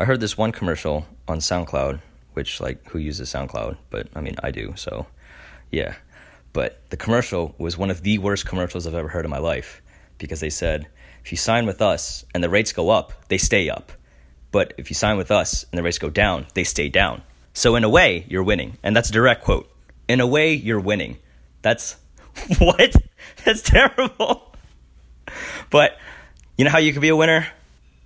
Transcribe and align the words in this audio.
I 0.00 0.04
heard 0.04 0.20
this 0.20 0.38
one 0.38 0.52
commercial 0.52 1.08
on 1.26 1.38
SoundCloud, 1.38 2.00
which 2.34 2.60
like 2.60 2.86
who 2.90 3.00
uses 3.00 3.32
SoundCloud? 3.32 3.78
But 3.90 4.06
I 4.14 4.20
mean, 4.20 4.36
I 4.44 4.52
do. 4.52 4.74
So, 4.76 5.08
yeah. 5.72 5.96
But 6.52 6.80
the 6.90 6.96
commercial 6.96 7.56
was 7.58 7.76
one 7.76 7.90
of 7.90 8.02
the 8.02 8.18
worst 8.18 8.46
commercials 8.46 8.86
I've 8.86 8.94
ever 8.94 9.08
heard 9.08 9.24
in 9.24 9.30
my 9.30 9.38
life 9.38 9.82
because 10.18 10.38
they 10.38 10.50
said, 10.50 10.86
if 11.24 11.32
you 11.32 11.36
sign 11.36 11.66
with 11.66 11.82
us 11.82 12.24
and 12.32 12.44
the 12.44 12.48
rates 12.48 12.72
go 12.72 12.90
up, 12.90 13.12
they 13.26 13.38
stay 13.38 13.68
up. 13.68 13.90
But 14.52 14.72
if 14.78 14.88
you 14.88 14.94
sign 14.94 15.16
with 15.16 15.32
us 15.32 15.66
and 15.72 15.78
the 15.78 15.82
rates 15.82 15.98
go 15.98 16.10
down, 16.10 16.46
they 16.54 16.62
stay 16.62 16.88
down. 16.88 17.22
So 17.52 17.74
in 17.74 17.82
a 17.82 17.88
way, 17.88 18.24
you're 18.28 18.44
winning. 18.44 18.78
And 18.84 18.94
that's 18.94 19.10
a 19.10 19.12
direct 19.12 19.42
quote. 19.42 19.68
In 20.06 20.20
a 20.20 20.26
way, 20.28 20.54
you're 20.54 20.78
winning. 20.78 21.18
That's 21.62 21.96
what? 22.58 22.94
That's 23.44 23.62
terrible. 23.62 24.44
But 25.70 25.98
you 26.56 26.64
know 26.64 26.70
how 26.70 26.78
you 26.78 26.92
can 26.92 27.02
be 27.02 27.10
a 27.10 27.16
winner? 27.16 27.46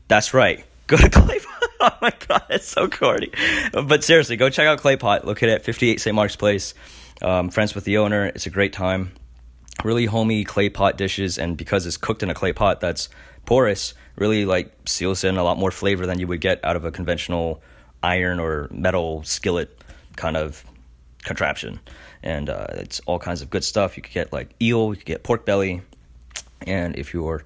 That's 0.09 0.35
right. 0.35 0.65
Go 0.89 0.97
to 0.97 1.09
Claypot. 1.09 1.62
Oh 1.93 1.99
my 2.01 2.13
god, 2.29 2.43
that's 2.49 2.69
so 2.69 2.89
corny. 2.89 3.31
But 3.73 4.05
seriously, 4.05 4.37
go 4.37 4.49
check 4.49 4.69
out 4.69 4.79
Claypot. 4.79 5.25
Look 5.25 5.43
at 5.43 5.65
58 5.65 6.01
St. 6.01 6.15
Mark's 6.15 6.37
Place. 6.37 6.75
Um, 7.21 7.51
friends 7.51 7.75
with 7.75 7.85
the 7.85 7.99
owner. 7.99 8.27
It's 8.27 8.47
a 8.47 8.51
great 8.51 8.73
time. 8.73 9.13
Really 9.83 10.07
homey 10.07 10.45
clay 10.45 10.69
pot 10.69 10.97
dishes, 10.97 11.39
and 11.39 11.57
because 11.57 11.85
it's 11.85 11.97
cooked 11.97 12.23
in 12.23 12.31
a 12.31 12.35
clay 12.35 12.53
pot 12.53 12.81
that's 12.81 13.09
porous, 13.47 13.95
really 14.15 14.45
like 14.45 14.73
seals 14.87 15.25
in 15.25 15.37
a 15.37 15.43
lot 15.43 15.59
more 15.59 15.73
flavor 15.73 16.07
than 16.07 16.21
you 16.21 16.29
would 16.29 16.41
get 16.41 16.65
out 16.65 16.77
of 16.77 16.85
a 16.85 16.93
conventional 16.93 17.61
iron 18.01 18.39
or 18.39 18.69
metal 18.71 19.25
skillet 19.25 19.77
kind 20.15 20.37
of 20.37 20.65
contraption. 21.25 21.81
And 22.23 22.49
uh, 22.49 22.67
it's 22.75 23.01
all 23.07 23.19
kinds 23.19 23.43
of 23.43 23.51
good 23.51 23.65
stuff. 23.65 23.97
You 23.97 24.05
could 24.05 24.13
get 24.15 24.33
like 24.33 24.55
eel, 24.63 24.91
you 24.91 24.97
could 24.97 25.07
get 25.07 25.25
pork 25.25 25.45
belly, 25.45 25.83
and 26.65 26.95
if 26.97 27.13
you're 27.13 27.43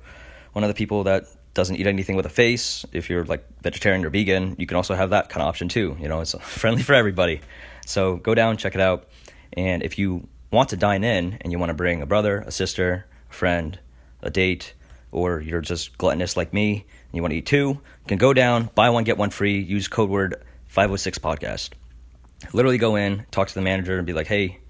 one 0.52 0.62
of 0.62 0.68
the 0.68 0.74
people 0.74 1.04
that 1.04 1.24
doesn't 1.56 1.76
eat 1.76 1.86
anything 1.86 2.14
with 2.14 2.26
a 2.26 2.30
face, 2.30 2.84
if 2.92 3.10
you're 3.10 3.24
like 3.24 3.44
vegetarian 3.62 4.04
or 4.04 4.10
vegan, 4.10 4.54
you 4.58 4.66
can 4.66 4.76
also 4.76 4.94
have 4.94 5.10
that 5.10 5.30
kind 5.30 5.42
of 5.42 5.48
option 5.48 5.68
too. 5.68 5.96
You 5.98 6.06
know, 6.06 6.20
it's 6.20 6.34
friendly 6.40 6.82
for 6.82 6.94
everybody. 6.94 7.40
So 7.86 8.16
go 8.16 8.34
down, 8.34 8.58
check 8.58 8.74
it 8.74 8.80
out. 8.80 9.08
And 9.54 9.82
if 9.82 9.98
you 9.98 10.28
want 10.52 10.68
to 10.68 10.76
dine 10.76 11.02
in 11.02 11.38
and 11.40 11.50
you 11.50 11.58
want 11.58 11.70
to 11.70 11.74
bring 11.74 12.02
a 12.02 12.06
brother, 12.06 12.44
a 12.46 12.52
sister, 12.52 13.06
a 13.30 13.32
friend, 13.32 13.78
a 14.22 14.30
date, 14.30 14.74
or 15.10 15.40
you're 15.40 15.62
just 15.62 15.96
gluttonous 15.98 16.36
like 16.36 16.52
me 16.52 16.84
and 17.06 17.14
you 17.14 17.22
want 17.22 17.32
to 17.32 17.38
eat 17.38 17.46
two, 17.46 17.68
you 17.68 18.06
can 18.06 18.18
go 18.18 18.32
down, 18.32 18.70
buy 18.74 18.90
one, 18.90 19.04
get 19.04 19.16
one 19.16 19.30
free, 19.30 19.58
use 19.58 19.88
code 19.88 20.10
word 20.10 20.36
506 20.68 21.18
podcast. 21.18 21.70
Literally 22.52 22.78
go 22.78 22.96
in, 22.96 23.24
talk 23.30 23.48
to 23.48 23.54
the 23.54 23.62
manager, 23.62 23.96
and 23.96 24.06
be 24.06 24.12
like, 24.12 24.26
hey, 24.26 24.60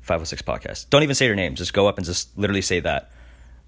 506 0.00 0.40
podcast. 0.42 0.88
Don't 0.88 1.02
even 1.02 1.14
say 1.14 1.26
your 1.26 1.34
name. 1.34 1.56
Just 1.56 1.74
go 1.74 1.86
up 1.86 1.98
and 1.98 2.06
just 2.06 2.36
literally 2.38 2.62
say 2.62 2.80
that. 2.80 3.10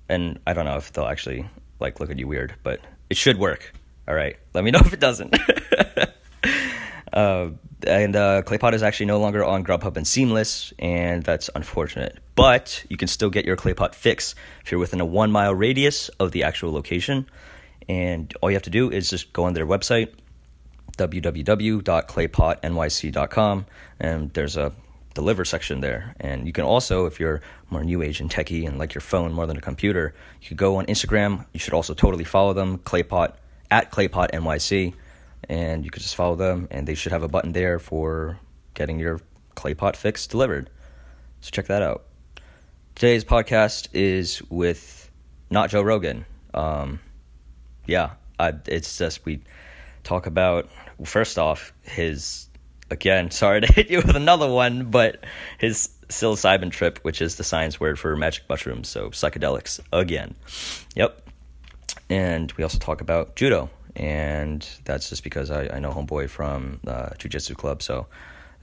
And 0.09 0.39
I 0.47 0.55
don't 0.55 0.65
know 0.65 0.79
if 0.79 0.93
they'll 0.95 1.05
actually 1.05 1.47
like 1.81 2.01
look 2.01 2.11
at 2.11 2.19
you 2.19 2.27
weird, 2.27 2.55
but 2.63 2.81
it 3.11 3.17
should 3.17 3.39
work. 3.39 3.73
All 4.07 4.15
right. 4.15 4.37
Let 4.55 4.65
me 4.65 4.71
know 4.71 4.79
if 4.85 4.93
it 4.93 5.01
doesn't. 5.01 5.35
uh, 7.13 7.49
and 7.87 8.17
uh, 8.17 8.43
Claypot 8.43 8.75
is 8.75 8.83
actually 8.83 9.07
no 9.07 9.21
longer 9.21 9.45
on 9.45 9.65
Grubhub 9.65 9.97
and 9.97 10.07
Seamless, 10.07 10.75
and 10.79 11.23
that's 11.23 11.49
unfortunate. 11.55 12.19
But 12.35 12.85
you 12.89 12.97
can 12.97 13.07
still 13.09 13.29
get 13.31 13.45
your 13.45 13.57
Claypot 13.57 13.95
fix 13.95 14.35
if 14.65 14.73
you're 14.73 14.81
within 14.81 15.01
a 15.01 15.05
one 15.05 15.31
mile 15.31 15.55
radius 15.55 16.09
of 16.21 16.33
the 16.33 16.45
actual 16.45 16.73
location. 16.73 17.29
And 17.89 18.33
all 18.41 18.51
you 18.51 18.57
have 18.57 18.63
to 18.65 18.71
do 18.71 18.91
is 18.91 19.11
just 19.11 19.33
go 19.33 19.45
on 19.45 19.55
their 19.55 19.67
website, 19.67 20.13
www.claypotnyc.com, 20.99 23.67
and 24.01 24.33
there's 24.35 24.57
a 24.57 24.73
deliver 25.19 25.45
section 25.45 25.81
there. 25.81 26.15
And 26.21 26.47
you 26.47 26.53
can 26.53 26.63
also, 26.63 27.07
if 27.07 27.19
you're 27.19 27.43
more 27.71 27.83
new 27.83 28.03
age 28.03 28.21
and 28.21 28.31
techie 28.31 28.69
and 28.69 28.79
like 28.79 28.95
your 28.95 29.01
phone 29.01 29.33
more 29.33 29.49
than 29.49 29.57
a 29.57 29.61
computer, 29.61 30.15
you 30.41 30.47
could 30.47 30.57
go 30.57 30.77
on 30.77 30.87
Instagram. 30.87 31.45
You 31.53 31.59
should 31.59 31.75
also 31.75 31.93
totally 31.93 32.23
follow 32.23 32.53
them, 32.53 32.79
Claypot 32.79 33.33
at 33.69 33.91
Claypot 33.91 34.31
NYC, 34.31 34.95
and 35.49 35.85
you 35.85 35.91
could 35.91 36.03
just 36.03 36.15
follow 36.15 36.37
them, 36.37 36.69
and 36.71 36.87
they 36.87 36.95
should 36.95 37.11
have 37.11 37.25
a 37.25 37.29
button 37.29 37.51
there 37.51 37.81
for 37.81 38.39
getting 38.75 39.01
your 39.01 39.21
Claypot 39.57 39.97
fix 39.97 40.29
delivered. 40.29 40.71
So 41.41 41.51
check 41.51 41.67
that 41.67 41.83
out. 41.83 42.05
Today's 42.95 43.25
podcast 43.25 43.89
is 43.93 44.41
with 44.49 45.11
not 45.51 45.71
Joe 45.71 45.83
Rogan. 45.83 46.27
Um, 46.55 47.01
yeah, 47.87 48.11
I, 48.39 48.53
it's 48.67 48.99
just 48.99 49.25
we 49.25 49.41
talk 50.05 50.27
about 50.27 50.69
first 51.05 51.41
off 51.41 51.73
his 51.83 52.48
again, 52.91 53.31
sorry 53.33 53.61
to 53.61 53.73
hit 53.73 53.91
you 53.91 53.99
with 53.99 54.17
another 54.17 54.51
one, 54.51 54.91
but 54.91 55.25
his 55.59 55.91
psilocybin 56.09 56.71
trip, 56.71 56.99
which 57.03 57.21
is 57.21 57.37
the 57.37 57.45
science 57.45 57.79
word 57.79 57.99
for 57.99 58.17
magic 58.17 58.45
mushrooms, 58.49 58.89
so 58.89 59.11
psychedelics 59.11 59.81
again. 59.93 60.35
Yep. 60.95 61.23
And 62.11 62.51
we 62.53 62.65
also 62.65 62.79
talk 62.79 63.01
about 63.01 63.37
judo, 63.37 63.69
and 63.95 64.67
that's 64.85 65.11
just 65.11 65.23
because 65.23 65.51
I, 65.51 65.69
I 65.69 65.79
know 65.79 65.93
Homeboy 65.93 66.31
from 66.31 66.81
uh, 66.87 67.11
Jiu 67.19 67.29
Jitsu 67.29 67.55
Club, 67.55 67.83
so 67.83 68.07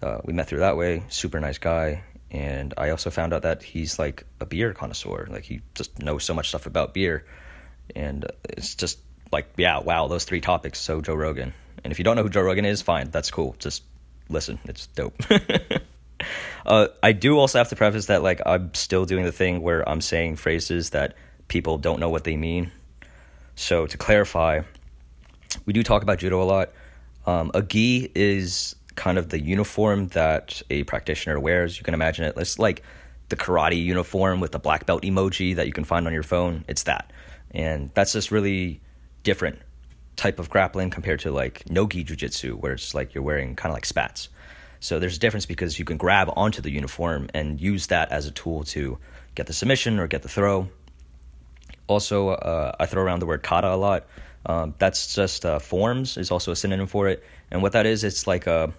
uh, 0.02 0.20
we 0.24 0.34
met 0.34 0.48
through 0.48 0.60
that 0.60 0.78
way. 0.78 1.04
Super 1.10 1.40
nice 1.40 1.58
guy. 1.58 2.04
And 2.32 2.74
I 2.78 2.90
also 2.90 3.10
found 3.10 3.34
out 3.34 3.44
that 3.44 3.64
he's 3.64 3.98
like 3.98 4.26
a 4.40 4.46
beer 4.46 4.74
connoisseur. 4.74 5.28
Like 5.30 5.44
he 5.44 5.62
just 5.74 6.00
knows 6.00 6.24
so 6.24 6.34
much 6.34 6.50
stuff 6.50 6.66
about 6.66 6.94
beer. 6.94 7.26
And 7.96 8.26
it's 8.44 8.76
just 8.76 9.00
like, 9.32 9.48
yeah, 9.58 9.80
wow, 9.80 10.08
those 10.08 10.26
three 10.26 10.42
topics. 10.42 10.80
So 10.80 11.02
Joe 11.02 11.16
Rogan. 11.16 11.54
And 11.84 11.92
if 11.92 12.00
you 12.00 12.04
don't 12.04 12.16
know 12.16 12.24
who 12.24 12.30
Joe 12.30 12.42
Rogan 12.42 12.66
is, 12.66 12.82
fine, 12.82 13.10
that's 13.10 13.32
cool. 13.32 13.56
Just 13.60 13.84
listen, 14.30 14.60
it's 14.66 14.88
dope. 14.88 15.16
uh, 16.66 16.88
I 17.02 17.12
do 17.12 17.38
also 17.38 17.58
have 17.58 17.70
to 17.70 17.76
preface 17.76 18.08
that 18.08 18.24
like 18.24 18.42
I'm 18.46 18.74
still 18.74 19.06
doing 19.06 19.26
the 19.26 19.32
thing 19.32 19.62
where 19.62 19.88
I'm 19.88 20.02
saying 20.02 20.38
phrases 20.38 20.92
that 20.92 21.16
people 21.48 21.78
don't 21.78 22.00
know 22.00 22.10
what 22.10 22.24
they 22.24 22.36
mean. 22.36 22.72
So 23.56 23.86
to 23.88 23.98
clarify, 23.98 24.62
we 25.66 25.74
do 25.74 25.84
talk 25.84 26.04
about 26.04 26.20
judo 26.20 26.42
a 26.42 26.44
lot. 26.44 26.72
Um, 27.26 27.52
a 27.54 27.62
gi 27.62 28.12
is 28.14 28.76
kind 28.96 29.18
of 29.18 29.30
the 29.30 29.40
uniform 29.40 30.08
that 30.10 30.62
a 30.70 30.84
practitioner 30.84 31.40
wears. 31.40 31.78
You 31.78 31.84
can 31.84 31.94
imagine 31.94 32.26
it. 32.26 32.36
It's 32.38 32.60
like 32.60 32.84
the 33.30 33.36
karate 33.36 33.82
uniform 33.82 34.40
with 34.40 34.52
the 34.52 34.60
black 34.60 34.86
belt 34.86 35.04
emoji 35.04 35.56
that 35.56 35.68
you 35.68 35.74
can 35.74 35.84
find 35.84 36.08
on 36.08 36.14
your 36.14 36.24
phone. 36.24 36.64
It's 36.68 36.84
that, 36.84 37.12
and 37.52 37.92
that's 37.94 38.14
just 38.14 38.32
really 38.32 38.82
different 39.24 39.60
type 40.16 40.40
of 40.40 40.50
grappling 40.50 40.90
compared 40.90 41.20
to 41.22 41.32
like 41.32 41.70
no-gi 41.70 42.04
jiu-jitsu 42.04 42.56
where 42.58 42.74
it's 42.74 42.94
like 42.94 43.14
you're 43.14 43.24
wearing 43.24 43.56
kind 43.56 43.72
of 43.72 43.74
like 43.74 43.86
spats. 43.86 44.30
So 44.80 45.00
there's 45.00 45.18
a 45.18 45.20
difference 45.20 45.46
because 45.46 45.80
you 45.80 45.86
can 45.86 45.98
grab 45.98 46.32
onto 46.36 46.62
the 46.62 46.70
uniform 46.70 47.28
and 47.34 47.60
use 47.60 47.88
that 47.88 48.12
as 48.12 48.28
a 48.28 48.32
tool 48.32 48.64
to 48.66 48.98
get 49.34 49.48
the 49.48 49.54
submission 49.54 50.00
or 50.00 50.08
get 50.08 50.22
the 50.22 50.30
throw. 50.30 50.70
Also 51.88 52.30
uh, 52.30 52.72
i 52.80 52.86
throw 52.86 53.04
around 53.04 53.20
the 53.20 53.26
word 53.26 53.44
kata 53.44 53.74
a 53.74 53.76
lot. 53.76 54.06
Um, 54.46 54.76
that's 54.78 55.16
just 55.16 55.46
uh, 55.46 55.60
forms 55.60 56.18
is 56.18 56.30
also 56.30 56.52
a 56.52 56.56
synonym 56.56 56.88
for 56.88 57.08
it. 57.08 57.24
And 57.52 57.62
what 57.62 57.72
that 57.72 57.86
is 57.86 58.04
it's 58.04 58.28
like 58.28 58.48
a 58.48 58.74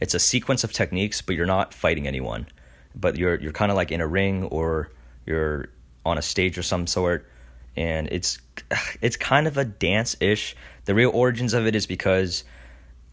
it's 0.00 0.14
a 0.14 0.18
sequence 0.18 0.64
of 0.64 0.72
techniques 0.72 1.20
but 1.20 1.36
you're 1.36 1.46
not 1.46 1.74
fighting 1.74 2.06
anyone. 2.06 2.46
But 2.94 3.16
you're 3.16 3.36
you're 3.36 3.52
kind 3.52 3.70
of 3.70 3.76
like 3.76 3.92
in 3.92 4.00
a 4.00 4.06
ring 4.06 4.44
or 4.44 4.90
you're 5.26 5.68
on 6.04 6.16
a 6.16 6.22
stage 6.22 6.56
or 6.58 6.62
some 6.62 6.86
sort 6.86 7.28
and 7.76 8.08
it's 8.10 8.38
it's 9.00 9.16
kind 9.16 9.46
of 9.46 9.56
a 9.56 9.64
dance 9.64 10.16
ish. 10.20 10.56
The 10.90 10.94
real 10.96 11.12
origins 11.12 11.54
of 11.54 11.68
it 11.68 11.76
is 11.76 11.86
because 11.86 12.42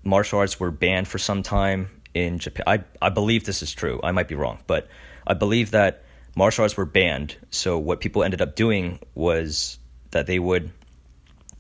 martial 0.04 0.40
arts 0.40 0.60
were 0.60 0.72
banned 0.72 1.08
for 1.08 1.20
some 1.20 1.44
time 1.44 1.92
in 2.16 2.40
Japan. 2.40 2.64
I 2.66 2.84
I 3.00 3.10
believe 3.10 3.44
this 3.44 3.62
is 3.62 3.72
true. 3.72 4.00
I 4.04 4.12
might 4.14 4.28
be 4.28 4.34
wrong, 4.34 4.58
but 4.66 4.88
I 5.28 5.36
believe 5.36 5.70
that 5.70 6.04
martial 6.36 6.64
arts 6.64 6.76
were 6.76 6.88
banned. 6.88 7.36
So 7.52 7.78
what 7.78 8.00
people 8.00 8.24
ended 8.24 8.42
up 8.42 8.56
doing 8.56 8.98
was 9.14 9.78
that 10.10 10.26
they 10.26 10.40
would 10.40 10.72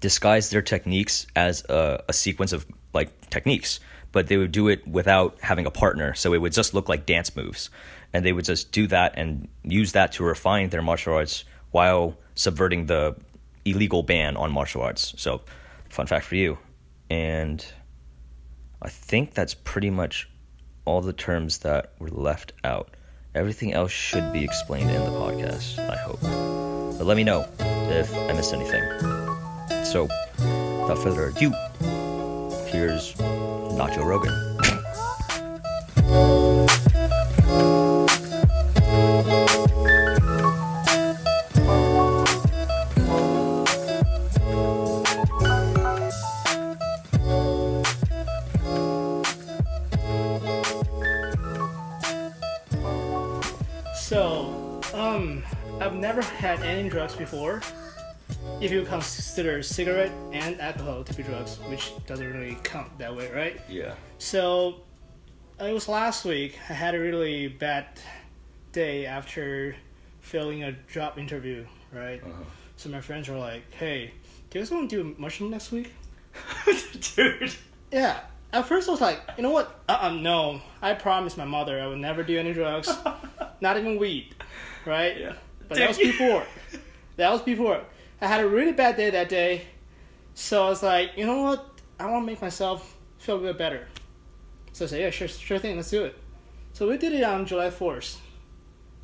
disguise 0.01 0.49
their 0.49 0.63
techniques 0.63 1.27
as 1.35 1.63
a, 1.69 2.03
a 2.09 2.13
sequence 2.13 2.51
of 2.51 2.65
like 2.95 3.29
techniques, 3.29 3.79
but 4.11 4.25
they 4.25 4.37
would 4.37 4.51
do 4.51 4.69
it 4.69 4.87
without 4.87 5.37
having 5.41 5.67
a 5.67 5.71
partner. 5.71 6.15
So 6.15 6.33
it 6.33 6.41
would 6.41 6.51
just 6.51 6.73
look 6.73 6.89
like 6.89 7.05
dance 7.05 7.35
moves, 7.35 7.69
and 8.11 8.25
they 8.25 8.33
would 8.33 8.45
just 8.45 8.71
do 8.71 8.87
that 8.87 9.13
and 9.17 9.49
use 9.61 9.91
that 9.91 10.13
to 10.13 10.23
refine 10.23 10.69
their 10.69 10.81
martial 10.81 11.13
arts 11.13 11.43
while 11.69 12.17
subverting 12.33 12.87
the 12.87 13.15
illegal 13.65 14.01
ban 14.01 14.35
on 14.35 14.51
martial 14.51 14.81
arts. 14.81 15.13
So, 15.17 15.41
fun 15.97 16.05
fact 16.05 16.25
for 16.25 16.35
you. 16.35 16.59
And 17.09 17.65
I 18.83 18.89
think 18.89 19.33
that's 19.33 19.55
pretty 19.55 19.89
much 19.89 20.29
all 20.85 21.01
the 21.01 21.11
terms 21.11 21.57
that 21.59 21.93
were 21.97 22.09
left 22.09 22.53
out. 22.63 22.95
Everything 23.33 23.73
else 23.73 23.91
should 23.91 24.31
be 24.31 24.43
explained 24.43 24.91
in 24.91 25.03
the 25.03 25.09
podcast, 25.09 25.79
I 25.79 25.97
hope. 25.97 26.21
But 26.99 27.07
let 27.07 27.17
me 27.17 27.23
know 27.23 27.47
if 27.59 28.15
I 28.15 28.33
missed 28.33 28.53
anything. 28.53 28.83
So, 29.85 30.03
without 30.81 30.99
further 30.99 31.29
ado, 31.29 31.49
here's 32.67 33.15
Nacho 33.15 34.05
Rogan. 34.05 34.33
never 56.07 56.21
had 56.21 56.61
any 56.61 56.87
drugs 56.87 57.15
before. 57.17 57.61
if 58.61 58.71
you 58.71 58.83
consider 58.85 59.61
cigarette 59.61 60.11
and 60.31 60.59
alcohol 60.61 61.03
to 61.03 61.13
be 61.13 61.21
drugs, 61.21 61.59
which 61.67 61.91
doesn't 62.05 62.25
really 62.33 62.57
count 62.63 62.97
that 62.97 63.13
way, 63.13 63.29
right? 63.33 63.59
Yeah. 63.67 63.93
So 64.17 64.81
it 65.59 65.73
was 65.73 65.89
last 65.89 66.23
week. 66.23 66.57
I 66.69 66.73
had 66.73 66.95
a 66.95 66.99
really 66.99 67.49
bad 67.49 67.87
day 68.71 69.05
after 69.05 69.75
failing 70.21 70.63
a 70.63 70.71
job 70.89 71.17
interview, 71.17 71.65
right? 71.91 72.23
Uh-huh. 72.23 72.43
So 72.77 72.89
my 72.89 73.01
friends 73.01 73.27
were 73.27 73.37
like, 73.37 73.63
"Hey, 73.73 74.13
do 74.49 74.59
you 74.59 74.63
guys 74.63 74.71
want 74.71 74.89
to 74.89 75.03
do 75.03 75.15
mushroom 75.17 75.51
next 75.51 75.73
week?" 75.73 75.91
Dude. 77.15 77.53
Yeah. 77.91 78.21
At 78.53 78.65
first, 78.65 78.87
I 78.87 78.91
was 78.91 79.01
like, 79.01 79.19
"You 79.35 79.43
know 79.43 79.51
what? 79.51 79.83
Uh, 79.89 79.97
uh 80.03 80.13
no. 80.13 80.61
I 80.81 80.93
promised 80.93 81.37
my 81.37 81.45
mother 81.57 81.81
I 81.81 81.87
would 81.87 81.99
never 81.99 82.23
do 82.23 82.39
any 82.39 82.53
drugs, 82.53 82.89
not 83.61 83.77
even 83.77 83.97
weed, 83.97 84.35
right? 84.85 85.19
Yeah. 85.19 85.33
But 85.67 85.77
that 85.77 85.89
was 85.89 85.97
before. 85.97 86.45
that 87.17 87.31
was 87.31 87.41
before. 87.41 87.81
I 88.21 88.27
had 88.27 88.41
a 88.41 88.47
really 88.47 88.73
bad 88.73 88.97
day 88.97 89.09
that 89.09 89.29
day, 89.29 89.63
so 90.33 90.65
I 90.65 90.69
was 90.69 90.83
like, 90.83 91.11
you 91.15 91.25
know 91.25 91.41
what? 91.43 91.65
I 91.99 92.09
want 92.09 92.23
to 92.23 92.31
make 92.31 92.41
myself 92.41 92.95
feel 93.17 93.37
a 93.37 93.39
bit 93.39 93.57
better. 93.57 93.87
So 94.73 94.85
I 94.85 94.87
said, 94.87 95.01
yeah, 95.01 95.09
sure, 95.09 95.27
sure 95.27 95.59
thing, 95.59 95.75
let's 95.75 95.89
do 95.89 96.05
it. 96.05 96.15
So 96.73 96.87
we 96.87 96.97
did 96.97 97.13
it 97.13 97.23
on 97.23 97.45
July 97.45 97.69
4th. 97.69 98.17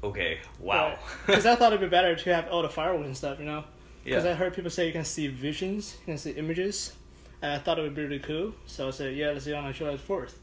Okay. 0.04 0.40
Wow. 0.60 0.98
Because 1.26 1.46
I 1.46 1.56
thought 1.56 1.74
it'd 1.74 1.82
be 1.82 1.88
better 1.88 2.16
to 2.16 2.36
have 2.36 2.48
all 2.50 2.62
the 2.62 2.70
fireworks 2.70 3.08
and 3.08 3.18
stuff, 3.18 3.40
you 3.40 3.46
know? 3.46 3.64
Because 4.04 4.26
yeah. 4.26 4.32
I 4.32 4.34
heard 4.34 4.54
people 4.54 4.70
say 4.70 4.86
you 4.86 4.92
can 4.92 5.06
see 5.06 5.28
visions, 5.28 5.98
you 6.02 6.14
can 6.14 6.18
see 6.18 6.32
images, 6.32 6.94
and 7.42 7.54
I 7.54 7.58
thought 7.58 7.80
it 7.80 7.84
would 7.84 7.96
be 7.96 8.04
really 8.04 8.20
cool. 8.20 8.54
So 8.66 8.90
I 8.90 8.92
said, 8.92 9.16
yeah, 9.16 9.32
let's 9.32 9.46
do 9.46 9.54
it 9.54 9.56
on 9.56 9.74
July 9.74 9.96
4th. 9.96 10.34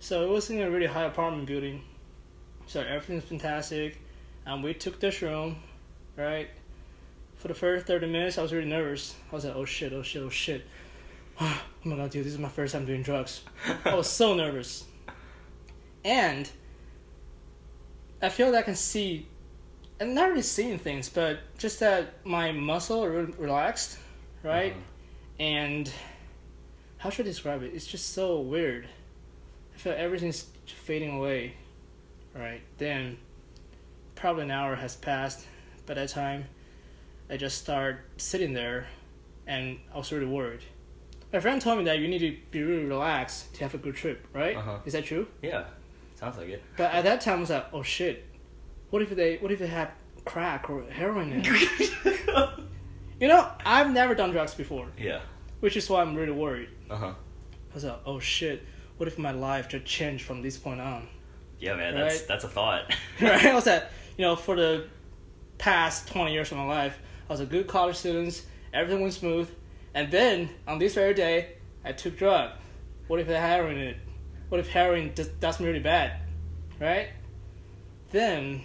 So 0.00 0.22
it 0.22 0.28
was 0.28 0.50
in 0.50 0.60
a 0.60 0.70
really 0.70 0.86
high 0.86 1.04
apartment 1.04 1.46
building. 1.46 1.82
So 2.66 2.80
everything's 2.80 3.24
fantastic. 3.24 3.98
And 4.48 4.64
we 4.64 4.72
took 4.72 4.98
this 4.98 5.20
room, 5.20 5.56
right? 6.16 6.48
For 7.36 7.48
the 7.48 7.54
first 7.54 7.86
30 7.86 8.06
minutes, 8.06 8.38
I 8.38 8.42
was 8.42 8.50
really 8.50 8.66
nervous. 8.66 9.14
I 9.30 9.34
was 9.34 9.44
like, 9.44 9.54
oh 9.54 9.66
shit, 9.66 9.92
oh 9.92 10.02
shit, 10.02 10.22
oh 10.22 10.30
shit. 10.30 10.64
oh 11.40 11.62
my 11.84 11.96
god, 11.96 12.10
dude, 12.10 12.24
this 12.24 12.32
is 12.32 12.38
my 12.38 12.48
first 12.48 12.72
time 12.72 12.86
doing 12.86 13.02
drugs. 13.02 13.42
I 13.84 13.94
was 13.94 14.08
so 14.08 14.34
nervous. 14.34 14.86
And 16.02 16.50
I 18.22 18.30
feel 18.30 18.50
that 18.52 18.58
I 18.58 18.62
can 18.62 18.74
see, 18.74 19.26
and 20.00 20.14
not 20.14 20.30
really 20.30 20.40
seeing 20.40 20.78
things, 20.78 21.10
but 21.10 21.40
just 21.58 21.78
that 21.80 22.24
my 22.24 22.50
muscle 22.50 23.06
re- 23.06 23.34
relaxed, 23.36 23.98
right? 24.42 24.72
Uh-huh. 24.72 24.80
And 25.40 25.92
how 26.96 27.10
should 27.10 27.26
I 27.26 27.28
describe 27.28 27.62
it? 27.62 27.72
It's 27.74 27.86
just 27.86 28.14
so 28.14 28.40
weird. 28.40 28.88
I 29.74 29.78
feel 29.78 29.94
everything's 29.94 30.46
fading 30.64 31.18
away, 31.18 31.52
right? 32.34 32.62
Then, 32.78 33.18
probably 34.18 34.42
an 34.42 34.50
hour 34.50 34.74
has 34.74 34.96
passed 34.96 35.46
by 35.86 35.94
that 35.94 36.08
time. 36.08 36.46
I 37.30 37.36
just 37.36 37.58
start 37.58 38.00
sitting 38.16 38.52
there, 38.52 38.88
and 39.46 39.78
I 39.94 39.98
was 39.98 40.12
really 40.12 40.26
worried. 40.26 40.60
My 41.32 41.40
friend 41.40 41.60
told 41.60 41.78
me 41.78 41.84
that 41.84 41.98
you 41.98 42.08
need 42.08 42.18
to 42.20 42.36
be 42.50 42.62
really 42.62 42.84
relaxed 42.84 43.54
to 43.54 43.60
have 43.60 43.74
a 43.74 43.78
good 43.78 43.94
trip, 43.94 44.26
right? 44.32 44.56
Uh-huh. 44.56 44.78
Is 44.84 44.94
that 44.94 45.04
true? 45.04 45.26
Yeah. 45.42 45.64
Sounds 46.14 46.36
like 46.36 46.48
it. 46.48 46.62
But 46.76 46.92
at 46.92 47.04
that 47.04 47.20
time, 47.20 47.38
I 47.38 47.40
was 47.40 47.50
like, 47.50 47.66
oh 47.72 47.82
shit, 47.82 48.24
what 48.90 49.02
if 49.02 49.10
they 49.10 49.36
what 49.36 49.52
if 49.52 49.60
they 49.60 49.66
had 49.66 49.90
crack 50.24 50.68
or 50.68 50.82
heroin 50.90 51.32
in 51.32 51.42
it? 51.44 51.92
you 53.20 53.28
know, 53.28 53.48
I've 53.64 53.90
never 53.92 54.14
done 54.14 54.32
drugs 54.32 54.54
before, 54.54 54.88
yeah. 54.98 55.20
which 55.60 55.76
is 55.76 55.88
why 55.88 56.00
I'm 56.00 56.14
really 56.16 56.32
worried. 56.32 56.70
Uh 56.90 56.96
huh. 56.96 57.14
I 57.70 57.74
was 57.74 57.84
like, 57.84 58.00
oh 58.04 58.18
shit, 58.18 58.64
what 58.96 59.06
if 59.06 59.18
my 59.18 59.30
life 59.30 59.68
just 59.68 59.84
changed 59.84 60.24
from 60.24 60.42
this 60.42 60.56
point 60.56 60.80
on? 60.80 61.08
Yeah, 61.60 61.74
man. 61.76 61.94
That's 61.94 62.22
that's 62.22 62.44
a 62.44 62.48
thought. 62.48 62.94
right? 63.20 63.46
I 63.46 63.54
was 63.54 63.66
like, 63.66 63.84
you 64.18 64.24
know, 64.24 64.36
for 64.36 64.56
the 64.56 64.84
past 65.56 66.08
20 66.08 66.32
years 66.32 66.50
of 66.52 66.58
my 66.58 66.64
life, 66.66 66.98
I 67.28 67.32
was 67.32 67.40
a 67.40 67.46
good 67.46 67.66
college 67.66 67.96
student, 67.96 68.44
everything 68.74 69.00
went 69.00 69.14
smooth, 69.14 69.48
and 69.94 70.10
then 70.10 70.50
on 70.66 70.78
this 70.78 70.94
very 70.94 71.14
day, 71.14 71.54
I 71.84 71.92
took 71.92 72.18
drug. 72.18 72.50
What 73.06 73.20
if 73.20 73.28
heroin 73.28 73.78
it? 73.78 73.96
What 74.50 74.60
if 74.60 74.68
heroin 74.68 75.12
does, 75.14 75.28
does 75.28 75.60
me 75.60 75.66
really 75.66 75.78
bad, 75.78 76.20
right? 76.80 77.08
Then, 78.10 78.62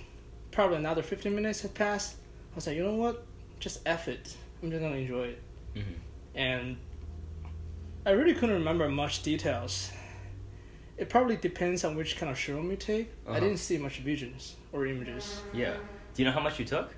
probably 0.52 0.78
another 0.78 1.04
15 1.04 1.34
minutes 1.34 1.62
had 1.62 1.74
passed. 1.74 2.16
I 2.52 2.56
was 2.56 2.68
like, 2.68 2.76
you 2.76 2.84
know 2.84 2.96
what? 2.96 3.24
Just 3.60 3.82
F 3.86 4.08
it. 4.08 4.36
I'm 4.62 4.72
just 4.72 4.82
gonna 4.82 4.96
enjoy 4.96 5.28
it. 5.28 5.42
Mhm. 5.76 5.84
And 6.36 6.78
I 8.06 8.12
really 8.12 8.34
couldn't 8.34 8.56
remember 8.56 8.90
much 8.90 9.22
details. 9.24 9.92
It 10.98 11.10
probably 11.10 11.38
depends 11.38 11.84
on 11.84 11.96
which 11.96 12.18
kind 12.18 12.32
of 12.32 12.38
shroom 12.38 12.70
you 12.70 12.76
take. 12.78 13.12
I 13.26 13.32
Uh-huh. 13.32 13.40
didn't 13.40 13.58
see 13.58 13.78
much 13.78 14.00
visions 14.00 14.56
or 14.72 14.86
images. 14.86 15.42
Yeah. 15.54 15.74
Do 16.14 16.22
you 16.22 16.26
know 16.26 16.32
how 16.32 16.40
much 16.42 16.60
you 16.60 16.66
took? 16.66 16.94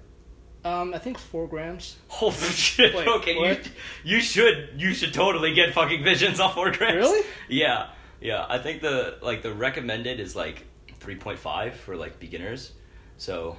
Um, 0.66 0.94
I 0.94 0.98
think 1.00 1.18
four 1.18 1.48
grams. 1.48 1.96
Holy 2.08 2.34
shit! 2.68 2.96
Wait, 2.96 3.08
okay, 3.08 3.36
what? 3.38 3.66
you 4.04 4.16
you 4.16 4.20
should 4.22 4.70
you 4.78 4.94
should 4.96 5.14
totally 5.14 5.54
get 5.54 5.74
fucking 5.74 6.04
visions 6.04 6.40
off 6.40 6.56
four 6.56 6.72
grams. 6.72 6.96
Really? 6.98 7.24
Yeah, 7.48 7.90
yeah. 8.20 8.46
I 8.50 8.58
think 8.58 8.82
the 8.82 9.20
like 9.22 9.44
the 9.44 9.54
recommended 9.54 10.20
is 10.20 10.36
like 10.36 10.64
three 11.00 11.16
point 11.16 11.38
five 11.38 11.76
for 11.76 11.96
like 11.96 12.20
beginners. 12.20 12.74
So 13.18 13.58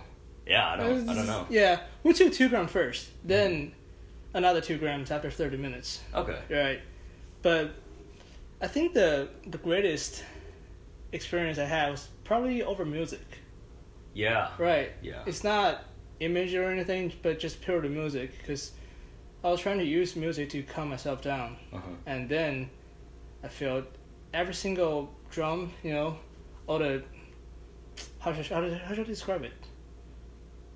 yeah, 0.49 0.69
I 0.73 0.77
don't 0.77 1.09
I 1.09 1.15
don't 1.15 1.27
know. 1.29 1.47
Yeah, 1.49 1.81
we 2.03 2.13
took 2.13 2.33
two 2.33 2.49
grams 2.49 2.73
first, 2.73 3.09
then 3.25 3.73
another 4.35 4.61
two 4.61 4.77
grams 4.77 5.13
after 5.13 5.31
thirty 5.31 5.57
minutes. 5.57 6.01
Okay. 6.13 6.41
Right, 6.51 6.81
but 7.41 7.71
I 8.61 8.67
think 8.67 8.95
the 8.95 9.29
the 9.47 9.59
greatest 9.59 10.25
experience 11.13 11.59
I 11.59 11.65
had 11.65 11.91
was 11.91 12.09
probably 12.25 12.63
over 12.63 12.85
music. 12.85 13.27
Yeah. 14.15 14.49
Right. 14.59 14.93
Yeah. 15.03 15.23
It's 15.27 15.45
not 15.45 15.85
image 16.21 16.55
or 16.55 16.65
anything, 16.71 17.13
but 17.23 17.39
just 17.39 17.61
purely 17.61 17.89
music 17.91 18.31
because 18.39 18.73
I 19.45 19.51
was 19.51 19.61
trying 19.61 19.79
to 19.79 19.85
use 19.85 20.17
music 20.17 20.49
to 20.51 20.63
calm 20.63 20.89
myself 20.89 21.23
down, 21.23 21.57
Uh 21.73 21.79
huh. 21.79 21.91
and 22.07 22.29
then 22.29 22.71
I 23.45 23.49
felt 23.49 23.85
every 24.33 24.55
single 24.55 25.13
drum, 25.31 25.73
you 25.83 25.93
know, 25.93 26.19
all 26.67 26.79
the 26.79 27.03
how 28.19 28.33
should 28.33 28.47
how, 28.47 28.63
should- 28.63 28.79
how 28.81 28.95
should 28.95 29.05
I 29.05 29.09
describe 29.09 29.45
it? 29.45 29.53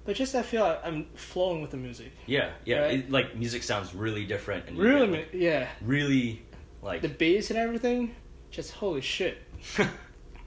But 0.05 0.17
just 0.17 0.35
I 0.35 0.43
feel 0.43 0.63
like 0.63 0.81
I'm 0.85 1.07
flowing 1.15 1.63
with 1.63 1.71
the 1.71 1.77
music. 1.77 2.13
Yeah, 2.27 2.51
yeah. 2.65 2.81
Right? 2.81 2.99
It, 3.01 3.11
like 3.11 3.37
music 3.37 3.63
sounds 3.63 3.95
really 3.95 4.25
different 4.27 4.69
and 4.69 4.79
Really, 4.79 5.07
like, 5.07 5.29
yeah. 5.33 5.69
really 5.83 6.43
like 6.83 7.03
The 7.03 7.09
bass 7.09 7.51
and 7.51 7.59
everything, 7.59 8.15
just 8.51 8.73
holy 8.73 9.01
shit. 9.01 9.39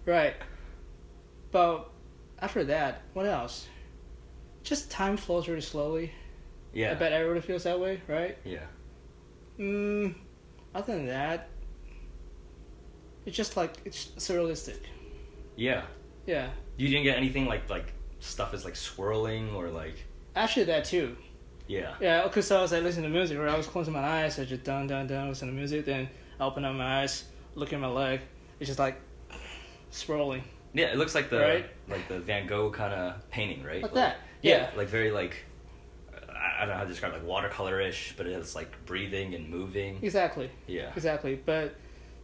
Right. 0.06 0.36
But 1.52 1.90
after 2.42 2.66
that, 2.66 3.04
what 3.14 3.26
else? 3.26 3.68
Just 4.64 4.92
time 4.92 5.16
flows 5.16 5.48
really 5.48 5.62
slowly. 5.62 6.12
Yeah. 6.74 6.92
I 6.92 6.96
bet 6.96 7.14
everybody 7.14 7.40
feels 7.40 7.64
that 7.64 7.80
way, 7.80 8.02
right? 8.08 8.38
yeah. 8.44 8.66
Mm, 9.60 10.16
other 10.76 10.94
than 10.96 11.06
that, 11.08 11.48
it's 13.26 13.38
just 13.38 13.56
like 13.56 13.76
it's 13.86 14.08
surrealistic. 14.18 14.80
Yeah. 15.56 15.84
Yeah, 16.26 16.50
You 16.78 16.88
didn't 16.90 17.04
get 17.04 17.18
anything 17.18 17.46
like 17.46 17.70
like 17.70 17.94
stuff 18.20 18.54
is 18.54 18.64
like 18.66 18.76
swirling 18.76 19.54
or 19.54 19.70
like 19.70 20.04
actually 20.36 20.66
that 20.66 20.86
too. 20.86 21.16
yeah. 21.68 21.96
Yeah, 22.02 22.24
because 22.24 22.50
I 22.52 22.62
was 22.62 22.72
like 22.72 22.84
listening 22.84 23.10
to 23.12 23.18
music, 23.18 23.38
or 23.38 23.48
I 23.48 23.56
was 23.58 23.68
closing 23.68 23.94
my 23.94 24.00
eyes, 24.00 24.40
I 24.40 24.46
just 24.46 24.64
dun 24.64 24.88
dun 24.88 25.08
dun 25.08 25.30
listen 25.30 25.48
to 25.50 25.54
music, 25.54 25.86
then 25.86 26.10
I 26.40 26.46
open 26.46 26.66
up 26.66 26.76
my 26.76 27.02
eyes, 27.02 27.24
look 27.56 27.74
at 27.74 27.80
my 27.80 27.88
leg, 27.88 28.22
it's 28.60 28.68
just 28.68 28.80
like 28.80 29.00
swirling 29.92 30.44
Yeah, 30.74 30.86
it 30.88 30.98
looks 30.98 31.14
like 31.16 31.30
the 31.30 31.40
Right? 31.40 31.66
like 31.88 32.08
the 32.08 32.20
Van 32.20 32.48
Gogh 32.48 32.72
kind 32.72 32.94
of 32.94 33.30
painting, 33.30 33.64
right? 33.64 33.82
like 33.84 33.94
that. 33.94 34.18
Yeah, 34.42 34.70
like 34.76 34.88
very 34.88 35.12
like 35.12 35.38
I 36.30 36.58
I 36.58 36.60
don't 36.62 36.70
know 36.70 36.76
how 36.76 36.84
to 36.84 36.90
describe 36.90 37.14
it, 37.14 37.18
like 37.20 37.26
watercolor-ish, 37.28 38.16
but 38.18 38.26
it's 38.28 38.56
like 38.56 38.86
breathing 38.86 39.36
and 39.36 39.50
moving. 39.50 40.00
exactly, 40.02 40.50
Yeah. 40.68 40.92
exactly. 40.96 41.36
But 41.36 41.76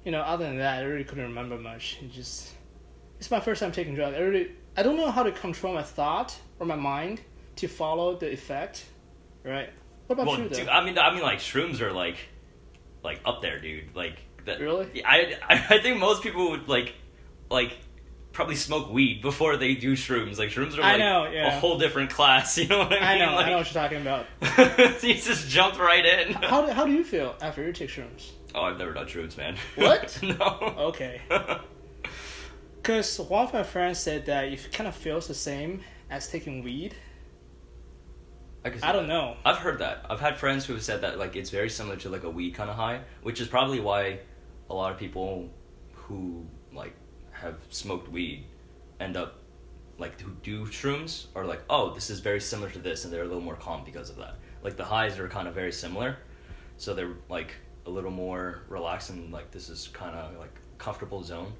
you 0.06 0.12
know, 0.12 0.22
other 0.22 0.46
than 0.46 0.58
that, 0.58 0.80
I 0.80 0.84
really 0.84 1.04
couldn't 1.04 1.26
remember 1.26 1.58
much. 1.58 1.98
It 2.02 2.12
just 2.12 2.50
it's 3.20 3.30
my 3.32 3.40
first 3.40 3.60
time 3.62 3.72
taking 3.72 3.96
drugs. 3.96 4.16
I 4.16 4.20
really 4.20 4.52
I 4.78 4.84
don't 4.84 4.98
know 4.98 5.12
how 5.12 5.24
to 5.24 5.32
control 5.32 5.74
my 5.74 5.84
thought 5.84 6.38
or 6.60 6.66
my 6.66 6.76
mind 6.76 7.22
to 7.58 7.68
follow 7.68 8.16
the 8.18 8.32
effect. 8.32 8.86
Right? 9.44 9.70
What 10.08 10.16
about 10.16 10.28
Well, 10.28 10.40
you 10.40 10.50
though? 10.50 10.56
dude, 10.56 10.68
I 10.70 10.84
mean, 10.84 10.98
I 10.98 11.14
mean, 11.14 11.22
like 11.22 11.40
shrooms 11.40 11.82
are 11.82 11.92
like, 11.94 12.18
like 13.04 13.22
up 13.26 13.42
there, 13.42 13.60
dude. 13.60 13.96
Like 13.96 14.18
that. 14.46 14.60
Really? 14.60 14.88
Yeah, 14.94 15.10
I, 15.10 15.38
I, 15.48 15.66
I 15.76 15.80
think 15.80 16.00
most 16.00 16.24
people 16.24 16.52
would 16.52 16.68
like, 16.68 16.94
like, 17.50 17.78
probably 18.32 18.56
smoke 18.56 18.92
weed 18.92 19.22
before 19.22 19.58
they 19.58 19.76
do 19.76 19.94
shrooms. 19.94 20.38
Like 20.38 20.50
shrooms 20.50 20.78
are 20.78 20.84
I 20.84 20.92
like 20.92 21.00
know, 21.00 21.30
yeah. 21.32 21.58
a 21.58 21.60
whole 21.60 21.78
different 21.78 22.10
class. 22.12 22.58
You 22.60 22.68
know 22.68 22.80
what 22.80 22.94
I 22.94 22.96
mean? 22.96 23.04
I 23.04 23.18
know, 23.18 23.36
like, 23.36 23.46
I 23.48 23.50
know 23.50 23.58
what 23.58 23.74
you're 23.74 23.82
talking 23.82 24.02
about. 24.02 24.26
you 25.04 25.14
just 25.16 25.50
jumped 25.50 25.80
right 25.80 26.06
in. 26.06 26.34
How 26.34 26.66
do, 26.66 26.72
how 26.72 26.86
do 26.86 26.92
you 26.92 27.04
feel 27.04 27.36
after 27.42 27.66
you 27.66 27.74
take 27.74 27.90
shrooms? 27.90 28.32
Oh, 28.56 28.62
I've 28.64 28.78
never 28.78 28.94
done 28.94 29.06
shrooms, 29.08 29.38
man. 29.38 29.56
What? 29.76 30.20
no. 30.24 30.74
Okay. 30.90 31.22
Because 32.78 33.20
one 33.20 33.46
of 33.46 33.54
my 33.54 33.64
friends 33.64 34.00
said 34.00 34.26
that 34.26 34.46
it 34.46 34.72
kind 34.72 34.88
of 34.88 34.96
feels 34.96 35.28
the 35.28 35.34
same 35.34 35.82
as 36.10 36.28
taking 36.28 36.64
weed. 36.64 36.96
I, 38.66 38.70
I 38.84 38.92
don't 38.92 39.08
that. 39.08 39.14
know. 39.14 39.38
I've 39.46 39.58
heard 39.58 39.80
that. 39.80 40.06
I've 40.10 40.20
had 40.20 40.38
friends 40.38 40.66
who 40.66 40.74
have 40.74 40.84
said 40.84 41.02
that 41.02 41.18
like 41.18 41.36
it's 41.36 41.50
very 41.50 41.70
similar 41.70 41.96
to 41.98 42.10
like 42.10 42.24
a 42.24 42.30
weed 42.30 42.54
kind 42.54 42.70
of 42.70 42.76
high, 42.76 43.02
which 43.24 43.40
is 43.42 43.48
probably 43.48 43.80
why 43.80 44.20
a 44.70 44.74
lot 44.74 44.92
of 44.92 44.98
people 44.98 45.50
who 45.94 46.46
like 46.74 46.94
have 47.32 47.56
smoked 47.70 48.10
weed 48.12 48.46
end 49.00 49.16
up 49.16 49.36
like 49.98 50.20
who 50.22 50.32
do 50.44 50.66
shrooms 50.66 51.28
are 51.36 51.46
like, 51.46 51.62
oh, 51.70 51.94
this 51.94 52.10
is 52.10 52.20
very 52.20 52.40
similar 52.42 52.70
to 52.72 52.80
this, 52.80 53.04
and 53.06 53.14
they're 53.14 53.24
a 53.24 53.28
little 53.28 53.42
more 53.42 53.56
calm 53.56 53.84
because 53.84 54.10
of 54.10 54.18
that. 54.18 54.36
like 54.64 54.76
the 54.78 54.84
highs 54.86 55.18
are 55.20 55.28
kind 55.30 55.48
of 55.48 55.54
very 55.56 55.72
similar, 55.72 56.18
so 56.78 56.94
they're 56.94 57.16
like 57.30 57.54
a 57.86 57.90
little 57.90 58.12
more 58.12 58.64
relaxed 58.68 59.10
and 59.10 59.32
like 59.32 59.52
this 59.52 59.70
is 59.70 59.88
kind 59.94 60.16
of 60.16 60.38
like 60.38 60.54
comfortable 60.78 61.24
zone. 61.24 61.54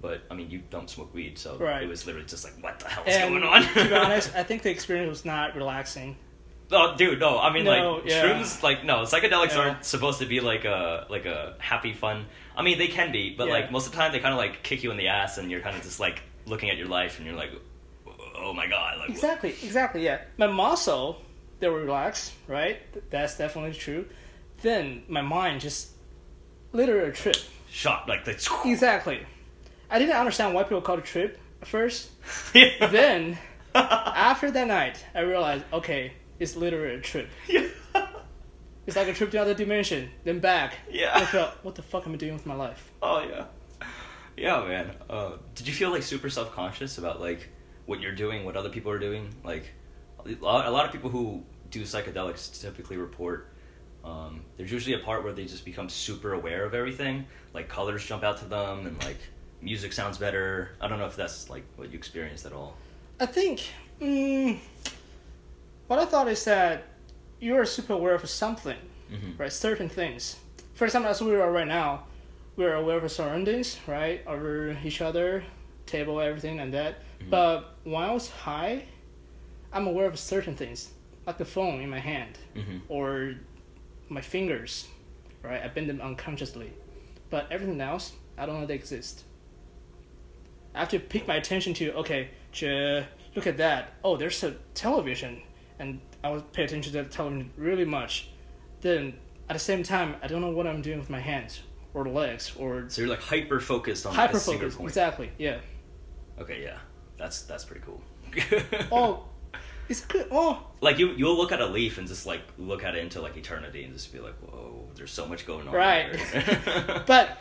But 0.00 0.22
I 0.30 0.34
mean, 0.34 0.50
you 0.50 0.60
don't 0.70 0.88
smoke 0.90 1.12
weed, 1.14 1.38
so 1.38 1.56
Right. 1.58 1.82
it 1.82 1.88
was 1.88 2.04
literally 2.06 2.26
just 2.26 2.44
like, 2.44 2.54
what 2.62 2.78
the 2.78 2.88
hell 2.88 3.04
is 3.06 3.14
And 3.16 3.30
going 3.30 3.42
on? 3.42 3.62
to 3.62 3.84
be 3.88 3.94
honest, 3.94 4.32
I 4.36 4.42
think 4.42 4.62
the 4.62 4.70
experience 4.70 5.08
was 5.08 5.24
not 5.24 5.54
relaxing. 5.56 6.16
Oh, 6.72 6.94
dude, 6.96 7.20
no. 7.20 7.38
I 7.38 7.52
mean, 7.52 7.64
No, 7.64 7.96
like 7.96 8.06
yeah. 8.06 8.22
shrooms, 8.24 8.62
like 8.62 8.84
no, 8.84 9.02
psychedelics 9.02 9.52
Yeah. 9.54 9.58
aren't 9.60 9.84
supposed 9.84 10.18
to 10.20 10.26
be 10.26 10.40
like 10.40 10.64
a 10.64 11.06
like 11.10 11.26
a 11.26 11.54
happy, 11.58 11.92
fun. 11.92 12.26
I 12.56 12.62
mean, 12.62 12.78
they 12.78 12.88
can 12.88 13.12
be, 13.12 13.34
but 13.36 13.46
Yeah. 13.48 13.52
like 13.54 13.70
most 13.70 13.86
of 13.86 13.92
the 13.92 13.98
time, 13.98 14.12
they 14.12 14.20
kind 14.20 14.32
of 14.32 14.38
like 14.38 14.62
kick 14.62 14.82
you 14.82 14.90
in 14.90 14.96
the 14.96 15.08
ass, 15.08 15.38
and 15.38 15.50
you're 15.50 15.60
kind 15.60 15.76
of 15.76 15.82
just 15.82 16.00
like 16.00 16.22
looking 16.46 16.70
at 16.70 16.76
your 16.76 16.88
life, 16.88 17.18
and 17.18 17.26
you're 17.26 17.36
like, 17.36 17.50
oh 18.36 18.52
my 18.52 18.66
god, 18.66 18.98
like 18.98 19.10
Exactly, 19.10 19.50
exactly, 19.50 20.04
yeah. 20.04 20.22
My 20.38 20.46
muscle, 20.46 21.20
they 21.60 21.68
were 21.68 21.80
relaxed, 21.80 22.32
right? 22.48 22.80
Th- 22.92 23.04
That's 23.10 23.36
definitely 23.36 23.74
true. 23.74 24.06
Then 24.62 25.02
my 25.08 25.20
mind 25.22 25.60
just 25.60 25.90
literally 26.72 27.10
a 27.10 27.12
trip. 27.12 27.36
shot 27.70 28.08
like 28.08 28.24
the. 28.24 28.32
Exactly. 28.64 29.20
I 29.90 29.98
didn't 29.98 30.16
understand 30.16 30.54
why 30.54 30.62
people 30.62 30.80
call 30.80 30.98
it 30.98 31.04
trip 31.04 31.38
at 31.60 31.68
first. 31.68 32.10
yeah. 32.54 32.86
Then, 32.86 33.38
after 33.74 34.50
that 34.50 34.66
night, 34.66 35.04
I 35.14 35.20
realized, 35.20 35.64
okay, 35.72 36.12
it's 36.38 36.56
literally 36.56 36.94
a 36.94 37.00
trip. 37.00 37.28
yeah. 37.48 37.68
It's 38.86 38.96
like 38.96 39.08
a 39.08 39.14
trip 39.14 39.30
to 39.30 39.38
another 39.38 39.54
dimension, 39.54 40.10
then 40.24 40.40
back. 40.40 40.74
Yeah. 40.90 41.12
I 41.14 41.24
felt, 41.24 41.52
what 41.62 41.74
the 41.74 41.82
fuck 41.82 42.06
am 42.06 42.12
I 42.12 42.16
doing 42.16 42.34
with 42.34 42.44
my 42.44 42.54
life? 42.54 42.92
Oh 43.02 43.24
yeah, 43.26 43.46
yeah, 44.36 44.64
man. 44.66 44.94
Uh, 45.08 45.32
did 45.54 45.66
you 45.66 45.72
feel 45.72 45.90
like 45.90 46.02
super 46.02 46.28
self 46.28 46.52
conscious 46.52 46.98
about 46.98 47.20
like 47.20 47.48
what 47.86 48.00
you're 48.00 48.14
doing, 48.14 48.44
what 48.44 48.56
other 48.56 48.68
people 48.68 48.90
are 48.90 48.98
doing? 48.98 49.34
Like 49.42 49.64
a 50.24 50.32
lot, 50.44 50.66
a 50.66 50.70
lot 50.70 50.84
of 50.84 50.92
people 50.92 51.10
who 51.10 51.42
do 51.70 51.82
psychedelics 51.82 52.60
typically 52.60 52.96
report. 52.96 53.48
Um, 54.04 54.42
there's 54.56 54.70
usually 54.70 54.94
a 54.94 54.98
part 54.98 55.24
where 55.24 55.32
they 55.32 55.46
just 55.46 55.64
become 55.64 55.88
super 55.88 56.34
aware 56.34 56.64
of 56.64 56.74
everything. 56.74 57.24
Like 57.54 57.68
colors 57.68 58.04
jump 58.04 58.22
out 58.22 58.38
to 58.38 58.44
them, 58.44 58.86
and 58.86 59.02
like 59.04 59.18
music 59.62 59.92
sounds 59.92 60.18
better. 60.18 60.70
I 60.80 60.88
don't 60.88 60.98
know 60.98 61.06
if 61.06 61.16
that's 61.16 61.48
like 61.48 61.64
what 61.76 61.90
you 61.90 61.96
experienced 61.96 62.44
at 62.44 62.52
all. 62.52 62.76
I 63.20 63.26
think 63.26 63.62
mm, 64.00 64.58
what 65.86 65.98
I 65.98 66.04
thought 66.04 66.28
is 66.28 66.44
that 66.44 66.84
you 67.40 67.56
are 67.56 67.64
super 67.64 67.92
aware 67.94 68.14
of 68.14 68.28
something, 68.28 68.78
Mhm. 69.10 69.38
right? 69.38 69.52
Certain 69.52 69.88
things. 69.88 70.36
For 70.74 70.84
example, 70.84 71.10
as 71.10 71.20
we 71.20 71.34
are 71.34 71.50
right 71.52 71.66
now, 71.66 72.04
we're 72.56 72.74
aware 72.74 72.96
of 72.96 73.02
our 73.02 73.08
surroundings, 73.08 73.78
right? 73.86 74.22
Over 74.26 74.76
each 74.84 75.00
other, 75.00 75.44
table, 75.86 76.20
everything, 76.20 76.60
and 76.60 76.72
that. 76.74 76.96
But 77.28 77.74
when 77.84 78.02
I 78.02 78.10
was 78.12 78.30
high, 78.30 78.84
I'm 79.72 79.86
aware 79.86 80.06
of 80.06 80.18
certain 80.18 80.56
things, 80.56 80.92
like 81.26 81.38
the 81.38 81.44
phone 81.44 81.80
in 81.80 81.90
my 81.90 81.98
hand 82.00 82.38
Mm-hmm. 82.54 82.78
or 82.88 83.34
my 84.08 84.20
fingers, 84.20 84.88
right? 85.42 85.62
I 85.62 85.68
bend 85.68 85.88
them 85.88 86.00
unconsciously, 86.00 86.72
but 87.30 87.46
everything 87.50 87.80
else, 87.80 88.12
I 88.38 88.46
don't 88.46 88.60
know 88.60 88.66
they 88.66 88.74
exist. 88.74 89.24
I 90.74 90.80
have 90.80 90.88
to 90.90 90.98
pick 90.98 91.26
my 91.28 91.36
attention 91.36 91.72
to 91.74 91.92
okay, 91.94 92.30
look 93.34 93.46
at 93.46 93.56
that. 93.58 93.92
Oh, 94.02 94.16
there's 94.16 94.42
a 94.44 94.52
television, 94.74 95.42
and 95.78 96.00
I 96.22 96.30
would 96.30 96.52
pay 96.52 96.64
attention 96.64 96.92
to 96.92 97.02
the 97.02 97.08
television 97.08 97.50
really 97.56 97.84
much. 97.84 98.28
Then 98.80 99.14
at 99.48 99.54
the 99.54 99.60
same 99.60 99.82
time, 99.82 100.16
I 100.22 100.26
don't 100.26 100.40
know 100.40 100.50
what 100.50 100.66
I'm 100.66 100.82
doing 100.82 100.98
with 100.98 101.10
my 101.10 101.20
hands 101.20 101.60
or 101.94 102.06
legs 102.06 102.52
or 102.56 102.84
So 102.88 103.02
you're 103.02 103.10
like 103.10 103.20
hyper 103.22 103.60
focused 103.60 104.06
on 104.06 104.14
hyper 104.14 104.38
single 104.38 104.62
focus. 104.68 104.76
point. 104.76 104.88
Exactly. 104.88 105.30
Yeah. 105.38 105.58
Okay, 106.38 106.62
yeah, 106.62 106.78
that's 107.16 107.42
that's 107.42 107.64
pretty 107.64 107.82
cool. 107.86 108.00
Oh, 108.90 109.24
it's 109.88 110.00
good. 110.04 110.26
Oh, 110.32 110.66
like 110.80 110.98
you 110.98 111.10
you'll 111.10 111.36
look 111.36 111.52
at 111.52 111.60
a 111.60 111.66
leaf 111.66 111.98
and 111.98 112.08
just 112.08 112.26
like 112.26 112.40
look 112.58 112.82
at 112.84 112.94
it 112.96 113.02
into 113.04 113.20
like 113.20 113.36
eternity 113.36 113.84
and 113.84 113.92
just 113.92 114.12
be 114.12 114.18
like 114.18 114.34
whoa 114.40 114.88
there's 114.96 115.12
so 115.12 115.26
much 115.26 115.46
going 115.46 115.68
on 115.68 115.74
Right. 115.74 116.08
but 117.06 117.38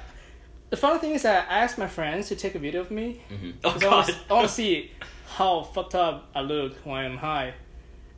the 0.70 0.78
funny 0.78 1.00
thing 1.00 1.12
is 1.12 1.24
that 1.24 1.48
I 1.50 1.60
asked 1.60 1.78
my 1.78 1.88
friends 1.88 2.28
to 2.30 2.36
take 2.36 2.54
a 2.56 2.60
video 2.60 2.82
of 2.82 2.92
me 2.92 3.22
Mhm. 3.32 3.54
oh 3.64 3.78
god 3.80 4.10
I 4.30 4.34
want 4.34 4.48
to 4.48 4.54
see 4.54 4.92
how 5.28 5.64
fucked 5.64 5.96
up 5.96 6.30
I 6.36 6.42
look 6.42 6.76
when 6.86 6.98
I'm 7.06 7.18
high. 7.18 7.54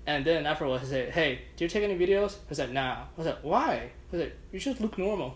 And 0.07 0.23
then 0.25 0.45
afterwards, 0.45 0.83
I 0.83 0.87
said, 0.87 1.13
"Hey, 1.13 1.41
do 1.57 1.63
you 1.65 1.69
take 1.69 1.83
any 1.83 1.97
videos?" 1.97 2.37
I 2.49 2.53
said, 2.53 2.71
"Nah." 2.73 3.05
I 3.17 3.23
said, 3.23 3.37
"Why?" 3.41 3.89
I 4.13 4.17
said, 4.17 4.33
"You 4.51 4.59
just 4.59 4.79
look 4.81 4.97
normal." 4.97 5.35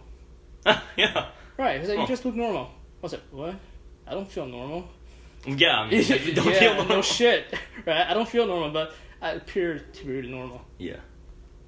yeah 0.98 1.30
Right? 1.58 1.82
I 1.82 1.86
said, 1.86 1.94
"You 1.96 2.02
Huh. 2.02 2.08
just 2.08 2.26
look 2.26 2.36
normal." 2.36 2.70
I 3.04 3.08
like, 3.08 3.22
"What? 3.32 3.56
I 4.08 4.12
don't 4.12 4.30
feel 4.30 4.46
normal." 4.46 4.88
yeah 5.46 5.80
I 5.80 5.90
mean 5.90 6.04
you 6.04 6.34
don't 6.34 6.46
yeah, 6.54 6.60
feel 6.60 6.86
no 6.86 7.02
shit. 7.02 7.46
Right? 7.86 8.06
I 8.10 8.14
don't 8.14 8.28
feel 8.28 8.46
normal, 8.46 8.72
but 8.72 8.94
I 9.22 9.32
appear 9.32 9.80
to 9.80 10.06
be 10.06 10.12
really 10.12 10.30
normal. 10.32 10.62
yeah 10.78 10.98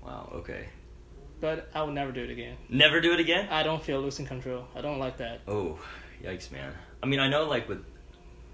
wow 0.04 0.30
okay 0.36 0.68
But 1.40 1.70
I 1.74 1.82
will 1.84 1.94
never 1.94 2.12
do 2.12 2.22
it 2.24 2.30
again. 2.30 2.58
never 2.70 3.00
do 3.02 3.14
it 3.14 3.20
again 3.20 3.48
I 3.50 3.64
don't 3.64 3.82
feel 3.82 4.00
losing 4.02 4.26
control. 4.26 4.66
I 4.76 4.82
don't 4.82 5.00
like 5.00 5.18
that. 5.18 5.42
oh 5.48 5.80
yikes 6.24 6.52
man 6.52 6.74
I 7.02 7.06
mean 7.08 7.20
I 7.20 7.28
know 7.30 7.46
like 7.46 7.68
with 7.70 7.84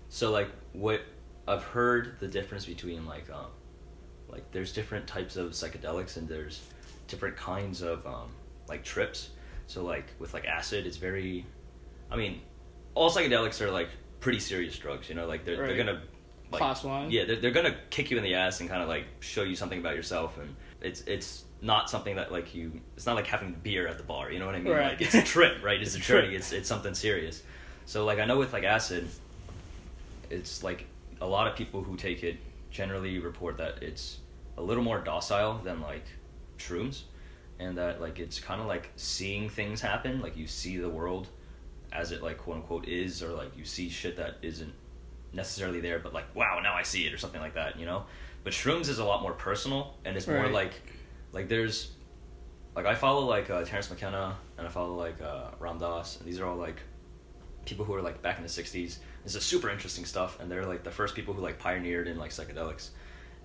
so 0.10 0.32
like 0.32 0.50
what 0.74 1.02
I've 1.48 1.64
heard 1.64 2.18
the 2.20 2.28
difference 2.28 2.66
between 2.66 3.06
like 3.06 3.28
um 3.30 3.48
like 4.30 4.52
there's 4.52 4.74
different 4.74 5.08
types 5.08 5.36
of 5.38 5.52
psychedelics 5.52 6.18
and 6.18 6.28
there's 6.28 6.62
different 7.08 7.38
kinds 7.38 7.82
of 7.82 8.06
um 8.06 8.30
like 8.68 8.84
trips. 8.84 9.30
So 9.68 9.84
like 9.84 10.06
with 10.20 10.34
like 10.34 10.46
acid 10.46 10.86
it's 10.86 10.98
very 10.98 11.46
I 12.12 12.16
mean 12.16 12.42
all 12.96 13.10
psychedelics 13.12 13.62
are 13.62 13.72
like 13.72 13.90
pretty 14.20 14.40
serious 14.40 14.78
drugs 14.78 15.10
you 15.10 15.16
know? 15.16 15.28
Like 15.28 15.46
they're 15.46 15.58
they're 15.68 15.78
gonna 15.78 16.02
like, 16.52 16.60
Class 16.60 16.84
one. 16.84 17.12
yeah 17.12 17.26
they're, 17.26 17.36
they're 17.38 17.52
gonna 17.52 17.76
kick 17.90 18.10
you 18.12 18.18
in 18.18 18.24
the 18.24 18.34
ass 18.36 18.60
and 18.62 18.70
kind 18.70 18.82
of 18.82 18.88
like 18.88 19.06
show 19.20 19.44
you 19.44 19.56
something 19.56 19.80
about 19.80 19.96
yourself 19.96 20.38
and 20.38 20.56
it's 20.82 21.02
it's 21.02 21.44
not 21.62 21.90
something 21.90 22.16
that 22.16 22.32
like 22.32 22.56
you 22.56 22.72
it's 22.96 23.06
not 23.06 23.16
like 23.16 23.28
having 23.28 23.54
beer 23.64 23.88
at 23.88 23.98
the 23.98 24.04
bar 24.04 24.32
you 24.32 24.40
know 24.40 24.46
what 24.46 24.56
i 24.56 24.60
mean? 24.60 24.72
Right. 24.74 24.92
like 24.92 25.02
it's 25.02 25.16
a 25.16 25.22
trip 25.24 25.58
right? 25.64 25.82
It's, 25.82 25.96
It's 25.96 26.04
a 26.04 26.08
trip. 26.08 26.24
journey 26.26 26.36
it's 26.36 26.52
it's 26.54 26.70
something 26.70 26.94
serious. 26.94 27.44
So 27.86 28.06
like 28.06 28.20
i 28.20 28.26
know 28.26 28.38
with 28.38 28.54
like 28.54 28.64
acid 28.64 29.08
it's 30.30 30.64
like 30.64 30.86
a 31.22 31.28
lot 31.28 31.48
of 31.48 31.56
people 31.56 31.82
who 31.84 31.96
take 31.98 32.24
it 32.24 32.38
generally 32.78 33.18
report 33.20 33.58
that 33.58 33.82
it's 33.82 34.20
a 34.58 34.62
little 34.62 34.84
more 34.84 35.00
docile 35.00 35.60
than 35.64 35.82
like 35.82 36.06
shrooms 36.60 37.04
and 37.60 37.78
that 37.78 38.00
like 38.00 38.20
it's 38.20 38.40
kind 38.40 38.62
of 38.62 38.68
like 38.68 38.92
seeing 38.96 39.50
things 39.50 39.82
happen 39.82 40.22
like 40.22 40.38
you 40.38 40.46
see 40.48 40.78
the 40.78 40.90
world 40.90 41.28
as 41.92 42.12
it 42.12 42.22
like 42.22 42.38
quote 42.38 42.58
unquote 42.58 42.88
is 42.88 43.24
or 43.24 43.30
like 43.42 43.52
you 43.58 43.66
see 43.66 43.90
shit 43.90 44.16
that 44.18 44.36
isn't 44.44 44.74
necessarily 45.34 45.80
there 45.80 46.00
but 46.00 46.14
like 46.14 46.28
wow 46.36 46.60
now 46.62 46.74
i 46.76 46.84
see 46.84 47.06
it 47.08 47.14
or 47.14 47.18
something 47.18 47.42
like 47.42 47.56
that 47.56 47.80
you 47.80 47.86
know 47.86 48.06
but 48.44 48.54
shrooms 48.54 48.88
is 48.90 49.00
a 49.00 49.04
lot 49.06 49.22
more 49.22 49.34
personal 49.34 49.96
and 50.06 50.16
it's 50.16 50.28
more 50.28 50.38
Right. 50.38 50.52
like 50.62 50.74
like 51.34 51.48
there's 51.50 51.92
like 52.76 52.86
i 52.86 52.94
follow 52.96 53.26
like 53.26 53.50
uh, 53.50 53.64
Terence 53.64 53.90
McKenna 53.90 54.38
and 54.58 54.68
i 54.68 54.70
follow 54.70 54.96
like 54.96 55.20
uh, 55.22 55.50
ram 55.60 55.78
dass 55.80 56.18
and 56.20 56.28
these 56.28 56.40
are 56.40 56.46
all 56.46 56.56
like 56.58 56.80
people 57.66 57.84
who 57.86 57.94
are 57.96 58.02
like 58.02 58.22
back 58.22 58.38
in 58.38 58.44
the 58.44 58.50
60s 58.50 58.98
this 59.28 59.36
is 59.36 59.44
super 59.44 59.70
interesting 59.70 60.06
stuff 60.06 60.40
and 60.40 60.50
they're 60.50 60.66
like 60.66 60.86
the 60.86 60.92
first 60.92 61.14
people 61.14 61.34
who 61.34 61.42
like 61.42 61.60
pioneered 61.60 62.08
in 62.08 62.18
like 62.18 62.32
psychedelics. 62.32 62.92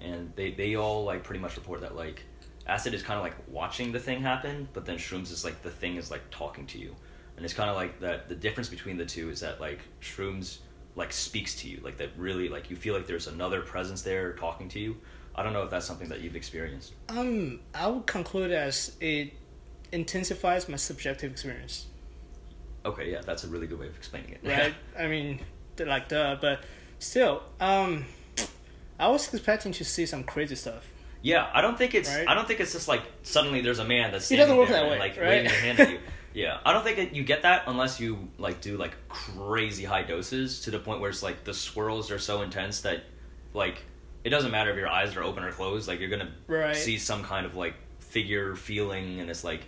And 0.00 0.32
they 0.36 0.52
they 0.52 0.76
all 0.76 1.04
like 1.04 1.24
pretty 1.24 1.40
much 1.40 1.56
report 1.56 1.80
that 1.80 1.96
like 1.96 2.22
acid 2.68 2.94
is 2.94 3.02
kind 3.02 3.18
of 3.18 3.24
like 3.24 3.34
watching 3.48 3.90
the 3.90 3.98
thing 3.98 4.22
happen 4.22 4.68
but 4.72 4.86
then 4.86 4.96
shrooms 4.96 5.32
is 5.32 5.44
like 5.44 5.60
the 5.62 5.70
thing 5.70 5.96
is 5.96 6.08
like 6.08 6.22
talking 6.30 6.66
to 6.68 6.78
you. 6.78 6.94
And 7.36 7.44
it's 7.44 7.52
kind 7.52 7.68
of 7.68 7.74
like 7.74 7.98
that 7.98 8.28
the 8.28 8.36
difference 8.36 8.68
between 8.68 8.96
the 8.96 9.04
two 9.04 9.28
is 9.30 9.40
that 9.40 9.60
like 9.60 9.80
shrooms 10.00 10.58
like 10.94 11.12
speaks 11.12 11.56
to 11.62 11.68
you 11.68 11.80
like 11.82 11.96
that 11.96 12.10
really 12.16 12.48
like 12.48 12.70
you 12.70 12.76
feel 12.76 12.94
like 12.94 13.08
there's 13.08 13.26
another 13.26 13.62
presence 13.62 14.02
there 14.02 14.34
talking 14.34 14.68
to 14.68 14.78
you. 14.78 14.96
I 15.34 15.42
don't 15.42 15.52
know 15.52 15.64
if 15.64 15.70
that's 15.70 15.86
something 15.86 16.10
that 16.10 16.20
you've 16.20 16.36
experienced. 16.36 16.92
Um, 17.08 17.58
I 17.74 17.88
would 17.88 18.06
conclude 18.06 18.52
as 18.52 18.94
it 19.00 19.32
intensifies 19.90 20.68
my 20.68 20.76
subjective 20.76 21.32
experience. 21.32 21.86
okay 22.84 23.10
yeah 23.10 23.20
that's 23.20 23.44
a 23.44 23.48
really 23.48 23.66
good 23.66 23.80
way 23.80 23.88
of 23.88 23.96
explaining 23.96 24.30
it. 24.30 24.40
Right? 24.44 24.74
I 24.98 25.08
mean, 25.08 25.40
like 25.78 26.08
duh, 26.08 26.36
but 26.40 26.60
still, 26.98 27.42
um, 27.60 28.04
I 28.98 29.08
was 29.08 29.32
expecting 29.32 29.72
to 29.72 29.84
see 29.84 30.06
some 30.06 30.24
crazy 30.24 30.54
stuff. 30.54 30.88
Yeah, 31.22 31.48
I 31.54 31.60
don't 31.60 31.78
think 31.78 31.94
it's. 31.94 32.08
Right? 32.08 32.26
I 32.28 32.34
don't 32.34 32.48
think 32.48 32.60
it's 32.60 32.72
just 32.72 32.88
like 32.88 33.02
suddenly 33.22 33.60
there's 33.60 33.78
a 33.78 33.84
man 33.84 34.10
that's 34.12 34.30
It 34.30 34.36
doesn't 34.36 34.56
work 34.56 34.68
that 34.70 34.88
way, 34.88 34.98
like 34.98 35.16
right? 35.16 35.28
waving 35.28 35.46
a 35.46 35.54
hand 35.54 35.80
at 35.80 35.90
you. 35.90 35.98
Yeah, 36.34 36.60
I 36.64 36.72
don't 36.72 36.82
think 36.82 36.96
that 36.96 37.14
you 37.14 37.24
get 37.24 37.42
that 37.42 37.64
unless 37.66 38.00
you 38.00 38.26
like 38.38 38.62
do 38.62 38.78
like 38.78 38.92
crazy 39.10 39.84
high 39.84 40.02
doses 40.02 40.62
to 40.62 40.70
the 40.70 40.78
point 40.78 41.00
where 41.02 41.10
it's 41.10 41.22
like 41.22 41.44
the 41.44 41.52
swirls 41.52 42.10
are 42.10 42.18
so 42.18 42.40
intense 42.40 42.80
that 42.80 43.04
like 43.52 43.84
it 44.24 44.30
doesn't 44.30 44.50
matter 44.50 44.70
if 44.70 44.76
your 44.78 44.88
eyes 44.88 45.14
are 45.14 45.22
open 45.22 45.44
or 45.44 45.52
closed. 45.52 45.88
Like 45.88 46.00
you're 46.00 46.08
gonna 46.08 46.32
Right. 46.46 46.74
see 46.74 46.96
some 46.96 47.22
kind 47.22 47.44
of 47.44 47.54
like 47.54 47.74
figure 48.00 48.56
feeling, 48.56 49.20
and 49.20 49.28
it's 49.28 49.44
like 49.44 49.60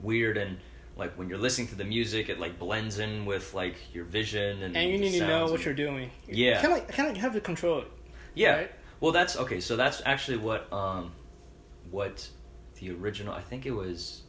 weird 0.00 0.36
and. 0.36 0.58
Like 0.96 1.18
when 1.18 1.28
you're 1.28 1.38
listening 1.38 1.68
to 1.68 1.74
the 1.74 1.84
music, 1.84 2.28
it 2.30 2.40
like 2.40 2.58
blends 2.58 2.98
in 2.98 3.26
with 3.26 3.52
like 3.52 3.76
your 3.94 4.04
vision 4.04 4.62
and 4.62 4.74
And 4.76 4.90
you 4.90 4.98
need 4.98 5.18
to 5.18 5.26
know 5.26 5.44
what 5.44 5.54
and- 5.56 5.64
you're 5.64 5.74
doing. 5.74 6.10
Yeah. 6.26 6.60
kind 6.62 6.74
of, 6.80 6.88
kind 6.88 7.10
of 7.10 7.16
have 7.18 7.34
to 7.34 7.40
control 7.40 7.80
it. 7.80 7.88
Yeah. 8.34 8.56
Right? 8.56 8.70
Well, 9.00 9.12
that's 9.12 9.36
okay. 9.36 9.60
So 9.60 9.76
that's 9.76 10.00
actually 10.06 10.38
what 10.38 10.72
um, 10.72 11.12
what 11.90 12.26
the 12.80 12.90
original. 12.92 13.34
I 13.34 13.42
think 13.42 13.66
it 13.66 13.72
was 13.72 14.22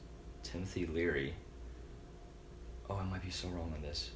Timothy 0.44 0.86
Leary. 0.86 1.34
Oh, 2.90 2.96
I 2.98 3.04
might 3.04 3.24
be 3.24 3.30
so 3.30 3.48
wrong 3.50 3.72
on 3.76 3.82
this. 3.82 4.12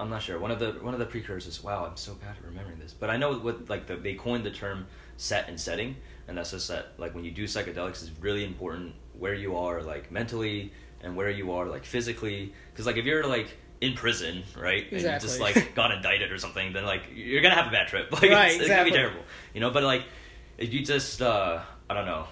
I'm 0.00 0.08
not 0.10 0.22
sure. 0.22 0.38
One 0.38 0.50
of 0.50 0.58
the 0.58 0.72
one 0.72 0.94
of 0.94 0.98
the 1.00 1.06
precursors. 1.06 1.62
Wow, 1.62 1.84
I'm 1.86 1.96
so 1.96 2.14
bad 2.14 2.36
at 2.36 2.44
remembering 2.44 2.78
this. 2.78 2.92
But 2.94 3.10
I 3.10 3.16
know 3.16 3.38
what 3.38 3.68
like 3.68 3.86
the, 3.86 3.96
they 3.96 4.14
coined 4.14 4.44
the 4.44 4.50
term 4.50 4.86
set 5.16 5.48
and 5.48 5.60
setting, 5.60 5.96
and 6.26 6.36
that's 6.38 6.50
just 6.52 6.68
that 6.68 6.94
like 6.98 7.14
when 7.14 7.24
you 7.24 7.30
do 7.30 7.44
psychedelics, 7.44 8.02
it's 8.02 8.10
really 8.20 8.44
important 8.44 8.94
where 9.20 9.34
you 9.34 9.56
are 9.56 9.82
like 9.82 10.10
mentally 10.10 10.72
and 11.02 11.14
where 11.14 11.30
you 11.30 11.52
are 11.52 11.66
like 11.66 11.84
physically. 11.84 12.52
Because 12.72 12.86
like 12.86 12.96
if 12.96 13.04
you're 13.04 13.24
like 13.26 13.56
in 13.80 13.94
prison, 13.94 14.42
right, 14.58 14.82
exactly. 14.90 14.98
and 15.08 15.22
you 15.22 15.28
just 15.28 15.40
like 15.40 15.74
got 15.80 15.92
indicted 15.92 16.32
or 16.32 16.38
something, 16.38 16.72
then 16.72 16.84
like 16.84 17.02
you're 17.14 17.42
gonna 17.42 17.54
have 17.54 17.68
a 17.68 17.70
bad 17.70 17.86
trip. 17.88 18.10
Like 18.12 18.30
Right, 18.30 18.50
it's, 18.52 18.60
it's 18.60 18.68
gonna 18.68 18.84
be 18.84 18.90
terrible, 18.90 19.22
you 19.54 19.60
know. 19.60 19.70
But 19.70 19.84
like 19.84 20.02
if 20.58 20.72
you 20.72 20.84
just 20.84 21.22
uh, 21.22 21.60
I 21.88 21.94
don't 21.94 22.06
know, 22.06 22.26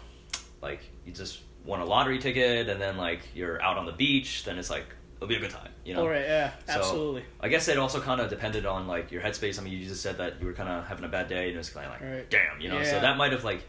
like 0.61 0.80
you 1.07 1.12
just 1.12 1.40
won 1.64 1.80
a 1.80 1.85
lottery 1.85 2.18
ticket 2.18 2.68
and 2.68 2.80
then 2.80 2.97
like 2.97 3.21
you're 3.35 3.62
out 3.62 3.76
on 3.76 3.87
the 3.87 3.92
beach, 3.92 4.45
then 4.45 4.59
it's 4.59 4.71
like 4.71 4.87
it'll 5.16 5.28
be 5.28 5.37
a 5.37 5.40
good 5.40 5.50
time, 5.50 5.71
you 5.85 5.95
know. 5.95 6.02
All 6.02 6.09
right, 6.09 6.23
yeah, 6.25 6.52
So, 6.66 6.73
absolutely. 6.75 7.25
I 7.40 7.49
guess 7.49 7.68
it 7.68 7.76
also 7.78 8.00
kind 8.00 8.21
of 8.21 8.30
depended 8.30 8.66
on 8.66 8.87
like 8.87 9.11
your 9.11 9.21
headspace. 9.21 9.59
I 9.59 9.62
mean, 9.62 9.73
you 9.73 9.87
just 9.87 10.00
said 10.02 10.18
that 10.18 10.40
you 10.40 10.47
were 10.47 10.52
kind 10.52 10.68
of 10.68 10.87
having 10.87 11.04
a 11.04 11.09
bad 11.09 11.28
day, 11.28 11.47
and 11.49 11.54
it 11.54 11.59
was 11.59 11.71
kind 11.71 11.87
of 11.87 11.92
like, 11.92 12.02
Right. 12.02 12.30
damn, 12.30 12.61
you 12.61 12.68
know. 12.68 12.83
So 12.85 13.00
that 13.00 13.16
might 13.16 13.33
have 13.33 13.42
like, 13.45 13.66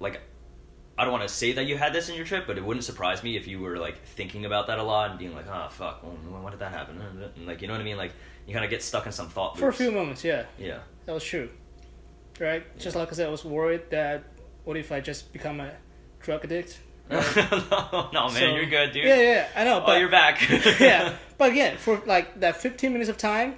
like, 0.00 0.20
I 0.98 1.04
don't 1.04 1.12
want 1.12 1.26
to 1.26 1.34
say 1.34 1.52
that 1.52 1.64
you 1.64 1.76
had 1.78 1.92
this 1.92 2.08
in 2.10 2.14
your 2.14 2.24
trip, 2.26 2.46
but 2.46 2.58
it 2.58 2.64
wouldn't 2.64 2.84
surprise 2.84 3.22
me 3.22 3.36
if 3.36 3.46
you 3.48 3.60
were 3.60 3.78
like 3.78 3.98
thinking 4.04 4.44
about 4.44 4.66
that 4.66 4.78
a 4.78 4.82
lot 4.82 5.10
and 5.10 5.18
being 5.18 5.34
like, 5.34 5.46
oh 5.48 5.68
fuck, 5.70 6.02
well, 6.02 6.12
when 6.42 6.50
did 6.50 6.60
that 6.60 6.72
happen? 6.72 7.00
And, 7.00 7.46
like, 7.46 7.62
you 7.62 7.68
know 7.68 7.74
what 7.74 7.80
I 7.80 7.84
mean? 7.84 7.96
Like, 7.96 8.12
you 8.46 8.52
kind 8.52 8.64
of 8.64 8.70
get 8.70 8.82
stuck 8.82 9.06
in 9.06 9.12
some 9.12 9.28
thought. 9.28 9.58
For 9.58 9.68
a 9.68 9.72
few 9.72 9.90
moments, 9.90 10.22
yeah, 10.24 10.44
Yeah. 10.58 10.78
that 11.06 11.12
was 11.12 11.24
true. 11.24 11.48
Right, 12.40 12.64
just 12.78 12.96
like 12.96 13.08
I 13.10 13.14
said, 13.14 13.28
I 13.28 13.30
was 13.30 13.44
worried 13.44 13.90
that 13.90 14.24
what 14.64 14.76
if 14.76 14.90
I 14.92 15.00
just 15.00 15.32
become 15.32 15.60
a 15.60 15.72
drug 16.20 16.44
addict? 16.44 16.80
no, 17.10 17.20
no, 18.12 18.28
man, 18.28 18.30
So- 18.30 18.54
you're 18.54 18.66
good, 18.66 18.92
dude. 18.92 19.04
Yeah, 19.04 19.20
yeah, 19.20 19.48
I 19.56 19.64
know. 19.64 19.80
Oh, 19.82 19.86
But 19.86 19.98
you're 20.00 20.08
back. 20.10 20.40
yeah, 20.80 21.14
but 21.38 21.50
again, 21.52 21.76
for 21.78 22.00
like 22.06 22.40
that 22.40 22.56
15 22.56 22.92
minutes 22.92 23.10
of 23.10 23.16
time, 23.18 23.56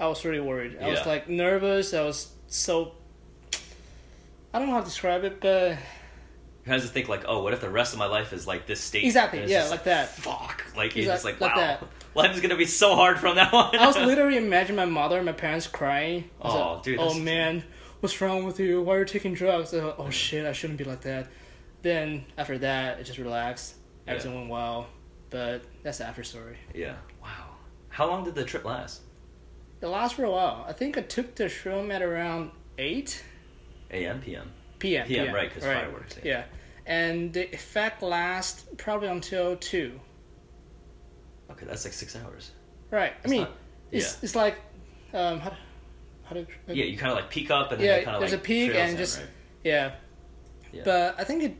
I 0.00 0.06
was 0.08 0.24
really 0.24 0.40
worried. 0.40 0.78
I 0.80 0.88
was 0.88 1.04
like 1.06 1.28
nervous. 1.28 1.94
I 1.94 2.02
was 2.02 2.32
so. 2.48 2.94
I 4.54 4.58
don't 4.58 4.68
know 4.68 4.74
how 4.74 4.80
to 4.80 4.84
describe 4.86 5.24
it, 5.24 5.40
but 5.40 5.78
Have 6.66 6.80
to 6.82 6.86
think 6.86 7.08
like, 7.08 7.24
oh, 7.26 7.42
what 7.42 7.52
if 7.52 7.60
the 7.60 7.68
rest 7.70 7.92
of 7.92 7.98
my 7.98 8.06
life 8.06 8.32
is 8.32 8.46
like 8.46 8.66
this 8.66 8.80
state? 8.80 9.04
Exactly, 9.04 9.40
yeah, 9.40 9.60
just 9.60 9.70
like 9.72 9.84
that. 9.84 10.10
Fuck, 10.10 10.64
like 10.76 10.94
you're 10.94 11.06
just 11.06 11.24
like, 11.24 11.40
wow, 11.40 11.48
like 11.48 11.56
that. 11.56 11.84
life 12.14 12.34
is 12.34 12.40
gonna 12.40 12.56
be 12.56 12.66
so 12.66 12.94
hard 12.94 13.18
from 13.18 13.34
now 13.34 13.50
on. 13.52 13.76
I 13.76 13.86
was 13.86 13.96
literally 14.10 14.36
imagining 14.36 14.76
my 14.76 14.84
mother 14.84 15.16
and 15.16 15.26
my 15.26 15.32
parents 15.32 15.66
crying. 15.66 16.30
Oh, 16.40 16.74
like, 16.74 16.82
dude, 16.84 16.98
Oh 17.00 17.18
man, 17.18 17.64
what's 18.00 18.20
wrong 18.20 18.44
with 18.44 18.60
you? 18.60 18.80
Why 18.80 18.94
are 18.96 18.98
you 19.00 19.04
taking 19.04 19.34
drugs? 19.34 19.74
Uh, 19.74 19.94
oh 19.98 20.10
shit, 20.10 20.46
I 20.46 20.52
shouldn't 20.52 20.78
be 20.78 20.84
like 20.84 21.00
that. 21.00 21.28
Then 21.82 22.24
after 22.38 22.58
that, 22.58 23.00
it 23.00 23.04
just 23.04 23.18
relaxed. 23.18 23.74
Everything 24.06 24.34
went 24.34 24.48
well, 24.48 24.86
but 25.30 25.62
that's 25.82 25.98
the 25.98 26.06
after 26.06 26.22
story. 26.22 26.58
yeah. 26.74 26.94
Wow. 27.22 27.28
How 27.88 28.06
long 28.06 28.24
did 28.24 28.34
the 28.36 28.44
trip 28.44 28.64
last? 28.64 29.02
It 29.80 29.86
lasted 29.86 30.16
for 30.16 30.24
a 30.24 30.30
while. 30.30 30.64
I 30.68 30.72
think 30.72 30.96
I 30.96 31.00
took 31.02 31.34
the 31.34 31.44
shroom 31.44 31.92
at 31.92 32.02
around 32.02 32.52
eight 32.78 33.22
A.M. 33.90 34.20
P.M. 34.20 34.50
p.m. 34.82 35.06
PM, 35.06 35.34
right, 35.34 35.52
'cause 35.52 35.62
fireworks, 35.62 36.16
yeah. 36.22 36.22
Yeah. 36.32 36.44
and 36.86 37.32
the 37.32 37.44
effect 37.54 38.02
lasts 38.02 38.64
probably 38.76 39.08
until 39.08 39.56
two. 39.56 39.98
Okay, 41.50 41.66
that's 41.66 41.84
like 41.84 41.94
six 41.94 42.16
hours. 42.16 42.50
Right. 42.90 43.12
I 43.24 43.28
mean, 43.28 43.42
not- 43.42 43.56
it's 43.90 44.12
yeah. 44.14 44.18
it's 44.24 44.34
like 44.34 44.56
um 45.14 45.38
how 45.40 45.52
how 46.24 46.34
do 46.34 46.46
Yeah, 46.68 46.84
you 46.84 46.96
kind 46.98 47.12
of 47.12 47.16
like 47.18 47.30
peak 47.30 47.50
up 47.50 47.72
and 47.72 47.80
then 47.80 47.86
Yeah, 47.86 48.04
kind 48.04 48.16
of 48.16 48.20
there's 48.20 48.32
like 48.32 48.40
a 48.40 48.44
peak 48.44 48.74
and 48.74 48.90
in, 48.92 48.96
just- 48.96 49.18
right? 49.18 49.28
yeah. 49.64 49.94
Yeah. 50.72 50.82
But 50.84 51.20
I 51.20 51.24
think 51.24 51.42
it 51.44 51.54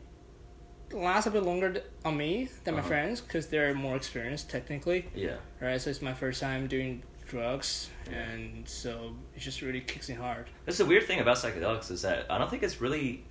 lasts 0.97 1.27
a 1.27 1.31
bit 1.31 1.43
longer 1.43 1.83
on 2.05 2.17
me 2.17 2.49
than 2.65 2.75
my 2.75 2.81
Uh-huh. 2.81 2.89
friends 2.89 3.21
because 3.21 3.47
they're 3.49 3.75
more 3.75 3.97
experienced 3.97 4.51
technically. 4.51 5.09
yeah. 5.15 5.37
Right. 5.61 5.81
So 5.81 5.91
it's 5.91 6.03
my 6.03 6.15
first 6.15 6.41
time 6.41 6.67
doing 6.67 7.03
drugs, 7.33 7.89
and 8.11 8.69
so 8.69 9.17
it 9.35 9.41
just 9.41 9.63
really 9.63 9.81
kicks 9.81 10.11
in 10.11 10.17
hard. 10.17 10.51
That's 10.67 10.77
the 10.77 10.85
weird 10.85 11.07
thing 11.07 11.21
about 11.21 11.39
psychedelics 11.39 11.91
is 11.91 12.03
that 12.03 12.27
I 12.31 12.37
don't 12.37 12.51
think 12.51 12.63
it's 12.63 12.81
really. 12.81 13.25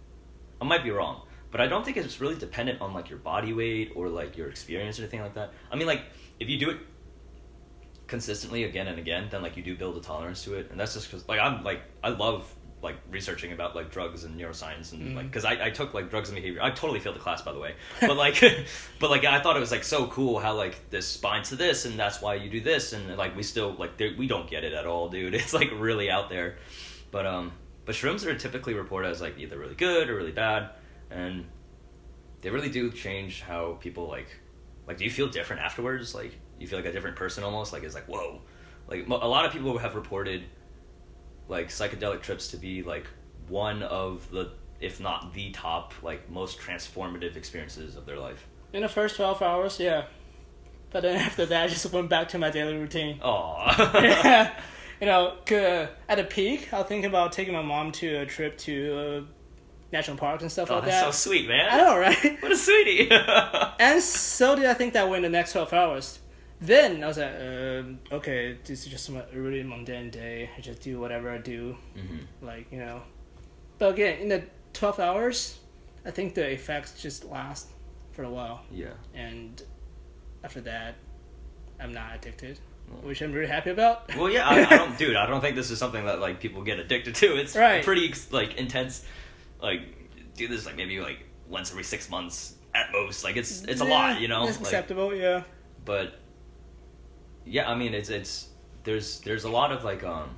I 0.59 0.65
might 0.65 0.83
be 0.83 0.89
wrong, 0.89 1.21
but 1.51 1.61
I 1.61 1.67
don't 1.67 1.85
think 1.85 1.97
it's 1.97 2.19
really 2.19 2.35
dependent 2.35 2.81
on 2.81 2.93
like 2.93 3.09
your 3.09 3.19
body 3.19 3.53
weight 3.53 3.91
or 3.95 4.09
like 4.09 4.37
your 4.37 4.49
experience 4.49 4.97
or 4.99 5.03
anything 5.03 5.21
like 5.21 5.35
that. 5.35 5.53
I 5.71 5.75
mean, 5.75 5.87
like 5.87 6.01
if 6.39 6.49
you 6.49 6.57
do 6.57 6.71
it 6.71 6.77
consistently 8.07 8.63
again 8.63 8.87
and 8.87 8.97
again, 8.97 9.27
then 9.29 9.43
like 9.43 9.55
you 9.55 9.61
do 9.61 9.77
build 9.77 9.97
a 9.97 10.01
tolerance 10.01 10.43
to 10.45 10.55
it, 10.55 10.71
and 10.71 10.79
that's 10.79 10.95
just 10.95 11.09
because 11.11 11.27
like 11.29 11.39
I'm 11.39 11.63
like 11.63 11.81
I 12.03 12.09
love 12.09 12.51
like 12.81 12.95
researching 13.11 13.51
about 13.51 13.75
like 13.75 13.91
drugs 13.91 14.23
and 14.23 14.39
neuroscience 14.39 14.91
and 14.91 15.15
like 15.15 15.27
because 15.27 15.45
I, 15.45 15.67
I 15.67 15.69
took 15.69 15.93
like 15.93 16.09
drugs 16.09 16.29
and 16.29 16.35
behavior. 16.35 16.61
I 16.61 16.71
totally 16.71 16.99
failed 16.99 17.15
the 17.15 17.19
class 17.19 17.41
by 17.41 17.51
the 17.51 17.59
way, 17.59 17.75
but 18.01 18.17
like 18.17 18.41
but 18.99 19.09
like 19.11 19.23
I 19.23 19.39
thought 19.39 19.55
it 19.55 19.59
was 19.59 19.71
like 19.71 19.83
so 19.83 20.07
cool 20.07 20.39
how 20.39 20.55
like 20.55 20.89
this 20.89 21.17
binds 21.17 21.49
to 21.49 21.55
this 21.55 21.85
and 21.85 21.97
that's 21.97 22.21
why 22.21 22.35
you 22.35 22.49
do 22.49 22.59
this. 22.59 22.93
And 22.93 23.15
like 23.17 23.35
we 23.35 23.43
still 23.43 23.73
like 23.73 23.99
we 23.99 24.27
don't 24.27 24.49
get 24.49 24.63
it 24.63 24.73
at 24.73 24.87
all, 24.87 25.09
dude. 25.09 25.35
It's 25.41 25.53
like 25.53 25.71
really 25.77 26.09
out 26.09 26.29
there, 26.29 26.57
but 27.11 27.25
um 27.25 27.51
but 27.85 27.95
shrooms 27.95 28.25
are 28.25 28.35
typically 28.35 28.73
reported 28.73 29.09
as 29.09 29.21
like 29.21 29.37
either 29.37 29.57
really 29.57 29.75
good 29.75 30.09
or 30.09 30.15
really 30.15 30.31
bad, 30.31 30.75
and 31.09 31.45
they 32.41 32.49
really 32.49 32.69
do 32.69 32.91
change 32.91 33.41
how 33.41 33.77
people 33.79 34.07
like 34.07 34.27
like 34.87 34.97
do 34.97 35.03
you 35.03 35.11
feel 35.11 35.27
different 35.27 35.61
afterwards? 35.61 36.15
Like 36.15 36.35
you 36.59 36.67
feel 36.67 36.79
like 36.79 36.87
a 36.87 36.91
different 36.91 37.15
person 37.15 37.43
almost? 37.43 37.73
Like 37.73 37.83
it's 37.83 37.95
like 37.95 38.07
whoa. 38.07 38.41
Like 38.87 39.07
a 39.07 39.27
lot 39.27 39.45
of 39.45 39.53
people 39.53 39.77
have 39.77 39.95
reported 39.95 40.43
like 41.47 41.69
psychedelic 41.69 42.21
trips 42.21 42.49
to 42.49 42.57
be 42.57 42.83
like 42.83 43.07
one 43.47 43.83
of 43.83 44.29
the 44.31 44.51
if 44.79 44.99
not 44.99 45.33
the 45.33 45.51
top 45.51 45.93
like 46.01 46.29
most 46.29 46.59
transformative 46.59 47.35
experiences 47.35 47.95
of 47.95 48.05
their 48.05 48.17
life 48.17 48.47
In 48.73 48.81
the 48.81 48.89
first 48.89 49.15
twelve 49.17 49.41
hours, 49.41 49.79
yeah. 49.79 50.05
But 50.91 51.01
then 51.03 51.17
after 51.27 51.45
that, 51.45 51.63
I 51.63 51.67
just 51.67 51.85
went 51.91 52.09
back 52.09 52.29
to 52.29 52.37
my 52.37 52.49
daily 52.49 52.75
routine. 52.77 53.19
oh 53.21 53.55
yeah. 54.01 54.53
You 55.01 55.07
know, 55.07 55.33
at 56.07 56.19
a 56.19 56.23
peak, 56.23 56.71
I 56.71 56.77
was 56.77 56.87
thinking 56.87 57.09
about 57.09 57.31
taking 57.31 57.55
my 57.55 57.63
mom 57.63 57.91
to 57.93 58.17
a 58.17 58.25
trip 58.27 58.55
to 58.59 59.25
uh, 59.25 59.31
national 59.91 60.17
parks 60.17 60.43
and 60.43 60.51
stuff 60.51 60.69
oh 60.69 60.75
like 60.75 60.85
that's 60.85 61.01
that. 61.01 61.13
so 61.13 61.29
sweet 61.29 61.47
man 61.47 61.67
I 61.71 61.77
know, 61.77 61.97
right? 61.97 62.37
what 62.41 62.51
a 62.51 62.55
sweetie 62.55 63.09
And 63.79 63.99
so 64.01 64.55
did 64.55 64.65
I 64.67 64.75
think 64.75 64.93
that 64.93 65.09
way 65.09 65.17
in 65.17 65.23
the 65.23 65.29
next 65.29 65.53
12 65.53 65.73
hours. 65.73 66.19
Then 66.61 67.03
I 67.03 67.07
was 67.07 67.17
like, 67.17 67.33
um, 67.39 67.99
okay, 68.11 68.57
this 68.63 68.85
is 68.85 68.91
just 68.91 69.09
a 69.09 69.25
really 69.33 69.63
mundane 69.63 70.11
day. 70.11 70.49
I 70.55 70.61
just 70.61 70.81
do 70.81 70.99
whatever 70.99 71.31
I 71.31 71.39
do, 71.39 71.75
hmm 71.95 72.17
like, 72.41 72.71
you 72.71 72.77
know. 72.79 73.01
But 73.79 73.93
again, 73.95 74.19
in 74.19 74.29
the 74.29 74.43
12 74.73 74.99
hours, 74.99 75.57
I 76.05 76.11
think 76.11 76.35
the 76.35 76.47
effects 76.47 77.01
just 77.01 77.25
last 77.25 77.67
for 78.11 78.23
a 78.23 78.29
while. 78.29 78.61
yeah 78.71 78.89
And 79.15 79.61
after 80.43 80.61
that, 80.61 80.95
I'm 81.79 81.93
not 81.93 82.15
addicted, 82.15 82.59
which 83.01 83.21
I'm 83.23 83.31
really 83.31 83.47
happy 83.47 83.71
about. 83.71 84.15
Well, 84.15 84.29
yeah, 84.29 84.47
I, 84.47 84.59
I 84.65 84.77
don't, 84.77 84.97
dude. 84.99 85.15
I 85.15 85.25
don't 85.25 85.41
think 85.41 85.55
this 85.55 85.71
is 85.71 85.79
something 85.79 86.05
that 86.05 86.19
like 86.19 86.39
people 86.39 86.61
get 86.61 86.77
addicted 86.79 87.15
to. 87.15 87.37
It's 87.37 87.55
Right. 87.55 87.83
pretty 87.83 88.13
like 88.29 88.53
intense. 88.57 89.03
Like, 89.59 89.81
do 90.35 90.47
this 90.47 90.67
like 90.67 90.75
maybe 90.75 90.99
like 90.99 91.25
once 91.49 91.71
every 91.71 91.83
six 91.83 92.07
months 92.07 92.53
at 92.75 92.91
most. 92.91 93.23
Like, 93.23 93.35
it's 93.35 93.63
it's 93.63 93.81
a 93.81 93.85
lot, 93.85 94.21
you 94.21 94.27
know. 94.27 94.43
It's 94.47 94.57
Like, 94.57 94.67
acceptable, 94.67 95.15
yeah. 95.15 95.41
but 95.85 96.19
yeah, 97.45 97.69
I 97.69 97.75
mean, 97.75 97.93
it's 97.93 98.09
it's 98.09 98.49
there's 98.83 99.19
there's 99.21 99.43
a 99.43 99.49
lot 99.49 99.71
of 99.71 99.83
like 99.83 100.03
um 100.03 100.29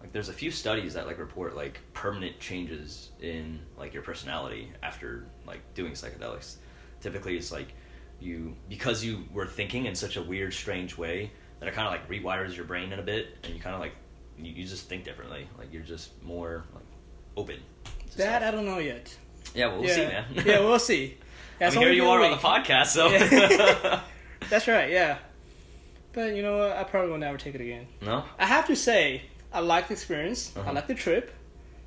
like 0.00 0.12
there's 0.12 0.28
a 0.28 0.32
few 0.32 0.50
studies 0.50 0.94
that 0.94 1.06
like 1.06 1.18
report 1.18 1.56
like 1.56 1.80
permanent 1.92 2.38
changes 2.38 3.10
in 3.20 3.60
like 3.76 3.92
your 3.94 4.02
personality 4.02 4.72
after 4.82 5.26
like 5.46 5.60
doing 5.74 5.92
psychedelics. 5.92 6.56
Typically, 7.00 7.36
it's 7.36 7.52
like 7.52 7.74
you 8.20 8.54
because 8.68 9.04
you 9.04 9.24
were 9.32 9.46
thinking 9.46 9.86
in 9.86 9.94
such 9.94 10.16
a 10.16 10.22
weird, 10.22 10.52
strange 10.52 10.96
way 10.96 11.30
that 11.60 11.68
it 11.68 11.74
kind 11.74 11.86
of 11.86 11.92
like 11.92 12.08
rewires 12.08 12.56
your 12.56 12.64
brain 12.64 12.92
in 12.92 12.98
a 12.98 13.02
bit, 13.02 13.36
and 13.44 13.54
you 13.54 13.60
kind 13.60 13.74
of 13.74 13.80
like 13.80 13.94
you, 14.38 14.52
you 14.52 14.64
just 14.64 14.88
think 14.88 15.04
differently. 15.04 15.48
Like 15.58 15.72
you're 15.72 15.82
just 15.82 16.22
more 16.22 16.64
like 16.74 16.84
open. 17.36 17.60
That 18.16 18.42
I 18.42 18.50
don't 18.50 18.66
know 18.66 18.78
yet. 18.78 19.16
yeah, 19.54 19.66
well, 19.66 19.80
we'll 19.80 19.88
yeah. 19.88 19.94
see, 19.94 20.02
man. 20.02 20.24
yeah, 20.46 20.60
we'll 20.60 20.78
see. 20.78 21.16
I 21.60 21.64
That's 21.64 21.76
mean, 21.76 21.84
here 21.84 21.92
you 21.92 22.08
are 22.08 22.22
on 22.22 22.30
the 22.30 22.36
podcast, 22.36 22.86
so 22.86 23.08
Yeah. 23.08 24.00
That's 24.50 24.68
right, 24.68 24.90
yeah. 24.90 25.18
But 26.12 26.34
you 26.34 26.42
know 26.42 26.58
what? 26.58 26.72
I 26.76 26.84
probably 26.84 27.10
will 27.10 27.18
never 27.18 27.38
take 27.38 27.54
it 27.54 27.60
again. 27.60 27.86
no. 28.02 28.24
I 28.38 28.46
have 28.46 28.66
to 28.68 28.76
say, 28.76 29.22
I 29.52 29.60
like 29.60 29.88
the 29.88 29.94
experience. 29.94 30.52
I 30.56 30.60
Uh-huh. 30.60 30.72
like 30.72 30.86
the 30.86 30.94
trip. 30.94 31.30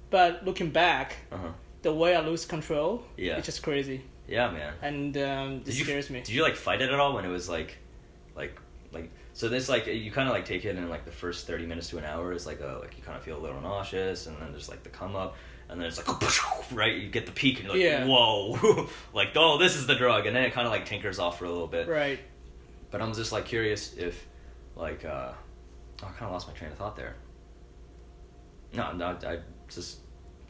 But 0.09 0.45
looking 0.45 0.69
back, 0.71 1.15
Uh 1.31 1.37
huh. 1.37 1.47
the 1.81 1.93
way 1.93 2.15
I 2.15 2.21
lose 2.21 2.45
control, 2.45 3.03
Yeah. 3.17 3.37
it's 3.37 3.45
just 3.45 3.63
crazy. 3.63 4.01
Yeah, 4.27 4.51
man. 4.51 4.73
And 4.81 5.17
um, 5.17 5.61
it 5.65 5.73
you, 5.73 5.83
scares 5.83 6.09
me. 6.09 6.19
Did 6.21 6.29
you 6.35 6.43
like 6.43 6.55
fight 6.55 6.81
it 6.81 6.89
at 6.89 6.99
all 6.99 7.13
when 7.13 7.25
it 7.25 7.29
was 7.29 7.49
like, 7.49 7.77
like, 8.35 8.57
like? 8.93 9.09
So 9.33 9.47
this 9.49 9.67
like 9.69 9.87
you 9.87 10.11
kind 10.11 10.27
of 10.27 10.33
like 10.33 10.45
take 10.45 10.65
it 10.65 10.75
in 10.77 10.89
like 10.89 11.05
the 11.05 11.11
first 11.11 11.47
thirty 11.47 11.65
minutes 11.65 11.89
to 11.89 11.97
an 11.97 12.05
hour 12.05 12.31
is 12.33 12.45
like 12.45 12.59
a 12.61 12.77
like 12.81 12.97
you 12.97 13.03
kind 13.03 13.17
of 13.17 13.23
feel 13.23 13.37
a 13.37 13.41
little 13.41 13.59
nauseous 13.61 14.27
and 14.27 14.37
then 14.41 14.51
there's 14.51 14.67
like 14.69 14.83
the 14.83 14.89
come 14.89 15.15
up 15.15 15.35
and 15.69 15.79
then 15.79 15.87
it's 15.87 15.97
like 16.05 16.71
right 16.73 16.95
you 16.97 17.09
get 17.09 17.25
the 17.25 17.31
peak 17.31 17.59
and 17.59 17.67
you're 17.67 17.73
like 17.75 17.81
Yeah. 17.81 18.05
whoa 18.05 18.89
like 19.13 19.29
oh 19.35 19.57
this 19.57 19.77
is 19.77 19.87
the 19.87 19.95
drug 19.95 20.25
and 20.25 20.35
then 20.35 20.43
it 20.43 20.51
kind 20.51 20.67
of 20.67 20.71
like 20.73 20.85
tinkers 20.85 21.17
off 21.17 21.39
for 21.39 21.45
a 21.45 21.49
little 21.49 21.67
bit. 21.67 21.87
Right. 21.87 22.19
But 22.91 23.01
I'm 23.01 23.13
just 23.13 23.31
like 23.31 23.45
curious 23.45 23.95
if 23.95 24.27
like 24.75 25.05
uh, 25.05 25.31
oh, 26.03 26.07
I 26.07 26.11
kind 26.11 26.23
of 26.23 26.31
lost 26.31 26.47
my 26.47 26.53
train 26.53 26.71
of 26.71 26.77
thought 26.77 26.95
there. 26.95 27.15
No, 28.73 28.91
no, 28.93 29.17
I 29.25 29.39
just 29.69 29.99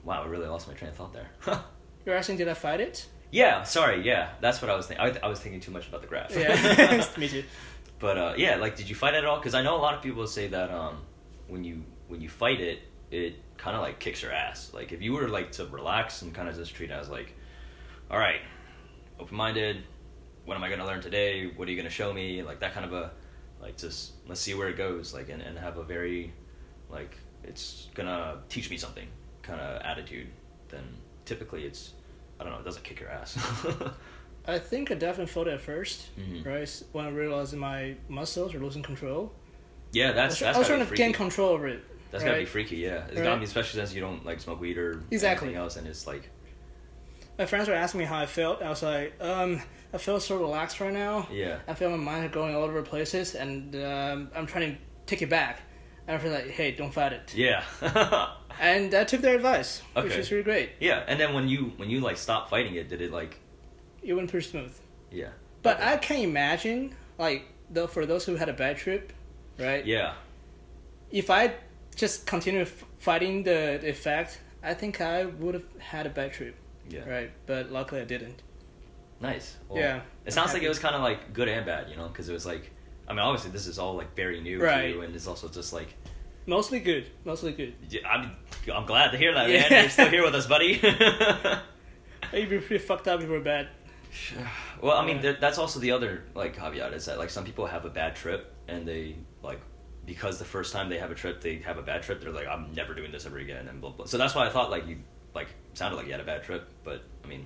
wow 0.04 0.24
I 0.24 0.28
really 0.28 0.48
lost 0.48 0.68
my 0.68 0.74
train 0.74 0.90
of 0.90 0.98
thought 0.98 1.14
there. 1.14 1.30
You're 2.06 2.16
asking, 2.16 2.38
did 2.38 2.48
I 2.48 2.56
fight 2.56 2.82
it? 2.82 3.06
yeah, 3.32 3.64
sorry, 3.64 4.06
yeah, 4.06 4.32
that's 4.42 4.62
what 4.62 4.70
I 4.70 4.76
was 4.76 4.88
thinking. 4.88 5.06
I, 5.06 5.26
I 5.26 5.30
was 5.30 5.40
thinking 5.40 5.62
too 5.62 5.72
much 5.72 5.88
about 5.88 6.02
the 6.02 6.08
graph. 6.08 6.36
Yeah. 6.36 7.06
me 7.18 7.30
too. 7.30 7.44
but 8.00 8.18
uh, 8.18 8.34
yeah, 8.38 8.56
like, 8.58 8.76
did 8.76 8.90
you 8.90 8.96
fight 8.96 9.14
it 9.14 9.20
at 9.20 9.26
all? 9.26 9.38
Because 9.38 9.54
I 9.54 9.62
know 9.62 9.76
a 9.76 9.82
lot 9.82 9.94
of 9.94 10.02
people 10.02 10.28
say 10.28 10.48
that 10.48 10.70
um, 10.70 10.98
when 11.48 11.64
you 11.64 11.84
when 12.08 12.22
you 12.22 12.28
fight 12.30 12.60
it, 12.60 12.80
it 13.10 13.36
kind 13.58 13.76
of 13.76 13.82
like 13.82 14.00
kicks 14.00 14.22
your 14.22 14.34
ass. 14.34 14.72
Like, 14.74 14.92
if 14.92 15.02
you 15.02 15.14
were 15.14 15.30
like 15.30 15.54
to 15.54 15.66
relax 15.66 16.22
and 16.24 16.34
kind 16.34 16.50
of 16.50 16.56
just 16.56 16.76
treat 16.76 16.90
it 16.90 16.94
as 16.94 17.10
like, 17.10 17.34
all 18.10 18.20
right, 18.20 18.42
open 19.20 19.38
minded. 19.38 19.84
What 20.46 20.56
am 20.58 20.64
I 20.64 20.70
gonna 20.70 20.86
learn 20.86 21.02
today? 21.02 21.48
What 21.56 21.68
are 21.68 21.72
you 21.72 21.78
gonna 21.78 21.90
show 21.90 22.12
me? 22.14 22.44
Like 22.44 22.60
that 22.60 22.74
kind 22.74 22.86
of 22.86 22.94
a 22.94 23.12
like 23.62 23.78
just 23.78 24.14
let's 24.28 24.42
see 24.42 24.54
where 24.54 24.70
it 24.70 24.78
goes. 24.78 25.14
Like 25.14 25.30
and, 25.30 25.42
and 25.42 25.58
have 25.58 25.78
a 25.78 25.84
very 25.84 26.34
like 26.90 27.16
it's 27.44 27.88
gonna 27.94 28.40
teach 28.50 28.70
me 28.70 28.78
something 28.78 29.08
kind 29.44 29.60
of 29.62 29.82
attitude. 29.84 30.28
Then 30.70 30.84
typically 31.26 31.66
it's 31.66 31.94
I 32.40 32.44
don't 32.44 32.54
know. 32.54 32.60
It 32.60 32.66
doesn't 32.66 32.84
kick 32.84 33.00
your 33.00 33.10
ass. 33.10 33.38
I 34.48 34.58
think 34.58 34.90
I 34.90 34.96
definitely 34.96 35.32
felt 35.32 35.48
it 35.48 35.54
at 35.54 35.62
1st 35.62 36.06
Mhm. 36.20 36.46
right? 36.46 36.84
When 36.94 37.06
I 37.06 37.10
realized 37.10 37.54
that 37.54 37.58
my 37.58 37.96
muscles 38.10 38.56
are 38.56 38.60
losing 38.60 38.82
control. 38.82 39.32
yeah, 39.92 40.10
I 40.10 40.14
that's 40.14 40.34
was, 40.36 40.40
that's 40.40 40.56
I 40.56 40.60
was 40.60 40.68
gotta 40.68 40.80
trying 40.86 40.90
to 40.90 40.96
gain 40.98 41.14
control 41.14 41.50
over 41.50 41.68
it. 41.68 41.84
That's 42.10 42.24
right? 42.24 42.32
gotta 42.32 42.42
be 42.42 42.46
freaky, 42.48 42.78
yeah. 42.78 43.06
It's 43.06 43.18
Right. 43.18 43.24
gotta 43.24 43.38
be, 43.40 43.46
especially 43.46 43.80
since 43.80 43.94
you 43.94 44.02
don't 44.02 44.26
like 44.26 44.40
smoke 44.40 44.60
weed 44.60 44.78
or 44.80 45.04
Exactly. 45.12 45.50
anything 45.50 45.62
else, 45.62 45.76
and 45.78 45.86
it's 45.88 46.08
like, 46.08 46.30
My 47.42 47.48
friends 47.48 47.68
were 47.68 47.74
asking 47.74 48.02
me 48.02 48.06
how 48.06 48.20
I 48.20 48.28
felt. 48.28 48.62
I 48.62 48.70
was 48.70 48.84
like, 48.84 49.16
um, 49.20 49.60
I 49.92 49.98
feel 49.98 50.20
so 50.20 50.38
relaxed 50.38 50.80
right 50.80 50.94
now. 50.94 51.28
yeah, 51.32 51.58
I 51.68 51.74
feel 51.74 51.90
my 51.90 51.98
mind 51.98 52.26
is 52.26 52.32
going 52.32 52.54
all 52.54 52.62
over 52.62 52.84
places, 52.84 53.34
and 53.34 53.76
um, 53.78 54.30
I'm 54.36 54.46
trying 54.46 54.74
to 54.76 54.78
take 55.08 55.24
it 55.24 55.30
back. 55.32 55.62
And 56.08 56.16
I 56.16 56.20
feel 56.20 56.32
like, 56.32 56.50
hey, 56.52 56.70
don't 56.72 56.94
fight 56.94 57.14
it. 57.14 57.34
yeah, 57.34 57.64
And 58.60 58.94
I 58.94 59.06
took 59.06 59.22
their 59.22 59.36
advice, 59.36 59.82
which 59.96 60.06
Okay. 60.06 60.20
is 60.20 60.30
really 60.32 60.44
great. 60.44 60.70
yeah. 60.80 61.04
And 61.08 61.20
then 61.20 61.34
when 61.34 61.48
you 61.48 61.74
when 61.78 61.90
you 61.90 62.00
like 62.00 62.18
stop 62.18 62.48
fighting 62.52 62.76
it, 62.76 62.90
did 62.90 63.02
it 63.02 63.12
like, 63.12 63.40
It 64.04 64.14
went 64.14 64.30
pretty 64.30 64.48
smooth. 64.48 64.76
yeah, 65.12 65.30
But 65.64 65.78
Okay. 65.78 65.94
I 65.94 65.98
can 65.98 66.18
imagine, 66.20 66.94
like, 67.18 67.46
though 67.72 67.88
for 67.88 68.06
those 68.06 68.24
who 68.24 68.36
had 68.36 68.50
a 68.50 68.54
bad 68.54 68.78
trip, 68.78 69.14
right? 69.58 69.84
yeah, 69.84 70.14
If 71.10 71.32
I 71.32 71.56
just 71.96 72.28
continue 72.28 72.62
f- 72.62 72.86
fighting 73.00 73.42
the, 73.42 73.80
the 73.82 73.90
effect, 73.90 74.40
I 74.62 74.76
think 74.76 75.02
I 75.02 75.26
would 75.26 75.56
have 75.56 75.66
had 75.80 76.06
a 76.06 76.10
bad 76.12 76.34
trip, 76.34 76.56
yeah, 76.92 77.10
right? 77.10 77.32
But 77.46 77.72
luckily 77.72 78.02
I 78.02 78.06
didn't. 78.06 78.42
nice. 79.20 79.58
Well, 79.70 79.80
Yeah, 79.80 80.02
it 80.26 80.34
sounds 80.34 80.54
like 80.54 80.64
it 80.64 80.70
was 80.70 80.80
kind 80.80 80.96
of 80.96 81.02
like 81.02 81.34
good 81.34 81.48
and 81.48 81.66
bad, 81.66 81.90
you 81.90 81.96
know, 81.96 82.08
because 82.08 82.28
it 82.30 82.34
was 82.34 82.46
like, 82.46 82.72
I 83.08 83.14
mean, 83.14 83.20
obviously 83.22 83.52
this 83.52 83.68
is 83.68 83.78
all 83.80 83.96
like 83.96 84.16
very 84.16 84.42
new 84.42 84.62
Right. 84.62 84.82
to 84.84 84.90
you, 84.90 85.02
and 85.02 85.16
it's 85.16 85.28
also 85.28 85.48
just 85.48 85.74
like, 85.74 85.96
Mostly 86.48 86.80
good. 86.80 87.06
Mostly 87.24 87.52
good. 87.52 87.76
yeah, 87.90 88.08
I'm 88.08 88.32
I'm 88.74 88.86
glad 88.88 89.12
to 89.12 89.18
hear 89.18 89.34
that, 89.34 89.50
Yeah. 89.50 89.70
man. 89.70 89.82
You're 89.84 89.90
still 89.90 90.10
here 90.10 90.24
with 90.24 90.34
us, 90.36 90.48
buddy. 90.48 90.80
You'd 92.34 92.50
be 92.50 92.60
pretty 92.60 92.80
fucked 92.80 93.08
up 93.08 93.22
if 93.22 93.28
were 93.30 93.40
bad. 93.40 93.68
Well, 94.82 94.98
I 94.98 95.06
mean, 95.06 95.18
Yeah. 95.18 95.22
th- 95.22 95.40
that's 95.40 95.60
also 95.60 95.80
the 95.80 95.92
other 95.92 96.24
like 96.34 96.56
caveat 96.58 96.94
is 96.94 97.06
that 97.06 97.20
like 97.20 97.30
some 97.30 97.44
people 97.44 97.68
have 97.68 97.86
a 97.86 97.90
bad 97.90 98.16
trip 98.16 98.52
and 98.68 98.88
they 98.88 99.16
like 99.44 99.60
because 100.08 100.40
the 100.40 100.46
first 100.46 100.74
time 100.74 100.90
they 100.90 100.98
have 100.98 101.12
a 101.12 101.16
trip 101.16 101.40
they 101.42 101.58
have 101.60 101.78
a 101.78 101.84
bad 101.84 102.02
trip 102.02 102.20
they're 102.20 102.32
like 102.32 102.48
I'm 102.48 102.74
never 102.74 102.96
doing 102.96 103.12
this 103.12 103.28
ever 103.28 103.38
again 103.38 103.68
and 103.68 103.80
blah 103.80 103.92
blah. 103.92 104.06
So 104.08 104.18
that's 104.18 104.34
why 104.34 104.48
I 104.48 104.50
thought 104.50 104.72
like 104.72 104.88
you 104.88 104.98
like 105.34 105.48
sounded 105.74 105.98
like 105.98 106.06
you 106.06 106.12
had 106.12 106.22
a 106.22 106.26
bad 106.26 106.44
trip, 106.44 106.68
but 106.84 107.04
I 107.24 107.28
mean, 107.28 107.46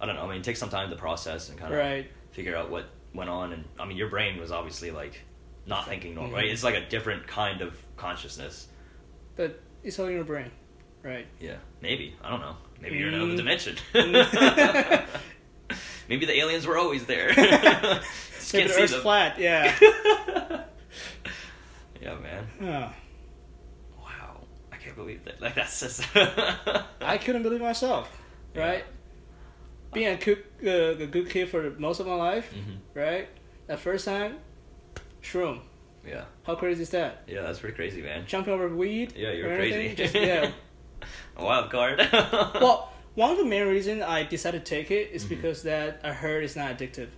I 0.00 0.06
don't 0.06 0.14
know. 0.16 0.22
I 0.22 0.28
mean, 0.28 0.38
it 0.38 0.44
takes 0.44 0.58
some 0.60 0.68
time 0.70 0.90
to 0.90 0.96
process 0.96 1.48
and 1.48 1.58
kind 1.58 1.72
of 1.72 1.78
Right. 1.78 2.10
figure 2.32 2.54
out 2.56 2.70
what 2.70 2.86
went 3.14 3.30
on. 3.30 3.52
And 3.52 3.64
I 3.78 3.84
mean, 3.86 3.96
your 3.96 4.08
brain 4.08 4.38
was 4.38 4.52
obviously 4.52 4.90
like 4.90 5.22
not 5.66 5.86
thinking 5.88 6.14
normal, 6.14 6.32
Mhm. 6.32 6.36
right? 6.36 6.48
It's 6.50 6.62
like 6.64 6.74
a 6.76 6.86
different 6.88 7.26
kind 7.26 7.60
of 7.62 7.76
consciousness. 7.96 8.68
But 9.36 9.60
it's 9.82 9.98
all 9.98 10.06
in 10.06 10.12
your 10.14 10.24
brain. 10.24 10.50
Right. 11.02 11.26
Yeah, 11.40 11.56
maybe 11.80 12.14
I 12.22 12.30
don't 12.30 12.40
know. 12.40 12.56
Maybe 12.80 12.98
you're 12.98 13.08
in 13.08 13.14
another 13.14 13.32
Mm. 13.32 13.36
dimension. 13.36 13.76
Maybe 16.08 16.24
the 16.26 16.38
aliens 16.38 16.66
were 16.66 16.78
always 16.78 17.04
there. 17.06 17.28
Just 17.34 18.52
Maybe 18.54 18.66
can't 18.66 18.76
the 18.76 18.82
Earth's 18.82 18.92
them. 18.92 19.02
flat, 19.02 19.38
yeah. 19.40 19.76
yeah, 22.00 22.14
man. 22.18 22.46
Oh, 22.62 22.92
Believe 24.96 25.24
that. 25.24 25.40
Like 25.40 25.54
that's 25.54 25.78
just. 25.80 26.02
I 27.00 27.18
couldn't 27.18 27.42
believe 27.42 27.60
myself, 27.60 28.10
right? 28.54 28.84
Being 29.92 30.08
a 30.08 30.16
good, 30.16 30.42
uh, 30.64 31.02
a 31.02 31.06
good 31.06 31.30
kid 31.30 31.48
for 31.48 31.70
most 31.78 32.00
of 32.00 32.06
my 32.06 32.14
life, 32.14 32.52
Mhm. 32.52 32.78
right? 32.94 33.28
That 33.66 33.78
first 33.78 34.04
time, 34.04 34.36
shroom. 35.22 35.60
Yeah, 36.06 36.24
How 36.44 36.54
crazy 36.54 36.82
is 36.82 36.90
that? 36.90 37.24
yeah, 37.26 37.42
that's 37.42 37.58
pretty 37.58 37.74
crazy, 37.74 38.00
man. 38.02 38.24
Jumping 38.26 38.52
over 38.54 38.68
weed. 38.68 39.12
Yeah, 39.16 39.32
you're 39.32 39.54
crazy. 39.56 39.94
Just, 39.94 40.14
yeah. 40.14 40.50
A 41.36 41.44
wild 41.44 41.70
card. 41.70 41.98
well, 42.12 42.92
one 43.14 43.30
of 43.32 43.38
the 43.38 43.44
main 43.44 43.66
reasons 43.66 44.02
I 44.02 44.22
decided 44.24 44.64
to 44.64 44.70
take 44.70 44.90
it 44.90 45.10
is 45.12 45.24
Mhm. 45.24 45.28
because 45.30 45.62
that 45.64 46.00
I 46.04 46.12
heard 46.12 46.44
it's 46.44 46.56
not 46.56 46.76
addictive. 46.78 47.08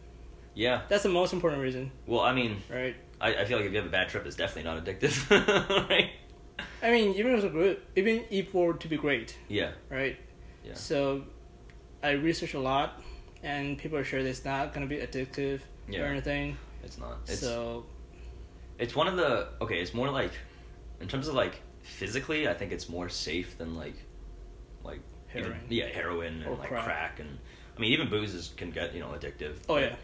yeah. 0.55 0.83
That's 0.89 1.03
the 1.03 1.09
most 1.11 1.33
important 1.33 1.63
reason, 1.63 1.91
Well, 2.07 2.21
I 2.21 2.33
mean, 2.33 2.63
right? 2.71 2.97
I, 3.21 3.35
I 3.35 3.45
feel 3.45 3.59
like 3.59 3.67
if 3.67 3.73
you 3.73 3.79
have 3.79 3.87
a 3.87 3.91
bad 3.91 4.09
trip, 4.09 4.25
it's 4.27 4.37
definitely 4.37 4.71
not 4.71 4.83
addictive, 4.85 5.89
right? 5.91 6.11
I 6.83 6.91
mean, 6.91 7.15
even 7.17 7.33
if 7.35 7.45
it's 7.45 7.53
good, 7.53 7.81
even 7.97 8.25
if 8.31 8.55
were 8.55 8.75
to 8.75 8.89
be 8.89 8.97
great, 8.97 9.37
Yeah, 9.49 9.73
right? 9.91 10.17
Yeah. 10.65 10.75
So, 10.75 11.25
I 12.03 12.11
researched 12.13 12.55
a 12.55 12.61
lot, 12.61 13.03
and 13.43 13.77
people 13.79 13.99
are 13.99 14.05
sure 14.05 14.23
that 14.23 14.29
it's 14.29 14.45
not 14.45 14.73
going 14.75 14.89
to 14.89 14.95
be 14.95 15.01
addictive 15.03 15.61
Yeah. 15.89 16.03
or 16.03 16.07
anything. 16.07 16.57
it's 16.85 16.99
not. 16.99 17.19
It's 17.27 17.41
so, 17.41 17.87
it's 18.79 18.95
one 18.95 19.09
of 19.09 19.17
the 19.17 19.49
okay. 19.61 19.81
It's 19.81 19.93
more 19.95 20.11
like, 20.11 20.33
in 21.01 21.09
terms 21.09 21.27
of 21.29 21.35
like 21.35 21.61
physically, 21.83 22.47
I 22.49 22.55
think 22.55 22.71
it's 22.73 22.89
more 22.89 23.09
safe 23.09 23.59
than 23.59 23.75
like, 23.75 23.97
like 24.85 25.01
even- 25.35 25.45
Heroin. 25.45 25.61
yeah, 25.69 25.87
heroin 25.87 26.35
and 26.43 26.47
Or 26.47 26.57
like 26.57 26.69
crack. 26.69 26.85
crack. 26.85 27.21
and 27.21 27.39
I 27.77 27.81
mean 27.81 27.93
even 27.93 28.09
booze 28.09 28.35
is, 28.35 28.53
can 28.57 28.71
get 28.71 28.95
you 28.95 29.01
know 29.01 29.09
addictive. 29.09 29.57
oh 29.69 29.77
yeah, 29.79 29.97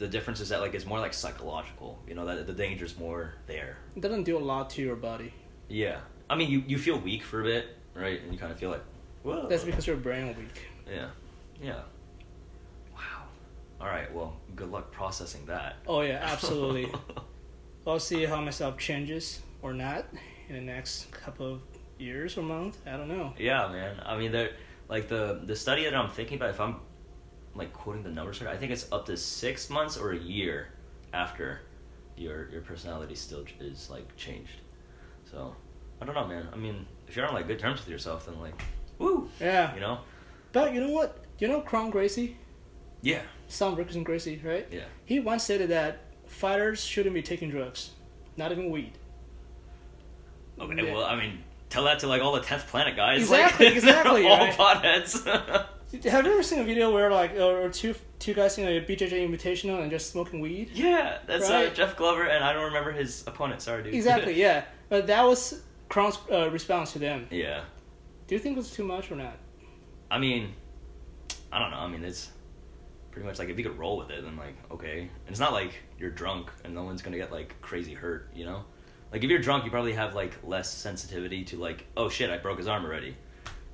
the 0.00 0.08
difference 0.08 0.40
is 0.40 0.48
that 0.48 0.60
like 0.60 0.74
it's 0.74 0.86
more 0.86 0.98
like 0.98 1.14
psychological. 1.14 1.98
You 2.08 2.14
know 2.14 2.26
that 2.26 2.46
the 2.46 2.52
danger's 2.52 2.98
more 2.98 3.34
there. 3.46 3.76
it 3.94 4.00
doesn't 4.00 4.24
do 4.24 4.36
a 4.36 4.40
lot 4.52 4.70
to 4.70 4.82
your 4.82 4.96
body. 4.96 5.32
Yeah, 5.68 6.00
I 6.28 6.34
mean 6.34 6.50
you 6.50 6.64
you 6.66 6.78
feel 6.78 6.98
weak 6.98 7.22
for 7.22 7.42
a 7.42 7.44
bit, 7.44 7.76
right? 7.94 8.20
And 8.20 8.32
you 8.32 8.38
kind 8.38 8.50
of 8.50 8.58
feel 8.58 8.70
like, 8.70 8.82
whoa. 9.22 9.46
That's 9.48 9.62
because 9.62 9.86
your 9.86 9.96
brain 9.96 10.28
weak. 10.28 10.68
Yeah, 10.90 11.10
yeah. 11.62 11.82
Wow. 12.94 13.24
All 13.80 13.86
right. 13.86 14.12
Well, 14.12 14.36
good 14.56 14.70
luck 14.70 14.90
processing 14.90 15.44
that. 15.46 15.76
Oh 15.86 16.00
yeah, 16.00 16.18
absolutely. 16.22 16.90
I'll 17.86 18.00
see 18.00 18.24
how 18.24 18.40
myself 18.40 18.78
changes 18.78 19.40
or 19.62 19.72
not 19.72 20.06
in 20.48 20.54
the 20.54 20.60
next 20.60 21.10
couple 21.12 21.46
of 21.46 21.62
years 21.98 22.36
or 22.38 22.42
month. 22.42 22.78
I 22.86 22.96
don't 22.96 23.08
know. 23.08 23.34
Yeah, 23.38 23.68
man. 23.68 24.00
I 24.04 24.16
mean, 24.16 24.32
there, 24.32 24.52
like 24.88 25.08
the 25.08 25.40
the 25.44 25.54
study 25.54 25.84
that 25.84 25.94
I'm 25.94 26.10
thinking 26.10 26.38
about. 26.38 26.50
If 26.50 26.60
I'm 26.60 26.76
like 27.54 27.72
quoting 27.72 28.02
the 28.02 28.10
numbers 28.10 28.38
here, 28.38 28.48
I 28.48 28.56
think 28.56 28.72
it's 28.72 28.90
up 28.92 29.06
to 29.06 29.16
six 29.16 29.68
months 29.70 29.96
or 29.96 30.12
a 30.12 30.18
year 30.18 30.68
after 31.12 31.60
your 32.16 32.48
your 32.50 32.60
personality 32.62 33.14
still 33.14 33.44
is 33.60 33.90
like 33.90 34.16
changed. 34.16 34.60
So 35.30 35.54
I 36.00 36.04
don't 36.04 36.14
know, 36.14 36.26
man. 36.26 36.48
I 36.52 36.56
mean, 36.56 36.86
if 37.08 37.16
you're 37.16 37.26
on 37.26 37.34
like 37.34 37.46
good 37.46 37.58
terms 37.58 37.80
with 37.80 37.88
yourself, 37.88 38.26
then 38.26 38.38
like, 38.40 38.60
woo, 38.98 39.28
Yeah, 39.40 39.74
you 39.74 39.80
know, 39.80 39.98
but 40.52 40.72
you 40.74 40.80
know 40.80 40.90
what? 40.90 41.24
You 41.38 41.48
know 41.48 41.60
Kron 41.60 41.90
Gracie, 41.90 42.36
yeah, 43.02 43.22
Sam 43.48 43.74
Rickson 43.76 44.04
Gracie, 44.04 44.40
right? 44.44 44.66
yeah. 44.70 44.84
He 45.06 45.18
once 45.20 45.44
stated 45.44 45.70
that 45.70 46.02
fighters 46.26 46.84
shouldn't 46.84 47.14
be 47.14 47.22
taking 47.22 47.50
drugs, 47.50 47.90
not 48.36 48.52
even 48.52 48.70
weed. 48.70 48.92
Okay, 50.60 50.86
Yeah. 50.86 50.94
well, 50.94 51.04
I 51.04 51.16
mean, 51.16 51.42
tell 51.70 51.84
that 51.84 52.00
to 52.00 52.06
like 52.06 52.20
all 52.22 52.32
the 52.32 52.40
tenth 52.42 52.66
planet 52.66 52.94
guys. 52.96 53.22
Exactly, 53.22 53.66
like, 53.66 53.74
exactly, 53.76 54.26
all 54.28 54.36
right? 54.38 54.52
potheads. 54.54 55.66
Have 55.92 56.24
you 56.24 56.32
ever 56.32 56.42
seen 56.42 56.60
a 56.60 56.64
video 56.64 56.92
where 56.92 57.10
like 57.10 57.34
or 57.34 57.68
two 57.68 57.94
two 58.20 58.32
guys 58.32 58.56
in 58.58 58.66
a 58.66 58.80
BJJ 58.80 59.28
Invitational 59.28 59.82
and 59.82 59.90
just 59.90 60.10
smoking 60.12 60.40
weed? 60.40 60.70
yeah, 60.72 61.18
that's 61.26 61.50
uh, 61.50 61.54
Right. 61.54 61.74
Jeff 61.74 61.96
Glover, 61.96 62.24
and 62.24 62.44
I 62.44 62.52
don't 62.52 62.66
remember 62.66 62.92
his 62.92 63.24
opponent. 63.26 63.60
Sorry, 63.60 63.82
dude. 63.82 63.94
Exactly, 63.94 64.34
yeah. 64.40 64.64
But 64.88 65.08
that 65.08 65.24
was 65.24 65.62
Kron's 65.88 66.18
uh, 66.30 66.48
response 66.50 66.92
to 66.92 66.98
them. 67.00 67.26
yeah. 67.30 67.62
Do 68.28 68.36
you 68.36 68.38
think 68.40 68.56
it 68.56 68.58
was 68.58 68.70
too 68.70 68.84
much 68.84 69.10
or 69.10 69.16
not? 69.16 69.36
I 70.08 70.18
mean, 70.18 70.54
I 71.50 71.58
don't 71.58 71.72
know. 71.72 71.78
I 71.78 71.88
mean, 71.88 72.04
it's 72.04 72.30
pretty 73.10 73.26
much 73.26 73.40
like 73.40 73.48
if 73.48 73.58
you 73.58 73.64
could 73.64 73.76
roll 73.76 73.96
with 73.96 74.10
it, 74.10 74.22
then 74.22 74.36
like 74.36 74.54
okay. 74.70 75.00
And 75.00 75.10
it's 75.28 75.40
not 75.40 75.52
like 75.52 75.72
you're 75.98 76.10
drunk 76.10 76.50
and 76.64 76.72
no 76.72 76.84
one's 76.84 77.02
gonna 77.02 77.16
get 77.16 77.32
like 77.32 77.60
crazy 77.60 77.94
hurt, 77.94 78.28
you 78.32 78.44
know. 78.44 78.64
Like 79.10 79.24
if 79.24 79.30
you're 79.30 79.40
drunk, 79.40 79.64
you 79.64 79.72
probably 79.72 79.94
have 79.94 80.14
like 80.14 80.38
less 80.44 80.72
sensitivity 80.72 81.42
to 81.46 81.56
like, 81.56 81.86
oh 81.96 82.08
shit, 82.08 82.30
I 82.30 82.38
broke 82.38 82.58
his 82.58 82.68
arm 82.68 82.84
already. 82.84 83.16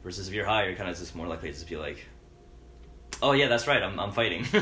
Versus 0.07 0.29
if 0.29 0.35
you're 0.35 0.47
high, 0.47 0.67
you're 0.67 0.77
kind 0.77 0.89
of 0.89 0.97
just 0.97 1.17
more 1.17 1.27
likely 1.27 1.49
to 1.49 1.55
just 1.57 1.69
be 1.69 1.77
like, 1.77 2.07
oh 3.21 3.33
yeah, 3.33 3.49
that's 3.49 3.67
right, 3.67 3.83
I'm 3.83 3.99
I'm 3.99 4.13
fighting. 4.13 4.47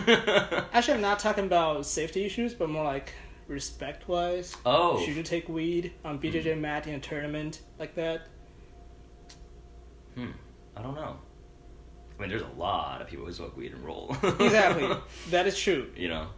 Actually, 0.72 0.94
I'm 0.94 1.02
not 1.02 1.18
talking 1.18 1.44
about 1.44 1.85
safety 1.85 2.24
issues, 2.24 2.54
but 2.54 2.70
more 2.70 2.83
like 2.83 3.12
respect 3.46 4.09
wise. 4.09 4.57
oh, 4.64 5.04
Should 5.04 5.16
you 5.16 5.22
take 5.22 5.46
weed 5.50 5.92
on 6.02 6.18
BJJ 6.18 6.59
mat 6.59 6.87
in 6.87 6.94
a 6.94 6.98
tournament 6.98 7.61
like 7.78 7.94
that? 7.96 8.28
hmm, 10.14 10.30
I 10.74 10.80
don't 10.80 10.94
know. 10.94 11.18
I 12.18 12.22
mean, 12.22 12.30
there's 12.30 12.40
a 12.40 12.59
lot 12.59 13.02
of 13.02 13.07
people 13.09 13.26
who 13.26 13.33
smoke 13.35 13.54
weed 13.54 13.74
and 13.74 13.85
roll. 13.85 14.16
Exactly. 14.22 14.88
that 15.28 15.46
is 15.46 15.59
true. 15.59 15.90
you 15.94 16.09
know. 16.09 16.28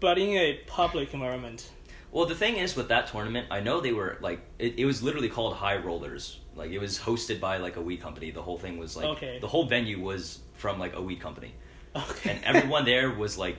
But 0.00 0.18
in 0.18 0.36
a 0.36 0.60
public 0.66 1.14
environment. 1.14 1.70
Well, 2.12 2.26
the 2.26 2.34
thing 2.34 2.56
is 2.56 2.74
with 2.74 2.88
that 2.88 3.06
tournament, 3.06 3.46
I 3.50 3.60
know 3.60 3.80
they 3.80 3.92
were 3.92 4.18
like 4.20 4.40
it, 4.58 4.74
it 4.78 4.84
was 4.84 5.02
literally 5.02 5.28
called 5.28 5.54
High 5.54 5.76
Rollers. 5.76 6.38
Like 6.56 6.70
it 6.72 6.78
was 6.78 6.98
hosted 6.98 7.38
by 7.40 7.58
like 7.58 7.76
a 7.76 7.80
weed 7.80 8.00
company. 8.00 8.30
The 8.32 8.42
whole 8.42 8.58
thing 8.58 8.78
was 8.78 8.96
like 8.96 9.06
Okay. 9.16 9.38
the 9.40 9.46
whole 9.48 9.66
venue 9.66 10.00
was 10.00 10.40
from 10.54 10.78
like 10.78 10.94
a 10.94 11.00
weed 11.02 11.20
company, 11.20 11.54
Okay. 11.94 12.30
and 12.30 12.44
everyone 12.44 12.84
there 12.84 13.10
was 13.10 13.38
like 13.38 13.56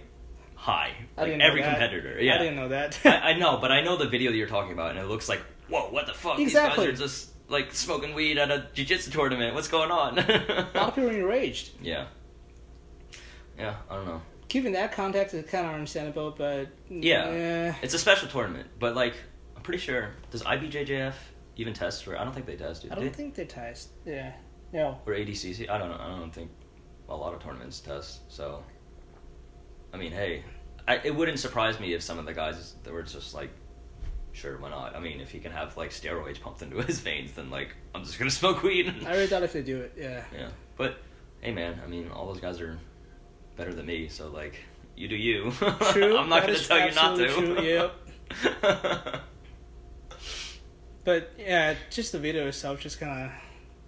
high. 0.56 0.92
I 1.18 1.22
Like 1.24 1.40
every 1.40 1.62
that. 1.62 1.72
competitor. 1.72 2.22
Yeah. 2.22 2.36
I 2.36 2.38
didn't 2.40 2.56
know 2.58 2.68
that. 2.70 3.00
I, 3.06 3.10
I 3.32 3.38
know, 3.38 3.58
but 3.62 3.72
I 3.72 3.82
know 3.82 3.96
the 3.98 4.08
video 4.10 4.32
that 4.32 4.38
you're 4.38 4.48
talking 4.48 4.74
about, 4.74 4.92
and 4.92 5.00
it 5.00 5.06
looks 5.08 5.30
like, 5.30 5.42
whoa, 5.70 5.90
what 5.90 6.06
the 6.08 6.14
fuck? 6.14 6.38
Exactly. 6.38 6.88
These 6.88 7.00
guys 7.00 7.00
are 7.00 7.04
just 7.06 7.30
like 7.48 7.74
smoking 7.74 8.14
weed 8.14 8.38
at 8.38 8.52
a 8.52 8.68
jiu-jitsu 8.74 9.12
tournament. 9.12 9.56
What's 9.56 9.68
going 9.70 9.92
on? 9.92 10.20
a 10.20 10.68
lot 10.76 10.90
of 10.90 10.96
people 10.96 11.10
enraged. 11.10 11.72
yeah. 11.82 12.06
Yeah, 13.58 13.76
I 13.90 13.96
don't 13.96 14.06
know. 14.06 14.22
Given 14.52 14.74
that 14.74 14.92
context, 14.92 15.34
it's 15.34 15.50
kind 15.50 15.66
of 15.66 15.74
understandable, 15.74 16.36
but 16.38 16.68
Yeah. 16.90 17.74
It's 17.82 17.94
a 17.94 18.00
special 18.00 18.28
tournament, 18.28 18.68
but 18.80 18.96
like, 18.96 19.14
I'm 19.56 19.62
pretty 19.62 19.80
sure. 19.80 20.10
Does 20.30 20.44
IBJJF 20.44 21.14
even 21.56 21.74
test 21.74 22.04
for? 22.04 22.18
I 22.20 22.26
don't 22.26 22.34
think 22.34 22.46
they 22.48 22.58
test. 22.58 22.82
Do 22.82 22.90
I 22.92 22.96
don't 22.96 23.16
think 23.16 23.34
they 23.36 23.46
test. 23.46 23.92
Yeah, 24.06 24.34
no. 24.74 25.00
or 25.06 25.14
ADCC. 25.14 25.70
I 25.70 25.78
don't 25.78 25.88
know. 25.88 25.98
I 25.98 26.20
don't 26.20 26.34
think 26.34 26.52
a 27.08 27.16
lot 27.16 27.34
of 27.34 27.42
tournaments 27.42 27.80
test. 27.80 28.30
So, 28.30 28.62
I 29.94 29.98
mean, 29.98 30.12
hey, 30.12 30.44
I, 30.86 30.98
it 30.98 31.16
wouldn't 31.16 31.40
surprise 31.40 31.80
me 31.80 31.94
if 31.94 32.02
some 32.02 32.20
of 32.20 32.26
the 32.26 32.34
guys 32.34 32.76
that 32.84 32.92
were 32.92 33.04
just 33.04 33.34
like, 33.34 33.52
sure, 34.34 34.58
why 34.58 34.70
not? 34.70 34.98
I 34.98 35.00
mean, 35.00 35.22
if 35.22 35.32
he 35.32 35.40
can 35.40 35.54
have 35.54 35.78
like 35.78 35.92
steroids 35.92 36.42
pumped 36.42 36.62
into 36.62 36.82
his 36.82 37.00
veins, 37.00 37.32
then 37.32 37.50
like 37.50 37.74
I'm 37.96 38.04
just 38.04 38.20
gonna 38.20 38.32
smoke 38.42 38.64
weed. 38.64 38.94
I 39.06 39.12
really 39.12 39.28
doubt 39.28 39.44
if 39.44 39.54
they 39.54 39.62
do 39.62 39.80
it. 39.80 39.94
Yeah. 39.98 40.26
yeah, 40.36 40.50
but 40.76 40.98
hey, 41.40 41.54
man, 41.54 41.80
I 41.82 41.88
mean, 41.88 42.10
all 42.10 42.28
those 42.28 42.42
guys 42.42 42.60
are 42.60 42.78
better 43.56 43.74
than 43.74 43.86
me. 43.86 44.08
So 44.08 44.30
like, 44.30 44.56
you 44.96 45.08
do 45.08 45.16
you. 45.16 45.52
True. 45.92 46.18
I'm 46.20 46.30
not 46.30 46.42
gonna 46.46 46.58
tell 46.58 46.88
you 46.88 46.94
not 46.96 47.18
to. 47.18 47.28
True. 47.28 47.62
Yep. 47.62 49.22
But 51.04 51.32
yeah, 51.38 51.76
just 51.90 52.12
the 52.12 52.20
video 52.20 52.48
itself, 52.48 52.80
just 52.80 53.00
kind 53.00 53.26
of. 53.26 53.32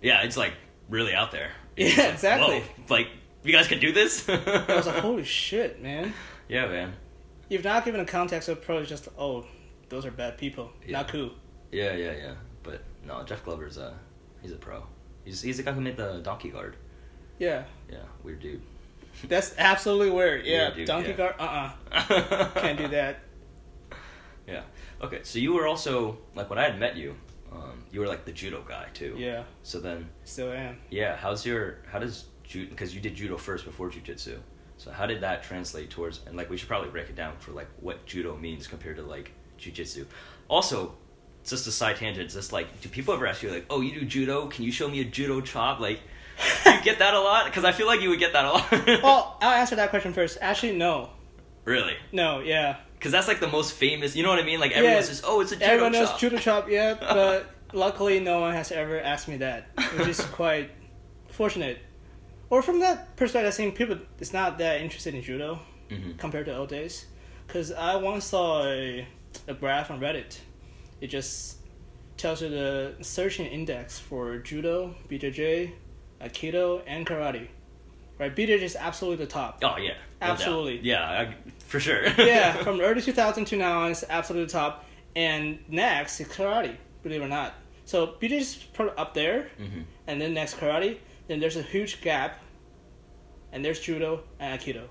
yeah, 0.02 0.24
it's 0.24 0.38
like 0.38 0.54
really 0.90 1.14
out 1.14 1.32
there. 1.32 1.52
Yeah, 1.76 1.88
like, 1.88 2.14
exactly. 2.14 2.60
whoa, 2.60 2.66
like 2.90 3.08
you 3.44 3.52
guys 3.52 3.68
can 3.68 3.80
do 3.80 3.92
this. 3.92 4.30
I 4.30 4.66
was 4.70 4.86
like, 4.86 4.98
holy 4.98 5.24
shit, 5.24 5.82
man! 5.82 6.14
yeah, 6.48 6.68
man. 6.68 6.94
You've 7.50 7.64
not 7.64 7.84
given 7.84 8.00
a 8.00 8.06
context 8.06 8.48
of 8.48 8.62
pro. 8.62 8.78
It's 8.78 8.90
just 8.90 9.08
oh, 9.18 9.46
those 9.90 10.06
are 10.06 10.12
bad 10.12 10.38
people. 10.38 10.72
Yeah. 10.86 11.00
Not 11.00 11.08
cool. 11.08 11.32
Yeah, 11.72 11.94
yeah, 11.94 12.12
yeah. 12.12 12.34
But 12.62 12.84
no, 13.08 13.24
Jeff 13.24 13.44
Glover's 13.44 13.78
a 13.78 13.96
he's 14.44 14.52
a 14.52 14.56
pro. 14.56 14.84
He's 15.26 15.42
he's 15.42 15.58
the 15.58 15.64
guy 15.64 15.72
who 15.72 15.82
made 15.82 15.98
the 15.98 16.20
donkey 16.20 16.50
guard. 16.50 16.76
Yeah, 17.40 17.64
Yeah, 17.92 18.04
weird 18.24 18.40
dude. 18.40 18.62
That's 19.30 19.54
absolutely 19.58 20.12
weird. 20.12 20.46
Yeah, 20.46 20.70
Yeah, 20.70 20.74
dude, 20.76 20.88
donkey 20.88 21.10
yeah. 21.10 21.16
guard. 21.16 21.36
Uh 21.40 21.72
uh 21.92 22.50
Can't 22.56 22.78
do 22.78 22.88
that. 22.90 23.20
Yeah. 24.48 24.64
Okay, 25.02 25.20
so 25.24 25.40
you 25.40 25.54
were 25.54 25.68
also 25.68 26.18
like 26.36 26.50
when 26.50 26.60
I 26.60 26.64
had 26.64 26.80
met 26.80 26.96
you, 26.96 27.16
um, 27.52 27.84
you 27.92 28.00
were 28.00 28.08
like 28.08 28.26
the 28.26 28.32
judo 28.32 28.64
guy 28.68 28.88
too. 28.94 29.16
Yeah, 29.18 29.44
So 29.64 29.80
then, 29.80 30.10
still 30.24 30.52
am. 30.52 30.78
yeah, 30.90 31.16
how's 31.16 31.46
your 31.46 31.78
how 31.92 32.00
does 32.00 32.26
judo? 32.44 32.70
Because 32.70 32.94
you 32.96 33.02
did 33.02 33.16
judo 33.16 33.38
first 33.38 33.66
before 33.66 33.90
jujitsu. 33.90 34.38
So 34.78 34.92
how 34.92 35.06
did 35.06 35.22
that 35.22 35.44
translate 35.44 35.90
towards? 35.90 36.22
And 36.26 36.36
like 36.36 36.50
we 36.50 36.58
should 36.58 36.68
probably 36.68 36.90
break 36.90 37.10
it 37.10 37.16
down 37.16 37.36
for 37.40 37.52
like 37.52 37.68
what 37.80 38.06
judo 38.06 38.36
means 38.38 38.68
compared 38.68 38.98
to 38.98 39.04
like 39.04 39.32
jujitsu. 39.60 40.06
Also, 40.50 40.96
just 41.46 41.68
a 41.68 41.72
side 41.72 41.96
tangent. 41.98 42.30
Just 42.32 42.52
like, 42.52 42.82
do 42.82 42.90
people 42.90 43.14
ever 43.14 43.28
ask 43.28 43.44
you 43.44 43.52
like, 43.52 43.66
"Oh, 43.70 43.82
you 43.82 44.00
do 44.00 44.06
judo? 44.06 44.48
Can 44.48 44.64
you 44.66 44.72
show 44.72 44.88
me 44.90 45.00
a 45.02 45.06
judo 45.06 45.42
chop?" 45.42 45.80
Like, 45.80 46.00
you 46.66 46.82
get 46.84 47.00
that 47.00 47.14
a 47.14 47.20
lot? 47.20 47.46
Because 47.46 47.64
I 47.64 47.72
feel 47.72 47.88
like 47.88 48.02
you 48.02 48.10
would 48.10 48.20
get 48.20 48.34
that 48.34 48.46
a 48.46 48.50
lot. 48.50 48.72
Well, 49.04 49.38
I'll 49.42 49.54
answer 49.60 49.76
that 49.78 49.90
question 49.90 50.14
first. 50.14 50.38
Actually, 50.42 50.76
no, 50.78 51.10
really? 51.66 51.96
no, 52.12 52.40
yeah. 52.40 52.78
Because 52.96 53.12
that's 53.12 53.28
like 53.28 53.40
the 53.42 53.48
most 53.50 53.74
famous. 53.74 54.16
You 54.16 54.24
know 54.24 54.30
what 54.30 54.40
I 54.40 54.44
mean? 54.44 54.60
Like 54.62 54.72
everyone 54.72 54.96
Yeah, 54.96 55.02
says, 55.02 55.22
"Oh, 55.26 55.42
it's 55.42 55.52
a 55.52 55.56
judo 55.56 55.66
Everyone 55.68 55.92
knows 55.92 56.14
judo 56.20 56.38
chop, 56.38 56.70
yeah, 56.70 56.94
but 57.00 57.50
luckily 57.74 58.20
no 58.22 58.40
one 58.40 58.54
has 58.54 58.72
ever 58.72 59.00
asked 59.00 59.28
me 59.28 59.38
that, 59.38 59.68
which 59.98 60.08
is 60.08 60.22
quite 60.40 60.72
fortunate. 61.30 61.80
Or 62.50 62.62
from 62.62 62.80
that 62.80 63.16
perspective, 63.18 63.52
I 63.52 63.56
think 63.56 63.76
people 63.76 63.98
is 64.20 64.32
not 64.32 64.58
that 64.60 64.82
interested 64.82 65.16
in 65.16 65.22
judo 65.22 65.60
Mhm. 65.90 66.18
compared 66.18 66.46
to 66.46 66.56
old 66.56 66.70
days. 66.70 67.06
Because 67.46 67.72
I 67.74 67.96
once 67.98 68.26
saw 68.26 68.64
a, 68.66 69.06
a 69.48 69.54
graph 69.54 69.92
on 69.92 70.00
Reddit. 70.00 70.40
It 71.02 71.08
just 71.08 71.58
tells 72.16 72.42
you 72.42 72.48
the 72.50 72.96
searching 73.02 73.48
index 73.48 74.00
for 74.00 74.38
judo, 74.38 74.96
BJJ, 75.10 75.74
aikido, 76.24 76.82
and 76.88 77.06
karate. 77.06 77.48
Right, 78.20 78.34
BJJ 78.36 78.62
is 78.62 78.76
absolutely 78.76 79.26
the 79.26 79.32
top. 79.32 79.60
Oh 79.64 79.76
yeah, 79.78 79.90
no 80.22 80.28
doubt. 80.28 80.30
Absolutely. 80.32 80.80
Yeah, 80.82 81.04
I, 81.04 81.36
for 81.68 81.80
sure. 81.80 82.04
yeah, 82.18 82.54
from 82.64 82.80
early 82.80 83.02
2000 83.02 83.46
to 83.46 83.58
now, 83.58 83.86
it's 83.88 84.04
absolutely 84.10 84.46
the 84.46 84.52
top. 84.52 84.86
And 85.16 85.60
next 85.68 86.20
is 86.20 86.28
karate, 86.28 86.76
believe 87.02 87.22
it 87.22 87.26
or 87.26 87.28
not. 87.28 87.54
So 87.86 88.08
BJJ 88.22 88.32
is 88.40 88.64
up 88.98 89.14
there, 89.14 89.50
Mhm. 89.60 89.84
and 90.08 90.22
then 90.22 90.34
next 90.34 90.56
karate. 90.58 90.98
Then 91.28 91.40
there's 91.40 91.58
a 91.58 91.62
huge 91.64 92.02
gap, 92.02 92.40
and 93.52 93.64
there's 93.64 93.80
judo 93.80 94.24
and 94.40 94.60
aikido. 94.60 94.84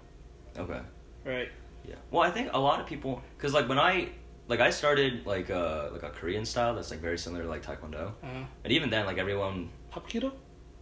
Okay. 0.59 0.81
Right. 1.25 1.49
Yeah. 1.89 1.95
Well, 2.11 2.23
I 2.23 2.31
think 2.31 2.51
a 2.53 2.59
lot 2.59 2.81
of 2.81 2.87
people, 2.87 3.23
because 3.37 3.55
like 3.55 3.69
when 3.69 3.79
I 3.79 4.09
like 4.49 4.61
I 4.61 4.71
started 4.71 5.25
like 5.27 5.51
uh 5.51 5.89
like 5.93 6.03
a 6.03 6.11
Korean 6.11 6.45
style 6.45 6.75
that's 6.75 6.91
like 6.91 7.01
very 7.01 7.19
similar 7.19 7.43
to 7.45 7.49
like 7.49 7.63
Taekwondo, 7.65 8.13
Uh, 8.23 8.45
and 8.65 8.73
even 8.73 8.91
then 8.91 9.07
like 9.07 9.19
everyone 9.19 9.71
Hapkido? 9.93 10.33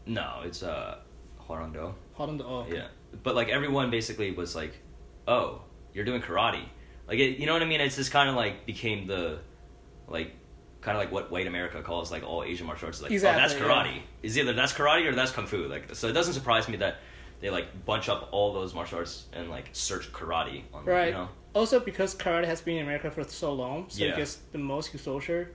No, 0.07 0.41
it's 0.45 0.63
uh 0.63 0.99
Hwarangdo. 1.49 1.95
The 2.17 2.45
oh. 2.45 2.67
Yeah. 2.71 2.89
But 3.23 3.35
like 3.35 3.49
everyone 3.49 3.91
basically 3.91 4.31
was 4.33 4.55
like, 4.55 4.75
oh, 5.27 5.63
you're 5.95 6.05
doing 6.05 6.23
karate. 6.23 6.65
Like 7.09 7.19
it, 7.19 7.39
you 7.39 7.47
know 7.47 7.53
what 7.53 7.63
I 7.63 7.67
mean? 7.67 7.81
It's 7.81 7.97
just 7.97 8.13
kind 8.13 8.29
of 8.29 8.37
like 8.37 8.67
became 8.67 9.07
the 9.07 9.39
like 10.07 10.33
kind 10.81 10.97
of 10.97 11.03
like 11.03 11.13
what 11.13 11.31
white 11.31 11.47
America 11.47 11.83
calls 11.83 12.11
like 12.11 12.23
all 12.23 12.43
Asian 12.45 12.67
martial 12.67 12.87
arts. 12.87 13.03
Like, 13.03 13.11
Exactly, 13.11 13.39
oh, 13.43 13.49
that's 13.49 13.61
yeah. 13.61 13.67
karate. 13.67 14.01
Is 14.23 14.39
either 14.39 14.53
that's 14.53 14.73
karate 14.73 15.07
or 15.07 15.15
that's 15.15 15.31
kung 15.33 15.47
fu. 15.47 15.67
Like, 15.67 15.95
so 15.95 16.09
it 16.09 16.13
doesn't 16.13 16.35
surprise 16.35 16.69
me 16.69 16.77
that 16.79 16.99
they 17.41 17.51
like 17.51 17.85
bunch 17.85 18.09
up 18.09 18.29
all 18.33 18.53
those 18.53 18.75
martial 18.75 18.99
arts 18.99 19.27
and 19.33 19.51
like 19.51 19.71
search 19.73 20.13
karate 20.13 20.63
on 20.73 20.85
Right. 20.85 21.09
You 21.09 21.13
know? 21.15 21.29
Also, 21.55 21.81
because 21.81 22.15
karate 22.15 22.45
has 22.45 22.61
been 22.61 22.77
in 22.77 22.83
America 22.85 23.11
for 23.11 23.25
so 23.25 23.53
long, 23.53 23.87
so 23.89 24.05
Yeah. 24.05 24.13
it 24.13 24.17
gets 24.17 24.37
the 24.53 24.59
most 24.59 24.95
exposure 24.95 25.53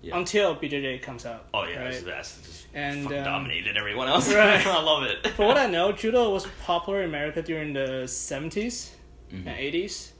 Yeah. 0.00 0.16
until 0.16 0.54
BJJ 0.54 1.02
comes 1.02 1.26
out. 1.26 1.46
Oh 1.52 1.64
yeah, 1.64 1.78
right? 1.82 1.90
that's, 1.90 2.02
that's 2.02 2.40
just 2.42 2.66
And, 2.74 3.06
um, 3.08 3.24
dominated 3.24 3.76
everyone 3.76 4.06
else. 4.08 4.32
right. 4.32 4.64
I 4.66 4.80
love 4.80 5.02
it. 5.04 5.26
For 5.28 5.46
what 5.46 5.56
I 5.58 5.66
know, 5.76 5.90
judo 5.92 6.30
was 6.32 6.46
popular 6.64 7.00
in 7.02 7.08
America 7.08 7.42
during 7.42 7.72
the 7.72 8.04
70s 8.06 8.90
Mhm. 9.32 9.46
and 9.46 9.48
80s. 9.48 10.12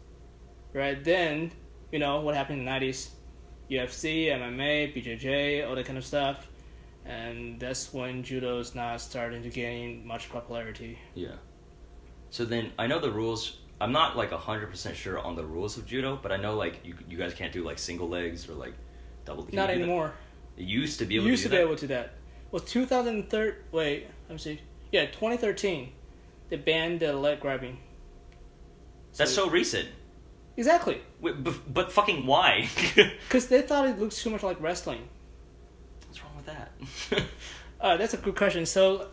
Right 0.75 1.03
then, 1.03 1.53
you 1.93 1.99
know, 1.99 2.21
what 2.21 2.35
happened 2.35 2.59
in 2.61 2.65
the 2.65 2.71
90s? 2.71 3.11
UFC, 3.71 4.27
MMA, 4.27 4.93
BJJ, 4.95 5.67
all 5.69 5.75
that 5.77 5.87
kind 5.87 5.97
of 5.99 6.05
stuff. 6.05 6.47
And 7.05 7.59
that's 7.61 7.93
when 7.95 8.23
judo 8.23 8.59
is 8.59 8.75
not 8.75 9.01
starting 9.01 9.43
to 9.43 9.49
gain 9.49 10.07
much 10.07 10.29
popularity. 10.31 10.99
Yeah. 11.15 11.37
So 12.31 12.45
then 12.45 12.73
I 12.79 12.87
know 12.87 12.99
the 12.99 13.11
rules. 13.11 13.59
I'm 13.81 13.93
not 13.93 14.17
like 14.17 14.33
hundred 14.33 14.69
percent 14.71 14.97
sure 14.97 15.19
on 15.21 15.37
the 15.37 15.45
rules 15.45 15.79
of 15.79 15.87
judo, 15.87 16.19
but 16.21 16.33
I 16.33 16.37
know 16.37 16.55
like 16.57 16.81
you 16.85 16.95
you 17.09 17.17
guys 17.17 17.33
can't 17.33 17.53
do 17.53 17.63
like 17.65 17.79
single 17.79 18.09
legs 18.09 18.49
or 18.49 18.55
like 18.55 18.75
double. 19.29 19.45
can 19.45 19.55
Not 19.57 19.71
anymore. 19.71 20.15
It 20.57 20.65
used 20.65 20.99
to 21.01 21.05
be 21.05 21.17
able 21.17 21.27
used 21.27 21.43
to 21.45 21.49
to 21.49 21.55
do 21.55 21.57
be 21.57 21.63
that. 21.63 21.67
able 21.69 21.77
to 21.77 21.87
do 21.87 21.95
that. 21.95 22.15
Was 22.51 22.63
2003? 22.65 23.53
Wait, 23.73 24.07
let 24.29 24.33
me 24.35 24.39
see. 24.39 24.61
Yeah, 24.91 25.07
2013. 25.07 25.93
They 26.49 26.57
banned 26.57 27.01
the 27.01 27.13
leg 27.13 27.41
grabbing. 27.41 27.79
That's 29.17 29.35
so 29.35 29.49
recent. 29.51 29.89
exactly 30.57 31.01
Wait, 31.21 31.43
but, 31.45 31.55
but 31.73 31.93
fucking 31.93 32.25
why? 32.27 32.69
because 32.95 33.47
they 33.49 33.63
thought 33.63 33.87
it 33.89 33.99
looked 33.99 34.17
too 34.17 34.31
much 34.31 34.43
like 34.43 34.61
wrestling. 34.61 35.03
What's 36.07 36.23
wrong 36.23 36.33
with 36.37 36.47
that? 36.47 37.23
Uh, 37.81 37.97
that's 37.97 38.13
a 38.13 38.17
good 38.17 38.35
question. 38.35 38.67
So 38.67 39.07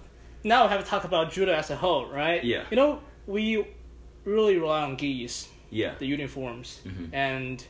now 0.43 0.63
we 0.63 0.69
have 0.71 0.83
to 0.83 0.89
talk 0.89 1.03
about 1.03 1.31
judo 1.31 1.53
as 1.53 1.69
a 1.69 1.75
whole, 1.75 2.07
right? 2.07 2.43
Yeah. 2.43 2.63
You 2.71 2.75
know, 2.77 2.99
we 3.27 3.63
really 4.23 4.57
rely 4.57 4.81
on 4.81 4.95
gis, 4.95 5.47
yeah. 5.69 5.93
the 5.99 6.07
uniforms, 6.07 6.81
Mhm. 6.83 7.09
and 7.13 7.63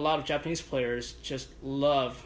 a 0.00 0.02
lot 0.02 0.18
of 0.18 0.24
Japanese 0.24 0.62
players 0.62 1.12
just 1.22 1.48
love. 1.62 2.24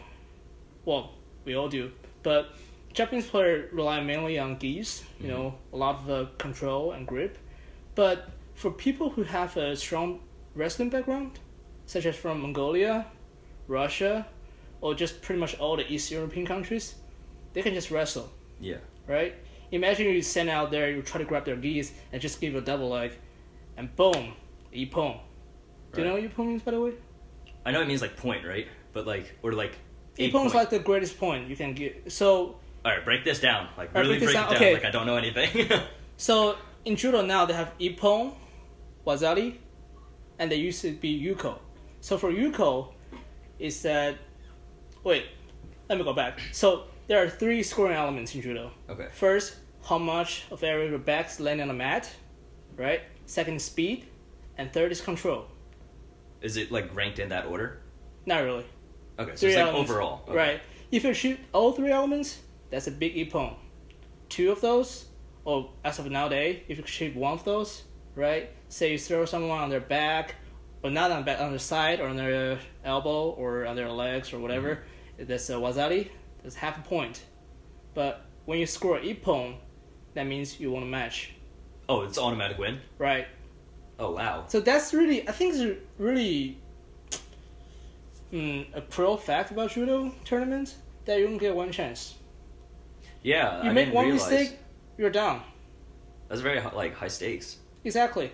Well, 0.85 1.11
we 1.45 1.55
all 1.57 1.69
do, 1.69 1.91
but 2.23 2.55
Japanese 2.93 3.27
players 3.27 3.73
rely 3.73 4.01
mainly 4.01 4.39
on 4.39 4.57
gis. 4.57 5.03
You 5.21 5.29
know, 5.29 5.45
mm-hmm. 5.45 5.75
a 5.75 5.79
lot 5.79 5.97
of 5.97 6.07
the 6.07 6.27
control 6.39 6.93
and 6.93 7.07
grip. 7.07 7.37
But 7.95 8.29
for 8.55 8.71
people 8.71 9.11
who 9.11 9.25
have 9.25 9.57
a 9.57 9.75
strong 9.77 10.21
wrestling 10.55 10.91
background, 10.91 11.33
such 11.87 12.07
as 12.07 12.15
from 12.17 12.43
Mongolia, 12.43 13.07
Russia, 13.67 14.27
or 14.81 14.95
just 14.95 15.21
pretty 15.23 15.41
much 15.41 15.59
all 15.59 15.77
the 15.77 15.87
East 15.93 16.11
European 16.11 16.47
countries, 16.47 16.95
they 17.53 17.63
can 17.63 17.75
just 17.75 17.91
wrestle 17.91 18.31
Yeah. 18.61 18.79
right? 19.09 19.35
Imagine 19.73 20.07
you 20.07 20.23
send 20.23 20.49
out 20.49 20.71
there, 20.71 20.91
you 20.91 21.03
try 21.03 21.19
to 21.19 21.25
grab 21.25 21.45
their 21.45 21.57
gis 21.57 21.93
and 22.13 22.23
just 22.23 22.41
give 22.41 22.55
a 22.55 22.61
double 22.61 22.89
leg, 22.91 23.13
and 23.77 23.95
boom, 23.97 24.35
ippon. 24.73 25.19
Do 25.93 26.01
you 26.01 26.07
know 26.07 26.15
Right. 26.15 26.23
what 26.23 26.37
ippon 26.37 26.47
means, 26.47 26.63
by 26.63 26.71
the 26.73 26.81
way? 26.81 26.93
I 27.65 27.73
know 27.73 27.81
it 27.81 27.89
means 27.89 28.03
like 28.03 28.17
point, 28.17 28.47
right? 28.47 28.67
But 28.93 29.07
like 29.07 29.35
or 29.43 29.53
like. 29.53 29.79
Ippon's 30.19 30.33
point. 30.33 30.55
like 30.55 30.71
the 30.71 30.79
greatest 30.79 31.19
point 31.19 31.49
you 31.49 31.57
can 31.57 31.75
get. 31.75 32.13
So, 32.13 32.57
All 32.85 32.93
right, 32.93 33.05
break 33.05 33.25
this 33.25 33.41
down. 33.41 33.69
Like 33.77 33.89
All 33.95 34.03
right, 34.03 34.07
really 34.07 34.19
break 34.19 34.33
break, 34.33 34.35
down. 34.35 34.45
it 34.45 34.51
down. 34.51 34.57
Okay. 34.57 34.75
Like 34.75 34.85
I 34.85 34.91
don't 34.91 35.07
know 35.07 35.17
anything. 35.17 35.69
so 36.17 36.57
in 36.85 36.95
judo 36.97 37.23
now 37.23 37.47
they 37.47 37.55
have 37.55 37.77
ippon, 37.79 38.33
wazari, 39.07 39.57
and 40.39 40.51
they 40.51 40.57
used 40.57 40.83
to 40.83 40.93
be 40.93 41.21
yuko. 41.21 41.59
So 42.01 42.17
for 42.17 42.31
yuko, 42.31 42.93
is 43.59 43.83
that 43.83 44.17
wait, 45.03 45.27
let 45.89 45.99
me 45.99 46.05
go 46.05 46.13
back. 46.13 46.41
So 46.53 46.85
there 47.07 47.23
are 47.23 47.29
three 47.29 47.63
scoring 47.63 47.97
elements 47.97 48.35
in 48.35 48.43
judo. 48.43 48.71
okay. 48.89 49.09
First, 49.13 49.57
how 49.85 49.99
much 49.99 50.45
of 50.51 50.63
area 50.63 50.89
your 50.89 50.99
back's 50.99 51.41
landing 51.41 51.63
on 51.63 51.69
the 51.69 51.75
mat, 51.75 52.11
right? 52.77 53.03
Second, 53.27 53.61
speed, 53.61 54.07
and 54.59 54.73
third 54.73 54.93
is 54.93 55.01
control. 55.01 55.47
Is 56.45 56.57
it 56.57 56.71
like 56.71 56.95
ranked 56.95 57.19
in 57.19 57.31
that 57.31 57.47
order? 57.47 57.81
Not 58.27 58.43
really. 58.45 58.67
Okay, 59.19 59.33
so 59.33 59.37
Three 59.41 59.49
it's 59.51 59.57
like 59.57 59.67
elements. 59.69 59.91
overall. 59.91 60.23
Okay. 60.29 60.37
Right. 60.37 60.61
If 60.93 61.05
you 61.05 61.15
shoot 61.15 61.39
all 61.53 61.73
three 61.73 61.91
elements, 61.91 62.41
that's 62.71 62.87
a 62.87 62.91
big 62.91 63.15
ippon. 63.17 63.55
Two 64.29 64.53
of 64.53 64.61
those, 64.61 65.07
or 65.45 65.71
as 65.85 65.99
of 65.99 66.11
nowadays, 66.11 66.63
if 66.69 66.79
you 66.79 66.87
shoot 66.87 67.15
one 67.17 67.33
of 67.33 67.45
those, 67.45 67.85
right? 68.15 68.51
Say 68.69 68.93
you 68.93 68.99
throw 68.99 69.25
someone 69.25 69.59
on 69.59 69.71
their 69.71 69.81
back, 69.81 70.35
or 70.83 70.91
not 70.91 71.11
on 71.11 71.25
back, 71.25 71.41
on 71.41 71.51
their 71.51 71.59
side, 71.59 72.01
or 72.01 72.09
on 72.09 72.17
their 72.17 72.59
elbow, 72.85 73.31
or 73.31 73.67
on 73.67 73.77
their 73.77 73.91
legs, 73.91 74.33
or 74.33 74.39
whatever. 74.39 74.77
Mm-hmm. 75.19 75.25
That's 75.27 75.49
a 75.51 75.55
wazari. 75.55 76.11
That's 76.43 76.55
half 76.57 76.79
a 76.79 76.83
point. 76.83 77.23
But 77.95 78.27
when 78.45 78.59
you 78.59 78.67
score 78.67 78.99
ippon, 78.99 79.57
that 80.15 80.27
means 80.27 80.61
you 80.61 80.71
won 80.71 80.83
to 80.83 80.89
match, 80.89 81.31
Oh, 81.89 82.03
it's 82.03 82.19
automatic 82.19 82.59
win. 82.59 82.81
right? 82.99 83.27
Oh 83.99 84.13
wow. 84.13 84.45
So 84.49 84.61
that's 84.61 84.93
really, 84.93 85.29
I 85.29 85.33
think, 85.33 85.55
it's 85.55 85.79
really 85.99 86.59
mm, 88.33 88.67
a 88.75 88.81
pro 88.81 89.17
fact 89.17 89.51
about 89.51 89.71
judo 89.73 90.13
tournaments 90.25 90.77
that 91.05 91.19
you 91.19 91.27
don't 91.27 91.39
get 91.39 91.55
one 91.55 91.71
chance. 91.73 92.15
Yeah, 93.23 93.63
You 93.63 93.71
I 93.71 93.73
make 93.73 93.93
one 93.93 94.07
realize. 94.07 94.31
mistake, 94.31 94.59
you're 94.99 95.11
down. 95.11 95.43
That's 96.29 96.41
very 96.41 96.61
like 96.75 96.95
high 96.95 97.09
stakes. 97.09 97.59
Exactly. 97.85 98.33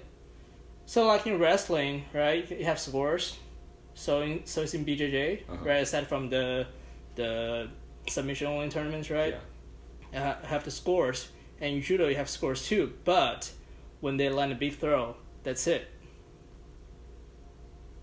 So 0.86 1.06
like 1.06 1.26
in 1.26 1.38
wrestling, 1.38 2.04
right? 2.12 2.48
You 2.50 2.64
have 2.64 2.78
scores. 2.78 3.38
So 3.94 4.22
in 4.22 4.46
so 4.46 4.62
it's 4.62 4.74
in 4.74 4.84
BJJ, 4.84 5.42
Uh-huh. 5.48 5.64
right? 5.64 5.82
Aside 5.82 6.06
from 6.08 6.30
the 6.30 6.66
the 7.16 7.68
submission 8.08 8.46
only 8.46 8.68
tournaments, 8.68 9.10
right? 9.10 9.34
Yeah. 10.12 10.34
You 10.42 10.48
have 10.48 10.64
the 10.64 10.70
scores, 10.70 11.28
and 11.60 11.76
in 11.76 11.82
judo 11.82 12.08
you 12.08 12.16
have 12.16 12.28
scores 12.28 12.66
too. 12.66 12.92
But 13.04 13.52
when 14.00 14.16
they 14.16 14.28
land 14.28 14.50
a 14.52 14.54
big 14.56 14.76
throw, 14.76 15.14
that's 15.42 15.66
it. 15.66 15.88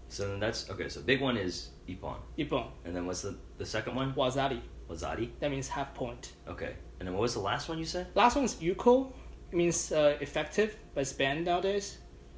So 0.09 0.27
then 0.27 0.39
that's 0.39 0.69
okay. 0.69 0.89
So 0.89 1.01
big 1.01 1.21
one 1.21 1.37
is 1.37 1.69
ippon, 1.87 2.17
Ippon, 2.37 2.67
and 2.85 2.95
then 2.95 3.05
what's 3.05 3.21
the 3.21 3.37
the 3.57 3.65
second 3.65 3.95
one? 3.95 4.13
wazari. 4.13 4.61
Wazari. 4.89 5.29
That 5.39 5.51
means 5.51 5.67
half 5.67 5.93
point. 5.93 6.33
Okay, 6.47 6.75
and 6.99 7.07
then 7.07 7.13
what 7.13 7.21
was 7.21 7.33
the 7.33 7.41
last 7.41 7.67
one 7.69 7.77
you 7.77 7.85
said? 7.85 8.07
Last 8.15 8.35
one's 8.35 8.55
yuko. 8.55 9.11
It 9.51 9.55
means 9.55 9.91
uh, 9.91 10.17
effective, 10.21 10.77
but 10.93 11.01
it's 11.01 11.13
banned 11.13 11.45
nowadays. 11.45 11.97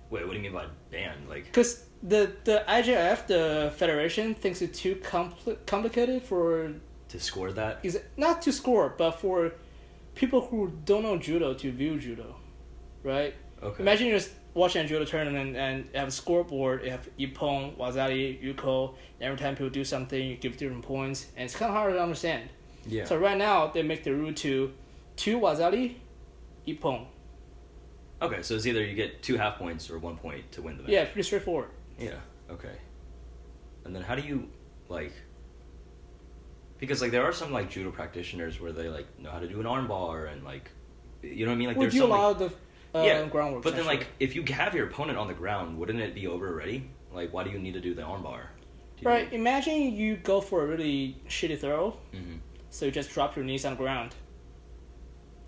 Wait, 0.10 0.26
what 0.26 0.32
do 0.32 0.38
you 0.38 0.44
mean 0.44 0.54
by 0.54 0.66
ban? 0.92 1.16
Like, 1.28 1.46
Because 1.46 1.86
the, 2.02 2.32
the 2.44 2.64
IJF, 2.68 3.28
the 3.28 3.72
federation, 3.78 4.34
thinks 4.34 4.62
it's 4.64 4.80
too 4.80 4.96
compl- 4.96 5.58
complicated 5.68 6.24
for 6.24 6.74
to 7.10 7.20
score 7.20 7.52
that? 7.52 7.80
is 7.84 7.96
it 7.96 8.06
not 8.18 8.42
to 8.44 8.52
score, 8.52 8.96
but 8.98 9.12
for 9.12 9.54
people 10.16 10.42
who 10.42 10.72
don't 10.86 11.04
know 11.04 11.18
judo 11.18 11.54
to 11.54 11.72
view 11.72 12.00
judo, 12.00 12.36
right? 13.04 13.34
Okay. 13.62 13.82
Imagine 13.84 14.08
you're 14.08 14.20
just 14.60 14.76
watching 14.76 14.86
a 14.86 14.88
judo 14.88 15.06
tournament 15.06 15.56
and 15.56 15.86
have 15.95 16.08
a 16.08 16.12
scoreboard, 16.12 16.84
you 16.84 16.91
have 16.91 17.10
ippon, 17.17 17.78
wazari, 17.78 18.41
yuko. 18.43 18.95
And 19.19 19.28
every 19.28 19.38
time 19.38 19.56
people 19.56 19.69
do 19.69 19.84
something, 19.84 20.22
you 20.22 20.36
give 20.36 20.58
different 20.58 20.84
points, 20.84 21.28
and 21.36 21.45
it's 21.45 21.56
kind 21.56 21.69
of 21.69 21.76
hard 21.76 21.93
to 21.93 22.02
understand. 22.02 22.50
Yeah. 22.88 23.06
So 23.06 23.17
right 23.17 23.38
now 23.38 23.67
they 23.67 23.84
make 23.84 24.04
the 24.04 24.13
rule 24.13 24.34
to 24.34 24.72
two 25.15 25.39
wazari, 25.39 25.95
ippon. 26.67 27.06
Okay, 28.22 28.41
so 28.41 28.56
it's 28.56 28.65
either 28.65 28.84
you 28.84 28.95
get 28.95 29.24
two 29.24 29.38
half 29.38 29.58
points 29.58 29.89
or 29.89 29.98
one 29.98 30.17
point 30.17 30.52
to 30.52 30.62
win 30.62 30.78
the 30.78 30.84
match. 30.84 30.91
Yeah, 30.91 31.06
pretty 31.06 31.24
straightforward. 31.24 31.69
Yeah. 31.98 32.15
Okay. 32.52 32.76
And 33.86 33.95
then 33.95 34.04
how 34.04 34.15
do 34.15 34.22
you 34.22 34.50
like? 34.89 35.13
Because 36.80 37.02
like 37.02 37.12
there 37.12 37.24
are 37.24 37.34
some 37.34 37.52
like 37.52 37.69
judo 37.69 37.91
practitioners 37.91 38.60
where 38.60 38.72
they 38.72 38.89
like 38.89 39.08
know 39.19 39.32
how 39.32 39.39
to 39.39 39.48
do 39.48 39.60
an 39.60 39.65
armbar 39.65 40.32
and 40.32 40.43
like, 40.43 40.69
you 41.22 41.45
know 41.45 41.52
what 41.52 41.56
I 41.56 41.58
mean? 41.58 41.67
Like 41.69 41.78
we 41.78 41.86
there's 41.86 41.93
do 41.93 42.00
so 42.00 42.06
a 42.08 42.08
lot 42.08 42.32
of 42.32 42.39
the 42.39 42.52
uh, 42.95 43.04
yeah, 43.06 43.28
groundwork. 43.28 43.63
But 43.63 43.75
then 43.75 43.86
like 43.86 44.08
if 44.19 44.36
you 44.36 44.43
have 44.54 44.73
your 44.75 44.88
opponent 44.88 45.17
on 45.17 45.28
the 45.28 45.34
ground, 45.34 45.78
wouldn't 45.78 45.99
it 45.99 46.13
be 46.15 46.28
over 46.28 46.47
already? 46.47 46.89
Like 47.13 47.34
why 47.34 47.43
do 47.43 47.49
you 47.49 47.60
need 47.60 47.73
to 47.73 47.82
do 47.82 47.93
the 47.93 48.02
armbar? 48.04 48.41
Right, 49.02 49.32
imagine 49.32 49.93
you 49.93 50.17
go 50.17 50.41
for 50.41 50.63
a 50.63 50.67
really 50.67 51.15
shitty 51.28 51.58
throw, 51.60 51.91
hmm 52.13 52.38
so 52.71 52.86
you 52.86 52.91
just 52.91 53.10
drop 53.12 53.36
your 53.36 53.43
knees 53.45 53.65
on 53.65 53.71
the 53.73 53.78
ground. 53.78 54.13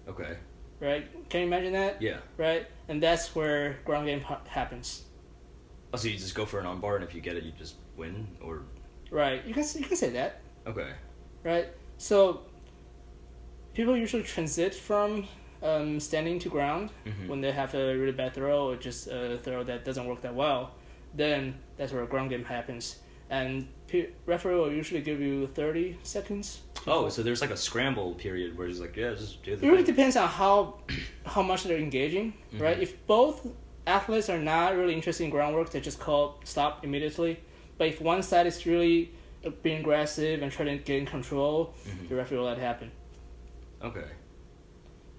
Okay. 0.08 0.38
Right? 0.80 1.30
Can 1.30 1.41
you 1.41 1.47
imagine 1.47 1.73
that? 1.73 2.01
Yeah. 2.01 2.17
Right? 2.38 2.65
And 2.88 3.04
that's 3.04 3.36
where 3.36 3.77
ground 3.86 4.08
game 4.08 4.21
ha- 4.21 4.41
happens. 4.47 5.04
Oh, 5.93 5.97
so 5.97 6.08
you 6.08 6.17
just 6.17 6.34
go 6.34 6.45
for 6.45 6.60
an 6.60 6.65
armbar 6.65 6.95
and 6.95 7.04
if 7.04 7.13
you 7.13 7.21
get 7.21 7.36
it, 7.36 7.43
you 7.43 7.51
just 7.51 7.75
win, 7.97 8.27
or 8.41 8.63
Right? 9.12 9.45
You 9.45 9.54
can 9.54 9.63
you 9.77 9.86
can 9.86 9.97
say 9.97 10.10
that. 10.12 10.41
okay. 10.65 10.93
Right? 11.43 11.67
So 11.97 12.41
people 13.73 13.95
usually 13.95 14.23
transit 14.23 14.73
from 14.73 15.27
um, 15.62 16.00
standing 16.00 16.39
to 16.39 16.50
ground 16.50 16.89
Mhm. 17.06 17.28
when 17.28 17.41
they 17.41 17.52
have 17.52 17.74
a 17.76 17.95
really 17.97 18.12
bad 18.12 18.34
throw 18.34 18.69
or 18.69 18.76
just 18.76 19.08
a 19.08 19.38
throw 19.43 19.63
that 19.63 19.86
doesn't 19.86 20.06
work 20.08 20.21
that 20.21 20.34
well. 20.36 20.71
Then 21.13 21.56
that's 21.78 21.91
where 21.93 22.04
a 22.04 22.08
ground 22.08 22.30
game 22.30 22.43
happens. 22.45 23.00
And 23.30 23.67
pe- 23.88 24.10
referee 24.26 24.56
will 24.56 24.71
usually 24.71 25.02
give 25.02 25.21
you 25.21 25.47
30 25.47 25.97
seconds. 26.04 26.62
Oh, 26.88 27.08
so 27.10 27.21
there's 27.24 27.41
like 27.41 27.52
a 27.52 27.58
scramble 27.58 28.13
period 28.15 28.58
where 28.58 28.67
he's 28.67 28.80
like, 28.80 28.95
yeah, 28.97 29.12
just 29.13 29.43
do 29.43 29.56
the 29.56 29.65
It 29.65 29.69
really 29.69 29.84
depends 29.84 30.15
on 30.17 30.28
how 30.28 30.80
how 31.26 31.41
much 31.43 31.63
they're 31.63 31.78
engaging, 31.78 32.34
right? 32.58 32.78
Mhm. 32.78 32.82
If 32.84 33.06
both 33.08 33.47
athletes 33.88 34.30
are 34.30 34.39
not 34.39 34.76
really 34.76 34.93
interested 34.95 35.24
in 35.24 35.30
groundwork, 35.30 35.69
they 35.69 35.80
just 35.80 36.00
call 36.00 36.39
stop 36.43 36.84
immediately. 36.84 37.39
But 37.78 37.88
if 37.88 38.02
one 38.02 38.21
side 38.24 38.47
is 38.47 38.65
really 38.65 39.12
uh, 39.45 39.50
being 39.63 39.80
aggressive 39.80 40.41
and 40.43 40.52
trying 40.52 40.78
to 40.78 40.84
gain 40.84 41.02
in 41.02 41.06
control, 41.06 41.74
Mhm. 41.88 42.10
the 42.10 42.15
referee 42.15 42.38
will 42.38 42.45
let 42.45 42.58
it 42.58 42.62
happen. 42.62 42.91
Okay. 43.84 44.06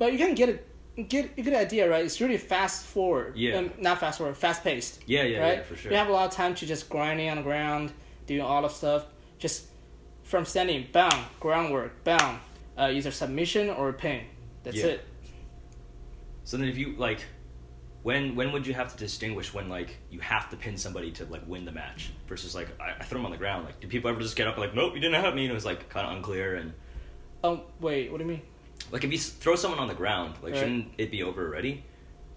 But 0.03 0.11
you 0.13 0.19
can 0.19 0.35
get 0.35 0.49
a 0.49 1.03
get 1.05 1.31
a 1.39 1.43
good 1.43 1.55
idea, 1.55 1.89
right? 1.89 2.05
It's 2.05 2.21
really 2.21 2.37
fast 2.37 2.87
forward. 2.87 3.37
Yeah. 3.37 3.59
Um, 3.59 3.71
not 3.79 4.01
fast 4.01 4.19
forward, 4.19 4.37
fast 4.37 4.65
paced. 4.65 4.99
Yeah, 5.07 5.23
yeah, 5.23 5.39
right? 5.39 5.59
yeah, 5.59 5.63
for 5.63 5.77
sure. 5.77 5.93
You 5.93 5.97
have 5.97 6.09
a 6.09 6.13
lot 6.13 6.29
of 6.29 6.33
time 6.35 6.57
to 6.57 6.67
just 6.67 6.89
grinding 6.89 7.31
on 7.31 7.37
the 7.37 7.45
ground, 7.45 7.93
doing 8.27 8.41
all 8.41 8.65
of 8.65 8.73
stuff. 8.73 9.07
Just 9.39 9.67
from 10.25 10.45
standing, 10.45 10.89
bam, 10.91 11.13
groundwork, 11.39 12.03
bam, 12.03 12.41
uh, 12.77 12.91
either 12.93 13.13
submission 13.13 13.71
or 13.71 13.93
pin. 13.93 14.25
That's 14.65 14.79
Yeah. 14.79 14.87
it. 14.87 15.05
So 16.43 16.57
then, 16.57 16.67
if 16.67 16.77
you 16.77 16.97
like, 16.97 17.25
when 18.03 18.35
when 18.35 18.51
would 18.51 18.67
you 18.67 18.75
have 18.75 18.91
to 18.91 18.99
distinguish 18.99 19.55
when 19.55 19.69
like 19.69 19.99
you 20.11 20.19
have 20.19 20.51
to 20.51 20.57
pin 20.57 20.77
somebody 20.77 21.13
to 21.13 21.27
like 21.27 21.47
win 21.47 21.65
the 21.65 21.71
match 21.71 22.11
versus 22.27 22.57
like 22.57 22.67
I, 22.81 22.97
I 22.99 23.05
throw 23.05 23.21
them 23.21 23.27
on 23.27 23.31
the 23.31 23.39
ground? 23.39 23.67
Like, 23.67 23.79
do 23.79 23.87
people 23.87 24.11
ever 24.11 24.21
just 24.21 24.35
get 24.35 24.49
up 24.49 24.59
like, 24.59 24.75
nope, 24.75 24.97
you 24.97 25.01
didn't 25.01 25.23
have 25.23 25.33
me? 25.37 25.45
And 25.45 25.53
it 25.53 25.55
was 25.55 25.65
like 25.65 25.89
kind 25.89 26.09
of 26.09 26.17
unclear. 26.17 26.57
And 26.57 26.73
Oh 27.45 27.67
wait, 27.79 28.11
what 28.11 28.19
do 28.19 28.25
you 28.25 28.31
mean? 28.31 28.43
Like, 28.93 29.03
if 29.05 29.11
you 29.11 29.19
throw 29.19 29.57
someone 29.57 29.81
on 29.81 29.89
the 29.89 29.95
ground, 29.95 30.35
like, 30.43 30.53
Right. 30.53 30.61
shouldn't 30.61 30.89
it 30.99 31.11
be 31.11 31.23
over 31.25 31.45
already? 31.47 31.83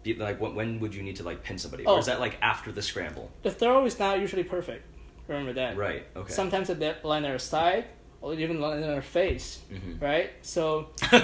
Be, 0.04 0.16
like, 0.16 0.40
when, 0.42 0.56
when 0.56 0.80
would 0.80 0.94
you 0.96 1.04
need 1.04 1.18
to 1.18 1.24
like 1.24 1.44
pin 1.44 1.58
somebody, 1.58 1.86
Oh. 1.86 1.96
or 1.96 2.00
is 2.00 2.06
that 2.08 2.20
like 2.20 2.38
after 2.42 2.72
the 2.72 2.82
scramble? 2.82 3.30
The 3.44 3.52
throw 3.52 3.86
is 3.86 4.00
not 4.00 4.20
usually 4.20 4.44
perfect. 4.44 4.84
Remember 5.28 5.54
that. 5.54 5.76
Right. 5.78 6.06
Okay. 6.16 6.32
Sometimes 6.32 6.68
they 6.68 6.76
land 7.04 7.06
on 7.06 7.22
their 7.24 7.40
side 7.40 7.86
or 8.22 8.34
even 8.36 8.62
land 8.66 8.84
on 8.84 8.90
their 8.90 9.02
face. 9.02 9.60
Mhm. 9.74 10.02
Right. 10.02 10.30
So 10.44 10.90
yeah, 11.12 11.20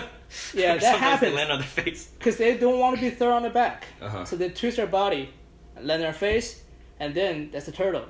that 0.75 0.81
Sometimes 0.81 0.97
happens. 0.99 1.31
They 1.31 1.35
land 1.37 1.51
on 1.51 1.59
their 1.59 1.67
face. 1.67 2.07
because 2.17 2.37
they 2.37 2.57
don't 2.57 2.79
want 2.79 2.95
to 2.97 3.01
be 3.01 3.09
thrown 3.11 3.33
on 3.33 3.43
the 3.43 3.49
back, 3.51 3.85
Uh-huh. 4.01 4.25
so 4.25 4.35
they 4.35 4.49
twist 4.49 4.77
their 4.77 4.87
body, 4.87 5.29
land 5.75 5.91
on 5.91 5.99
their 6.01 6.13
face, 6.13 6.63
and 6.99 7.13
then 7.13 7.49
that's 7.51 7.67
the 7.67 7.71
turtle. 7.71 8.05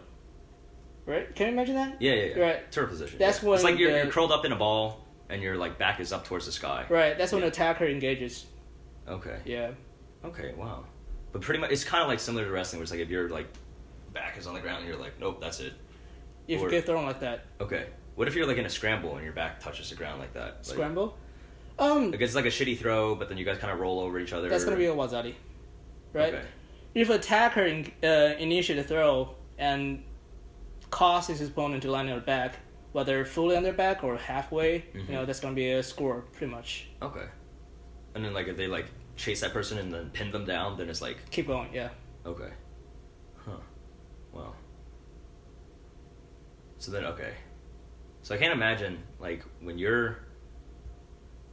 Right? 1.05 1.33
Can 1.35 1.47
you 1.47 1.53
imagine 1.53 1.75
that? 1.75 2.01
Yeah, 2.01 2.13
yeah, 2.13 2.23
yeah. 2.35 2.43
Right. 2.43 2.71
Turtle 2.71 2.89
position. 2.91 3.17
That's 3.19 3.43
yeah. 3.43 3.53
it's 3.53 3.63
like 3.63 3.77
you're, 3.77 3.91
the- 3.91 3.97
you're 4.03 4.07
curled 4.11 4.31
up 4.31 4.45
in 4.45 4.51
a 4.51 4.55
ball 4.55 5.00
and 5.31 5.41
your 5.41 5.55
like 5.57 5.77
back 5.79 5.99
is 5.99 6.11
up 6.13 6.25
towards 6.25 6.45
the 6.45 6.51
sky. 6.51 6.85
Right. 6.89 7.17
That's 7.17 7.31
when 7.31 7.41
Yeah. 7.41 7.47
attacker 7.47 7.85
engages. 7.87 8.45
Okay. 9.07 9.39
Yeah. 9.45 9.71
Okay, 10.23 10.53
wow. 10.55 10.85
But 11.31 11.41
pretty 11.41 11.59
much, 11.59 11.71
it's 11.71 11.83
kind 11.83 12.03
of 12.03 12.07
like 12.09 12.19
similar 12.19 12.45
to 12.45 12.51
wrestling, 12.51 12.79
where 12.79 12.83
it's 12.83 12.91
like 12.91 12.99
if 13.01 13.09
your 13.09 13.29
like 13.29 13.47
back 14.13 14.37
is 14.37 14.45
on 14.45 14.53
the 14.53 14.59
ground, 14.59 14.79
and 14.79 14.87
you're 14.87 14.99
like, 14.99 15.19
nope, 15.19 15.39
that's 15.41 15.59
it. 15.59 15.73
If 16.47 16.59
Or- 16.61 16.65
you 16.65 16.69
get 16.71 16.85
thrown 16.85 17.05
like 17.05 17.19
that, 17.21 17.45
Okay. 17.59 17.87
What 18.15 18.27
if 18.27 18.35
you're 18.35 18.45
like 18.45 18.57
in 18.57 18.65
a 18.65 18.69
scramble 18.69 19.15
and 19.15 19.23
your 19.23 19.33
back 19.33 19.61
touches 19.61 19.89
the 19.89 19.95
ground 19.95 20.19
like 20.19 20.33
that? 20.33 20.55
Like, 20.57 20.65
scramble. 20.65 21.17
Um, 21.79 22.11
Like 22.11 22.19
it's 22.21 22.35
like 22.35 22.45
a 22.45 22.49
shitty 22.49 22.77
throw, 22.77 23.15
but 23.15 23.29
then 23.29 23.37
you 23.37 23.45
guys 23.45 23.57
kind 23.57 23.71
of 23.71 23.79
roll 23.79 24.01
over 24.01 24.19
each 24.19 24.33
other. 24.33 24.49
that's 24.49 24.65
gonna 24.65 24.75
be 24.75 24.85
a 24.87 24.93
wazari, 24.93 25.33
right? 26.13 26.33
Okay. 26.33 26.45
If 26.93 27.09
attacker 27.09 27.65
in, 27.65 27.89
uh, 28.03 28.35
initiate 28.37 28.77
a 28.77 28.83
throw 28.83 29.33
and 29.57 30.03
causes 30.91 31.39
his 31.39 31.47
opponent 31.49 31.81
to 31.83 31.89
land 31.91 32.09
on 32.09 32.15
their 32.17 32.25
back, 32.25 32.55
whether 32.91 33.23
fully 33.25 33.55
on 33.55 33.63
their 33.63 33.73
back 33.73 34.03
or 34.03 34.17
halfway, 34.17 34.79
Mhm. 34.93 35.07
you 35.07 35.13
know, 35.13 35.25
that's 35.25 35.39
gonna 35.39 35.55
be 35.55 35.71
a 35.71 35.81
score 35.83 36.21
pretty 36.33 36.51
much. 36.51 36.87
Okay. 37.01 37.25
And 38.15 38.23
then 38.25 38.33
like 38.33 38.47
if 38.47 38.57
they 38.57 38.67
like 38.67 38.85
chase 39.15 39.41
that 39.41 39.53
person 39.53 39.77
and 39.77 39.93
then 39.93 40.09
pin 40.11 40.31
them 40.31 40.45
down, 40.45 40.77
then 40.77 40.89
it's 40.89 41.01
like 41.01 41.29
Keep 41.31 41.47
going, 41.47 41.69
yeah. 41.73 41.89
okay. 42.25 42.51
Huh. 43.37 43.57
Wow. 44.33 44.53
So 46.77 46.91
then 46.91 47.05
okay. 47.05 47.33
So 48.23 48.35
I 48.35 48.37
can't 48.37 48.53
imagine 48.53 49.01
like 49.19 49.43
when 49.61 49.77
you're 49.77 50.19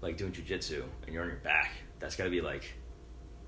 like 0.01 0.17
doing 0.17 0.33
jujitsu 0.33 0.83
and 1.05 1.13
you're 1.15 1.23
on 1.23 1.29
your 1.29 1.39
back, 1.39 1.71
that's 1.99 2.17
gotta 2.17 2.31
be 2.31 2.41
like 2.41 2.65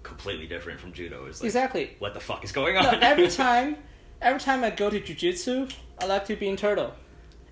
completely 0.02 0.46
different 0.46 0.80
from 0.80 0.92
judo. 0.92 1.26
It's 1.26 1.40
like 1.40 1.46
exactly. 1.46 1.96
what 1.98 2.14
the 2.14 2.20
fuck 2.20 2.44
is 2.44 2.52
going 2.52 2.76
on? 2.76 2.84
No, 2.84 2.98
every 3.00 3.28
time, 3.44 3.76
every 4.22 4.40
time 4.40 4.64
I 4.64 4.70
go 4.70 4.90
to 4.90 5.00
jujitsu, 5.00 5.72
I 5.98 6.06
like 6.06 6.24
to 6.26 6.36
be 6.36 6.48
in 6.48 6.56
turtle, 6.56 6.94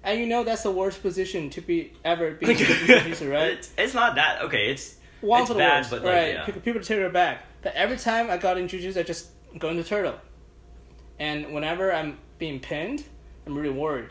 and 0.05 0.21
you 0.21 0.27
know 0.27 0.45
that's 0.45 0.63
the 0.63 0.71
worst 0.71 1.03
position 1.03 1.51
to 1.51 1.61
be 1.61 1.93
ever 2.05 2.33
be 2.33 2.51
in 2.51 2.57
jujitsu, 2.57 3.31
right? 3.31 3.53
It's, 3.53 3.71
it's 3.77 3.95
not 3.95 4.15
that 4.17 4.43
okay. 4.43 4.71
It's 4.71 4.97
One 5.21 5.41
it's 5.43 5.49
for 5.49 5.55
the 5.55 5.61
bad, 5.61 5.79
worst, 5.79 5.91
but 5.91 6.05
like, 6.05 6.15
right? 6.15 6.35
yeah. 6.35 6.45
People, 6.45 6.61
people 6.63 6.81
take 6.81 6.99
it 6.99 7.13
back, 7.13 7.45
but 7.63 7.75
every 7.75 7.97
time 7.97 8.31
I 8.31 8.37
got 8.37 8.59
in 8.59 8.67
jujitsu, 8.69 8.99
I 8.99 9.03
just 9.03 9.31
go 9.59 9.69
into 9.69 9.85
turtle. 9.85 10.15
And 11.19 11.53
whenever 11.53 11.93
I'm 11.93 12.19
being 12.39 12.61
pinned, 12.61 13.05
I'm 13.47 13.57
really 13.57 13.75
worried. 13.75 14.11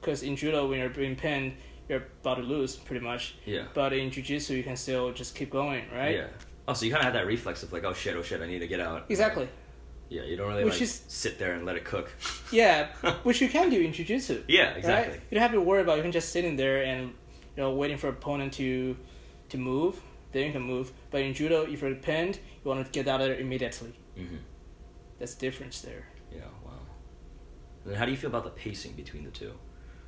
Because 0.00 0.22
in 0.22 0.36
judo, 0.36 0.68
when 0.68 0.78
you're 0.78 0.88
being 0.88 1.16
pinned, 1.16 1.54
you're 1.88 2.04
about 2.22 2.36
to 2.36 2.42
lose 2.42 2.76
pretty 2.76 3.04
much. 3.04 3.34
Yeah. 3.44 3.64
But 3.74 3.92
in 3.92 4.10
jiu-jitsu, 4.10 4.54
you 4.54 4.62
can 4.62 4.76
still 4.76 5.12
just 5.12 5.34
keep 5.34 5.50
going, 5.50 5.84
right? 5.92 6.14
Yeah. 6.14 6.26
Oh, 6.68 6.72
so 6.72 6.86
you 6.86 6.92
kind 6.92 7.00
of 7.00 7.12
have 7.12 7.14
that 7.14 7.26
reflex 7.26 7.64
of 7.64 7.72
like, 7.72 7.84
oh 7.84 7.92
shit, 7.92 8.14
oh 8.16 8.22
shit, 8.22 8.40
I 8.40 8.46
need 8.46 8.60
to 8.60 8.68
get 8.68 8.78
out. 8.80 9.06
Exactly. 9.08 9.48
Yeah, 10.10 10.22
you 10.24 10.36
don't 10.36 10.48
really 10.48 10.64
Which 10.64 10.74
like 10.74 10.82
is- 10.82 11.02
sit 11.08 11.38
there 11.38 11.52
and 11.54 11.64
let 11.64 11.76
it 11.76 11.84
cook. 11.84 12.12
Yeah, 12.52 12.88
which 13.22 13.40
you 13.40 13.48
can 13.48 13.70
do 13.70 13.80
in 13.80 13.92
jiu-jitsu. 13.92 14.42
yeah, 14.48 14.70
exactly. 14.72 15.12
Right? 15.14 15.22
You 15.30 15.34
don't 15.36 15.42
have 15.42 15.52
to 15.52 15.60
worry 15.60 15.80
about. 15.82 15.96
You 15.96 16.02
can 16.02 16.12
just 16.12 16.30
sitting 16.30 16.56
there 16.56 16.82
and 16.84 17.00
you 17.56 17.62
know 17.62 17.70
waiting 17.72 17.96
for 17.96 18.08
opponent 18.08 18.52
to 18.54 18.96
to 19.50 19.56
move. 19.56 20.00
Then 20.32 20.46
you 20.46 20.52
can 20.52 20.62
move. 20.62 20.92
But 21.10 21.22
in 21.22 21.32
judo, 21.34 21.62
if 21.62 21.80
you're 21.82 21.94
pinned, 21.94 22.36
you 22.64 22.68
want 22.70 22.84
to 22.84 22.90
get 22.92 23.08
out 23.08 23.20
of 23.20 23.28
there 23.28 23.38
immediately. 23.38 23.92
hmm 24.16 24.36
That's 25.18 25.34
the 25.34 25.40
difference 25.46 25.80
there. 25.80 26.06
Yeah. 26.32 26.40
Wow. 26.64 26.72
Then 27.86 27.94
how 27.94 28.04
do 28.04 28.10
you 28.10 28.16
feel 28.16 28.30
about 28.30 28.44
the 28.44 28.50
pacing 28.50 28.92
between 28.92 29.24
the 29.24 29.30
two? 29.30 29.52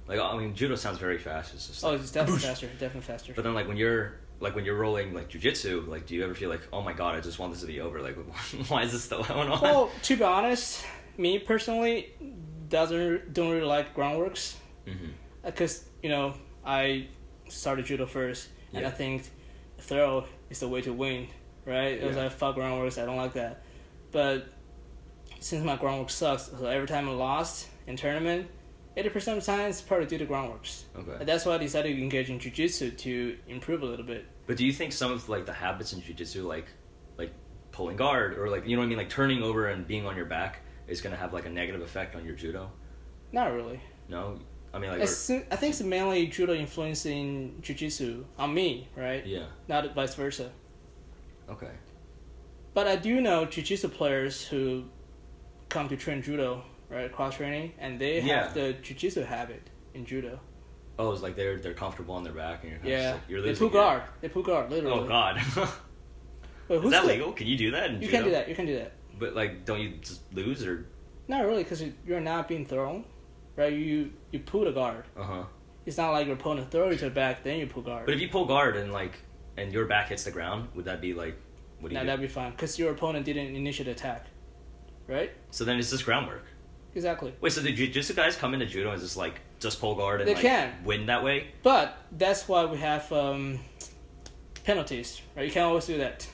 Like, 0.08 0.18
I 0.20 0.36
mean, 0.36 0.54
judo 0.54 0.74
sounds 0.74 0.98
very 0.98 1.18
fast. 1.18 1.54
It's 1.54 1.68
just 1.68 1.84
Oh, 1.84 1.90
like, 1.92 2.00
it's 2.00 2.10
definitely 2.10 2.40
kaboosh. 2.42 2.46
faster. 2.48 2.66
Definitely 2.66 3.00
faster. 3.02 3.32
But 3.34 3.44
then, 3.44 3.54
like 3.54 3.68
when 3.68 3.76
you're 3.76 4.18
like 4.42 4.56
when 4.56 4.64
you're 4.64 4.76
rolling 4.76 5.14
like 5.14 5.30
jujitsu, 5.30 5.86
like 5.88 6.06
do 6.06 6.14
you 6.14 6.24
ever 6.24 6.34
feel 6.34 6.50
like, 6.50 6.66
oh 6.72 6.82
my 6.82 6.92
god, 6.92 7.14
I 7.14 7.20
just 7.20 7.38
want 7.38 7.52
this 7.52 7.60
to 7.62 7.66
be 7.66 7.80
over? 7.80 8.02
Like, 8.02 8.16
why 8.68 8.82
is 8.82 8.92
this 8.92 9.04
still 9.04 9.22
going 9.22 9.48
on? 9.48 9.60
Well, 9.60 9.90
to 10.02 10.16
be 10.16 10.24
honest, 10.24 10.84
me 11.16 11.38
personally 11.38 12.12
doesn't 12.68 13.32
don't 13.32 13.50
really 13.50 13.64
like 13.64 13.94
groundworks 13.94 14.54
mm-hmm. 14.86 15.06
uh, 15.44 15.50
because 15.50 15.84
you 16.02 16.08
know 16.08 16.34
I 16.64 17.06
started 17.48 17.86
judo 17.86 18.06
first, 18.06 18.48
and 18.72 18.82
Yeah. 18.82 18.88
I 18.88 18.90
think 18.90 19.30
throw 19.78 20.24
is 20.50 20.60
the 20.60 20.68
way 20.68 20.80
to 20.82 20.92
win, 20.92 21.28
right? 21.64 21.96
Yeah. 21.96 22.04
It 22.04 22.06
was 22.08 22.16
like 22.16 22.32
fuck 22.32 22.56
groundworks. 22.56 23.00
I 23.00 23.06
don't 23.06 23.16
like 23.16 23.34
that, 23.34 23.62
but 24.10 24.48
since 25.38 25.64
my 25.64 25.76
groundwork 25.76 26.10
sucks, 26.10 26.50
so 26.58 26.66
every 26.66 26.88
time 26.88 27.08
I 27.08 27.12
lost 27.12 27.68
in 27.86 27.96
tournament, 27.96 28.48
eighty 28.96 29.08
percent 29.08 29.38
of 29.38 29.46
the 29.46 29.52
time 29.52 29.70
it's 29.70 29.80
probably 29.80 30.06
due 30.06 30.18
to 30.18 30.26
groundworks. 30.26 30.84
Okay. 30.96 31.16
And 31.20 31.28
that's 31.28 31.46
why 31.46 31.54
I 31.54 31.58
decided 31.58 31.94
to 31.94 32.02
engage 32.02 32.30
in 32.30 32.38
jujitsu 32.38 32.96
to 32.98 33.38
improve 33.46 33.82
a 33.82 33.86
little 33.86 34.06
bit. 34.06 34.26
But 34.46 34.56
do 34.56 34.64
you 34.66 34.72
think 34.72 34.92
some 34.92 35.12
of 35.12 35.28
like 35.28 35.46
the 35.46 35.52
habits 35.52 35.92
in 35.92 36.00
jujitsu, 36.00 36.44
like 36.44 36.66
like 37.16 37.32
pulling 37.70 37.96
guard 37.96 38.36
or 38.38 38.48
like 38.48 38.66
you 38.66 38.76
know 38.76 38.80
what 38.82 38.86
I 38.86 38.88
mean, 38.88 38.98
like 38.98 39.08
turning 39.10 39.42
over 39.42 39.68
and 39.68 39.86
being 39.86 40.06
on 40.06 40.16
your 40.16 40.26
back, 40.26 40.60
is 40.88 41.00
gonna 41.00 41.16
have 41.16 41.32
like 41.32 41.46
a 41.46 41.50
negative 41.50 41.80
effect 41.82 42.14
on 42.16 42.24
your 42.24 42.34
judo? 42.34 42.70
Not 43.32 43.52
really. 43.52 43.80
No, 44.08 44.38
I 44.74 44.78
mean 44.78 44.90
like 44.90 45.00
It's, 45.00 45.30
I 45.30 45.40
think 45.56 45.72
it's 45.74 45.80
mainly 45.82 46.26
judo 46.26 46.54
influencing 46.54 47.60
jujitsu 47.62 48.24
on 48.38 48.52
me, 48.52 48.88
right? 48.96 49.24
yeah, 49.26 49.46
Not 49.68 49.94
vice 49.94 50.14
versa. 50.14 50.50
okay, 51.48 51.70
But 52.74 52.88
I 52.88 52.96
do 52.96 53.20
know 53.20 53.44
jiu-jitsu 53.44 53.88
players 53.88 54.46
who 54.46 54.84
come 55.68 55.88
to 55.88 55.96
train 55.96 56.20
judo, 56.22 56.62
right, 56.90 57.10
cross 57.12 57.36
training, 57.36 57.72
and 57.78 57.98
they 58.00 58.20
Yeah. 58.20 58.44
have 58.44 58.54
the 58.54 58.72
jiu-jitsu 58.74 59.22
habit 59.22 59.62
in 59.94 60.04
judo. 60.04 60.40
Oh, 60.98 61.12
it's 61.12 61.22
like 61.22 61.36
they're 61.36 61.58
they're 61.58 61.74
comfortable 61.74 62.14
on 62.14 62.24
their 62.24 62.32
back 62.32 62.64
and 62.64 62.72
you're 62.72 62.80
Yeah, 62.98 63.12
like, 63.12 63.20
you're 63.28 63.42
they 63.42 63.54
pull 63.54 63.68
guard. 63.68 64.02
They 64.20 64.28
pull 64.28 64.42
guard, 64.42 64.70
literally. 64.70 65.00
Oh 65.00 65.06
God, 65.08 65.40
But 66.68 66.84
is 66.84 66.90
that 66.90 67.02
the- 67.02 67.08
legal? 67.08 67.32
Can 67.32 67.46
you 67.46 67.56
do 67.56 67.70
that? 67.72 68.00
You 68.02 68.08
can 68.08 68.24
do 68.24 68.30
that. 68.30 68.48
You 68.48 68.54
can 68.54 68.66
do 68.66 68.76
that. 68.76 68.92
But 69.18 69.34
like, 69.34 69.64
don't 69.64 69.80
you 69.80 69.90
just 70.00 70.20
lose 70.32 70.64
or? 70.66 70.86
Not 71.28 71.44
really, 71.44 71.62
because 71.62 71.82
you're 72.06 72.20
not 72.20 72.48
being 72.48 72.66
thrown, 72.66 73.04
right? 73.56 73.72
You 73.72 74.12
you 74.30 74.40
pull 74.40 74.64
the 74.64 74.72
guard. 74.72 75.04
Uh 75.16 75.22
huh. 75.22 75.44
It's 75.84 75.96
not 75.96 76.10
like 76.12 76.26
your 76.26 76.36
opponent 76.36 76.70
throws 76.70 76.92
you 76.94 76.98
to 77.00 77.04
the 77.06 77.10
back, 77.10 77.42
then 77.42 77.58
you 77.58 77.66
pull 77.66 77.82
guard. 77.82 78.06
But 78.06 78.14
if 78.14 78.20
you 78.20 78.28
pull 78.28 78.44
guard 78.46 78.76
and 78.76 78.92
like 78.92 79.18
and 79.56 79.72
your 79.72 79.86
back 79.86 80.08
hits 80.08 80.24
the 80.24 80.30
ground, 80.30 80.68
would 80.74 80.84
that 80.86 81.00
be 81.00 81.12
like 81.14 81.36
what 81.80 81.88
do 81.88 81.94
you 81.94 81.98
now 81.98 82.02
do? 82.02 82.06
that'd 82.06 82.20
be 82.20 82.28
fine, 82.28 82.52
because 82.52 82.78
your 82.78 82.92
opponent 82.92 83.24
didn't 83.26 83.54
initiate 83.56 83.88
attack, 83.88 84.26
right? 85.08 85.32
So 85.50 85.64
then 85.64 85.78
it's 85.78 85.90
just 85.90 86.04
groundwork. 86.04 86.44
Exactly. 86.94 87.34
Wait, 87.40 87.52
so 87.52 87.60
the 87.60 87.72
jiu-jitsu 87.72 88.14
guys 88.14 88.36
come 88.36 88.54
into 88.54 88.66
judo 88.66 88.92
and 88.92 89.00
just 89.00 89.16
like 89.16 89.40
just 89.62 89.80
pull 89.80 89.94
guard 89.94 90.20
and 90.20 90.28
They 90.28 90.34
like 90.34 90.42
can. 90.42 90.72
win 90.84 91.06
that 91.06 91.22
way? 91.24 91.48
But 91.62 91.96
that's 92.12 92.48
why 92.48 92.64
we 92.66 92.78
have 92.78 93.10
um, 93.12 93.58
penalties, 94.64 95.20
right? 95.36 95.46
You 95.46 95.52
can't 95.52 95.66
always 95.66 95.86
do 95.86 95.98
that. 95.98 96.28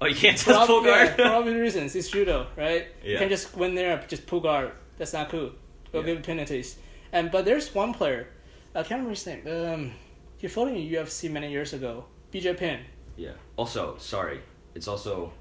Oh, 0.00 0.06
you 0.06 0.14
can't 0.14 0.36
just 0.36 0.66
pull 0.66 0.84
yeah, 0.84 1.06
guard. 1.06 1.16
for 1.16 1.22
obvious 1.24 1.56
reasons, 1.60 1.94
it's 1.94 2.08
judo, 2.08 2.46
right? 2.56 2.86
Yeah. 3.02 3.06
You 3.06 3.12
Yeah. 3.12 3.18
can 3.20 3.28
just 3.28 3.56
win 3.56 3.74
there, 3.74 4.02
just 4.08 4.26
pull 4.26 4.40
guard. 4.40 4.72
That's 4.98 5.12
not 5.12 5.28
cool. 5.30 5.50
They'll 5.92 6.02
Yeah. 6.02 6.06
give 6.08 6.16
you 6.18 6.24
penalties. 6.24 6.76
And 7.12 7.30
but 7.30 7.44
there's 7.44 7.74
one 7.74 7.94
player, 7.94 8.26
I 8.74 8.78
can't 8.82 8.90
remember 9.02 9.10
his 9.10 9.26
name. 9.26 9.46
Um, 9.46 9.92
he 10.38 10.48
fought 10.48 10.68
in 10.68 10.76
UFC 10.76 11.30
many 11.30 11.50
years 11.50 11.72
ago. 11.72 12.04
BJ 12.32 12.56
Penn. 12.56 12.80
yeah. 13.16 13.30
Also, 13.56 13.96
sorry, 13.98 14.40
it's 14.74 14.88
also 14.88 15.32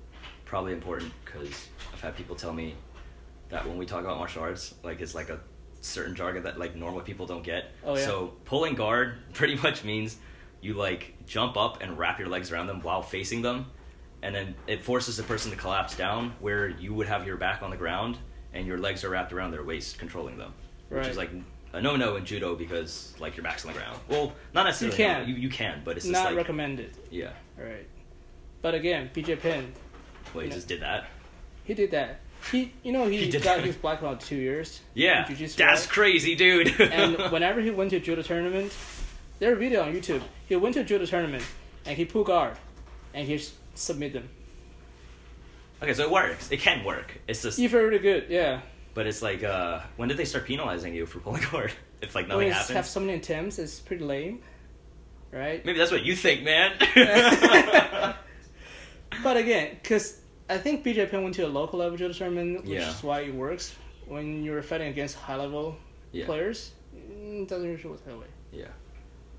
probably 0.45 0.73
important 0.73 1.11
because 1.25 1.67
I've 1.91 1.99
had 2.01 2.15
people 2.15 2.35
tell 2.35 2.53
me 2.53 2.75
that 3.49 3.67
when 3.67 3.77
we 3.77 3.85
talk 3.87 4.01
about 4.01 4.19
martial 4.19 4.43
arts, 4.43 4.75
like 4.83 5.01
it's 5.01 5.15
like 5.15 5.29
a 5.29 5.39
certain 5.83 6.15
jargon 6.15 6.43
that 6.43 6.57
like 6.57 6.75
normal 6.75 7.01
people 7.01 7.25
don't 7.25 7.43
get. 7.43 7.65
Oh, 7.83 7.95
yeah. 7.97 8.05
So 8.05 8.33
pulling 8.45 8.75
guard 8.75 9.15
pretty 9.33 9.55
much 9.55 9.83
means 9.83 10.17
you 10.61 10.73
like 10.73 11.13
jump 11.25 11.57
up 11.57 11.81
and 11.81 11.97
wrap 11.97 12.19
your 12.19 12.29
legs 12.29 12.51
around 12.51 12.67
them 12.67 12.81
while 12.81 13.01
facing 13.01 13.41
them, 13.41 13.65
and 14.21 14.33
then 14.33 14.55
it 14.67 14.81
forces 14.81 15.17
the 15.17 15.23
person 15.23 15.51
to 15.51 15.57
collapse 15.57 15.95
down 15.95 16.33
where 16.39 16.69
you 16.69 16.93
would 16.93 17.07
have 17.07 17.25
your 17.27 17.37
back 17.37 17.61
on 17.61 17.69
the 17.69 17.77
ground 17.77 18.17
and 18.53 18.65
your 18.67 18.77
legs 18.77 19.03
are 19.03 19.09
wrapped 19.09 19.33
around 19.33 19.51
their 19.51 19.63
waist, 19.63 19.97
controlling 19.97 20.37
them, 20.37 20.53
which 20.89 21.07
is 21.07 21.17
like 21.17 21.31
a 21.73 21.81
no-no 21.81 22.15
in 22.17 22.23
judo 22.23 22.55
because 22.55 23.13
like 23.19 23.35
your 23.35 23.43
back's 23.43 23.65
on 23.65 23.73
the 23.73 23.79
ground. 23.79 23.97
Well, 24.07 24.31
not 24.53 24.65
necessarily. 24.65 24.95
You 24.97 25.07
no, 25.07 25.13
can. 25.21 25.27
You, 25.29 25.35
you 25.35 25.49
can, 25.49 25.81
but 25.83 25.97
it's 25.97 26.05
just 26.05 26.13
Not 26.13 26.27
like 26.27 26.35
recommended. 26.37 26.95
yeah. 27.09 27.31
All 27.59 27.65
right. 27.65 27.87
But 28.61 28.75
again, 28.75 29.09
BJ 29.13 29.39
Penn, 29.41 29.73
Well, 30.33 30.43
he 30.43 30.49
No. 30.49 30.55
just 30.55 30.67
did 30.67 30.81
that. 30.81 31.07
he 31.65 31.73
did 31.73 31.91
that. 31.91 32.19
He, 32.51 32.73
you 32.83 32.91
know, 32.91 33.05
he, 33.07 33.17
He 33.25 33.29
did 33.31 33.41
got 33.43 33.57
that. 33.57 33.65
his 33.65 33.75
black 33.75 34.01
belt 34.01 34.19
two 34.19 34.35
years. 34.35 34.81
Yeah, 34.93 35.25
that's 35.27 35.59
right? 35.59 35.89
crazy, 35.89 36.35
dude. 36.35 36.79
and 36.81 37.17
whenever 37.31 37.61
he 37.61 37.69
went 37.71 37.91
to 37.91 37.97
a 37.97 37.99
judo 37.99 38.21
tournament, 38.21 38.75
there's 39.39 39.53
a 39.55 39.59
video 39.59 39.81
on 39.83 39.93
YouTube. 39.93 40.21
He 40.47 40.55
went 40.55 40.73
to 40.75 40.81
a 40.81 40.83
judo 40.83 41.05
tournament 41.05 41.43
and 41.85 41.95
he 41.97 42.05
pulled 42.05 42.27
guard, 42.27 42.55
and 43.13 43.27
he 43.27 43.41
submit 43.75 44.13
them. 44.13 44.29
okay, 45.81 45.93
so 45.93 46.03
it 46.03 46.11
works. 46.11 46.51
It 46.51 46.59
can 46.59 46.83
work. 46.85 47.19
It's 47.27 47.41
just, 47.43 47.59
If 47.59 47.71
you're 47.71 47.85
really 47.87 47.99
good, 47.99 48.27
yeah. 48.29 48.61
but 48.93 49.05
it's 49.07 49.21
like, 49.21 49.43
uh, 49.43 49.81
when 49.97 50.07
did 50.09 50.17
they 50.17 50.25
start 50.25 50.45
penalizing 50.45 50.93
you 50.95 51.05
for 51.05 51.19
pulling 51.19 51.43
guard? 51.51 51.71
If 52.01 52.15
like 52.15 52.27
When 52.27 52.35
nothing 52.37 52.47
you 52.47 52.53
happens, 52.53 52.75
have 52.75 52.85
so 52.87 52.99
many 52.99 53.13
attempts, 53.15 53.57
it's 53.59 53.79
pretty 53.79 54.03
lame, 54.03 54.39
right? 55.31 55.63
maybe 55.65 55.77
that's 55.77 55.91
what 55.91 56.03
you 56.03 56.15
think, 56.15 56.43
man. 56.43 56.73
But 59.23 59.37
again, 59.37 59.77
because 59.81 60.19
I 60.49 60.57
think 60.57 60.83
BJ 60.83 61.09
Penn 61.09 61.23
went 61.23 61.35
to 61.35 61.43
a 61.43 61.47
local 61.47 61.79
level 61.79 61.97
judo 61.97 62.13
tournament, 62.13 62.61
which 62.63 62.71
Yeah. 62.73 62.89
is 62.89 63.01
why 63.03 63.21
it 63.21 63.33
works. 63.33 63.75
When 64.07 64.43
you're 64.43 64.61
fighting 64.61 64.89
against 64.89 65.15
high 65.15 65.37
level 65.37 65.77
yeah. 66.11 66.25
players, 66.25 66.71
mm, 66.95 67.43
it 67.43 67.47
doesn't 67.47 67.67
usually 67.69 67.91
work 67.93 68.05
that 68.05 68.17
way. 68.17 68.27
Yeah. 68.51 68.67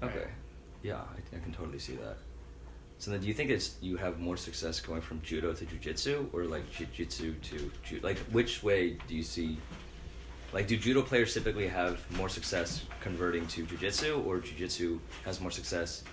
Okay. 0.03 0.19
Right. 0.19 0.29
Yeah, 0.83 0.97
I, 0.97 1.37
I 1.37 1.41
can 1.41 1.53
totally 1.53 1.79
see 1.79 1.97
that. 1.97 2.17
So 2.99 3.11
then, 3.11 3.21
do 3.21 3.27
you 3.27 3.35
think 3.35 3.51
it's 3.51 3.77
you 3.83 3.97
have 3.97 4.19
more 4.19 4.37
success 4.37 4.81
going 4.81 5.01
from 5.01 5.21
judo 5.23 5.53
to 5.53 5.65
jujitsu, 5.67 6.33
or 6.33 6.45
like 6.45 6.71
jujitsu 6.73 7.41
to 7.43 7.71
ju- 7.83 8.01
like 8.03 8.19
which 8.33 8.63
way 8.63 8.97
do 9.09 9.15
you 9.15 9.23
see? 9.23 9.59
Like, 10.53 10.69
do 10.69 10.77
judo 10.77 11.03
players 11.03 11.35
typically 11.35 11.67
have 11.67 11.99
more 12.17 12.29
success 12.29 12.85
converting 13.01 13.47
to 13.49 13.65
jujitsu, 13.67 14.25
or 14.25 14.39
jujitsu 14.39 15.01
has 15.25 15.41
more 15.41 15.51
success 15.51 16.05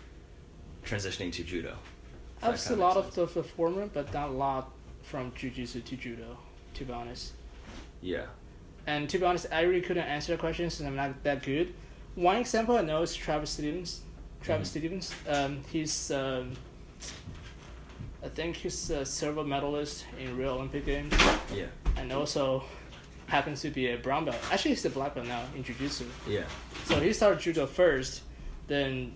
transitioning 0.83 1.31
to 1.33 1.43
judo? 1.43 1.77
I've 2.41 2.59
seen 2.59 2.79
a 2.79 2.81
lot 2.81 2.95
makes 2.95 3.17
of 3.17 3.33
the, 3.33 3.41
the 3.41 3.47
former, 3.47 3.85
but 3.87 4.11
not 4.13 4.29
a 4.29 4.31
lot 4.31 4.71
from 5.11 5.29
jujitsu 5.33 5.83
to 5.83 5.95
judo, 5.97 6.37
to 6.73 6.85
be 6.85 6.93
honest. 6.93 7.33
Yeah. 8.01 8.27
And 8.87 9.09
to 9.09 9.19
be 9.19 9.25
honest, 9.25 9.47
I 9.51 9.61
really 9.63 9.81
couldn't 9.81 10.05
answer 10.07 10.31
the 10.31 10.37
question 10.39 10.69
since 10.69 10.87
I'm 10.87 10.95
not 10.95 11.21
that 11.23 11.43
good. 11.43 11.73
One 12.15 12.37
example 12.37 12.77
I 12.77 12.81
know 12.81 13.01
is 13.01 13.13
Travis 13.13 13.49
Stevens. 13.51 14.01
Travis 14.41 14.69
Mhm. 14.69 14.71
Stevens. 14.71 15.13
Um, 15.27 15.61
he's, 15.69 16.11
um, 16.11 16.53
I 18.23 18.29
think 18.29 18.55
he's 18.55 18.89
a 18.89 19.05
silver 19.05 19.43
medalist 19.43 20.05
in 20.17 20.37
Rio 20.37 20.55
Olympic 20.55 20.85
Games, 20.85 21.13
Yeah. 21.53 21.65
and 21.97 22.11
also 22.13 22.63
happens 23.27 23.61
to 23.61 23.69
be 23.69 23.91
a 23.91 23.97
brown 23.97 24.23
belt. 24.25 24.37
Actually, 24.51 24.71
he's 24.75 24.85
a 24.85 24.89
black 24.89 25.13
belt 25.15 25.27
now 25.27 25.43
in 25.55 25.63
Jiu-Jitsu. 25.63 26.05
Yeah. 26.27 26.43
So 26.85 26.99
he 27.01 27.11
started 27.13 27.39
judo 27.41 27.65
first, 27.67 28.21
then 28.67 29.13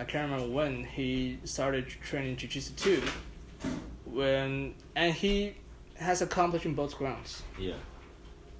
I 0.00 0.04
can't 0.04 0.30
remember 0.30 0.52
when 0.52 0.84
he 0.84 1.38
started 1.44 1.86
training 1.88 2.36
jiu-jitsu 2.36 2.74
too. 2.74 3.02
When 4.16 4.74
and 4.94 5.12
he 5.12 5.54
has 5.96 6.22
accomplished 6.22 6.64
in 6.64 6.74
both 6.74 6.96
grounds. 6.96 7.42
Yeah. 7.58 7.74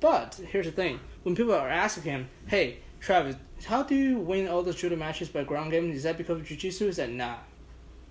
But 0.01 0.39
here's 0.51 0.67
the 0.67 0.73
thing: 0.73 1.01
when 1.23 1.35
people 1.35 1.55
are 1.55 1.69
asking 1.69 2.03
him, 2.03 2.29
"Hey, 2.47 2.81
Travis, 3.01 3.37
how 3.65 3.83
do 3.83 3.95
you 3.95 4.19
win 4.19 4.49
all 4.49 4.63
those 4.63 4.77
judo 4.77 4.97
matches 4.97 5.29
by 5.31 5.45
ground 5.45 5.71
game? 5.71 5.91
Is 5.91 6.03
that 6.03 6.19
because 6.19 6.39
of 6.41 6.47
jiu-jitsu?" 6.47 6.87
He 6.87 6.93
said, 6.93 7.11
"Nah." 7.11 7.37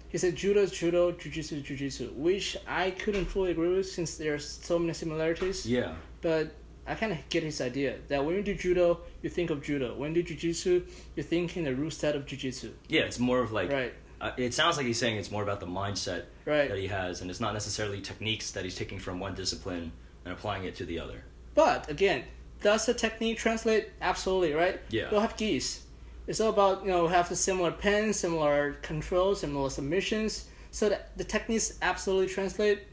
He 0.10 0.18
said, 0.18 0.36
"Judo 0.36 0.62
is 0.62 0.72
judo, 0.72 1.12
jiu-jitsu 1.12 1.58
is 1.58 1.64
jiu-jitsu," 1.64 2.06
which 2.16 2.58
I 2.68 2.92
couldn't 2.92 3.26
fully 3.26 3.52
agree 3.52 3.76
with 3.76 3.90
since 3.92 4.18
there's 4.18 4.48
so 4.48 4.80
many 4.80 4.94
similarities. 4.94 5.66
Yeah. 5.66 5.94
But 6.22 6.56
I 6.88 6.96
kind 6.96 7.12
of 7.12 7.20
get 7.30 7.44
his 7.44 7.62
idea 7.62 7.98
that 8.08 8.24
when 8.26 8.36
you 8.36 8.42
do 8.42 8.56
judo, 8.56 9.02
you 9.22 9.30
think 9.30 9.50
of 9.50 9.62
judo. 9.62 9.94
When 9.96 10.16
you 10.16 10.24
do 10.24 10.30
jiu-jitsu, 10.30 10.84
you 11.16 11.24
think 11.24 11.58
in 11.58 11.66
the 11.66 11.76
root 11.76 11.94
set 11.94 12.16
of 12.16 12.26
jiu-jitsu. 12.26 12.72
Yeah. 12.88 13.02
It's 13.02 13.20
more 13.20 13.40
of 13.40 13.52
like. 13.52 13.72
right, 13.72 13.94
Uh, 14.22 14.32
it 14.38 14.54
sounds 14.54 14.78
like 14.78 14.86
he's 14.86 14.98
saying 15.00 15.18
it's 15.18 15.32
more 15.32 15.44
about 15.44 15.60
the 15.60 15.66
mindset 15.66 16.24
that 16.46 16.78
he 16.78 16.88
has, 16.88 17.22
and 17.22 17.30
it's 17.30 17.40
not 17.40 17.54
necessarily 17.54 18.02
techniques 18.02 18.52
that 18.52 18.64
he's 18.64 18.76
taking 18.76 18.98
from 19.00 19.20
one 19.20 19.36
discipline 19.36 19.92
and 20.24 20.34
applying 20.34 20.64
it 20.64 20.76
to 20.76 20.86
the 20.86 21.00
other. 21.00 21.24
But 21.54 21.90
again, 21.90 22.24
does 22.62 22.86
the 22.86 22.94
technique 22.94 23.38
translate? 23.38 23.90
Absolutely, 24.02 24.54
right? 24.54 24.80
Yeah. 24.90 25.10
You'll 25.12 25.20
have 25.22 25.38
gis. 25.38 25.82
It's 26.28 26.40
all 26.40 26.50
about 26.50 26.84
you 26.84 26.90
know 26.92 27.08
have 27.08 27.30
the 27.30 27.36
similar 27.36 27.72
pen, 27.72 28.14
similar 28.14 28.74
controls, 28.82 29.42
similar 29.42 29.70
submissions, 29.70 30.48
so 30.72 30.90
that 30.90 31.16
the 31.18 31.24
techniques 31.24 31.78
absolutely 31.82 32.28
translate. 32.28 32.84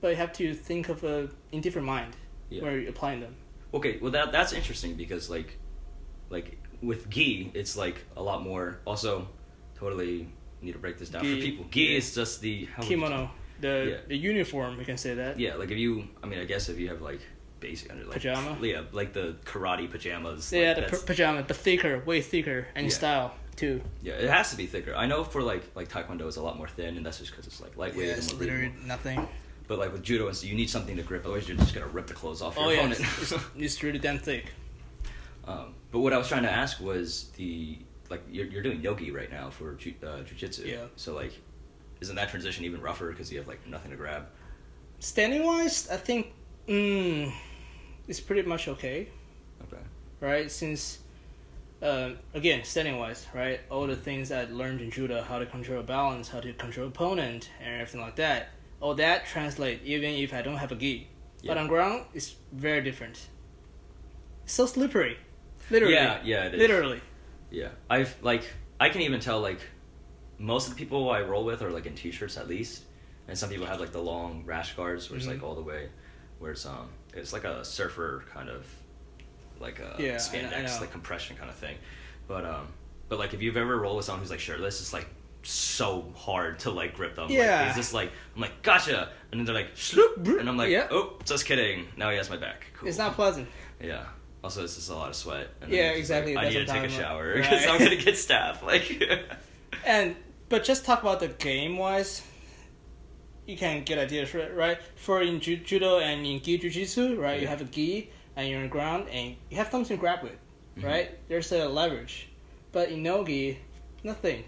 But 0.00 0.08
you 0.08 0.16
have 0.16 0.32
to 0.34 0.54
think 0.54 0.88
of 0.88 1.02
a 1.04 1.28
in 1.52 1.60
different 1.60 1.86
mind 1.86 2.14
Yeah. 2.50 2.62
where 2.62 2.78
you're 2.78 2.90
applying 2.90 3.20
them. 3.20 3.34
Okay, 3.74 3.98
well 4.00 4.12
that 4.12 4.32
that's 4.32 4.52
interesting 4.52 4.94
because 4.94 5.30
like, 5.30 5.56
like 6.30 6.58
with 6.82 7.08
gi, 7.10 7.50
it's 7.54 7.76
like 7.76 8.04
a 8.16 8.22
lot 8.22 8.42
more. 8.42 8.80
Also, 8.84 9.26
totally 9.76 10.28
need 10.62 10.72
to 10.72 10.78
break 10.78 10.98
this 10.98 11.08
down 11.08 11.22
Gi, 11.22 11.36
for 11.36 11.42
people. 11.46 11.66
Gi 11.70 11.80
yeah. 11.82 11.96
is 11.98 12.14
just 12.14 12.40
the 12.40 12.64
how 12.66 12.82
would 12.82 12.90
you- 12.90 12.96
Kimono, 12.96 13.30
the 13.60 13.86
Yeah. 13.90 13.96
the 14.08 14.16
uniform, 14.16 14.76
we 14.78 14.84
can 14.84 14.96
say 14.96 15.14
that. 15.14 15.38
Yeah, 15.38 15.54
like 15.56 15.70
if 15.70 15.78
you, 15.78 16.08
I 16.22 16.26
mean, 16.26 16.38
I 16.40 16.44
guess 16.44 16.68
if 16.68 16.78
you 16.78 16.88
have 16.88 17.00
like 17.02 17.20
basic 17.60 17.90
under 17.90 18.04
like 18.04 18.14
Pajama? 18.14 18.56
yeah, 18.62 18.82
like 18.92 19.12
the 19.12 19.36
karate 19.44 19.90
pajamas. 19.90 20.52
Yeah, 20.52 20.74
like, 20.74 20.90
the 20.90 20.96
p- 20.96 21.02
pajama, 21.06 21.42
but 21.42 21.56
thicker, 21.56 21.98
way 22.04 22.20
thicker, 22.20 22.66
and 22.74 22.86
Yeah. 22.86 22.92
style 22.92 23.34
too. 23.56 23.80
yeah, 24.02 24.12
it 24.14 24.30
has 24.30 24.50
to 24.50 24.56
be 24.56 24.66
thicker. 24.66 24.94
I 24.94 25.06
know 25.06 25.24
for 25.24 25.42
like 25.42 25.62
like 25.74 25.88
taekwondo 25.88 26.26
is 26.28 26.36
a 26.36 26.42
lot 26.42 26.56
more 26.56 26.68
thin, 26.68 26.96
and 26.96 27.04
that's 27.04 27.18
just 27.18 27.32
because 27.32 27.46
it's 27.48 27.60
like 27.60 27.76
lightweight 27.76 28.10
and 28.10 28.26
more 28.28 28.38
breathable. 28.38 28.86
nothing. 28.86 29.28
But 29.66 29.78
like 29.78 29.92
with 29.92 30.02
judo 30.02 30.28
and 30.28 30.36
stuff, 30.36 30.48
you 30.48 30.56
need 30.56 30.70
something 30.70 30.96
to 30.96 31.02
grip. 31.02 31.24
Otherwise, 31.24 31.46
you're 31.48 31.56
just 31.58 31.74
gonna 31.74 31.86
rip 31.88 32.06
the 32.06 32.14
clothes 32.14 32.40
off 32.40 32.56
your 32.56 32.64
Oh 32.66 32.70
yeah, 32.70 32.78
opponent. 32.78 33.00
it's, 33.00 33.32
it's, 33.32 33.44
it's 33.58 33.82
really 33.82 33.98
damn 33.98 34.18
thick. 34.18 34.46
um, 35.46 35.74
but 35.90 35.98
what 36.00 36.12
I 36.12 36.18
was 36.18 36.28
trying 36.28 36.44
to 36.44 36.50
ask 36.50 36.80
was 36.80 37.30
the 37.36 37.76
like 38.10 38.22
you're 38.30 38.46
you're 38.46 38.62
doing 38.62 38.80
yogi 38.80 39.10
right 39.10 39.30
now 39.30 39.50
for 39.50 39.74
ju- 39.74 39.94
uh, 40.02 40.22
jujitsu. 40.22 40.66
Yeah. 40.66 40.86
So 40.96 41.14
like, 41.14 41.32
isn't 42.00 42.16
that 42.16 42.28
transition 42.28 42.64
even 42.64 42.80
rougher 42.80 43.10
because 43.10 43.30
you 43.30 43.38
have 43.38 43.48
like 43.48 43.66
nothing 43.66 43.90
to 43.90 43.96
grab? 43.96 44.26
Standing 45.00 45.44
wise, 45.44 45.88
I 45.90 45.96
think 45.96 46.32
mm, 46.66 47.32
it's 48.06 48.20
pretty 48.20 48.48
much 48.48 48.68
okay. 48.68 49.08
Okay. 49.62 49.82
right? 50.20 50.50
Since 50.50 50.98
uh, 51.82 52.10
again, 52.34 52.64
standing 52.64 52.98
wise, 52.98 53.26
right? 53.34 53.60
All 53.70 53.86
the 53.86 53.96
things 53.96 54.32
I 54.32 54.44
learned 54.44 54.80
in 54.80 54.90
judo, 54.90 55.22
how 55.22 55.38
to 55.38 55.46
control 55.46 55.82
balance, 55.82 56.28
how 56.28 56.40
to 56.40 56.52
control 56.52 56.88
opponent, 56.88 57.50
and 57.60 57.74
everything 57.80 58.00
like 58.00 58.16
that. 58.16 58.50
All 58.80 58.94
that 58.94 59.26
translate 59.26 59.82
even 59.84 60.14
if 60.14 60.32
I 60.32 60.42
don't 60.42 60.56
have 60.56 60.72
a 60.72 60.76
gi. 60.76 61.08
But 61.46 61.56
on 61.56 61.68
ground, 61.68 62.06
it's 62.14 62.34
very 62.52 62.82
different. 62.82 63.28
It's 64.44 64.54
so 64.54 64.66
slippery, 64.66 65.16
literally. 65.70 65.94
Yeah, 65.94 66.18
yeah, 66.24 66.44
it 66.46 66.54
is. 66.54 66.60
literally. 66.60 67.00
Yeah, 67.50 67.68
I've 67.88 68.14
like 68.22 68.44
I 68.80 68.88
can 68.90 69.00
even 69.02 69.20
tell 69.20 69.40
like 69.40 69.60
most 70.38 70.68
of 70.68 70.74
the 70.74 70.78
people 70.78 71.10
I 71.10 71.20
roll 71.22 71.44
with 71.44 71.62
are 71.62 71.70
like 71.70 71.86
in 71.86 71.94
t-shirts 71.94 72.36
at 72.36 72.46
least, 72.48 72.84
and 73.26 73.36
some 73.36 73.48
people 73.50 73.66
have 73.66 73.80
like 73.80 73.92
the 73.92 74.02
long 74.02 74.42
rash 74.46 74.74
guards 74.76 75.08
where 75.10 75.16
it's 75.16 75.26
Mhm. 75.26 75.30
like 75.30 75.42
all 75.42 75.54
the 75.54 75.62
way, 75.62 75.88
where 76.38 76.52
it's 76.52 76.64
um 76.66 76.88
it's 77.14 77.32
like 77.32 77.44
a 77.44 77.64
surfer 77.64 78.24
kind 78.32 78.48
of 78.48 78.66
like 79.60 79.80
a 79.80 79.96
Yeah, 79.98 80.12
I- 80.12 80.14
I 80.14 80.18
spandex 80.18 80.74
know. 80.74 80.80
like 80.82 80.92
compression 80.92 81.36
kind 81.36 81.50
of 81.50 81.56
thing, 81.56 81.76
but 82.28 82.44
um 82.44 82.68
but 83.08 83.18
like 83.18 83.32
if 83.34 83.40
you've 83.42 83.56
ever 83.56 83.76
rolled 83.78 83.96
with 83.96 84.04
someone 84.04 84.20
who's 84.20 84.30
like 84.30 84.40
shirtless, 84.40 84.80
it's 84.80 84.92
like 84.92 85.06
so 85.42 86.04
hard 86.14 86.58
to 86.60 86.70
like 86.70 86.94
grip 86.94 87.14
them. 87.16 87.30
Yeah. 87.30 87.60
like, 87.60 87.66
it's 87.68 87.76
just 87.76 87.94
like 87.94 88.12
I'm 88.36 88.42
like 88.42 88.62
gotcha, 88.62 89.08
and 89.32 89.40
then 89.40 89.46
they're 89.46 89.54
like 89.54 89.74
shloop, 89.74 90.38
and 90.38 90.48
I'm 90.48 90.56
like 90.58 90.68
Yeah. 90.70 90.88
oh 90.90 91.18
just 91.24 91.46
kidding. 91.46 91.88
Now 91.96 92.10
he 92.10 92.16
has 92.18 92.28
my 92.28 92.36
back. 92.36 92.66
Cool. 92.74 92.88
It's 92.88 92.98
not 92.98 93.14
pleasant. 93.14 93.48
Yeah. 93.80 94.04
Also, 94.44 94.62
it's 94.64 94.76
just 94.76 94.90
a 94.90 94.94
lot 94.94 95.08
of 95.08 95.16
sweat. 95.16 95.48
And 95.60 95.70
Yeah, 95.72 95.90
exactly, 95.90 96.34
Like, 96.34 96.46
I 96.46 96.50
need 96.50 96.66
to 96.66 96.72
take 96.72 96.84
a 96.84 96.88
shower 96.88 97.34
because 97.34 97.64
Right. 97.66 97.68
I'm 97.70 97.78
gonna 97.78 97.96
get 97.96 98.14
staph. 98.14 98.62
Like, 98.62 99.02
And 99.84 100.16
but 100.48 100.64
just 100.64 100.84
talk 100.84 101.02
about 101.02 101.20
the 101.20 101.28
game 101.28 101.76
wise, 101.76 102.22
you 103.46 103.56
can 103.56 103.82
get 103.84 103.98
ideas 103.98 104.34
right. 104.34 104.54
right? 104.54 104.78
For 104.96 105.22
in 105.22 105.40
ju- 105.40 105.56
judo 105.56 105.98
and 105.98 106.24
in 106.26 106.40
gi 106.42 106.58
jujitsu, 106.58 107.18
right? 107.18 107.40
You 107.40 107.46
have 107.46 107.60
a 107.60 107.64
gi 107.64 108.10
and 108.36 108.48
you're 108.48 108.58
on 108.58 108.64
the 108.64 108.68
ground 108.70 109.08
and 109.10 109.36
you 109.50 109.56
have 109.56 109.70
something 109.70 109.96
to 109.96 110.00
grab 110.00 110.22
with, 110.22 110.36
Mhm. 110.78 110.84
right? 110.84 111.28
There's 111.28 111.50
a 111.52 111.66
leverage, 111.68 112.28
but 112.72 112.90
in 112.90 113.02
no 113.02 113.24
gi, 113.24 113.58
nothing. 114.04 114.44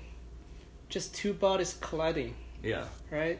Just 0.88 1.14
two 1.14 1.32
bodies 1.32 1.76
colliding, 1.80 2.34
yeah, 2.62 2.84
right? 3.10 3.38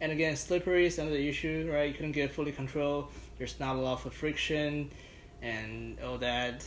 And 0.00 0.10
again, 0.12 0.34
slippery 0.36 0.86
is 0.86 0.98
another 0.98 1.16
issue, 1.16 1.70
right? 1.72 1.88
You 1.88 1.94
couldn't 1.94 2.12
get 2.12 2.32
fully 2.32 2.52
control. 2.52 3.08
There's 3.38 3.58
not 3.60 3.76
a 3.76 3.78
lot 3.78 4.04
of 4.04 4.12
friction, 4.14 4.90
and 5.42 5.98
all 6.00 6.18
that. 6.18 6.66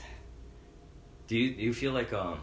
do 1.27 1.37
you 1.37 1.55
do 1.55 1.61
you 1.63 1.73
feel 1.73 1.91
like 1.93 2.13
um 2.13 2.39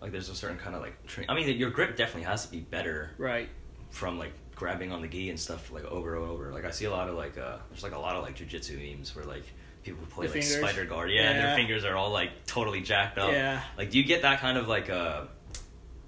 like 0.00 0.12
there's 0.12 0.28
a 0.28 0.34
certain 0.34 0.58
kind 0.58 0.74
of 0.74 0.82
like 0.82 1.06
train? 1.06 1.26
I 1.30 1.34
mean, 1.34 1.56
your 1.56 1.70
grip 1.70 1.96
definitely 1.96 2.24
has 2.24 2.44
to 2.46 2.52
be 2.52 2.60
better 2.60 3.12
Right. 3.18 3.48
from 3.90 4.18
like 4.18 4.32
grabbing 4.54 4.90
on 4.92 5.02
the 5.02 5.08
gi 5.08 5.30
and 5.30 5.38
stuff 5.38 5.70
like 5.70 5.84
over 5.84 6.16
and 6.16 6.30
over. 6.30 6.52
Like 6.52 6.64
I 6.64 6.70
see 6.70 6.84
a 6.86 6.90
lot 6.90 7.08
of 7.08 7.14
like 7.16 7.38
uh 7.38 7.58
there's 7.70 7.82
like 7.82 7.94
a 7.94 7.98
lot 7.98 8.16
of 8.16 8.22
like 8.24 8.36
jujitsu 8.36 8.76
memes 8.98 9.14
where 9.16 9.24
like 9.24 9.44
people 9.82 10.04
play 10.10 10.26
The 10.26 10.34
like 10.34 10.42
fingers? 10.42 10.58
spider 10.70 10.84
guard, 10.84 11.10
yeah, 11.10 11.30
and 11.30 11.38
their 11.38 11.54
fingers 11.56 11.84
are 11.84 11.94
all 11.96 12.10
like 12.10 12.44
totally 12.46 12.80
jacked 12.80 13.18
up. 13.18 13.32
Yeah. 13.32 13.62
Like, 13.78 13.90
do 13.90 13.98
you 13.98 14.04
get 14.04 14.22
that 14.22 14.40
kind 14.40 14.58
of 14.58 14.66
like 14.68 14.90
uh 14.90 15.24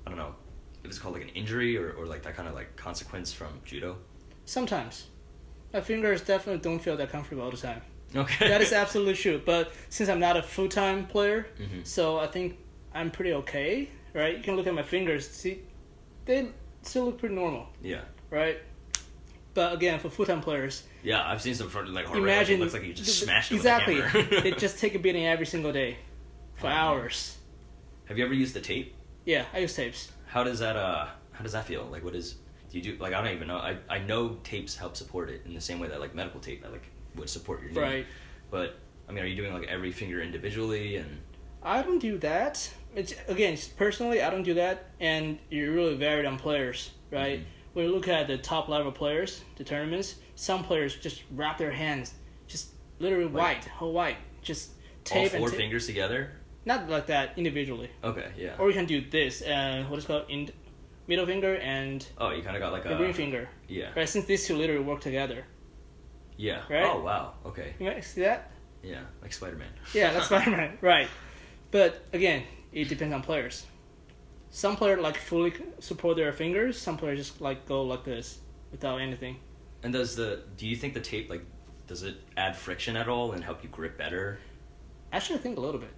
I 0.07 0.11
don't 0.11 0.18
know 0.18 0.34
if 0.84 0.90
it's 0.90 0.99
called 0.99 1.14
like 1.14 1.22
an 1.22 1.28
injury 1.30 1.76
or, 1.76 1.92
or 1.92 2.07
like 2.07 2.22
that 2.22 2.34
kind 2.36 2.49
of 2.49 2.55
like 2.55 2.74
consequence 2.76 3.32
from 3.32 3.61
judo? 3.64 3.96
Sometimes. 4.44 5.07
My 5.72 5.82
fingers 5.82 6.22
definitely 6.22 6.61
don't 6.62 6.78
feel 6.78 6.96
that 6.96 7.11
comfortable 7.11 7.42
all 7.44 7.51
the 7.51 7.57
time. 7.59 7.82
Okay. 8.16 8.48
that 8.48 8.61
is 8.62 8.72
absolutely 8.72 9.14
true. 9.14 9.40
But 9.44 9.72
since 9.90 10.09
I'm 10.09 10.20
not 10.20 10.36
a 10.36 10.42
full 10.42 10.68
time 10.68 11.06
player, 11.06 11.46
Mhm. 11.61 11.86
so 11.86 12.18
I 12.18 12.26
think 12.26 12.56
I'm 12.94 13.11
pretty 13.11 13.32
okay, 13.34 13.88
right? 14.14 14.36
You 14.36 14.42
can 14.42 14.56
look 14.56 14.66
at 14.66 14.74
my 14.74 14.82
fingers, 14.82 15.28
see, 15.28 15.61
they 16.24 16.48
still 16.82 17.04
look 17.06 17.18
pretty 17.18 17.34
normal, 17.34 17.68
Yeah. 17.82 18.02
right? 18.30 18.59
But 19.54 19.74
again, 19.74 19.98
for 19.98 20.09
full 20.09 20.24
time 20.26 20.40
players, 20.40 20.84
Yeah, 21.02 21.26
I've 21.28 21.42
seen 21.42 21.54
some 21.54 21.68
front 21.68 21.88
like 21.90 22.06
hard 22.06 22.18
imagine 22.18 22.56
it 22.56 22.61
looks 22.61 22.72
like 22.74 22.84
you 22.84 22.92
just 22.94 23.11
th- 23.11 23.24
smashed 23.24 23.52
it 23.52 23.56
exactly. 23.56 23.96
with 23.96 24.04
a 24.04 24.09
hammer. 24.09 24.40
they 24.42 24.50
just 24.52 24.78
take 24.78 24.94
a 24.94 24.98
beating 24.98 25.26
every 25.26 25.46
single 25.46 25.72
day 25.72 25.96
for 26.56 26.66
Oh. 26.68 26.70
hours. 26.70 27.36
Have 28.06 28.16
you 28.18 28.24
ever 28.24 28.34
used 28.34 28.54
the 28.54 28.61
tape? 28.61 28.94
Yeah, 29.24 29.44
I 29.52 29.59
use 29.59 29.74
tapes. 29.74 30.11
How 30.26 30.44
does 30.44 30.59
that 30.61 30.76
uh 30.76 31.06
how 31.32 31.42
does 31.42 31.52
that 31.52 31.66
feel? 31.66 31.84
Like 31.90 32.04
what 32.04 32.14
is 32.14 32.36
do 32.70 32.78
you 32.78 32.82
do 32.82 32.96
like 32.98 33.12
I 33.14 33.22
don't 33.22 33.34
even 33.34 33.48
know. 33.48 33.59
I 33.59 33.78
I 33.88 33.98
know 33.98 34.38
tapes 34.44 34.76
help 34.76 34.96
support 34.96 35.28
it 35.30 35.42
in 35.44 35.54
the 35.54 35.61
same 35.61 35.78
way 35.78 35.88
that 35.88 36.00
like 36.00 36.14
medical 36.14 36.40
tape 36.40 36.62
that 36.62 36.72
like 36.72 36.88
would 37.19 37.31
support 37.31 37.62
your 37.62 37.71
knee. 37.73 37.81
Right. 37.81 38.07
But 38.51 38.77
I 39.09 39.12
mean, 39.12 39.25
are 39.25 39.27
you 39.27 39.37
doing 39.37 39.53
like 39.53 39.66
every 39.69 39.93
finger 39.93 40.21
individually 40.21 40.97
and 40.97 41.19
I 41.62 41.83
don't 41.83 41.99
do 41.99 42.19
that. 42.19 42.71
It's, 42.95 43.14
again, 43.27 43.59
personally, 43.77 44.23
I 44.23 44.31
don't 44.31 44.45
do 44.45 44.55
that, 44.55 44.91
and 45.01 45.39
you're 45.51 45.73
really 45.73 45.97
varied 45.97 46.25
on 46.25 46.39
players, 46.39 46.93
right? 47.11 47.41
Mhm. 47.41 47.45
When 47.75 47.85
you 47.87 47.91
look 47.93 48.07
at 48.09 48.29
the 48.29 48.39
top 48.39 48.69
level 48.69 48.93
players, 48.93 49.43
the 49.57 49.64
tournaments, 49.64 50.16
some 50.37 50.62
players 50.64 50.95
just 50.97 51.23
wrap 51.35 51.59
their 51.59 51.73
hands, 51.73 52.14
just 52.47 52.69
literally 53.01 53.25
Like- 53.25 53.35
white, 53.35 53.64
whole 53.66 53.93
white, 53.93 54.16
just 54.41 54.71
tape 55.05 55.33
all 55.35 55.41
four 55.41 55.49
tape. 55.51 55.59
fingers 55.59 55.87
together? 55.87 56.31
Not 56.64 56.89
like 56.89 57.07
that 57.07 57.33
individually, 57.37 57.91
Okay, 58.05 58.29
yeah. 58.37 58.57
or 58.59 58.69
you 58.69 58.75
can 58.75 58.87
do 58.87 59.01
this. 59.01 59.43
Uh, 59.43 59.85
what 59.89 59.99
is 59.99 60.05
called 60.05 60.25
in 60.29 60.51
middle 61.09 61.27
finger 61.27 61.57
and 61.57 62.07
oh, 62.19 62.31
you 62.31 62.43
kind 62.43 62.57
of 62.57 62.61
got 62.62 62.73
like 62.73 62.85
a 62.87 62.97
ring 62.99 63.12
finger, 63.12 63.49
Yeah. 63.69 63.91
right? 63.97 64.09
Since 64.09 64.27
these 64.27 64.47
two 64.47 64.57
literally 64.57 64.85
work 64.85 65.01
together, 65.01 65.45
Yeah. 66.39 66.62
Right? 66.70 66.86
Oh 66.86 67.01
wow. 67.03 67.34
Okay. 67.45 67.74
you 67.78 67.86
might 67.86 68.03
see 68.03 68.22
that? 68.22 68.51
Yeah, 68.82 69.01
like 69.20 69.32
Spider 69.34 69.57
Man. 69.57 69.68
Yeah, 69.93 70.12
that's 70.14 70.26
Spider 70.32 70.53
Man, 70.53 70.78
right? 70.80 71.09
But 71.70 72.07
again, 72.14 72.45
it 72.72 72.89
depends 72.89 73.12
on 73.12 73.22
players. 73.22 73.66
Some 74.51 74.76
players 74.76 75.01
like 75.01 75.18
fully 75.18 75.53
support 75.80 76.16
their 76.16 76.32
fingers. 76.32 76.78
Some 76.78 76.97
players 76.97 77.18
just 77.18 77.41
like 77.43 77.66
go 77.66 77.82
like 77.82 78.05
this 78.05 78.39
without 78.70 79.01
anything. 79.01 79.36
And 79.82 79.93
does 79.93 80.16
the 80.16 80.45
do 80.57 80.66
you 80.66 80.76
think 80.76 80.95
the 80.95 81.01
tape 81.01 81.28
like 81.28 81.45
does 81.86 82.03
it 82.05 82.16
add 82.36 82.57
friction 82.57 82.97
at 82.97 83.09
all 83.09 83.32
and 83.32 83.43
help 83.45 83.62
you 83.62 83.68
grip 83.68 83.99
better 83.99 84.39
Actually, 85.12 85.39
I 85.39 85.43
think 85.43 85.57
a 85.57 85.61
little 85.61 85.80
bit. 85.80 85.91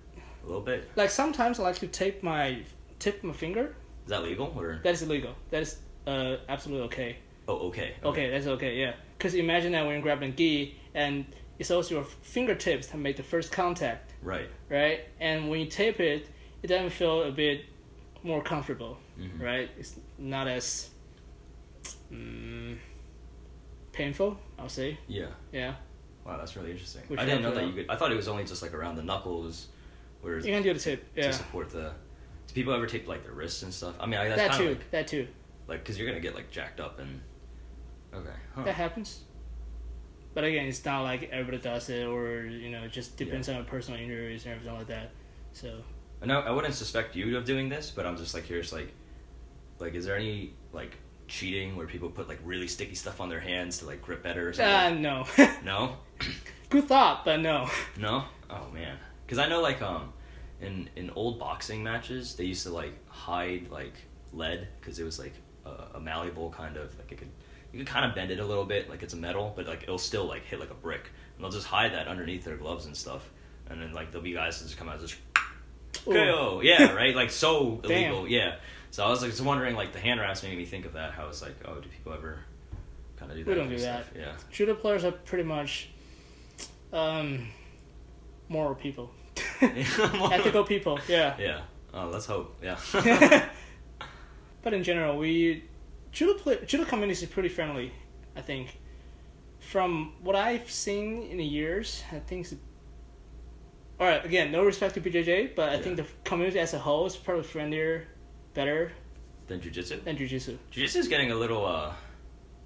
a 0.44 0.46
little 0.46 0.62
bit? 0.62 0.88
Like 0.96 1.10
sometimes 1.10 1.58
I 1.58 1.64
like 1.64 1.78
to 1.78 1.86
tape 1.86 2.22
my 2.22 2.62
tip 2.98 3.22
my 3.24 3.32
finger. 3.32 3.74
Is 4.04 4.10
that 4.10 4.22
legal 4.22 4.54
or 4.56 4.80
That 4.82 4.94
is 4.94 5.02
illegal. 5.02 5.34
That 5.50 5.62
is 5.62 5.78
uh, 6.06 6.36
absolutely 6.48 6.86
okay. 6.86 7.16
Oh 7.50 7.68
okay 7.68 7.94
Okay, 8.04 8.30
that's 8.30 8.46
okay. 8.46 8.76
Yeah, 8.82 8.92
because 9.16 9.34
imagine 9.34 9.72
that 9.72 9.82
when 9.84 9.94
you're 9.94 10.02
grabbing 10.02 10.34
gi 10.36 10.76
and 10.94 11.24
it's 11.58 11.70
also 11.70 11.94
your 11.96 12.04
fingertips 12.34 12.86
that 12.88 12.98
make 12.98 13.16
the 13.16 13.22
first 13.22 13.52
contact, 13.52 14.14
right 14.22 14.48
right? 14.68 15.00
And 15.20 15.48
when 15.50 15.60
you 15.60 15.66
tape 15.66 16.00
it, 16.00 16.28
it 16.62 16.68
doesn't 16.68 16.90
feel 16.90 17.22
a 17.22 17.32
bit 17.32 17.64
more 18.22 18.42
comfortable. 18.42 18.98
Mhm. 19.18 19.40
right? 19.40 19.68
It's 19.78 19.92
not 20.18 20.46
as 20.48 20.90
mm, 22.12 22.76
painful, 23.92 24.38
I'll 24.58 24.68
say. 24.68 24.98
yeah 25.08 25.26
Yeah, 25.52 25.74
wow 26.24 26.36
that's 26.38 26.56
really 26.56 26.70
interesting 26.70 27.02
Which 27.08 27.20
I 27.20 27.24
didn't 27.26 27.42
know 27.42 27.54
that 27.54 27.66
you 27.66 27.72
could 27.72 27.86
I 27.90 27.96
thought 27.96 28.12
it 28.12 28.16
was 28.16 28.28
only 28.28 28.44
just 28.44 28.62
like 28.62 28.74
around 28.74 28.96
the 28.96 29.02
knuckles 29.02 29.68
where 30.22 30.36
you 30.38 30.52
can 30.52 30.62
do 30.62 30.72
the 30.74 30.80
tip. 30.80 31.14
to 31.14 31.32
support 31.32 31.70
the 31.70 31.92
do 32.46 32.54
people 32.54 32.72
ever 32.72 32.86
tape 32.86 33.06
like 33.08 33.22
their 33.24 33.32
wrists 33.32 33.62
and 33.62 33.72
stuff 33.72 33.94
I 34.00 34.06
mean 34.06 34.20
I, 34.20 34.28
that's 34.28 34.56
that 34.56 34.58
too. 34.58 34.68
like 34.70 34.90
that 34.90 35.06
too. 35.08 35.26
like 35.68 35.80
because 35.80 35.98
you're 35.98 36.08
gonna 36.08 36.20
get 36.20 36.34
like 36.34 36.50
jacked 36.50 36.80
up 36.80 36.98
and 36.98 37.20
okay 38.14 38.36
huh. 38.54 38.62
That 38.64 38.74
happens. 38.74 39.20
But 40.32 40.44
again, 40.44 40.66
it's 40.66 40.84
not 40.84 41.02
like 41.02 41.28
everybody 41.32 41.58
does 41.58 41.88
it, 41.90 42.06
or 42.06 42.46
you 42.46 42.70
know, 42.70 42.84
it 42.84 42.92
just 42.92 43.16
depends 43.16 43.48
on 43.48 43.64
personal 43.64 44.00
injuries 44.00 44.44
and 44.44 44.54
everything 44.54 44.76
like 44.76 44.86
that. 44.86 45.10
So 45.52 45.82
And 46.20 46.32
I, 46.32 46.40
I 46.40 46.50
wouldn't 46.50 46.74
suspect 46.74 47.16
you 47.16 47.36
of 47.36 47.44
doing 47.44 47.68
this, 47.68 47.90
but 47.90 48.06
I'm 48.06 48.16
just 48.16 48.32
like 48.34 48.44
curious, 48.44 48.72
like, 48.72 48.92
like 49.80 49.94
is 49.94 50.04
there 50.04 50.16
any 50.16 50.52
like 50.72 50.96
cheating 51.26 51.76
where 51.76 51.86
people 51.86 52.10
put 52.10 52.28
like 52.28 52.38
really 52.44 52.68
sticky 52.68 52.94
stuff 52.94 53.20
on 53.20 53.28
their 53.28 53.40
hands 53.40 53.78
to 53.78 53.86
like 53.86 54.02
grip 54.02 54.22
better 54.22 54.48
or 54.48 54.52
something? 54.52 55.06
Uh, 55.06 55.24
no. 55.36 55.48
no, 55.64 55.96
Good 56.68 56.86
thought, 56.86 57.24
but 57.24 57.40
no. 57.40 57.68
no. 57.98 58.24
Oh 58.48 58.68
man, 58.72 58.96
because 59.26 59.38
I 59.38 59.48
know 59.48 59.60
like 59.60 59.82
um, 59.82 60.12
in 60.60 60.88
in 60.94 61.10
old 61.10 61.38
boxing 61.40 61.82
matches 61.82 62.36
they 62.36 62.44
used 62.44 62.64
to 62.64 62.70
like 62.70 62.94
hide 63.08 63.68
like 63.70 63.94
lead 64.32 64.68
because 64.80 65.00
it 65.00 65.04
was 65.04 65.18
like 65.18 65.34
a, 65.66 65.96
a 65.96 66.00
malleable 66.00 66.50
kind 66.50 66.76
of 66.76 66.96
like 66.98 67.10
it 67.10 67.18
could 67.18 67.30
you 67.72 67.78
can 67.78 67.86
kind 67.86 68.04
of 68.04 68.14
bend 68.14 68.30
it 68.30 68.40
a 68.40 68.44
little 68.44 68.64
bit 68.64 68.88
like 68.90 69.02
it's 69.02 69.14
a 69.14 69.16
metal 69.16 69.52
but 69.54 69.66
like 69.66 69.82
it'll 69.82 69.98
still 69.98 70.24
like 70.24 70.44
hit 70.44 70.58
like 70.60 70.70
a 70.70 70.74
brick 70.74 71.10
and 71.36 71.44
they'll 71.44 71.50
just 71.50 71.66
hide 71.66 71.92
that 71.92 72.08
underneath 72.08 72.44
their 72.44 72.56
gloves 72.56 72.86
and 72.86 72.96
stuff 72.96 73.28
and 73.68 73.80
then 73.80 73.92
like 73.92 74.10
there'll 74.10 74.24
be 74.24 74.32
guys 74.32 74.58
that 74.58 74.66
just 74.66 74.76
come 74.76 74.88
out 74.88 74.98
and 74.98 75.06
just 75.06 75.18
Ooh. 76.06 76.12
KO. 76.12 76.60
Yeah, 76.62 76.92
right. 76.92 77.14
Like 77.14 77.30
so 77.30 77.80
Damn. 77.82 78.12
illegal. 78.12 78.28
Yeah. 78.28 78.56
So 78.90 79.04
I 79.04 79.08
was 79.08 79.22
like 79.22 79.30
just 79.30 79.42
wondering, 79.42 79.76
like 79.76 79.92
the 79.92 80.00
hand 80.00 80.20
wraps 80.20 80.42
made 80.42 80.56
me 80.56 80.64
think 80.64 80.84
of 80.84 80.94
that. 80.94 81.12
How 81.12 81.28
it's 81.28 81.42
like, 81.42 81.56
oh, 81.64 81.80
do 81.80 81.88
people 81.88 82.12
ever 82.12 82.40
kind 83.16 83.30
of 83.30 83.36
do 83.38 83.44
that? 83.44 83.50
We 83.50 83.56
don't 83.56 83.68
do 83.68 83.78
that. 83.78 84.04
Stuff? 84.06 84.16
Yeah. 84.16 84.32
Judo 84.50 84.74
players 84.74 85.04
are 85.04 85.12
pretty 85.12 85.44
much 85.44 85.90
um, 86.92 87.46
moral 88.48 88.74
people, 88.74 89.12
ethical 89.60 90.64
people. 90.64 90.98
Yeah. 91.08 91.36
Yeah. 91.38 91.60
Oh, 91.92 92.08
let's 92.08 92.26
hope. 92.26 92.56
Yeah. 92.62 92.78
but 94.62 94.74
in 94.74 94.82
general, 94.82 95.16
we 95.18 95.64
judo 96.12 96.56
judo 96.66 96.84
community 96.84 97.22
is 97.24 97.28
pretty 97.30 97.48
friendly. 97.48 97.92
I 98.36 98.40
think 98.40 98.78
from 99.58 100.14
what 100.22 100.36
I've 100.36 100.70
seen 100.70 101.22
in 101.24 101.36
the 101.38 101.44
years, 101.44 102.02
I 102.12 102.18
think. 102.20 102.46
It's, 102.46 102.54
all 103.98 104.06
right, 104.06 104.24
again, 104.24 104.50
no 104.50 104.64
respect 104.64 104.94
to 104.94 105.00
BJJ, 105.00 105.54
but 105.54 105.68
I 105.68 105.78
think 105.80 105.96
the 105.96 106.06
community 106.24 106.58
as 106.58 106.72
a 106.72 106.78
whole 106.78 107.04
is 107.06 107.16
probably 107.16 107.42
friendlier, 107.44 108.08
better 108.54 108.92
then 109.46 109.60
jujitsu. 109.60 110.02
than 110.04 110.16
jujitsu. 110.16 110.56
Jujitsu 110.72 110.96
is 110.96 111.08
getting 111.08 111.32
a 111.32 111.34
little, 111.34 111.66
uh, 111.66 111.92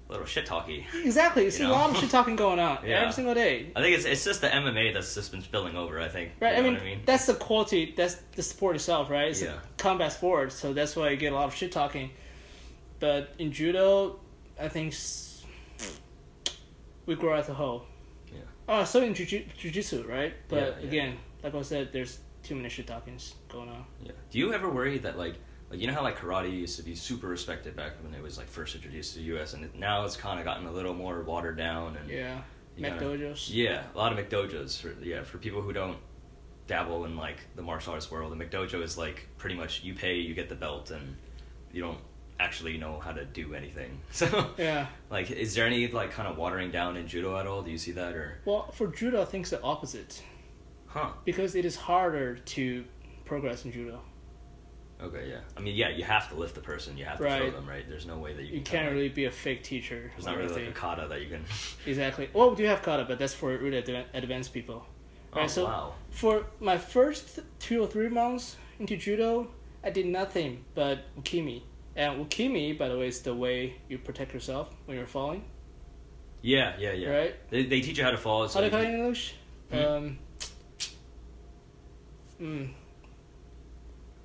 little 0.07 0.25
shit 0.25 0.45
talky. 0.45 0.85
Exactly, 1.03 1.43
you 1.43 1.51
see 1.51 1.63
You 1.63 1.69
a 1.69 1.71
lot 1.73 1.89
of 1.89 1.97
shit 1.97 2.09
talking 2.09 2.37
going 2.37 2.59
on 2.59 2.77
Yeah. 2.85 3.01
every 3.01 3.11
single 3.11 3.33
day. 3.33 3.71
I 3.75 3.81
think 3.81 3.97
it's 3.97 4.05
it's 4.05 4.23
just 4.23 4.39
the 4.41 4.47
MMA 4.47 4.93
that's 4.93 5.13
just 5.15 5.31
been 5.31 5.41
spilling 5.41 5.75
over. 5.75 5.99
I 5.99 6.07
think. 6.07 6.31
Right, 6.39 6.53
You 6.53 6.59
I 6.59 6.61
mean, 6.63 6.73
what 6.75 6.81
I 6.83 6.85
mean? 6.85 7.01
that's 7.05 7.25
the 7.25 7.33
quality. 7.33 7.93
That's 7.97 8.15
the 8.35 8.43
sport 8.43 8.75
itself, 8.77 9.09
right? 9.09 9.29
It's 9.29 9.41
Yeah. 9.41 9.55
a 9.55 9.77
combat 9.77 10.13
sport, 10.13 10.53
so 10.53 10.71
that's 10.73 10.95
why 10.95 11.09
you 11.09 11.17
get 11.17 11.33
a 11.33 11.35
lot 11.35 11.47
of 11.47 11.55
shit 11.55 11.71
talking. 11.73 12.11
But 13.05 13.35
in 13.37 13.51
judo, 13.51 14.19
I 14.59 14.67
think 14.67 14.95
we 17.05 17.13
grow 17.13 17.35
as 17.35 17.49
a 17.49 17.53
whole. 17.53 17.85
Yeah. 18.33 18.39
Oh, 18.67 18.83
so 18.83 19.03
in 19.03 19.13
jiu- 19.13 19.45
jujitsu, 19.61 20.07
right? 20.09 20.33
But 20.47 20.55
Yeah, 20.55 20.63
yeah. 20.79 20.87
again, 20.87 21.17
like 21.43 21.53
I 21.53 21.61
said, 21.61 21.93
there's 21.93 22.19
too 22.41 22.55
many 22.55 22.67
shit 22.69 22.87
talkings 22.87 23.35
going 23.47 23.69
on. 23.69 23.85
Yeah. 24.03 24.13
Do 24.31 24.39
you 24.39 24.53
ever 24.55 24.71
worry 24.71 24.97
that 24.99 25.19
like 25.19 25.35
like 25.69 25.79
you 25.79 25.85
know 25.85 25.93
how 25.93 26.01
like 26.01 26.17
karate 26.17 26.51
used 26.51 26.77
to 26.77 26.83
be 26.83 26.95
super 26.95 27.27
respected 27.27 27.75
back 27.75 27.91
when 28.03 28.15
it 28.15 28.23
was 28.23 28.39
like 28.39 28.47
first 28.47 28.73
introduced 28.73 29.13
to 29.13 29.19
the 29.19 29.25
U.S. 29.35 29.53
and 29.53 29.63
it, 29.65 29.75
now 29.75 30.03
it's 30.03 30.17
kind 30.17 30.39
of 30.39 30.45
gotten 30.45 30.65
a 30.65 30.71
little 30.71 30.95
more 30.95 31.21
watered 31.21 31.57
down 31.57 31.95
and 31.97 32.09
Yeah, 32.09 32.41
You 32.75 32.81
Met 32.81 32.93
gotta- 32.99 33.05
dojos. 33.19 33.49
Yeah, 33.53 33.83
a 33.93 33.97
lot 33.99 34.11
of 34.13 34.17
McDojos 34.17 34.81
for 34.81 34.95
yeah 35.03 35.21
for 35.23 35.37
people 35.37 35.61
who 35.61 35.73
don't 35.73 35.97
dabble 36.65 37.05
in 37.05 37.15
like 37.17 37.37
the 37.55 37.61
martial 37.61 37.93
arts 37.93 38.09
world. 38.09 38.31
The 38.35 38.43
McDojo 38.43 38.81
is 38.81 38.97
like 38.97 39.27
pretty 39.37 39.55
much 39.55 39.83
you 39.83 39.93
pay, 39.93 40.15
you 40.15 40.33
get 40.33 40.49
the 40.49 40.55
belt, 40.55 40.89
and 40.89 41.17
you 41.71 41.83
don't 41.83 41.99
actually 42.39 42.77
know 42.77 42.99
how 42.99 43.11
to 43.11 43.25
do 43.25 43.53
anything. 43.53 43.99
So 44.11 44.51
Yeah. 44.57 44.87
like, 45.09 45.31
is 45.31 45.55
there 45.55 45.65
any 45.65 45.87
like 45.87 46.11
kind 46.11 46.27
of 46.27 46.37
watering 46.37 46.71
down 46.71 46.97
in 46.97 47.07
judo 47.07 47.37
at 47.37 47.47
all? 47.47 47.61
Do 47.61 47.71
you 47.71 47.77
see 47.77 47.91
that 47.93 48.13
or 48.15 48.39
Well, 48.45 48.71
for 48.71 48.87
judo, 48.87 49.21
I 49.21 49.25
think 49.25 49.43
it's 49.43 49.51
the 49.51 49.61
opposite 49.61 50.21
huh? 50.87 51.09
because 51.23 51.55
it 51.55 51.65
is 51.65 51.75
harder 51.75 52.35
to 52.35 52.83
progress 53.25 53.65
in 53.65 53.71
judo. 53.71 54.01
Okay, 55.01 55.27
yeah. 55.29 55.39
I 55.57 55.59
mean, 55.59 55.75
yeah, 55.75 55.89
you 55.89 56.05
have 56.05 56.29
to 56.29 56.35
lift 56.35 56.55
the 56.55 56.61
person. 56.61 56.97
You 56.97 57.03
have 57.03 57.17
to 57.17 57.23
throw 57.23 57.51
them, 57.51 57.67
right? 57.67 57.83
There's 57.87 58.05
no 58.05 58.17
way 58.17 58.33
that 58.33 58.43
you, 58.43 58.47
You 58.47 58.53
can 58.61 58.63
can't 58.63 58.71
kinda- 58.85 58.91
really 58.95 59.09
be 59.09 59.25
a 59.25 59.31
fake 59.31 59.61
teacher. 59.61 60.09
There's 60.15 60.25
not 60.25 60.37
really 60.37 60.53
like 60.53 60.69
a 60.69 60.71
kata 60.71 61.07
that 61.09 61.21
you 61.21 61.27
can. 61.27 61.43
Exactly. 61.85 62.29
Well, 62.33 62.51
we 62.51 62.55
do 62.55 62.63
have 62.65 62.81
kata, 62.81 63.03
but 63.05 63.19
that's 63.19 63.33
for 63.33 63.49
really 63.57 63.81
adva- 63.81 64.05
advanced 64.13 64.53
people. 64.53 64.85
oh 65.33 65.37
Right, 65.39 65.49
so- 65.49 65.65
wow. 65.65 65.93
For 66.11 66.45
my 66.61 66.77
first 66.77 67.39
two 67.59 67.81
or 67.81 67.87
three 67.87 68.07
months 68.09 68.55
into 68.79 68.95
judo, 68.95 69.49
I 69.83 69.89
did 69.89 70.05
nothing 70.05 70.63
but 70.75 70.99
ukemi. 71.19 71.63
And 71.95 72.25
ukimi, 72.25 72.77
by 72.77 72.89
the 72.89 72.97
way, 72.97 73.07
is 73.07 73.21
the 73.21 73.33
way 73.33 73.75
you 73.87 73.97
protect 73.97 74.33
yourself 74.33 74.69
when 74.85 74.97
you're 74.97 75.07
falling, 75.07 75.45
Yeah, 76.41 76.73
yeah, 76.77 76.91
yeah. 76.91 77.09
right? 77.09 77.49
They, 77.49 77.63
they 77.65 77.81
teach 77.81 77.97
you 77.97 78.03
how 78.03 78.11
to 78.11 78.17
fall. 78.17 78.47
So 78.49 78.59
How 78.59 78.61
do 78.61 78.65
you 78.65 78.71
call 78.71 78.81
it 78.81 78.93
in 78.93 78.99
English? 78.99 79.35
Hmm? 79.71 79.77
Um, 79.77 80.17
mm. 82.41 82.69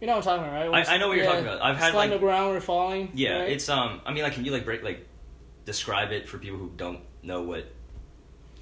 You 0.00 0.06
know 0.06 0.16
what 0.16 0.26
I'm 0.26 0.38
talking 0.38 0.48
about, 0.48 0.70
right? 0.72 0.88
I- 0.88 0.94
I 0.94 0.98
know 0.98 1.08
what 1.08 1.16
you're 1.16 1.24
yeah, 1.24 1.30
talking 1.30 1.46
about. 1.46 1.62
I've 1.62 1.76
had, 1.76 1.92
slide 1.92 2.04
on 2.04 2.10
the 2.10 2.18
ground 2.18 2.46
when 2.46 2.52
you're 2.54 2.60
falling. 2.60 3.10
Yeah, 3.14 3.40
right? 3.40 3.50
it's 3.50 3.68
um. 3.68 4.00
I 4.04 4.12
mean, 4.12 4.22
like, 4.22 4.32
can 4.32 4.44
you 4.44 4.50
like 4.52 4.64
break 4.64 4.82
like 4.82 5.06
describe 5.64 6.10
it 6.10 6.26
for 6.28 6.38
people 6.38 6.58
who 6.58 6.70
don't 6.76 7.00
know 7.22 7.42
what 7.42 7.66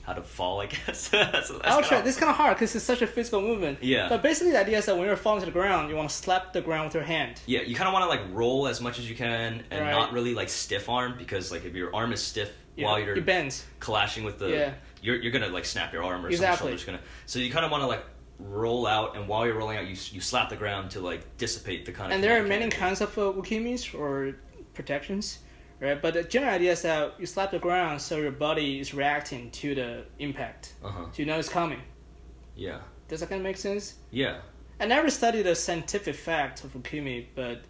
how 0.09 0.15
to 0.15 0.23
fall? 0.23 0.61
I 0.61 0.67
guess 0.67 1.09
that's, 1.11 1.51
that's 1.51 1.61
I'll 1.65 1.83
try. 1.83 2.01
This 2.01 2.15
is 2.17 2.21
kind 2.21 2.31
of 2.31 2.37
hard 2.37 2.57
because 2.57 2.75
it's 2.75 2.85
such 2.85 3.03
a 3.03 3.07
physical 3.07 3.41
movement. 3.43 3.79
Yeah. 3.83 4.09
But 4.09 4.23
basically, 4.23 4.53
the 4.53 4.61
idea 4.61 4.79
is 4.79 4.87
that 4.87 4.97
when 4.97 5.07
you're 5.07 5.17
falling 5.17 5.41
to 5.41 5.47
the 5.47 5.53
ground, 5.53 5.91
you 5.91 5.97
want 5.97 6.09
to 6.09 6.15
slap 6.17 6.53
the 6.55 6.63
ground 6.63 6.87
with 6.87 6.95
your 6.95 7.05
hand. 7.05 7.41
Yeah, 7.47 7.61
you 7.61 7.77
kind 7.77 7.87
of 7.89 7.93
want 7.93 8.05
to 8.05 8.09
like 8.09 8.23
roll 8.33 8.67
as 8.67 8.81
much 8.81 8.99
as 8.99 9.09
you 9.09 9.15
can 9.15 9.63
and 9.71 9.81
Right. 9.85 9.91
not 9.93 10.13
really 10.13 10.35
like 10.35 10.49
stiff 10.49 10.89
arm 10.89 11.15
because 11.19 11.53
like 11.53 11.65
if 11.67 11.75
your 11.75 11.95
arm 11.95 12.13
is 12.13 12.23
stiff 12.23 12.51
Yeah, 12.75 12.87
while 12.87 12.99
you're 12.99 13.17
you 13.17 13.23
bend. 13.23 13.61
clashing 13.81 14.25
with 14.25 14.39
the, 14.39 14.49
Yeah. 14.49 14.73
you're 15.03 15.17
you're 15.17 15.33
gonna 15.33 15.49
like 15.49 15.67
snap 15.67 15.93
your 15.93 16.03
arm 16.03 16.25
or 16.25 16.31
Exactly. 16.31 16.57
some 16.57 16.67
shoulder's 16.69 16.85
gonna. 16.85 17.01
So 17.27 17.39
you 17.39 17.51
kind 17.53 17.65
of 17.67 17.71
want 17.71 17.83
to 17.83 17.87
like 17.87 18.05
roll 18.41 18.87
out 18.87 19.15
and 19.17 19.29
while 19.29 19.45
you're 19.47 19.57
rolling 19.59 19.77
out, 19.77 19.85
you 19.87 19.97
you 20.13 20.21
slap 20.23 20.49
the 20.49 20.57
ground 20.57 20.91
to 20.93 21.01
like 21.01 21.37
dissipate 21.37 21.85
the 21.85 21.93
kind 21.93 22.11
of. 22.11 22.15
And 22.15 22.25
there 22.25 22.41
are 22.43 22.47
many 22.47 22.71
kinds 22.71 23.01
of 23.03 23.11
uh, 23.19 23.23
ukemis 23.43 23.95
or 23.95 24.37
protections, 24.73 25.41
right? 25.81 26.01
But 26.01 26.15
the 26.15 26.23
general 26.25 26.53
idea 26.55 26.73
is 26.73 26.83
that 26.83 27.15
you 27.19 27.27
slap 27.27 27.51
the 27.51 27.59
ground 27.59 28.01
so 28.01 28.17
your 28.19 28.31
body 28.33 28.81
is 28.81 28.95
reacting 28.95 29.51
to 29.53 29.75
the 29.75 30.05
impact. 30.19 30.75
Uh-huh. 30.85 31.05
So 31.13 31.19
you 31.23 31.27
know 31.27 31.39
it's 31.39 31.49
coming. 31.49 31.81
Yeah. 32.57 32.79
Does 33.09 33.21
that 33.21 33.29
kind 33.29 33.41
of 33.41 33.45
make 33.45 33.57
sense? 33.57 33.95
Yeah. 34.11 34.39
I 34.81 34.87
never 34.87 35.11
studied 35.11 35.43
the 35.43 35.55
scientific 35.55 36.15
fact 36.15 36.65
of 36.65 36.73
ukemi, 36.75 37.27
but 37.35 37.63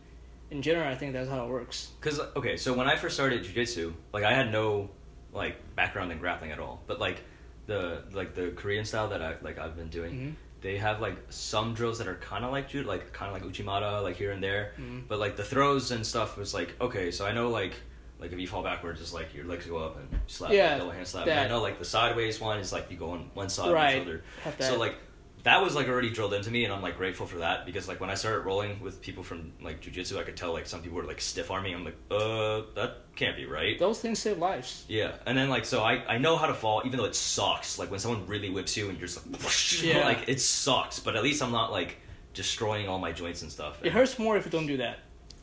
in 0.50 0.62
general, 0.62 0.88
I 0.88 0.94
think 0.94 1.12
that's 1.12 1.28
how 1.28 1.44
it 1.44 1.48
works. 1.50 1.90
Because 2.00 2.20
okay, 2.36 2.56
so 2.56 2.72
when 2.74 2.86
I 2.88 2.96
first 2.96 3.14
started 3.14 3.44
jujitsu, 3.44 3.92
like 4.12 4.24
I 4.24 4.32
had 4.32 4.50
no 4.52 4.90
like 5.32 5.56
background 5.76 6.10
in 6.12 6.18
grappling 6.18 6.52
at 6.52 6.58
all, 6.58 6.82
but 6.86 6.98
like 6.98 7.22
the 7.66 8.02
like 8.12 8.34
the 8.34 8.48
Korean 8.56 8.84
style 8.84 9.08
that 9.08 9.22
I 9.22 9.36
like 9.42 9.58
I've 9.58 9.76
been 9.76 9.88
doing, 9.88 10.12
Mhm. 10.14 10.34
they 10.62 10.78
have 10.78 11.00
like 11.00 11.16
some 11.28 11.74
drills 11.74 11.98
that 11.98 12.08
are 12.08 12.14
kind 12.16 12.44
of 12.44 12.50
like 12.52 12.68
judo, 12.70 12.88
like 12.88 13.12
kind 13.12 13.34
of 13.34 13.40
like 13.40 13.50
uchimata, 13.50 14.02
like 14.02 14.16
here 14.16 14.32
and 14.32 14.42
there. 14.42 14.72
Mhm. 14.80 15.06
But 15.06 15.18
like 15.18 15.36
the 15.36 15.44
throws 15.44 15.90
and 15.90 16.04
stuff 16.06 16.36
was 16.38 16.52
like 16.54 16.74
okay, 16.80 17.10
so 17.10 17.26
I 17.26 17.32
know 17.32 17.50
like 17.50 17.74
like 18.20 18.32
if 18.32 18.38
you 18.38 18.46
fall 18.46 18.62
backwards, 18.62 19.00
it's 19.00 19.12
like 19.12 19.34
your 19.34 19.44
legs 19.44 19.66
go 19.66 19.78
up 19.78 19.96
and 19.96 20.08
slap, 20.26 20.52
Yeah, 20.52 20.70
like, 20.70 20.78
double 20.78 20.92
hand 20.92 21.06
slap. 21.06 21.26
And 21.28 21.38
I 21.40 21.48
know 21.48 21.62
like 21.62 21.78
the 21.78 21.84
sideways 21.84 22.40
one 22.40 22.58
is 22.58 22.72
like 22.72 22.90
you 22.90 22.96
go 22.96 23.10
on 23.10 23.30
one 23.34 23.48
side, 23.48 23.72
Right. 23.72 23.96
one 23.98 24.04
shoulder. 24.06 24.22
Have 24.44 24.58
that. 24.58 24.64
So 24.72 24.78
like 24.78 24.96
that 25.44 25.62
was 25.62 25.76
like 25.76 25.86
already 25.88 26.10
drilled 26.10 26.34
into 26.34 26.50
me, 26.50 26.64
and 26.64 26.72
I'm 26.74 26.82
like 26.82 26.96
grateful 26.96 27.24
for 27.24 27.38
that 27.38 27.64
because 27.64 27.86
like 27.86 28.00
when 28.00 28.10
I 28.10 28.14
started 28.14 28.40
rolling 28.40 28.80
with 28.80 29.00
people 29.00 29.22
from 29.22 29.52
like 29.62 29.80
jujitsu, 29.80 30.18
I 30.18 30.24
could 30.24 30.36
tell 30.36 30.52
like 30.52 30.66
some 30.66 30.82
people 30.82 30.96
were 30.98 31.04
like 31.04 31.20
stiff 31.20 31.50
arming. 31.52 31.74
I'm 31.76 31.84
like, 31.84 31.96
uh, 32.10 32.62
that 32.74 33.04
can't 33.14 33.36
be 33.36 33.46
right. 33.46 33.78
Those 33.78 34.00
things 34.00 34.18
save 34.18 34.38
lives. 34.38 34.84
Yeah, 34.88 35.12
and 35.26 35.38
then 35.38 35.48
like 35.48 35.64
so 35.64 35.82
I 35.84 36.02
I 36.08 36.18
know 36.18 36.36
how 36.36 36.46
to 36.48 36.54
fall 36.54 36.82
even 36.84 36.98
though 36.98 37.04
it 37.06 37.14
sucks. 37.14 37.78
Like 37.78 37.88
when 37.88 38.00
someone 38.00 38.26
really 38.26 38.50
whips 38.50 38.76
you 38.76 38.88
and 38.88 38.98
you're 38.98 39.06
just 39.06 39.24
like, 39.24 39.40
whoosh, 39.40 39.82
Yeah. 39.84 40.04
like 40.04 40.28
it 40.28 40.40
sucks. 40.40 40.98
But 40.98 41.14
at 41.14 41.22
least 41.22 41.40
I'm 41.40 41.52
not 41.52 41.70
like 41.70 41.98
destroying 42.34 42.88
all 42.88 42.98
my 42.98 43.12
joints 43.12 43.42
and 43.42 43.50
stuff. 43.50 43.78
It 43.84 43.92
hurts 43.92 44.18
more 44.18 44.36
if 44.36 44.44
you 44.44 44.50
don't 44.50 44.66
do 44.66 44.78
that. 44.78 44.98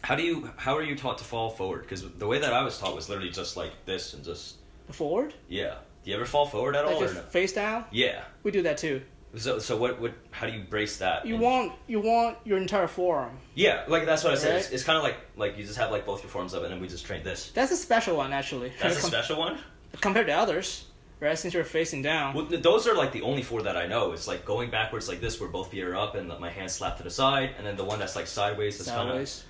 How 0.06 0.16
do 0.16 0.22
you 0.24 0.50
how 0.56 0.78
are 0.78 0.84
you 0.84 0.96
taught 0.96 1.18
to 1.18 1.24
fall 1.24 1.50
forward? 1.50 1.82
Because 1.82 2.08
the 2.08 2.28
way 2.28 2.38
that 2.40 2.54
I 2.54 2.62
was 2.64 2.78
taught 2.78 2.96
was 2.96 3.10
literally 3.10 3.32
just 3.32 3.58
like 3.58 3.72
this 3.86 4.14
and 4.14 4.24
just 4.24 4.58
Forward, 4.92 5.34
yeah. 5.50 5.76
Do 6.04 6.12
you 6.12 6.16
ever 6.16 6.26
fall 6.26 6.46
forward 6.46 6.76
at 6.76 6.86
all 6.86 7.04
or 7.04 7.12
no? 7.12 7.22
face 7.22 7.54
down. 7.54 7.86
Yeah. 7.92 8.22
We 8.44 8.52
do 8.52 8.62
that 8.62 8.78
too. 8.78 9.02
So 9.36 9.58
so 9.58 9.76
what 9.76 10.00
what 10.00 10.14
how 10.30 10.46
do 10.46 10.54
you 10.54 10.64
brace 10.64 10.98
that? 10.98 11.26
You 11.26 11.34
And- 11.34 11.44
want 11.44 11.74
you 11.88 12.00
want 12.00 12.38
your 12.46 12.60
entire 12.60 12.88
forearm. 12.88 13.36
Yeah, 13.56 13.84
like 13.88 14.06
that's 14.06 14.24
what 14.24 14.32
I 14.34 14.36
said. 14.36 14.52
Right? 14.52 14.60
It's, 14.60 14.70
it's 14.70 14.84
kind 14.84 14.96
of 14.98 15.04
like 15.04 15.18
like 15.38 15.58
you 15.58 15.64
just 15.66 15.80
have 15.80 15.90
like 15.90 16.06
both 16.06 16.22
your 16.22 16.30
forms 16.30 16.54
of 16.54 16.62
it, 16.62 16.66
and 16.68 16.74
then 16.76 16.82
we 16.82 16.88
just 16.88 17.04
train 17.08 17.24
this. 17.24 17.50
That's 17.56 17.72
a 17.72 17.76
special 17.76 18.16
one, 18.16 18.32
actually. 18.32 18.72
That's 18.80 18.98
a 19.00 19.02
Com- 19.02 19.10
special 19.10 19.40
one. 19.40 19.58
compared 20.02 20.28
to 20.28 20.34
others, 20.34 20.86
right? 21.20 21.38
Since 21.38 21.56
you're 21.56 21.64
facing 21.64 22.04
down. 22.04 22.36
Well, 22.36 22.46
those 22.46 22.86
are 22.88 22.94
like 22.96 23.12
the 23.12 23.24
only 23.24 23.42
four 23.42 23.64
that 23.64 23.76
I 23.76 23.88
know. 23.88 24.12
It's 24.12 24.28
like 24.28 24.46
going 24.46 24.70
backwards 24.70 25.10
like 25.10 25.20
this, 25.20 25.40
where 25.42 25.50
both 25.50 25.72
feet 25.72 25.84
are 25.84 25.96
up 25.96 26.14
and 26.14 26.28
my 26.40 26.52
hands 26.52 26.74
slap 26.74 26.98
to 26.98 27.04
the 27.04 27.10
side, 27.10 27.50
and 27.58 27.66
then 27.66 27.76
the 27.76 27.84
one 27.86 27.98
that's 27.98 28.16
like 28.16 28.28
sideways, 28.28 28.78
that's 28.78 28.90
kind 28.92 29.10
of 29.10 29.14
sideways. 29.16 29.44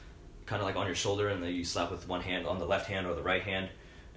Kind 0.45 0.61
of 0.61 0.67
like 0.67 0.75
on 0.75 0.85
your 0.85 0.95
shoulder, 0.95 1.29
and 1.29 1.41
then 1.41 1.53
you 1.53 1.63
slap 1.63 1.91
with 1.91 2.07
one 2.07 2.21
hand 2.21 2.45
on 2.45 2.59
the 2.59 2.65
left 2.65 2.87
hand 2.87 3.07
or 3.07 3.15
the 3.15 3.23
right 3.23 3.41
hand, 3.41 3.69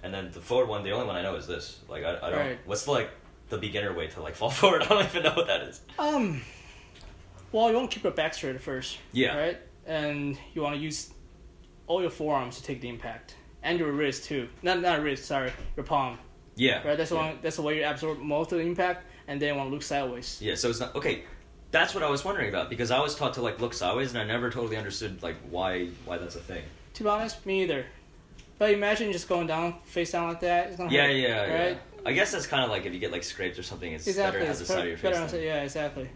and 0.03 0.13
then 0.13 0.31
the 0.31 0.39
forward 0.39 0.69
one. 0.69 0.83
The 0.83 0.91
only 0.91 1.07
one 1.07 1.15
I 1.15 1.21
know 1.21 1.35
is 1.35 1.47
this. 1.47 1.79
Like 1.87 2.03
I, 2.03 2.17
I 2.17 2.29
don't. 2.29 2.39
Right. 2.39 2.59
What's 2.65 2.85
the, 2.85 2.91
like 2.91 3.09
the 3.49 3.57
beginner 3.57 3.93
way 3.93 4.07
to 4.07 4.21
like 4.21 4.35
fall 4.35 4.49
forward? 4.49 4.83
I 4.83 4.87
don't 4.87 5.05
even 5.05 5.23
know 5.23 5.33
what 5.33 5.47
that 5.47 5.61
is. 5.63 5.81
Um. 5.97 6.41
Well, 7.51 7.69
you 7.69 7.75
want 7.75 7.89
to 7.89 7.95
keep 7.95 8.03
your 8.03 8.13
back 8.13 8.35
straight 8.35 8.55
at 8.55 8.61
first. 8.61 8.99
Yeah. 9.11 9.35
Right. 9.35 9.57
And 9.87 10.37
you 10.53 10.61
want 10.61 10.75
to 10.75 10.81
use 10.81 11.11
all 11.87 11.99
your 12.01 12.11
forearms 12.11 12.57
to 12.57 12.63
take 12.63 12.79
the 12.81 12.89
impact, 12.89 13.35
and 13.63 13.79
your 13.79 13.91
wrist 13.91 14.25
too. 14.25 14.47
Not 14.61 14.81
not 14.81 15.01
wrist. 15.01 15.25
Sorry, 15.25 15.51
your 15.75 15.85
palm. 15.85 16.19
Yeah. 16.55 16.87
Right. 16.87 16.97
That's 16.97 17.09
the 17.09 17.15
yeah. 17.15 17.29
one. 17.29 17.39
That's 17.41 17.55
the 17.55 17.63
way 17.63 17.77
you 17.77 17.85
absorb 17.85 18.19
most 18.19 18.51
of 18.51 18.59
the 18.59 18.65
impact, 18.65 19.05
and 19.27 19.41
then 19.41 19.49
you 19.49 19.55
want 19.55 19.69
to 19.69 19.73
look 19.73 19.83
sideways. 19.83 20.39
Yeah, 20.41 20.55
so 20.55 20.69
it's 20.69 20.79
not 20.79 20.95
okay. 20.95 21.23
That's 21.71 21.93
what 21.93 22.03
I 22.03 22.09
was 22.09 22.25
wondering 22.25 22.49
about 22.49 22.69
because 22.69 22.89
I 22.91 22.99
was 22.99 23.15
taught 23.15 23.35
to 23.35 23.41
like 23.41 23.59
look 23.59 23.73
sideways, 23.73 24.09
and 24.09 24.19
I 24.19 24.23
never 24.23 24.49
totally 24.49 24.77
understood 24.77 25.21
like 25.21 25.35
why 25.49 25.87
why 26.05 26.17
that's 26.17 26.35
a 26.35 26.39
thing. 26.39 26.63
To 26.95 27.03
be 27.03 27.09
honest, 27.09 27.45
me 27.45 27.63
either. 27.63 27.85
But 28.57 28.71
imagine 28.71 29.11
just 29.11 29.29
going 29.29 29.47
down 29.47 29.79
face 29.85 30.11
down 30.11 30.27
like 30.29 30.39
that. 30.41 30.71
It's 30.71 30.79
Yeah, 30.79 30.85
hurt, 31.07 31.11
yeah, 31.11 31.27
yeah. 31.45 31.63
right? 31.65 31.81
I 32.05 32.13
guess 32.13 32.31
that's 32.31 32.47
kind 32.47 32.63
of 32.63 32.69
like 32.69 32.85
if 32.85 32.93
you 32.93 32.99
get 32.99 33.11
like 33.11 33.23
scraped 33.23 33.57
or 33.59 33.63
something, 33.63 33.91
it's 33.93 34.07
Exactly. 34.07 34.31
better 34.31 34.39
to 34.39 34.45
have 34.47 34.59
It's 34.59 34.67
the 34.67 34.73
side 34.73 34.79
of 34.79 34.87
your 34.87 34.97
face. 34.97 35.33
yeah, 35.33 35.61
exactly. 35.63 36.09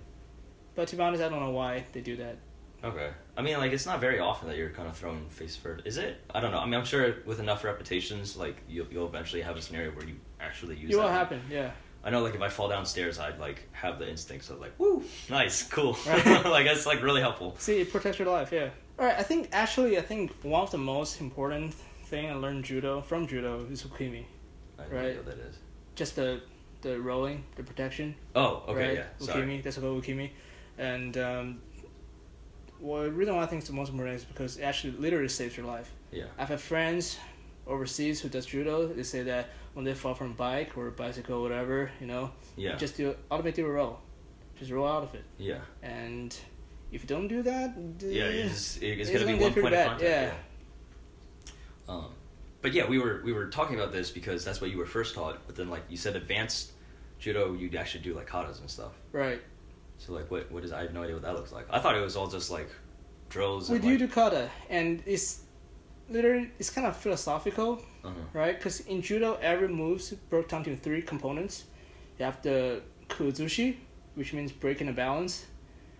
But 0.75 0.87
to 0.89 0.95
be 0.95 1.03
honest, 1.03 1.21
I 1.23 1.29
don't 1.29 1.39
know 1.39 1.51
why 1.51 1.85
they 1.93 2.01
do 2.01 2.15
that. 2.17 2.37
Okay. 2.83 3.11
I 3.37 3.41
mean, 3.41 3.57
like 3.59 3.71
it's 3.71 3.85
not 3.85 4.01
very 4.01 4.19
often 4.19 4.49
that 4.49 4.57
you're 4.57 4.71
kind 4.71 4.89
of 4.89 4.97
thrown 4.97 5.25
face 5.29 5.55
first, 5.55 5.85
is 5.85 5.97
it? 5.97 6.19
I 6.33 6.41
don't 6.41 6.51
know. 6.51 6.59
I 6.59 6.65
mean, 6.65 6.73
I'm 6.73 6.83
sure 6.85 7.15
with 7.25 7.39
enough 7.39 7.63
repetitions, 7.63 8.35
like 8.35 8.57
you'll, 8.67 8.87
you'll 8.91 9.07
eventually 9.07 9.41
have 9.43 9.55
a 9.55 9.61
scenario 9.61 9.91
where 9.91 10.05
you 10.05 10.15
actually 10.41 10.75
use. 10.75 10.91
It 10.91 10.95
will 10.97 11.03
that. 11.03 11.11
happen. 11.11 11.41
Yeah. 11.49 11.71
I 12.03 12.09
know, 12.09 12.21
like 12.21 12.35
if 12.35 12.41
I 12.41 12.49
fall 12.49 12.67
downstairs, 12.67 13.17
I'd 13.19 13.39
like 13.39 13.67
have 13.71 13.97
the 13.99 14.09
instincts 14.09 14.49
of 14.49 14.59
like, 14.59 14.73
woo, 14.77 15.03
nice, 15.29 15.63
cool. 15.63 15.97
Right. 16.05 16.25
like 16.45 16.65
that's 16.65 16.85
like 16.85 17.01
really 17.01 17.21
helpful. 17.21 17.55
See, 17.59 17.79
it 17.81 17.91
protects 17.91 18.19
your 18.19 18.27
life. 18.27 18.51
Yeah. 18.51 18.69
All 18.99 19.05
right. 19.05 19.15
I 19.17 19.23
think 19.23 19.49
actually, 19.53 19.97
I 19.97 20.01
think 20.01 20.31
one 20.43 20.61
of 20.63 20.71
the 20.71 20.77
most 20.77 21.21
important 21.21 21.73
thing 22.05 22.29
I 22.29 22.33
learned 22.33 22.65
judo 22.65 23.01
from 23.01 23.25
judo 23.27 23.65
is 23.71 23.83
hukimi. 23.83 24.25
I 24.77 24.83
know 24.83 24.95
Right. 24.97 25.15
what 25.15 25.25
that 25.27 25.37
is. 25.39 25.57
Just 25.95 26.15
the 26.15 26.41
the 26.81 26.99
rolling, 26.99 27.45
the 27.55 27.63
protection. 27.63 28.15
Oh, 28.35 28.63
okay, 28.67 28.87
right? 28.87 28.93
yeah. 28.97 29.25
Sorry. 29.25 29.41
Ukemi, 29.43 29.63
that's 29.63 29.77
called 29.77 30.03
ukemi. 30.03 30.31
And 30.77 31.17
um, 31.17 31.61
well, 32.81 33.03
the 33.03 33.11
reason 33.11 33.33
why 33.35 33.43
I 33.43 33.45
think 33.45 33.61
it's 33.61 33.69
the 33.69 33.75
most 33.75 33.89
important 33.89 34.17
is 34.17 34.25
because 34.25 34.57
it 34.57 34.63
actually 34.63 34.91
literally 34.97 35.29
saves 35.29 35.55
your 35.55 35.65
life. 35.65 35.89
Yeah. 36.11 36.25
I've 36.37 36.49
had 36.49 36.59
friends 36.59 37.17
overseas 37.65 38.19
who 38.19 38.27
does 38.27 38.45
judo. 38.45 38.87
They 38.87 39.03
say 39.03 39.23
that 39.23 39.49
when 39.73 39.85
they 39.85 39.93
fall 39.93 40.13
from 40.13 40.31
a 40.31 40.33
bike 40.35 40.77
or 40.77 40.91
bicycle, 40.91 41.37
or 41.39 41.41
whatever, 41.41 41.91
you 41.99 42.07
know, 42.07 42.31
Yeah. 42.55 42.75
just 42.75 42.97
do 42.97 43.15
automatically 43.31 43.63
roll, 43.63 43.99
just 44.59 44.71
roll 44.71 44.87
out 44.87 45.03
of 45.03 45.15
it. 45.15 45.23
yeah. 45.37 45.61
And 45.81 46.35
if 46.91 47.01
you 47.03 47.07
don't 47.07 47.27
do 47.27 47.41
that, 47.43 47.73
Yeah. 47.99 48.25
It's, 48.25 48.77
it's, 48.77 48.83
it's 48.83 49.09
gonna, 49.09 49.25
gonna 49.25 49.37
be 49.37 49.43
one 49.43 49.53
point 49.53 49.65
of 49.67 49.71
bad, 49.71 49.87
contact. 49.87 50.03
yeah. 50.03 50.33
yeah. 51.87 51.93
Um, 51.95 52.05
but 52.61 52.73
yeah, 52.73 52.87
we 52.87 52.97
were 52.97 53.21
we 53.25 53.33
were 53.33 53.47
talking 53.47 53.75
about 53.77 53.91
this 53.91 54.09
because 54.09 54.45
that's 54.45 54.61
what 54.61 54.69
you 54.71 54.77
were 54.77 54.85
first 54.85 55.15
taught. 55.15 55.39
But 55.47 55.55
then, 55.57 55.69
like 55.69 55.83
you 55.89 55.97
said, 55.97 56.15
advanced 56.15 56.71
judo, 57.19 57.53
you'd 57.53 57.75
actually 57.75 58.03
do 58.05 58.13
like 58.13 58.29
katas 58.29 58.59
and 58.61 58.69
stuff. 58.69 58.93
right. 59.11 59.41
So 59.97 60.13
like, 60.13 60.29
what 60.31 60.49
what 60.51 60.63
is? 60.63 60.71
I 60.71 60.81
have 60.81 60.93
no 60.93 61.03
idea 61.03 61.15
what 61.15 61.23
that 61.23 61.35
looks 61.35 61.51
like. 61.51 61.65
I 61.69 61.79
thought 61.79 61.95
it 61.95 62.01
was 62.01 62.15
all 62.15 62.27
just 62.27 62.49
like 62.51 62.69
drills. 63.29 63.69
We 63.69 63.75
and, 63.77 63.83
do 63.83 63.89
like, 63.91 63.99
do 63.99 64.07
kata, 64.07 64.49
and 64.69 65.03
it's 65.05 65.41
literally 66.09 66.51
it's 66.59 66.69
kind 66.69 66.87
of 66.87 66.95
philosophical. 66.95 67.81
uh-huh. 68.03 68.13
right? 68.33 68.57
Because 68.57 68.81
in 68.81 69.01
judo, 69.01 69.37
every 69.41 69.67
move's 69.67 70.11
broke 70.29 70.49
down 70.49 70.63
to 70.65 70.75
three 70.75 71.01
components. 71.01 71.65
You 72.19 72.25
have 72.25 72.41
the 72.41 72.81
kuzushi, 73.09 73.77
which 74.15 74.33
means 74.33 74.51
breaking 74.51 74.87
the 74.87 74.93
balance, 74.93 75.45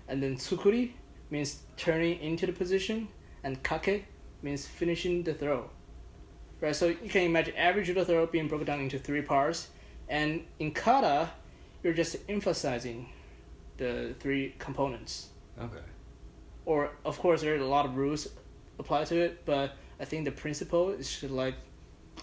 and 0.08 0.22
then 0.22 0.36
tsukuri 0.36 0.92
means 1.30 1.62
turning 1.78 2.20
into 2.20 2.46
the 2.46 2.54
position, 2.54 3.08
and 3.44 3.62
kake 3.64 4.06
means 4.42 4.68
finishing 4.68 5.24
the 5.24 5.34
throw. 5.34 5.70
Right, 6.62 6.76
so 6.76 6.88
you 6.88 7.10
can 7.10 7.24
imagine 7.24 7.54
every 7.58 7.84
judo 7.84 8.04
throw 8.06 8.26
being 8.26 8.48
broken 8.48 8.68
down 8.68 8.80
into 8.80 8.98
three 9.00 9.22
parts, 9.22 9.70
and 10.08 10.46
in 10.60 10.72
kata, 10.72 11.30
you're 11.84 11.94
just 11.94 12.18
emphasizing 12.30 13.10
the 13.78 14.16
three 14.20 14.56
components. 14.60 15.30
Okay. 15.60 15.84
Or 16.66 16.92
of 17.04 17.20
course, 17.20 17.42
there 17.42 17.56
are 17.56 17.58
a 17.58 17.66
lot 17.66 17.86
of 17.86 17.98
rules 17.98 18.30
apply 18.80 19.04
to 19.06 19.18
it, 19.18 19.46
but 19.46 19.76
I 20.04 20.06
think 20.06 20.26
the 20.26 20.32
principle 20.46 20.90
is 20.92 21.08
to 21.22 21.30
like 21.30 21.56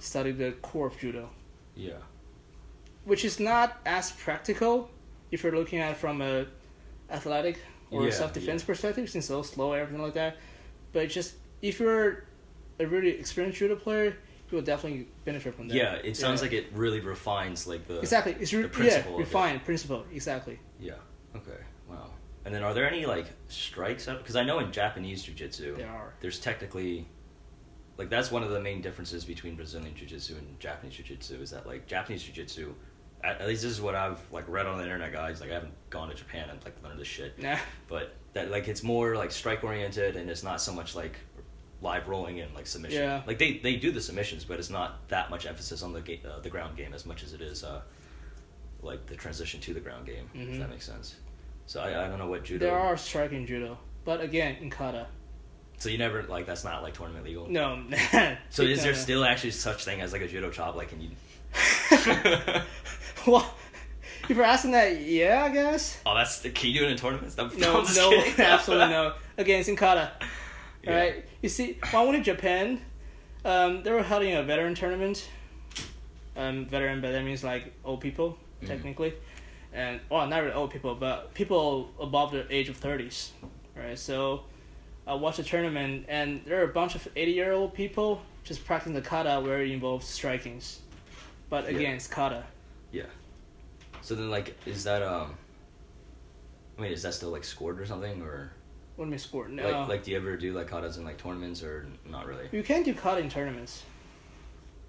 study 0.01 0.33
the 0.33 0.51
core 0.69 0.89
of 0.89 0.99
judo, 1.01 1.31
Yeah. 1.75 2.01
which 3.11 3.25
is 3.25 3.41
not 3.41 3.69
as 3.87 4.13
practical 4.13 4.91
if 5.31 5.43
you're 5.43 5.57
looking 5.61 5.79
at 5.85 5.93
it 5.93 5.97
from 5.97 6.21
a 6.21 6.47
athletic 7.11 7.57
or 7.91 8.05
Yeah, 8.05 8.11
self 8.11 8.33
defense 8.35 8.61
yeah. 8.63 8.67
perspective, 8.67 9.09
since 9.09 9.25
it's 9.25 9.29
so 9.29 9.41
slow, 9.43 9.73
everything 9.73 10.03
like 10.03 10.15
that. 10.23 10.37
But 10.93 11.09
just 11.09 11.31
if 11.63 11.81
you're 11.81 12.25
a 12.79 12.87
really 12.87 13.13
experienced 13.23 13.59
judo 13.61 13.77
player, 13.77 14.09
you 14.51 14.57
will 14.57 14.63
definitely 14.73 15.09
benefit 15.25 15.55
from 15.55 15.69
that. 15.69 15.75
Yeah. 15.75 15.95
It 16.11 16.17
sounds 16.19 16.41
Yeah. 16.41 16.45
like 16.47 16.53
it 16.61 16.67
really 16.75 17.01
refines 17.01 17.67
like 17.67 17.87
the. 17.89 17.99
exactly. 18.01 18.37
It's 18.39 18.53
re- 18.53 18.63
the 18.63 18.69
principle 18.69 19.13
yeah, 19.13 19.17
it. 19.17 19.27
refined 19.27 19.65
principle. 19.65 20.05
Exactly. 20.13 20.59
Yeah. 20.79 20.95
Okay. 21.35 21.61
Wow. 21.89 22.11
And 22.45 22.55
then, 22.55 22.63
are 22.63 22.75
there 22.75 22.87
any 22.95 23.07
like 23.07 23.27
strikes? 23.49 24.07
up? 24.09 24.19
Because 24.19 24.37
I 24.37 24.45
know 24.45 24.59
in 24.59 24.71
Japanese 24.73 25.23
jiu-jitsu, 25.23 25.77
There 25.77 25.89
are. 25.89 26.13
there's 26.21 26.39
technically 26.41 27.07
like 28.01 28.09
that's 28.09 28.31
one 28.33 28.43
of 28.43 28.49
the 28.51 28.59
main 28.61 28.81
differences 28.81 29.25
between 29.27 29.55
Brazilian 29.55 29.95
jiu-jitsu 29.95 30.35
and 30.37 30.59
Japanese 30.59 30.97
jiu-jitsu 30.97 31.35
is 31.43 31.51
that 31.51 31.67
like 31.67 31.87
Japanese 31.87 32.23
jiu-jitsu 32.23 32.75
at, 33.23 33.43
at 33.43 33.47
least 33.47 33.63
this 33.63 33.71
is 33.73 33.81
what 33.81 33.95
I've 33.95 34.19
like 34.33 34.47
read 34.49 34.65
on 34.67 34.79
the 34.79 34.85
internet 34.85 35.13
guys 35.13 35.41
like 35.43 35.51
I 35.51 35.55
haven't 35.55 35.75
gone 35.91 36.09
to 36.09 36.15
Japan 36.15 36.49
and 36.51 36.59
like 36.65 36.83
learned 36.83 36.99
this 36.99 37.07
shit 37.07 37.39
Nah. 37.39 37.59
but 37.89 38.15
that 38.33 38.51
like 38.51 38.67
it's 38.69 38.83
more 38.83 39.17
like 39.17 39.31
strike 39.31 39.63
oriented 39.63 40.17
and 40.17 40.31
it's 40.31 40.43
not 40.43 40.63
so 40.63 40.73
much 40.73 40.95
like 40.95 41.17
live 41.83 42.09
rolling 42.09 42.41
and 42.41 42.55
like 42.55 42.67
submission 42.67 43.03
Yeah. 43.03 43.23
like 43.27 43.39
they 43.39 43.59
they 43.59 43.77
do 43.77 43.91
the 43.93 44.01
submissions 44.01 44.45
but 44.45 44.59
it's 44.59 44.71
not 44.71 45.07
that 45.09 45.29
much 45.29 45.45
emphasis 45.47 45.83
on 45.83 45.93
the 45.93 46.01
ga- 46.01 46.23
uh, 46.27 46.41
the 46.41 46.49
ground 46.51 46.77
game 46.79 46.95
as 46.95 47.05
much 47.05 47.23
as 47.23 47.35
it 47.35 47.43
is 47.43 47.63
uh 47.65 47.83
like 48.83 49.05
the 49.07 49.15
transition 49.15 49.61
to 49.61 49.75
the 49.75 49.81
ground 49.81 50.07
game 50.07 50.31
if 50.35 50.49
Mhm. 50.49 50.59
that 50.59 50.71
makes 50.71 50.87
sense 50.87 51.17
so 51.67 51.81
I, 51.81 52.05
I 52.05 52.09
don't 52.09 52.19
know 52.19 52.27
what 52.29 52.45
judo 52.45 52.65
There 52.67 52.79
are 52.79 52.97
striking 52.97 53.47
judo, 53.47 53.79
but 54.05 54.21
again 54.23 54.57
in 54.63 54.71
kata. 54.71 55.07
So 55.81 55.89
you 55.89 55.99
never 55.99 56.23
like 56.25 56.47
that's 56.47 56.63
not 56.63 56.83
like 56.85 56.95
tournament 56.95 57.25
legal 57.25 57.49
No. 57.49 57.83
So 58.51 58.63
is 58.63 58.83
there 58.85 58.95
still 58.95 59.25
actually 59.25 59.51
such 59.51 59.85
thing 59.85 60.01
as 60.01 60.13
like 60.13 60.23
a 60.23 60.29
judo 60.29 60.51
chop? 60.51 60.77
Like, 60.77 60.91
can 60.91 61.01
you? 61.01 61.11
well, 63.27 63.53
if 64.29 64.37
you're 64.37 64.45
asking 64.45 64.71
that, 64.73 65.01
yeah, 65.01 65.45
I 65.45 65.49
guess. 65.53 66.01
oh, 66.07 66.15
that's 66.15 66.41
the 66.41 66.51
can 66.51 66.71
you 66.71 66.81
do 66.81 66.87
it 66.87 66.91
in 66.93 66.97
tournaments? 66.97 67.39
I'm- 67.39 67.51
No, 67.59 67.83
no, 67.83 68.25
absolutely 68.39 68.89
no. 68.89 69.15
Again, 69.37 69.61
it's 69.61 69.69
in 69.69 69.77
kata. 69.77 70.13
Yeah. 70.85 70.95
Right? 70.97 71.25
You 71.43 71.49
see, 71.49 71.79
when 71.91 72.03
I 72.03 72.05
went 72.07 72.25
to 72.25 72.33
Japan, 72.35 72.81
um, 73.45 73.83
they 73.83 73.91
were 73.91 74.03
holding 74.03 74.35
a 74.35 74.43
veteran 74.43 74.75
tournament. 74.75 75.29
Um, 76.37 76.67
veteran, 76.67 77.01
but 77.01 77.11
that 77.13 77.25
means 77.25 77.43
like 77.45 77.73
old 77.85 78.01
people, 78.01 78.39
Mhm. 78.63 78.69
technically. 78.69 79.15
And, 79.73 80.01
well, 80.11 80.27
not 80.27 80.41
really 80.43 80.53
old 80.55 80.71
people, 80.71 80.95
but 80.95 81.33
people 81.35 81.91
above 82.01 82.33
the 82.33 82.47
age 82.55 82.69
of 82.69 82.81
30s. 82.81 83.31
Right? 83.77 83.99
So 83.99 84.45
I 85.11 85.15
watched 85.15 85.39
the 85.39 85.43
tournament, 85.43 86.07
and 86.09 86.41
there 86.45 86.61
are 86.61 86.65
a 86.71 86.73
bunch 86.73 86.95
of 86.95 87.09
80 87.17 87.33
year 87.33 87.53
old 87.53 87.75
people 87.75 88.23
just 88.45 88.65
practicing 88.65 88.95
the 88.95 89.03
kata 89.03 89.41
where 89.41 89.61
it 89.61 89.71
involves 89.73 90.07
strikings. 90.07 90.79
But 91.49 91.65
Yeah. 91.65 91.71
again, 91.79 91.95
it's 91.97 92.07
kata. 92.07 92.45
Yeah. 92.93 93.07
So 94.03 94.15
then, 94.15 94.31
like, 94.31 94.57
is 94.67 94.85
that 94.85 95.03
um? 95.03 95.35
I 96.79 96.83
mean, 96.83 96.93
is 96.93 97.03
that 97.03 97.15
still 97.15 97.31
like 97.31 97.43
scored 97.45 97.81
or 97.81 97.87
something, 97.87 98.23
or 98.23 98.53
What 98.95 99.05
do 99.05 99.09
you 99.09 99.11
mean 99.11 99.19
sport? 99.19 99.51
No. 99.51 99.69
like 99.69 99.89
like 99.89 100.03
do 100.05 100.13
you 100.13 100.17
ever 100.17 100.37
do 100.37 100.53
like 100.53 100.71
katas 100.71 100.97
in 100.97 101.05
like 101.05 101.19
tournaments 101.19 101.63
or 101.65 101.87
not 102.09 102.27
really? 102.27 102.49
You 102.53 102.63
can 102.63 102.85
do 102.85 102.95
kata 102.95 103.21
in 103.21 103.29
tournaments. 103.29 103.83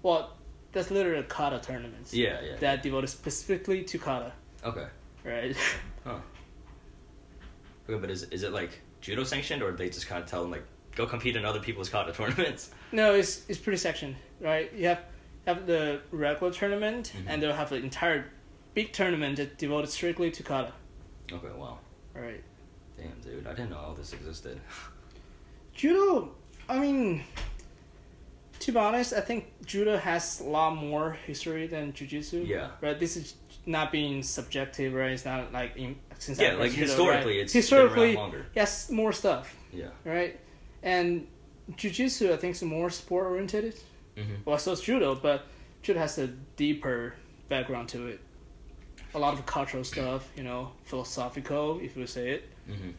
Well, 0.04 0.36
that's 0.70 0.90
literally 0.92 1.18
a 1.18 1.24
kata 1.24 1.58
tournaments. 1.60 2.14
Yeah, 2.14 2.40
yeah. 2.42 2.56
That 2.60 2.82
devoted 2.84 3.08
specifically 3.08 3.82
to 3.84 3.98
kata, 3.98 4.32
Okay. 4.64 4.86
right? 5.24 5.56
Huh. 6.04 6.18
Okay, 7.88 7.98
but 8.00 8.08
is 8.10 8.22
is 8.30 8.42
it 8.44 8.52
like 8.52 8.80
judo 9.02 9.24
sanctioned, 9.24 9.62
or 9.62 9.72
they 9.72 9.90
just 9.90 10.06
kind 10.06 10.22
of 10.24 10.28
tell 10.30 10.40
them 10.42 10.50
like 10.50 10.64
go 10.96 11.04
compete 11.06 11.36
in 11.36 11.44
other 11.44 11.60
people's 11.60 11.88
kata 11.94 12.12
tournaments? 12.12 12.70
no, 12.92 13.14
it's 13.14 13.42
it's 13.48 13.58
pretty 13.58 13.76
sectioned, 13.78 14.16
right? 14.40 14.72
You 14.72 14.86
have 14.86 15.00
have 15.46 15.66
the 15.66 16.00
regular 16.12 16.52
tournament, 16.52 17.12
Mhm. 17.14 17.24
and 17.26 17.42
they'll 17.42 17.52
have 17.52 17.72
an 17.72 17.82
entire 17.82 18.30
big 18.74 18.92
tournament 18.92 19.36
that's 19.36 19.54
devoted 19.56 19.90
strictly 19.90 20.30
to 20.30 20.42
kata, 20.42 20.72
Okay. 21.30 21.48
Wow. 21.56 21.78
right? 22.14 22.42
Damn, 22.96 23.18
dude, 23.20 23.46
I 23.46 23.50
didn't 23.50 23.70
know 23.70 23.78
all 23.78 23.94
this 23.94 24.12
existed. 24.12 24.60
Judo, 25.74 26.30
I 26.68 26.78
mean, 26.78 27.24
to 28.60 28.72
be 28.72 28.78
honest, 28.78 29.12
I 29.14 29.20
think 29.20 29.46
judo 29.66 29.96
has 29.96 30.40
a 30.40 30.44
lot 30.44 30.76
more 30.76 31.12
history 31.26 31.66
than 31.66 31.92
jujitsu. 31.92 32.46
Yeah. 32.46 32.70
Right. 32.80 32.98
This 32.98 33.16
is 33.16 33.34
not 33.66 33.90
being 33.90 34.22
subjective, 34.22 34.92
right? 34.92 35.10
It's 35.10 35.24
not 35.24 35.52
like 35.52 35.76
in 35.76 35.96
since 36.22 36.38
Yeah, 36.40 36.54
like 36.54 36.72
historically, 36.72 37.34
right? 37.36 37.40
it's 37.42 37.52
been 37.52 37.62
historically 37.62 38.14
longer. 38.16 38.46
yes 38.54 38.90
more 38.90 39.12
stuff, 39.12 39.54
Yeah. 39.72 39.88
right? 40.04 40.38
And 40.82 41.26
jujitsu, 41.72 42.32
I 42.32 42.36
think, 42.36 42.54
is 42.56 42.62
more 42.62 42.90
sport 42.90 43.26
oriented. 43.26 43.74
Mm-hmm. 44.16 44.34
Well, 44.44 44.58
so 44.58 44.72
is 44.72 44.80
judo, 44.80 45.14
but 45.14 45.46
judo 45.82 45.98
has 46.00 46.18
a 46.18 46.26
deeper 46.56 47.14
background 47.48 47.88
to 47.90 48.06
it. 48.08 48.20
A 49.14 49.18
lot 49.18 49.34
of 49.34 49.44
cultural 49.46 49.84
stuff, 49.84 50.28
you 50.36 50.42
know, 50.42 50.72
philosophical, 50.84 51.80
if 51.80 51.96
you 51.96 52.06
say 52.06 52.30
it. 52.30 52.48
Mm-hmm. 52.70 52.90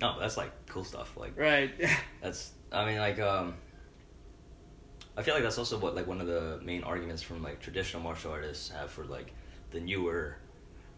No, 0.00 0.18
that's 0.20 0.36
like 0.36 0.50
cool 0.66 0.84
stuff. 0.84 1.16
Like 1.16 1.38
Right. 1.38 1.70
that's, 2.22 2.52
I 2.72 2.86
mean, 2.86 2.98
like 2.98 3.18
um, 3.20 3.54
I 5.16 5.22
feel 5.22 5.34
like 5.34 5.42
that's 5.42 5.58
also 5.58 5.78
what 5.78 5.94
like 5.94 6.06
one 6.06 6.20
of 6.20 6.26
the 6.26 6.60
main 6.64 6.82
arguments 6.84 7.22
from 7.22 7.42
like 7.42 7.60
traditional 7.60 8.02
martial 8.02 8.32
artists 8.32 8.70
have 8.70 8.90
for 8.90 9.04
like 9.04 9.32
the 9.70 9.80
newer, 9.80 10.36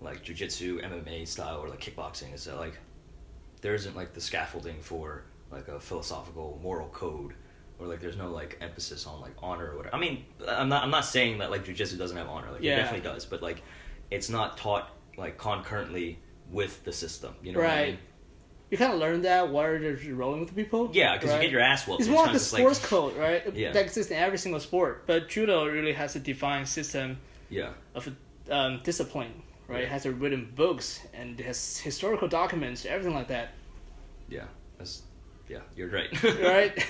like 0.05 0.25
jujitsu, 0.25 0.85
MMA 0.85 1.27
style 1.27 1.61
or 1.61 1.69
like 1.69 1.81
kickboxing 1.81 2.35
is 2.35 2.45
that 2.45 2.57
like 2.57 2.79
there 3.63 3.75
isn't 3.75 3.97
like 3.97 4.13
the 4.13 4.21
scaffolding 4.21 4.81
for 4.81 5.25
like 5.51 5.69
a 5.69 5.81
philosophical 5.81 6.59
moral 6.63 6.89
code 6.89 7.33
or 7.79 7.87
like 7.87 8.01
there's 8.01 8.17
no 8.17 8.31
like 8.31 8.59
emphasis 8.61 9.07
on 9.07 9.21
like 9.21 9.33
honor 9.43 9.73
or 9.73 9.77
whatever. 9.79 9.97
I 9.97 9.99
mean, 9.99 10.25
I'm 10.47 10.69
not 10.69 10.83
I'm 10.85 10.91
not 10.91 11.05
saying 11.05 11.39
that 11.39 11.51
like 11.51 11.65
jujitsu 11.65 11.99
doesn't 11.99 12.17
have 12.17 12.29
honor. 12.29 12.53
Like 12.53 12.63
Yeah. 12.63 12.75
it 12.75 12.77
definitely 12.77 13.09
does, 13.11 13.25
but 13.25 13.43
like 13.43 13.63
it's 14.11 14.29
not 14.29 14.57
taught 14.59 14.91
like 15.17 15.39
concurrently 15.39 16.19
with 16.51 16.85
the 16.85 16.93
system. 16.93 17.35
You 17.43 17.53
know 17.53 17.61
what 17.61 17.71
I 17.71 17.75
right. 17.75 17.89
mean? 17.89 17.99
you 18.75 18.79
kind 18.79 18.93
of 18.93 18.99
learn 18.99 19.23
that 19.23 19.51
while 19.51 19.79
you're 19.79 20.17
rolling 20.17 20.41
with 20.41 20.49
the 20.49 20.55
people. 20.55 20.91
Yeah, 20.93 21.15
because 21.15 21.31
right? 21.31 21.37
you 21.37 21.43
get 21.43 21.53
your 21.53 21.61
ass 21.61 21.87
whooped. 21.87 22.01
It's 22.01 22.09
more 22.09 22.23
like 22.23 22.31
a 22.31 22.33
times 22.33 22.43
sports 22.43 22.85
code, 22.85 23.17
right? 23.17 23.55
Yeah. 23.55 23.71
That 23.71 23.85
exists 23.85 24.11
in 24.11 24.19
every 24.19 24.39
single 24.39 24.59
sport. 24.61 25.07
But 25.07 25.29
judo 25.29 25.67
really 25.67 25.93
has 25.93 26.17
a 26.17 26.19
defined 26.19 26.67
system 26.67 27.19
Yeah, 27.51 27.71
of 27.95 28.09
um, 28.51 28.81
discipline, 28.83 29.43
right? 29.69 29.81
Yeah. 29.81 29.87
It 29.87 29.91
has 29.91 30.07
a 30.07 30.13
written 30.13 30.53
books 30.55 31.01
and 31.15 31.39
it 31.41 31.47
has 31.47 31.79
historical 31.79 32.29
documents, 32.29 32.85
everything 32.87 33.15
like 33.15 33.29
that, 33.29 33.51
yeah, 34.29 34.45
that's 34.79 35.03
yeah. 35.49 35.61
You're 35.77 35.89
right. 35.91 36.11
right? 36.43 36.87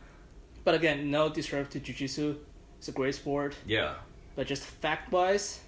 but 0.64 0.74
again, 0.74 1.10
no 1.10 1.28
disrespect 1.28 1.72
to 1.72 1.80
jiu-jitsu. 1.80 2.36
It's 2.78 2.88
a 2.88 2.92
great 2.92 3.14
sport, 3.14 3.54
yeah, 3.66 3.94
but 4.34 4.46
just 4.46 4.62
fact-wise, 4.64 5.60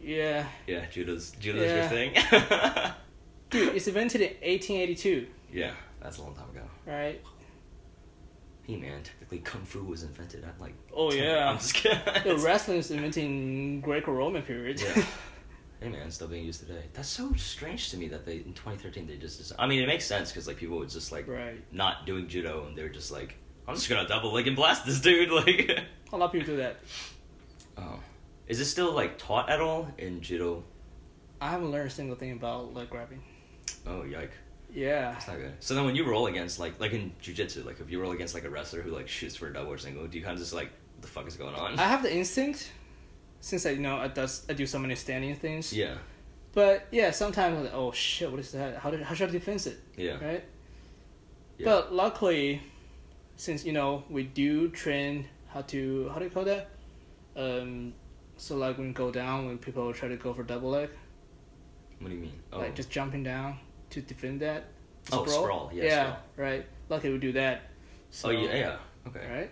yeah, 0.00 0.44
yeah. 0.66 0.84
Judo's 0.90 1.30
judo's 1.40 1.62
Yeah. 1.62 1.76
your 1.80 1.88
thing. 1.88 2.12
dude, 3.50 3.74
it's 3.76 3.86
invented 3.86 4.20
in 4.20 4.28
1882, 4.28 5.26
yeah, 5.52 5.72
that's 6.02 6.18
a 6.18 6.22
long 6.22 6.34
time 6.34 6.50
ago. 6.50 6.66
right? 6.86 7.20
Hey 8.66 8.76
man, 8.76 9.02
technically 9.02 9.38
kung 9.38 9.62
fu 9.64 9.82
was 9.82 10.02
invented 10.02 10.44
at 10.44 10.60
like. 10.60 10.74
Oh 10.92 11.10
yeah, 11.10 11.48
I'm 11.48 11.56
just 11.56 11.72
kidding. 11.72 11.98
the 12.24 12.36
wrestling 12.36 12.76
is 12.78 12.90
invented 12.90 13.24
in 13.24 13.80
Greco-Roman 13.80 14.42
period. 14.42 14.78
Yeah. 14.82 15.04
Hey 15.80 15.88
man, 15.90 16.10
still 16.10 16.26
being 16.28 16.44
used 16.44 16.60
today. 16.66 16.82
That's 16.92 17.08
so 17.08 17.32
strange 17.34 17.90
to 17.90 17.96
me 17.96 18.08
that 18.08 18.26
they 18.26 18.36
in 18.38 18.52
2013 18.52 19.06
they 19.06 19.16
just. 19.16 19.52
I 19.58 19.66
mean, 19.66 19.80
it 19.82 19.86
makes 19.86 20.04
sense 20.04 20.30
because 20.30 20.48
like 20.48 20.56
people 20.56 20.78
would 20.78 20.88
just 20.88 21.12
like 21.12 21.28
right. 21.28 21.62
not 21.72 22.04
doing 22.04 22.26
judo 22.28 22.66
and 22.66 22.76
they 22.76 22.82
were 22.82 22.88
just 22.88 23.12
like, 23.12 23.36
I'm 23.68 23.74
just 23.76 23.88
gonna 23.88 24.08
double 24.08 24.32
leg 24.32 24.46
and 24.48 24.56
blast 24.56 24.86
this 24.86 25.00
dude. 25.00 25.30
Like, 25.32 25.78
A 26.12 26.16
lot 26.16 26.26
of 26.26 26.32
people 26.32 26.46
do 26.48 26.56
that. 26.56 26.78
oh, 27.76 28.00
is 28.48 28.58
it 28.60 28.64
still 28.64 28.92
like 28.92 29.18
taught 29.18 29.48
at 29.50 29.60
all 29.60 29.88
in 29.98 30.20
judo? 30.20 30.64
I 31.40 31.50
haven't 31.50 31.70
learned 31.70 31.88
a 31.88 31.94
single 31.94 32.16
thing 32.16 32.32
about 32.32 32.74
leg 32.74 32.90
grabbing. 32.90 33.22
Oh 33.86 34.02
yike, 34.02 34.32
Yeah. 34.74 35.12
that's 35.12 35.28
not 35.28 35.36
good. 35.36 35.52
So 35.60 35.74
then 35.76 35.84
when 35.84 35.94
you 35.94 36.04
roll 36.04 36.26
against 36.26 36.58
like 36.58 36.80
like 36.80 36.92
in 36.92 37.12
jujitsu, 37.22 37.64
like 37.64 37.78
if 37.78 37.88
you 37.88 38.00
roll 38.00 38.10
against 38.10 38.34
like 38.34 38.44
a 38.44 38.50
wrestler 38.50 38.82
who 38.82 38.90
like 38.90 39.06
shoots 39.06 39.36
for 39.36 39.46
a 39.46 39.52
double 39.52 39.70
or 39.72 39.78
single, 39.78 40.08
do 40.08 40.18
you 40.18 40.24
kind 40.24 40.34
of 40.34 40.40
just 40.40 40.52
like, 40.52 40.70
what 40.96 41.02
the 41.02 41.08
fuck 41.08 41.28
is 41.28 41.36
going 41.36 41.54
on? 41.54 41.78
I 41.78 41.84
have 41.86 42.02
the 42.02 42.12
instinct, 42.12 42.72
since 43.40 43.66
I 43.66 43.70
you 43.70 43.80
know 43.80 43.96
I 43.96 44.08
does 44.08 44.46
I 44.48 44.52
do 44.52 44.66
so 44.66 44.78
many 44.78 44.94
standing 44.94 45.34
things. 45.36 45.72
yeah, 45.72 45.94
But 46.52 46.86
yeah, 46.90 47.10
sometimes 47.10 47.56
I'm 47.56 47.64
like, 47.64 47.74
oh 47.74 47.92
shit, 47.92 48.30
what 48.30 48.40
is 48.40 48.52
that? 48.52 48.76
How 48.78 48.90
did 48.90 49.02
how 49.02 49.14
should 49.14 49.28
I 49.28 49.32
defend 49.32 49.66
it? 49.66 49.78
yeah, 49.96 50.16
Right. 50.24 50.44
Yeah. 51.58 51.64
But 51.64 51.92
luckily, 51.92 52.60
since 53.36 53.64
you 53.64 53.72
know 53.72 54.04
we 54.10 54.22
do 54.24 54.68
train 54.70 55.26
how 55.48 55.62
to 55.62 56.08
how 56.10 56.18
do 56.18 56.24
you 56.24 56.30
call 56.30 56.44
that? 56.44 56.70
Um, 57.36 57.94
so 58.36 58.56
like 58.56 58.78
when 58.78 58.92
go 58.92 59.10
down, 59.10 59.46
when 59.46 59.58
people 59.58 59.92
try 59.92 60.08
to 60.08 60.16
go 60.16 60.32
for 60.34 60.42
double 60.44 60.70
leg, 60.70 60.90
What 62.00 62.08
do 62.08 62.14
you 62.14 62.20
mean? 62.22 62.32
Oh, 62.52 62.58
like 62.60 62.74
just 62.74 62.90
jumping 62.90 63.24
down 63.24 63.58
to 63.90 64.00
defend 64.00 64.40
that. 64.40 64.64
Oh, 65.12 65.24
sprawl, 65.26 65.70
yeah, 65.72 66.02
sprawl. 66.02 66.18
right. 66.36 66.66
Luckily 66.88 67.12
we 67.12 67.18
do 67.18 67.32
that. 67.32 67.62
So, 68.10 68.28
oh 68.28 68.30
yeah, 68.32 68.54
yeah, 68.54 68.76
okay. 69.08 69.26
Right. 69.30 69.50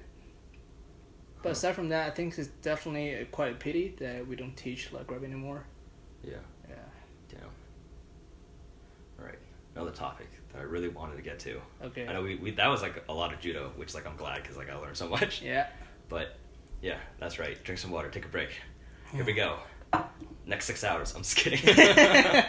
But 1.43 1.53
aside 1.53 1.74
from 1.74 1.91
that, 1.91 2.09
I 2.09 2.11
think 2.11 2.37
it's 2.39 2.49
definitely 2.62 3.26
quite 3.30 3.53
a 3.53 3.55
pity 3.57 3.95
that 3.99 4.26
we 4.26 4.37
don't 4.37 4.57
teach 4.57 4.93
leg 4.93 5.07
grabbing 5.07 5.30
anymore. 5.30 5.64
Yeah. 6.24 6.34
Yeah. 6.68 6.74
Damn. 7.28 7.41
All 9.18 9.26
right. 9.26 9.39
Another 9.74 9.93
topic 9.93 10.28
that 10.53 10.61
I 10.61 10.62
really 10.62 10.89
wanted 10.89 11.16
to 11.16 11.22
get 11.22 11.39
to. 11.41 11.61
Okay. 11.84 12.07
I 12.07 12.12
know 12.12 12.22
we, 12.22 12.37
we 12.37 12.51
that 12.53 12.68
was 12.68 12.82
like 12.82 13.05
a 13.09 13.12
lot 13.12 13.32
of 13.32 13.41
judo, 13.41 13.70
which 13.76 13.95
like 13.95 14.07
I'm 14.07 14.16
glad 14.16 14.43
because 14.43 14.57
like 14.57 14.70
I 14.70 14.76
learned 14.76 14.97
so 14.97 15.09
much. 15.09 15.43
Yeah. 15.47 15.68
But 16.09 16.37
yeah, 16.82 16.99
that's 17.18 17.39
right. 17.39 17.62
Drink 17.64 17.78
some 17.78 17.91
water. 17.91 18.09
Take 18.09 18.24
a 18.24 18.28
break. 18.28 18.51
Here 19.12 19.24
we 19.24 19.32
hmm. 19.32 19.39
go. 19.39 19.59
Next 20.47 20.66
six 20.66 20.84
hours. 20.84 21.14
I'm 21.14 21.22
just 21.22 21.37
kidding. 21.37 21.61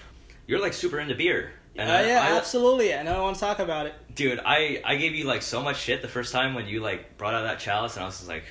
You're 0.46 0.60
like 0.60 0.72
super 0.72 1.00
into 1.00 1.14
beer. 1.14 1.52
Uh, 1.78 1.82
I- 1.82 2.06
yeah, 2.06 2.26
I- 2.28 2.36
absolutely. 2.36 2.94
I 2.94 3.02
know 3.02 3.16
I 3.16 3.20
want 3.20 3.36
to 3.36 3.40
talk 3.40 3.58
about 3.58 3.86
it. 3.86 3.94
Dude, 4.14 4.40
I 4.44 4.82
I 4.84 4.96
gave 4.96 5.14
you 5.14 5.24
like 5.24 5.42
so 5.42 5.62
much 5.62 5.78
shit 5.80 6.02
the 6.02 6.08
first 6.08 6.32
time 6.32 6.54
when 6.54 6.66
you 6.66 6.80
like 6.80 7.16
brought 7.16 7.34
out 7.34 7.42
that 7.42 7.58
chalice, 7.60 7.94
and 7.94 8.02
I 8.02 8.06
was 8.06 8.16
just 8.18 8.28
like, 8.28 8.44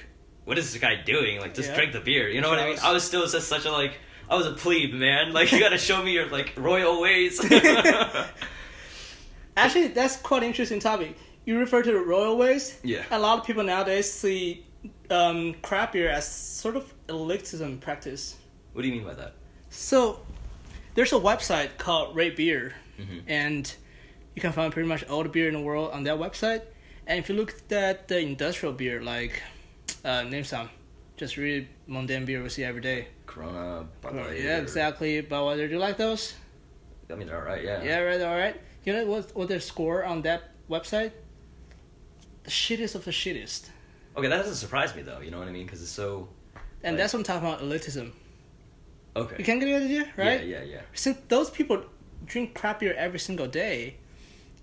"What 0.46 0.58
is 0.58 0.72
this 0.72 0.82
guy 0.82 0.96
doing? 0.96 1.40
Like, 1.40 1.54
just 1.54 1.70
Yeah. 1.70 1.76
drink 1.76 1.94
the 1.94 2.00
beer." 2.00 2.30
You 2.30 2.42
know 2.42 2.50
what 2.50 2.60
I 2.60 2.70
mean? 2.70 2.80
I 2.82 2.92
was 2.92 3.04
still 3.04 3.26
just 3.28 3.48
such 3.48 3.66
a 3.66 3.72
like. 3.72 3.94
I 4.30 4.36
was 4.36 4.46
a 4.46 4.54
plebe, 4.54 4.94
man. 4.94 5.34
Like, 5.40 5.52
you 5.52 5.60
gotta 5.60 5.78
show 5.78 6.02
me 6.04 6.14
your 6.14 6.28
like 6.30 6.54
royal 6.58 7.02
ways. 7.02 7.40
Actually, 9.58 9.88
that's 9.90 10.18
quite 10.18 10.44
an 10.44 10.50
interesting 10.50 10.80
topic. 10.80 11.18
You 11.46 11.60
refer 11.60 11.82
to 11.82 11.92
the 11.92 12.00
royal 12.00 12.38
ways. 12.38 12.80
Yeah. 12.84 13.04
A 13.12 13.20
lot 13.20 13.40
of 13.40 13.46
people 13.46 13.64
nowadays 13.64 14.12
see 14.12 14.66
um, 15.10 15.56
craft 15.62 15.94
beer 15.94 16.10
as 16.10 16.28
sort 16.30 16.76
of 16.76 16.92
elitism 17.08 17.82
practice. 17.82 18.38
what 18.74 18.84
do 18.84 18.88
you 18.88 18.94
mean 18.94 19.04
by 19.04 19.14
that? 19.16 19.34
So, 19.70 20.22
there's 20.96 21.12
a 21.12 21.16
website 21.20 21.78
called 21.78 22.16
RateBeer, 22.16 22.72
Mhm. 23.00 23.24
and 23.28 23.74
you 24.36 24.42
can 24.42 24.52
find 24.52 24.72
pretty 24.74 24.88
much 24.88 25.04
all 25.10 25.24
the 25.24 25.30
beer 25.30 25.48
in 25.48 25.54
the 25.54 25.62
world 25.62 25.92
on 25.92 26.04
that 26.04 26.18
website. 26.18 26.62
And 27.08 27.20
if 27.20 27.30
you 27.30 27.36
look 27.36 27.54
at 27.72 28.08
the 28.08 28.20
industrial 28.20 28.74
beer, 28.74 29.02
like 29.02 29.42
uh, 30.06 30.24
name 30.24 30.44
some, 30.44 30.70
just 31.18 31.38
really 31.38 31.68
mundane 31.88 32.26
beer 32.26 32.42
we 32.44 32.50
see 32.50 32.64
every 32.64 32.82
day. 32.82 33.08
Corona, 33.26 33.86
Bud 34.02 34.16
Light, 34.16 34.40
yeah, 34.42 34.58
or- 34.58 34.62
exactly. 34.62 35.22
But 35.22 35.56
do 35.56 35.66
you 35.68 35.80
like 35.80 35.98
those? 35.98 36.34
I 37.12 37.16
mean, 37.16 37.28
they're 37.28 37.38
all 37.40 37.46
right. 37.46 37.64
Yeah. 37.64 37.84
Yeah, 37.84 38.00
right, 38.00 38.22
all 38.22 38.38
right. 38.38 38.56
You 38.86 38.94
know 38.94 39.06
what? 39.06 39.36
What 39.36 39.48
their 39.50 39.60
score 39.60 40.04
on 40.06 40.22
that 40.24 40.42
website? 40.70 41.12
The 42.44 42.52
shittiest 42.52 42.96
of 42.96 43.04
the 43.06 43.12
shittiest. 43.12 43.70
Okay, 44.16 44.28
that 44.28 44.38
doesn't 44.38 44.56
surprise 44.56 44.96
me 44.96 45.02
though. 45.02 45.20
You 45.20 45.32
know 45.32 45.40
what 45.40 45.48
I 45.48 45.52
mean? 45.52 45.66
Because 45.66 45.82
it's 45.82 45.92
so. 45.92 46.30
And 46.84 46.94
Like- 46.96 46.98
that's 47.00 47.14
what 47.14 47.20
I'm 47.20 47.24
talking 47.26 47.48
about 47.48 47.62
elitism. 47.62 48.12
Okay. 49.16 49.36
You 49.40 49.44
can 49.44 49.60
get 49.60 49.66
the 49.66 49.76
idea, 49.76 50.04
right? 50.18 50.46
Yeah, 50.46 50.60
yeah, 50.60 50.64
yeah. 50.64 50.82
Since 50.94 51.18
those 51.28 51.50
people 51.50 51.84
drink 52.26 52.56
crap 52.56 52.80
beer 52.80 52.94
every 52.98 53.20
single 53.20 53.48
day, 53.48 53.98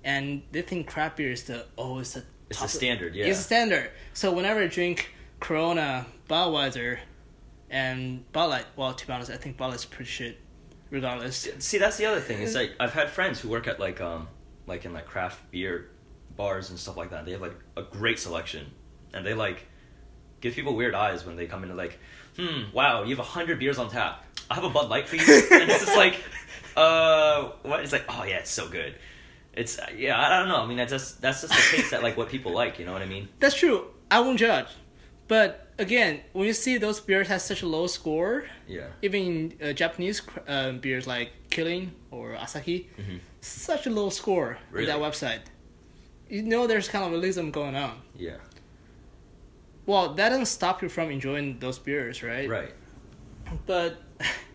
and 0.05 0.43
they 0.53 0.63
think 0.63 0.87
crap 0.87 1.17
beer 1.17 1.33
is 1.33 1.45
the 1.45 1.67
oh, 1.77 1.99
it's 1.99 2.13
the 2.13 2.25
It's 2.51 2.61
the 2.61 2.69
standard. 2.69 3.15
Yeah. 3.15 3.27
It's 3.27 3.39
the 3.39 3.45
standard. 3.45 3.91
So 4.15 4.33
whenever 4.33 4.63
I 4.63 4.67
drink 4.67 5.15
Corona, 5.41 6.07
Budweiser, 6.29 6.99
and 7.71 8.31
Bud 8.33 8.47
Light, 8.47 8.67
well, 8.77 8.95
to 8.95 9.07
be 9.07 9.13
honest, 9.13 9.31
I 9.31 9.37
think 9.37 9.57
Bud 9.57 9.69
Light's 9.69 9.85
pretty 9.85 10.11
shit, 10.11 10.41
regardless. 10.91 11.49
See, 11.59 11.79
that's 11.79 11.97
the 11.97 12.07
other 12.07 12.21
thing. 12.21 12.43
It's 12.43 12.55
like 12.55 12.73
I've 12.79 12.93
had 12.93 13.11
friends 13.11 13.41
who 13.41 13.49
work 13.49 13.67
at 13.67 13.81
like 13.81 14.01
um 14.01 14.29
like 14.67 14.85
in 14.85 14.93
like 14.93 15.07
craft 15.07 15.51
beer 15.51 15.91
bars 16.37 16.71
and 16.71 16.79
stuff 16.79 16.97
like 16.97 17.11
that. 17.11 17.25
They 17.25 17.33
have 17.33 17.41
like 17.41 17.57
a 17.77 17.83
great 17.83 18.19
selection, 18.19 18.71
and 19.13 19.27
they 19.27 19.35
like 19.35 19.67
give 20.41 20.55
people 20.55 20.77
weird 20.77 20.95
eyes 20.95 21.25
when 21.25 21.37
they 21.37 21.47
come 21.47 21.63
into 21.63 21.75
like, 21.75 21.99
hmm, 22.37 22.65
wow, 22.73 23.03
you 23.03 23.11
have 23.11 23.19
a 23.19 23.29
hundred 23.29 23.59
beers 23.59 23.79
on 23.79 23.91
tap. 23.91 24.25
I 24.51 24.55
have 24.55 24.65
a 24.65 24.71
Bud 24.71 24.89
Light, 24.89 25.07
please. 25.07 25.29
and 25.51 25.71
it's 25.71 25.85
just 25.85 25.97
like, 25.97 26.23
uh, 26.77 27.51
what? 27.63 27.81
It's 27.81 27.93
like, 27.93 28.05
oh 28.09 28.25
yeah, 28.25 28.37
it's 28.37 28.51
so 28.51 28.69
good. 28.69 28.95
It's 29.55 29.79
yeah, 29.97 30.21
I 30.21 30.39
don't 30.39 30.49
know. 30.49 30.61
I 30.63 30.67
mean, 30.67 30.77
that's 30.77 30.93
just 30.93 31.21
that's 31.23 31.41
just 31.43 31.53
the 31.55 31.77
taste 31.77 31.91
that 31.91 32.03
like 32.03 32.17
what 32.17 32.29
people 32.29 32.53
like. 32.53 32.79
You 32.79 32.85
know 32.87 32.93
what 32.93 33.03
I 33.03 33.07
mean? 33.07 33.29
That's 33.41 33.55
true. 33.55 33.87
I 34.11 34.21
won't 34.21 34.39
judge, 34.39 34.69
but 35.29 35.69
again, 35.79 36.21
when 36.33 36.47
you 36.47 36.53
see 36.53 36.79
those 36.79 37.01
beers 37.01 37.29
have 37.29 37.41
such 37.43 37.63
a 37.63 37.67
low 37.67 37.87
score, 37.87 38.45
Yeah. 38.69 38.87
even 39.03 39.55
uh, 39.63 39.73
Japanese 39.73 40.23
uh, 40.47 40.73
beers 40.73 41.07
like 41.07 41.31
Kirin 41.51 41.91
or 42.11 42.35
Asahi, 42.37 42.87
Mhm. 42.99 43.19
such 43.41 43.87
a 43.87 43.91
low 43.91 44.11
score 44.11 44.59
Really? 44.71 44.91
on 44.91 45.01
that 45.01 45.07
website. 45.13 45.41
You 46.29 46.43
know, 46.43 46.67
there's 46.67 46.89
kind 46.89 47.05
of 47.05 47.11
elitism 47.21 47.51
going 47.53 47.75
on. 47.77 48.01
Yeah. 48.17 48.37
Well, 49.87 50.15
that 50.15 50.29
doesn't 50.31 50.47
stop 50.47 50.83
you 50.83 50.89
from 50.89 51.11
enjoying 51.11 51.59
those 51.59 51.79
beers, 51.79 52.23
right? 52.23 52.49
Right. 52.49 52.73
But 53.67 53.97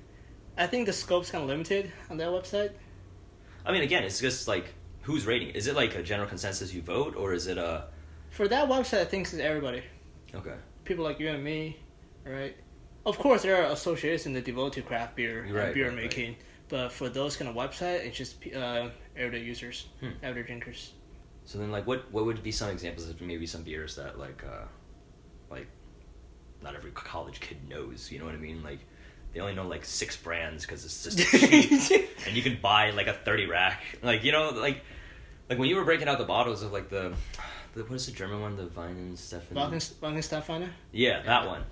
I 0.61 0.67
think 0.67 0.85
the 0.85 0.93
scope's 0.93 1.31
kind 1.31 1.41
of 1.43 1.49
limited 1.49 1.91
on 2.09 2.17
that 2.17 2.27
website. 2.29 2.71
I 3.65 3.71
mean, 3.71 3.81
again, 3.81 4.03
it's 4.03 4.19
just 4.19 4.47
like 4.47 4.65
who's 5.01 5.25
rating? 5.25 5.49
it? 5.49 5.55
Is 5.55 5.65
it 5.67 5.75
like 5.75 5.95
a 5.95 6.03
general 6.03 6.29
consensus 6.29 6.71
you 6.73 6.81
vote, 6.83 7.15
or 7.15 7.33
is 7.33 7.47
it 7.47 7.57
a 7.57 7.85
For 8.29 8.47
that 8.47 8.69
website, 8.69 9.01
I 9.01 9.05
think 9.05 9.25
it's 9.27 9.33
everybody. 9.33 9.81
okay? 10.35 10.53
People 10.85 11.03
like 11.03 11.19
you 11.19 11.29
and 11.29 11.43
me, 11.43 11.77
right? 12.25 12.55
Of 13.05 13.17
course, 13.17 13.41
there 13.41 13.55
are 13.63 13.71
associations 13.71 14.35
that 14.35 14.45
devote 14.45 14.73
to 14.73 14.81
craft 14.83 15.15
beer 15.15 15.41
Right, 15.49 15.65
and 15.65 15.73
beer 15.73 15.87
right, 15.87 15.95
right. 15.95 16.03
making, 16.03 16.35
but 16.69 16.91
for 16.91 17.09
those 17.09 17.35
kind 17.35 17.49
of 17.49 17.55
website, 17.55 18.05
it's 18.05 18.17
just 18.17 18.35
uh, 18.55 18.89
everyday 19.17 19.43
users, 19.43 19.87
Hmm. 19.99 20.09
everyday 20.21 20.45
drinkers. 20.47 20.93
So 21.45 21.57
then, 21.57 21.71
like, 21.71 21.87
what 21.87 21.99
what 22.11 22.25
would 22.25 22.43
be 22.43 22.51
some 22.51 22.69
examples 22.69 23.09
of 23.09 23.19
maybe 23.21 23.47
some 23.47 23.63
beers 23.63 23.95
that 23.95 24.19
like, 24.19 24.43
uh, 24.43 24.65
like, 25.49 25.67
not 26.61 26.75
every 26.75 26.91
college 26.91 27.39
kid 27.39 27.57
knows? 27.67 28.11
You 28.11 28.19
know 28.19 28.25
what 28.25 28.35
I 28.35 28.43
mean? 28.49 28.61
Like, 28.63 28.79
they 29.33 29.39
only 29.39 29.53
know 29.53 29.67
like 29.67 29.85
six 29.85 30.15
brands 30.17 30.65
because 30.65 30.83
it's 30.85 31.03
just 31.03 31.17
cheap, 31.87 32.09
and 32.27 32.35
you 32.35 32.41
can 32.43 32.57
buy 32.61 32.91
like 32.91 33.07
a 33.07 33.13
thirty 33.13 33.45
rack. 33.47 33.81
Like, 34.03 34.23
you 34.23 34.31
know, 34.31 34.49
like, 34.49 34.81
like 35.49 35.57
when 35.59 35.69
you 35.69 35.75
were 35.75 35.85
breaking 35.85 36.07
out 36.07 36.17
the 36.17 36.25
bottles 36.25 36.63
of 36.63 36.71
like 36.71 36.89
the, 36.89 37.13
the 37.73 37.83
what 37.83 37.95
is 37.95 38.05
the 38.05 38.11
German 38.11 38.41
one? 38.41 38.55
The 38.57 38.63
Weihenstephan. 38.67 39.53
Walking 39.53 40.19
Starfinder? 40.19 40.69
Yeah, 40.91 41.21
that 41.23 41.47
one. 41.47 41.63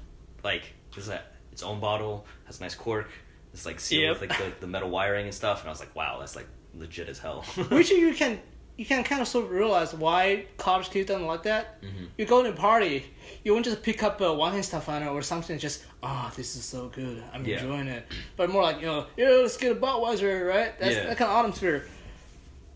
Like, 0.43 0.63
is 0.95 1.09
a, 1.09 1.21
its 1.51 1.63
own 1.63 1.79
bottle 1.79 2.25
has 2.45 2.59
a 2.59 2.63
nice 2.63 2.75
cork. 2.75 3.09
It's 3.53 3.65
like 3.65 3.79
sealed 3.79 4.03
Yep. 4.03 4.21
with 4.21 4.29
like 4.29 4.37
the, 4.39 4.51
the 4.61 4.67
metal 4.67 4.89
wiring 4.89 5.25
and 5.25 5.33
stuff, 5.33 5.61
and 5.61 5.67
I 5.69 5.71
was 5.71 5.79
like, 5.79 5.95
wow, 5.95 6.17
that's 6.19 6.35
like 6.35 6.47
legit 6.75 7.09
as 7.09 7.19
hell. 7.19 7.41
Which 7.69 7.89
you 7.89 8.13
can 8.13 8.39
you 8.79 8.85
can 8.85 9.03
kind 9.03 9.21
of 9.21 9.27
sort 9.27 9.43
of 9.43 9.51
realize 9.51 9.93
why 9.93 10.45
college 10.55 10.89
kids 10.89 11.09
don't 11.09 11.25
like 11.25 11.43
that. 11.43 11.81
Mhm. 11.81 12.07
You 12.17 12.25
go 12.25 12.41
to 12.41 12.49
a 12.49 12.53
party, 12.53 13.03
you 13.43 13.51
won't 13.51 13.65
just 13.65 13.83
pick 13.83 14.01
up 14.03 14.21
a 14.21 14.23
Weihenstephaner 14.23 15.11
or 15.11 15.21
something. 15.21 15.59
Just 15.59 15.83
ah, 16.01 16.31
this 16.37 16.55
is 16.55 16.63
so 16.63 16.87
good. 16.87 17.21
I'm 17.33 17.43
Yeah. 17.45 17.59
enjoying 17.59 17.89
it. 17.89 18.05
But 18.37 18.49
more 18.49 18.63
like 18.63 18.79
you 18.79 18.85
know, 18.85 19.07
yeah, 19.17 19.27
let's 19.31 19.57
get 19.57 19.73
a 19.73 19.75
Budweiser, 19.75 20.47
right? 20.47 20.79
That's 20.79 20.95
Yeah. 20.95 21.07
that 21.07 21.17
kind 21.17 21.29
of 21.29 21.37
atmosphere. 21.39 21.89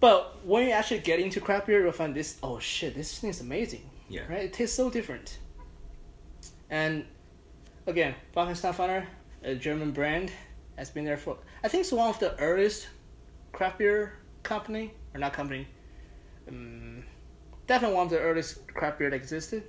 But 0.02 0.46
when 0.46 0.66
you 0.68 0.72
actually 0.72 1.00
get 1.00 1.22
into 1.22 1.40
craft 1.40 1.68
beer, 1.68 1.82
you'll 1.82 1.94
find 1.94 2.14
this. 2.14 2.36
Oh 2.44 2.60
shit, 2.60 2.96
this 2.96 3.18
thing 3.20 3.30
is 3.30 3.40
amazing. 3.40 3.90
Yeah. 4.10 4.24
Right. 4.30 4.44
It 4.44 4.52
tastes 4.52 4.76
so 4.76 4.90
different. 4.90 5.38
And 6.70 7.06
again, 7.88 8.14
Frankenstein 8.34 9.08
a 9.44 9.56
German 9.56 9.92
brand, 9.92 10.34
has 10.76 10.90
been 10.90 11.06
there 11.06 11.16
for. 11.16 11.38
I 11.64 11.70
think 11.70 11.82
it's 11.82 11.94
one 11.94 12.10
of 12.10 12.20
the 12.20 12.38
earliest 12.40 12.90
craft 13.54 13.78
beer 13.78 14.18
company 14.44 14.92
or 15.14 15.20
not 15.22 15.32
company. 15.32 15.66
Um, 16.48 17.04
definitely 17.68 17.96
one 17.96 18.06
of 18.06 18.12
the 18.12 18.20
earliest 18.20 18.68
craft 18.68 19.00
beer 19.00 19.10
that 19.10 19.16
existed. 19.16 19.64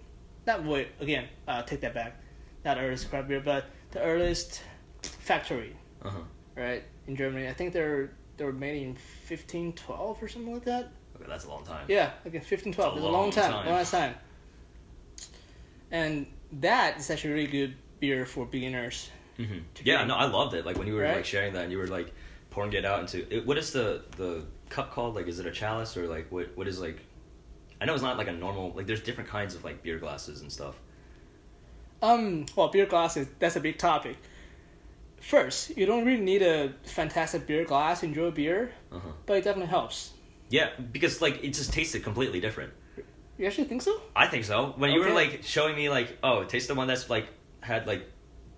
Not 0.47 0.65
wait 0.65 0.89
again. 1.01 1.29
Uh, 1.49 1.63
take 1.63 1.81
that 1.81 1.95
back. 1.95 2.21
Not 2.65 2.79
earliest 2.79 3.09
craft 3.11 3.29
beer, 3.29 3.41
but 3.41 3.67
the 3.93 4.03
earliest 4.03 4.63
factory, 5.03 5.77
Uh 6.03 6.11
huh. 6.11 6.19
right 6.57 6.83
in 7.07 7.17
Germany. 7.17 7.49
I 7.49 7.53
think 7.53 7.73
they're 7.73 8.11
they 8.37 8.45
were 8.45 8.53
made 8.53 8.83
in 8.83 8.95
fifteen 8.97 9.73
twelve 9.75 10.23
or 10.23 10.29
something 10.29 10.53
like 10.53 10.65
that. 10.65 10.91
Okay, 11.17 11.25
that's 11.29 11.45
a 11.45 11.49
long 11.49 11.65
time. 11.65 11.85
Yeah, 11.89 12.11
again, 12.25 12.41
fifteen 12.43 12.73
twelve. 12.73 12.97
It's 12.97 13.03
a 13.03 13.05
long 13.09 13.13
long 13.25 13.31
time, 13.31 13.53
time. 13.53 13.67
long 13.67 13.85
time. 13.85 14.15
And 15.91 16.27
that 16.61 16.99
is 16.99 17.11
actually 17.11 17.35
really 17.35 17.47
good 17.47 17.77
beer 18.01 18.27
for 18.27 18.47
beginners. 18.47 19.11
hmm 19.37 19.59
Yeah, 19.83 19.97
drink. 19.97 20.09
no, 20.09 20.17
I 20.17 20.25
loved 20.27 20.55
it. 20.55 20.67
Like 20.67 20.77
when 20.79 20.87
you 20.87 20.95
were 20.95 21.03
Right? 21.03 21.17
like 21.17 21.25
sharing 21.25 21.53
that, 21.55 21.63
and 21.65 21.73
you 21.73 21.79
were 21.79 21.87
like 21.87 22.13
pouring 22.51 22.73
it 22.73 22.85
out 22.85 23.01
into. 23.01 23.33
It, 23.35 23.47
what 23.47 23.59
is 23.59 23.73
the 23.73 24.03
the 24.17 24.45
cup 24.69 24.93
called? 24.93 25.15
Like, 25.15 25.27
is 25.29 25.39
it 25.41 25.47
a 25.47 25.51
chalice 25.51 25.97
or 25.97 26.07
like 26.07 26.31
what? 26.31 26.57
What 26.57 26.69
is 26.69 26.81
like? 26.81 26.99
I 27.81 27.85
know 27.87 27.95
it's 27.95 28.03
not 28.03 28.17
like 28.19 28.29
a 28.29 28.33
normal. 28.33 28.73
Like, 28.75 28.87
there's 28.87 29.01
different 29.03 29.29
kinds 29.31 29.55
of 29.55 29.65
like 29.65 29.83
beer 29.83 29.99
glasses 29.99 30.41
and 30.41 30.51
stuff. 30.51 30.77
Um, 32.03 32.47
well, 32.57 32.69
beer 32.69 32.87
glasses, 32.87 33.29
that's 33.39 33.57
a 33.57 33.61
big 33.61 33.79
topic. 33.79 34.17
First, 35.21 35.77
you 35.77 35.87
don't 35.87 36.05
really 36.05 36.21
need 36.21 36.43
a 36.43 36.75
fantastic 36.85 37.47
beer 37.47 37.65
glass 37.65 38.01
to 38.01 38.07
enjoy 38.07 38.31
beer, 38.31 38.73
Uh 38.93 38.99
huh. 38.99 39.09
but 39.25 39.39
it 39.39 39.45
definitely 39.45 39.71
helps. 39.71 40.13
Yeah, 40.51 40.69
because 40.93 41.23
like 41.23 41.43
it 41.43 41.55
just 41.55 41.73
tasted 41.73 42.03
completely 42.05 42.41
different. 42.41 42.73
You 43.39 43.47
actually 43.47 43.65
think 43.65 43.83
so? 43.83 44.01
I 44.15 44.27
think 44.27 44.45
so. 44.45 44.75
When 44.77 44.91
you 44.93 45.01
were 45.01 45.11
like 45.11 45.41
showing 45.43 45.75
me 45.77 45.89
like, 45.89 46.19
oh, 46.23 46.45
taste 46.45 46.69
the 46.69 46.75
one 46.75 46.87
that's 46.87 47.09
like 47.09 47.27
had 47.61 47.87
like 47.87 48.07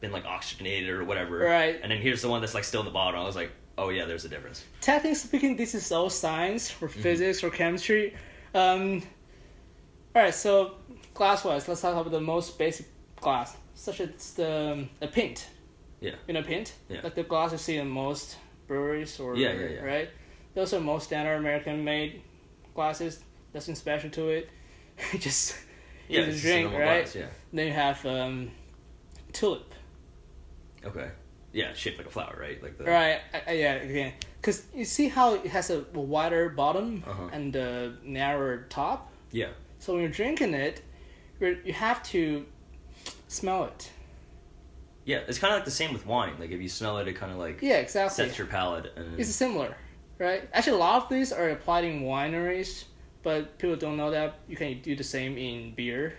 been 0.00 0.10
like 0.12 0.24
oxygenated 0.26 0.90
or 0.90 1.04
whatever. 1.04 1.38
Right. 1.38 1.78
And 1.80 1.90
then 1.92 2.02
here's 2.02 2.20
the 2.20 2.28
one 2.28 2.40
that's 2.40 2.52
like 2.54 2.64
still 2.64 2.80
in 2.80 2.84
the 2.86 2.92
bottle. 2.92 3.22
I 3.22 3.24
was 3.24 3.36
like, 3.36 3.52
oh 3.78 3.88
yeah, 3.90 4.04
there's 4.04 4.24
a 4.24 4.28
difference. 4.28 4.64
Technically 4.80 5.14
speaking, 5.14 5.56
this 5.56 5.74
is 5.74 5.90
all 5.92 6.10
science 6.10 6.74
or 6.80 6.88
physics 6.88 7.42
or 7.44 7.50
chemistry. 7.50 8.14
Um, 8.54 9.02
all 10.14 10.22
right, 10.22 10.34
so 10.34 10.74
glass-wise, 11.14 11.68
let's 11.68 11.80
talk 11.82 11.94
about 11.94 12.10
the 12.10 12.20
most 12.20 12.58
basic 12.58 12.86
glass, 13.20 13.56
such 13.74 14.00
as 14.00 14.32
the 14.34 14.72
um, 14.72 14.88
a 15.02 15.06
pint. 15.08 15.48
Yeah. 16.00 16.14
You 16.26 16.34
know, 16.34 16.42
pint. 16.42 16.72
Yeah. 16.88 17.00
Like 17.02 17.14
the 17.14 17.22
glass 17.22 17.52
you 17.52 17.58
see 17.58 17.76
in 17.76 17.88
most 17.88 18.36
breweries 18.66 19.18
or 19.20 19.36
Yeah, 19.36 19.52
yeah, 19.52 19.68
yeah. 19.68 19.80
right. 19.82 20.10
Those 20.54 20.72
are 20.74 20.80
most 20.80 21.04
standard 21.04 21.36
American-made 21.36 22.22
glasses. 22.74 23.20
Nothing 23.54 23.74
special 23.74 24.10
to 24.10 24.28
it. 24.28 24.50
Just 25.18 25.56
Yeah, 26.08 26.20
a 26.20 26.32
drink, 26.32 26.72
right? 26.72 27.02
glass, 27.04 27.14
yeah. 27.14 27.26
then 27.52 27.66
you 27.66 27.72
have 27.72 28.04
um, 28.06 28.50
tulip. 29.32 29.72
Okay. 30.84 31.10
Yeah, 31.56 31.72
shaped 31.72 31.96
like 31.98 32.06
a 32.06 32.10
flower, 32.10 32.36
right? 32.38 32.62
Like 32.62 32.76
the. 32.76 32.84
Right. 32.84 33.20
I, 33.32 33.42
I, 33.48 33.52
yeah. 33.52 34.10
Because 34.40 34.64
you 34.74 34.84
see 34.84 35.08
how 35.08 35.34
it 35.34 35.46
has 35.46 35.70
a 35.70 35.80
wider 35.94 36.50
bottom 36.50 37.02
Uh-huh. 37.06 37.30
and 37.32 37.56
a 37.56 37.94
narrower 38.04 38.66
top. 38.68 39.10
Yeah. 39.32 39.50
So 39.78 39.92
when 39.94 40.02
you're 40.02 40.10
drinking 40.22 40.52
it, 40.54 40.82
you're, 41.40 41.56
you 41.62 41.72
have 41.72 42.02
to 42.14 42.44
smell 43.28 43.64
it. 43.64 43.90
Yeah, 45.06 45.20
it's 45.28 45.38
kind 45.38 45.52
of 45.54 45.58
like 45.58 45.64
the 45.64 45.70
same 45.82 45.92
with 45.94 46.04
wine. 46.04 46.34
Like 46.38 46.50
if 46.50 46.60
you 46.60 46.68
smell 46.68 46.98
it, 46.98 47.08
it 47.08 47.14
kind 47.14 47.32
of 47.32 47.38
like 47.38 47.62
Yeah, 47.62 47.78
exactly. 47.78 48.26
sets 48.26 48.36
your 48.38 48.48
palate. 48.48 48.92
And 48.96 49.18
It's 49.18 49.30
similar, 49.34 49.76
right? 50.18 50.42
Actually, 50.52 50.76
a 50.76 50.80
lot 50.80 51.02
of 51.04 51.08
these 51.08 51.32
are 51.32 51.48
applied 51.50 51.84
in 51.84 52.02
wineries, 52.02 52.84
but 53.22 53.56
people 53.58 53.76
don't 53.76 53.96
know 53.96 54.10
that 54.10 54.40
you 54.48 54.56
can 54.56 54.80
do 54.82 54.94
the 54.96 55.04
same 55.04 55.38
in 55.38 55.74
beer. 55.74 56.14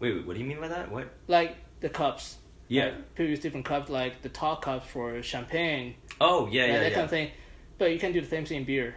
wait, 0.00 0.14
wait, 0.16 0.26
what 0.26 0.34
do 0.34 0.40
you 0.42 0.48
mean 0.48 0.60
by 0.60 0.68
that? 0.68 0.90
What? 0.92 1.08
Like 1.28 1.56
the 1.80 1.88
cups. 1.88 2.36
Yeah. 2.72 2.92
People 3.14 3.26
use 3.30 3.40
different 3.40 3.66
cups, 3.66 3.90
like 3.90 4.22
the 4.22 4.28
tall 4.30 4.56
cups 4.56 4.86
for 4.88 5.22
champagne, 5.22 5.94
Oh 6.20 6.48
yeah, 6.50 6.62
right? 6.62 6.70
yeah, 6.70 6.78
that 6.78 6.88
yeah. 6.88 6.94
kind 6.94 7.04
of 7.04 7.10
thing. 7.10 7.30
But 7.78 7.92
you 7.92 7.98
can 7.98 8.12
do 8.12 8.20
the 8.20 8.26
same 8.26 8.44
thing 8.46 8.58
in 8.58 8.64
beer. 8.64 8.94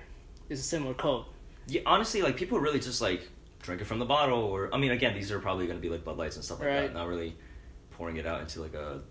It's 0.50 0.62
a 0.62 0.64
similar 0.64 0.94
code. 0.94 1.26
Yeah, 1.68 1.82
honestly, 1.86 2.22
like 2.22 2.38
people 2.38 2.60
really 2.60 2.80
just 2.80 3.02
like 3.02 3.28
drink 3.62 3.82
it 3.82 3.86
from 3.86 4.00
the 4.00 4.06
bottle, 4.06 4.40
or 4.44 4.74
I 4.74 4.78
mean, 4.78 4.92
again, 4.92 5.14
these 5.14 5.32
are 5.32 5.40
probably 5.40 5.66
going 5.68 5.78
to 5.78 5.82
be 5.82 5.90
like 5.90 6.04
Bud 6.06 6.18
Lights 6.18 6.36
and 6.38 6.46
stuff 6.46 6.60
like 6.60 6.68
Right. 6.70 6.82
that. 6.88 6.94
Not 6.94 7.08
really 7.08 7.36
pouring 7.92 8.18
it 8.18 8.26
out 8.26 8.40
into 8.42 8.62
like 8.62 8.76
a 8.76 9.02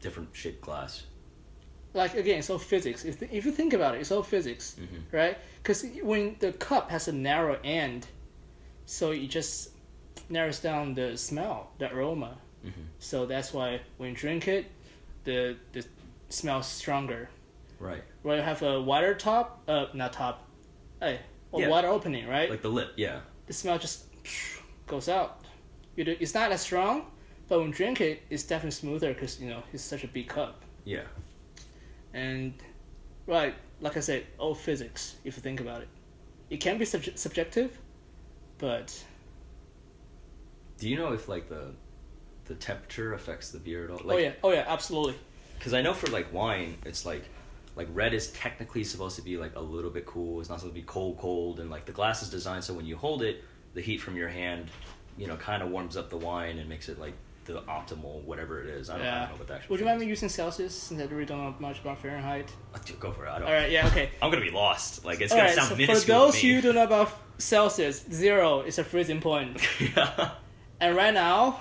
different 0.00 0.30
shaped 0.32 0.60
glass. 0.60 1.04
Like 1.94 2.14
again, 2.14 2.40
it's 2.40 2.50
all 2.50 2.58
physics. 2.58 3.04
If, 3.04 3.22
if 3.22 3.44
you 3.46 3.52
think 3.52 3.72
about 3.72 3.94
it, 3.94 4.00
it's 4.00 4.10
all 4.10 4.22
physics, 4.24 4.76
Mhm. 4.80 5.12
right? 5.12 5.38
Because 5.62 5.86
when 6.02 6.36
the 6.40 6.52
cup 6.52 6.90
has 6.90 7.08
a 7.08 7.12
narrow 7.12 7.58
end, 7.64 8.06
so 8.84 9.12
it 9.12 9.28
just 9.28 9.70
narrows 10.28 10.58
down 10.60 10.94
the 10.94 11.16
smell, 11.16 11.70
the 11.78 11.90
aroma. 11.94 12.36
Mhm. 12.64 12.72
So 12.98 13.26
that's 13.26 13.52
why 13.52 13.80
when 13.98 14.10
you 14.10 14.16
drink 14.16 14.48
it, 14.48 14.66
the 15.24 15.56
the 15.72 15.84
smells 16.28 16.66
stronger. 16.66 17.28
Right. 17.78 18.02
When 18.22 18.36
you 18.38 18.42
have 18.42 18.62
a 18.62 18.80
wider 18.80 19.14
top, 19.14 19.62
uh, 19.68 19.86
not 19.94 20.12
top, 20.12 20.48
hey, 21.00 21.20
a 21.52 21.58
Yeah. 21.60 21.68
wider 21.68 21.88
opening, 21.88 22.26
right? 22.26 22.48
Like 22.50 22.62
the 22.62 22.70
lip. 22.70 22.92
Yeah. 22.96 23.20
the 23.46 23.52
smell 23.52 23.78
just 23.78 24.06
goes 24.86 25.06
out. 25.08 25.44
You 25.96 26.04
do, 26.04 26.16
it's 26.18 26.32
not 26.34 26.50
as 26.50 26.62
strong, 26.62 27.04
but 27.48 27.58
when 27.58 27.68
you 27.68 27.74
drink 27.74 28.00
it, 28.00 28.22
it's 28.30 28.42
definitely 28.42 28.70
smoother 28.70 29.12
because 29.12 29.38
you 29.40 29.48
know 29.50 29.62
it's 29.72 29.82
such 29.82 30.02
a 30.04 30.08
big 30.08 30.28
cup. 30.28 30.62
Yeah. 30.84 31.04
And 32.14 32.54
right, 33.26 33.54
like 33.80 33.96
I 33.98 34.00
said, 34.00 34.24
all 34.38 34.54
physics. 34.54 35.16
If 35.24 35.36
you 35.36 35.42
think 35.42 35.60
about 35.60 35.82
it, 35.82 35.88
it 36.48 36.56
can 36.60 36.78
be 36.78 36.84
subj- 36.86 37.18
subjective, 37.18 37.76
but 38.58 39.04
Do 40.78 40.88
you 40.88 40.96
know 40.96 41.12
if 41.12 41.28
like 41.28 41.48
the 41.48 41.74
the 42.46 42.54
temperature 42.54 43.14
affects 43.14 43.50
the 43.50 43.58
beer 43.58 43.84
at 43.84 43.90
all? 43.90 44.00
oh 44.12 44.16
yeah, 44.18 44.32
oh 44.42 44.52
yeah, 44.52 44.64
absolutely. 44.66 45.14
Because 45.58 45.72
I 45.74 45.80
know 45.82 45.94
for 45.94 46.08
like 46.10 46.32
wine, 46.32 46.76
it's 46.84 47.06
like 47.06 47.24
like 47.76 47.88
red 47.92 48.14
is 48.14 48.28
technically 48.32 48.84
supposed 48.84 49.16
to 49.16 49.22
be 49.22 49.36
like 49.36 49.56
a 49.56 49.60
little 49.60 49.90
bit 49.90 50.06
cool. 50.06 50.40
It's 50.40 50.48
not 50.48 50.60
supposed 50.60 50.74
to 50.74 50.80
be 50.80 50.86
cold, 50.86 51.18
cold, 51.18 51.60
and 51.60 51.70
like 51.70 51.86
the 51.86 51.92
glass 51.92 52.22
is 52.22 52.30
designed 52.30 52.64
so 52.64 52.74
when 52.74 52.86
you 52.86 52.96
hold 52.96 53.22
it, 53.22 53.42
the 53.74 53.80
heat 53.80 53.98
from 53.98 54.16
your 54.16 54.28
hand, 54.28 54.70
you 55.18 55.26
know, 55.26 55.36
kind 55.36 55.62
of 55.62 55.70
warms 55.70 55.96
up 55.96 56.10
the 56.10 56.16
wine 56.16 56.58
and 56.58 56.68
makes 56.68 56.88
it 56.88 56.98
like 57.00 57.14
the 57.46 57.60
optimal 57.62 58.22
whatever 58.24 58.62
it 58.62 58.68
is. 58.68 58.88
I 58.88 58.96
don't, 58.98 59.02
I 59.06 59.08
Yeah. 59.08 59.18
don't 59.20 59.30
know 59.32 59.36
what 59.36 59.48
the 59.48 59.54
actual. 59.54 59.70
Would 59.72 59.80
you 59.80 59.86
mind 59.86 60.00
me 60.00 60.06
using 60.06 60.28
Celsius 60.28 60.74
since 60.74 61.00
I 61.00 61.04
really 61.06 61.24
don't 61.26 61.42
know 61.42 61.54
much 61.58 61.80
about 61.80 61.98
Fahrenheit? 62.00 62.50
Uh, 62.74 62.78
dude, 62.84 63.00
Go 63.00 63.10
for 63.10 63.26
it. 63.26 63.30
I 63.30 63.38
don't. 63.38 63.48
All 63.48 63.54
right, 63.54 63.70
yeah, 63.70 63.86
okay. 63.88 64.10
I'm 64.22 64.30
gonna 64.30 64.44
be 64.44 64.50
lost. 64.50 65.04
Like 65.04 65.20
it's 65.20 65.32
All 65.32 65.38
gonna 65.38 65.48
right, 65.48 65.56
sound 65.56 65.68
so 65.68 65.74
for 65.74 65.80
minuscule. 65.80 66.18
those 66.26 66.40
to 66.40 66.52
who 66.54 66.60
don't 66.62 66.74
know 66.76 66.84
about 66.84 67.10
Celsius, 67.38 68.04
zero 68.10 68.60
is 68.62 68.78
a 68.78 68.84
freezing 68.84 69.20
point. 69.20 69.60
yeah. 69.80 70.30
And 70.80 70.96
right 70.96 71.12
now, 71.12 71.60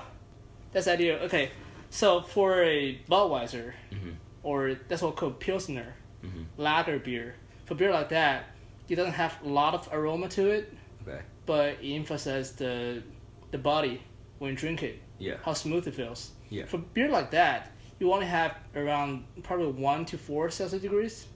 that's 0.73 0.87
ideal. 0.87 1.15
Okay, 1.23 1.51
so 1.89 2.21
for 2.21 2.61
a 2.63 2.99
Budweiser, 3.09 3.73
Mhm. 3.91 4.15
or 4.43 4.75
that's 4.87 5.01
what 5.01 5.15
called 5.15 5.39
Pilsner, 5.39 5.93
Mhm. 6.23 6.45
lager 6.57 6.99
beer, 6.99 7.35
for 7.65 7.75
beer 7.75 7.91
like 7.91 8.09
that, 8.09 8.45
it 8.89 8.95
doesn't 8.95 9.13
have 9.13 9.37
a 9.43 9.47
lot 9.47 9.73
of 9.73 9.87
aroma 9.91 10.27
to 10.29 10.49
it, 10.51 10.73
Okay. 11.07 11.21
but 11.45 11.77
it 11.81 11.93
emphasizes 11.95 12.53
the 12.53 13.03
the 13.51 13.57
body 13.59 14.01
when 14.39 14.49
you 14.51 14.57
drink 14.57 14.81
it, 14.81 14.99
Yeah. 15.19 15.35
how 15.43 15.53
smooth 15.53 15.87
it 15.87 15.93
feels. 15.93 16.31
Yeah. 16.49 16.65
For 16.65 16.79
beer 16.79 17.07
like 17.07 17.29
that, 17.31 17.71
you 17.99 18.11
only 18.11 18.25
have 18.25 18.55
around 18.75 19.25
probably 19.43 19.67
one 19.67 20.05
to 20.05 20.17
four 20.17 20.49
Celsius 20.49 20.81
degrees. 20.81 21.27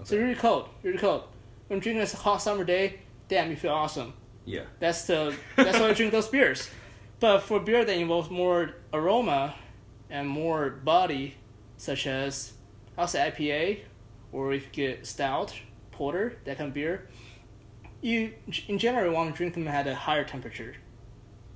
Okay. 0.00 0.04
So 0.08 0.16
really 0.16 0.34
cold, 0.34 0.68
really 0.82 0.98
cold. 0.98 1.22
When 1.68 1.78
drinking 1.78 2.02
a 2.02 2.06
hot 2.16 2.38
summer 2.38 2.64
day, 2.64 2.98
damn, 3.28 3.50
you 3.50 3.56
feel 3.56 3.70
awesome. 3.70 4.14
Yeah. 4.44 4.64
That's 4.80 5.04
the 5.06 5.36
that's 5.54 5.78
why 5.78 5.90
I 5.90 5.94
drink 5.94 6.10
those 6.10 6.26
beers. 6.26 6.68
But 7.20 7.40
for 7.40 7.60
beer 7.60 7.84
that 7.84 7.96
involves 7.96 8.30
more 8.30 8.74
aroma 8.92 9.54
and 10.08 10.28
more 10.28 10.70
body, 10.70 11.34
such 11.76 12.06
as 12.06 12.54
I'll 12.96 13.06
say 13.06 13.30
IPA, 13.30 13.80
or 14.32 14.52
if 14.52 14.64
you 14.64 14.70
get 14.72 15.06
stout, 15.06 15.54
porter, 15.92 16.38
that 16.44 16.56
kind 16.58 16.68
of 16.68 16.74
beer, 16.74 17.08
you 18.00 18.32
in 18.68 18.78
general 18.78 19.12
want 19.12 19.30
to 19.32 19.36
drink 19.36 19.54
them 19.54 19.68
at 19.68 19.86
a 19.86 19.94
higher 19.94 20.24
temperature, 20.24 20.74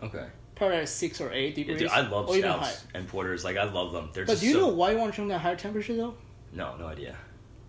Okay. 0.02 0.26
probably 0.54 0.76
at 0.78 0.88
six 0.88 1.20
or 1.20 1.32
eight 1.32 1.56
Yeah, 1.56 1.64
degrees. 1.64 1.78
dude, 1.78 1.88
I 1.90 2.00
love 2.06 2.28
or 2.28 2.36
even 2.36 2.50
higher. 2.50 2.62
stouts 2.64 2.86
and 2.94 3.08
porters. 3.08 3.42
Like 3.44 3.56
I 3.56 3.64
love 3.64 3.92
them. 3.92 4.10
They're 4.12 4.26
But 4.26 4.40
do 4.40 4.46
you 4.46 4.52
so... 4.54 4.60
know 4.60 4.68
why 4.68 4.90
you 4.90 4.98
want 4.98 5.12
to 5.12 5.16
drink 5.16 5.32
at 5.32 5.36
a 5.36 5.38
higher 5.38 5.56
temperature 5.56 5.96
though? 5.96 6.14
No, 6.52 6.76
no 6.76 6.86
idea. 6.86 7.16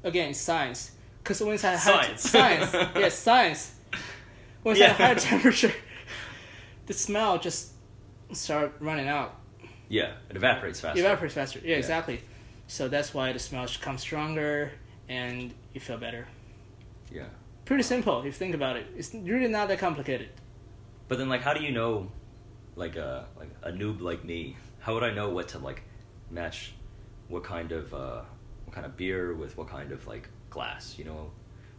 Again, 0.04 0.34
science. 0.34 0.92
Because 1.24 1.42
when 1.42 1.56
it's 1.56 1.64
at 1.64 1.80
higher 1.80 2.04
Science. 2.18 2.22
science, 2.30 2.74
yes, 2.96 3.18
science. 3.18 3.74
When 4.64 4.76
it's 4.76 4.84
at 4.84 4.92
a 4.92 4.94
higher 4.94 5.16
temperature, 5.30 5.74
the 6.86 6.94
smell 6.94 7.40
just 7.40 7.72
start 8.36 8.74
running 8.80 9.08
out. 9.08 9.36
Yeah, 9.90 10.14
it 10.30 10.36
evaporates 10.36 10.80
faster. 10.80 11.00
It 11.00 11.06
evaporates 11.06 11.36
faster. 11.36 11.60
Yeah, 11.64 11.76
exactly. 11.78 12.22
So 12.68 12.88
that's 12.88 13.14
why 13.14 13.32
the 13.34 13.40
smell 13.40 13.68
comes 13.82 14.02
stronger 14.02 14.72
and 15.08 15.54
you 15.74 15.82
feel 15.82 15.98
better. 15.98 16.28
Yeah. 17.12 17.26
Pretty 17.66 17.84
simple 17.84 18.20
if 18.20 18.26
you 18.26 18.32
think 18.32 18.56
about 18.56 18.76
it. 18.76 18.88
It's 18.98 19.14
really 19.14 19.48
not 19.48 19.68
that 19.68 19.80
complicated. 19.80 20.30
But 21.08 21.20
then, 21.20 21.30
like, 21.30 21.42
how 21.42 21.54
do 21.54 21.64
you 21.64 21.72
know, 21.72 22.12
like 22.76 22.96
a 22.96 23.28
like 23.38 23.50
a 23.62 23.72
noob 23.72 24.02
like 24.02 24.24
me, 24.24 24.58
how 24.80 24.94
would 24.96 25.04
I 25.04 25.14
know 25.14 25.30
what 25.30 25.50
to 25.50 25.60
like 25.60 25.84
match, 26.32 26.74
what 27.28 27.44
kind 27.44 27.72
of 27.72 27.94
uh, 27.94 28.22
what 28.66 28.74
kind 28.74 28.86
of 28.86 28.98
beer 28.98 29.34
with 29.34 29.58
what 29.58 29.68
kind 29.68 29.92
of 29.92 30.06
like 30.08 30.30
glass, 30.50 30.96
you 30.98 31.06
know, 31.06 31.32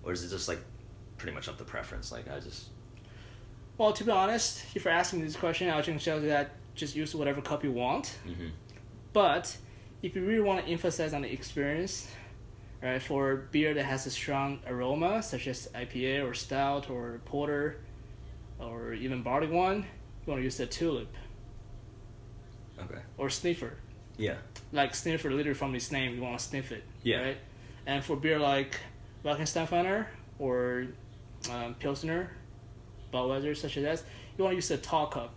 or 0.05 0.13
is 0.13 0.25
it 0.25 0.31
just 0.31 0.49
like 0.49 0.61
pretty 1.19 1.35
much 1.35 1.49
up 1.49 1.59
to 1.59 1.65
preference. 1.65 2.13
Like 2.13 2.31
I 2.31 2.41
just 2.41 2.69
Well, 3.79 3.93
to 3.93 4.05
be 4.05 4.11
honest, 4.11 4.65
if 4.75 4.85
you're 4.85 4.95
asking 4.95 5.23
this 5.23 5.37
question, 5.37 5.69
I'll 5.71 5.83
just 5.83 6.05
tell 6.05 6.21
you 6.21 6.29
that 6.29 6.53
just 6.75 6.97
use 6.97 7.15
whatever 7.15 7.41
cup 7.43 7.65
you 7.65 7.73
want. 7.73 8.19
Mhm. 8.27 8.51
But 9.13 9.57
if 10.03 10.15
you 10.15 10.25
really 10.25 10.41
want 10.41 10.65
to 10.65 10.71
emphasize 10.71 11.13
on 11.13 11.23
the 11.23 11.33
experience, 11.33 12.11
right, 12.83 13.03
for 13.03 13.37
beer 13.51 13.75
that 13.75 13.85
has 13.85 14.07
a 14.07 14.11
strong 14.11 14.61
aroma, 14.67 15.23
such 15.23 15.47
as 15.47 15.69
IPA 15.75 16.21
or 16.27 16.35
stout 16.35 16.89
or 16.91 17.21
porter, 17.25 17.81
or 18.59 18.95
even 18.95 19.23
barley 19.23 19.49
wine, 19.49 19.87
you 20.25 20.31
want 20.31 20.41
to 20.41 20.45
use 20.45 20.57
the 20.57 20.67
tulip 20.67 21.15
okay. 22.79 23.01
or 23.19 23.31
sniffer. 23.31 23.75
Yeah. 24.17 24.37
Like 24.73 24.95
sniffer, 24.95 25.31
literally 25.31 25.55
from 25.55 25.75
its 25.75 25.91
name, 25.93 26.15
you 26.15 26.23
want 26.23 26.39
to 26.39 26.45
sniff 26.45 26.73
it. 26.73 26.85
Yeah. 27.03 27.23
Right. 27.23 27.39
And 27.87 28.05
for 28.05 28.17
beer 28.17 28.39
like 28.39 28.81
Weihenstephaner 29.25 30.07
or 30.39 30.87
um, 31.51 31.75
Pilsner, 31.75 32.31
Budweiser, 33.17 33.57
such 33.57 33.77
as 33.79 33.83
that, 34.01 34.03
you 34.37 34.45
want 34.45 34.53
to 34.53 34.57
use 34.57 34.69
the 34.69 34.77
tall 34.79 35.07
cup. 35.07 35.35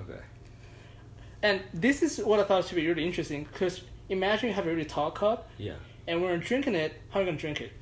Okay. 0.00 0.20
And 1.42 1.60
this 1.74 2.02
is 2.02 2.18
what 2.18 2.40
I 2.40 2.44
thought 2.44 2.64
should 2.66 2.76
be 2.76 2.86
really 2.86 3.04
interesting 3.06 3.44
because 3.44 3.82
imagine 4.08 4.48
you 4.48 4.54
have 4.54 4.66
a 4.66 4.70
really 4.70 4.84
tall 4.84 5.10
cup, 5.10 5.48
Yeah. 5.58 5.74
and 6.06 6.20
when 6.20 6.30
you're 6.30 6.38
drinking 6.38 6.74
it, 6.74 6.94
how 7.10 7.20
are 7.20 7.22
you 7.22 7.26
gonna 7.28 7.38
drink 7.38 7.60
it? 7.60 7.72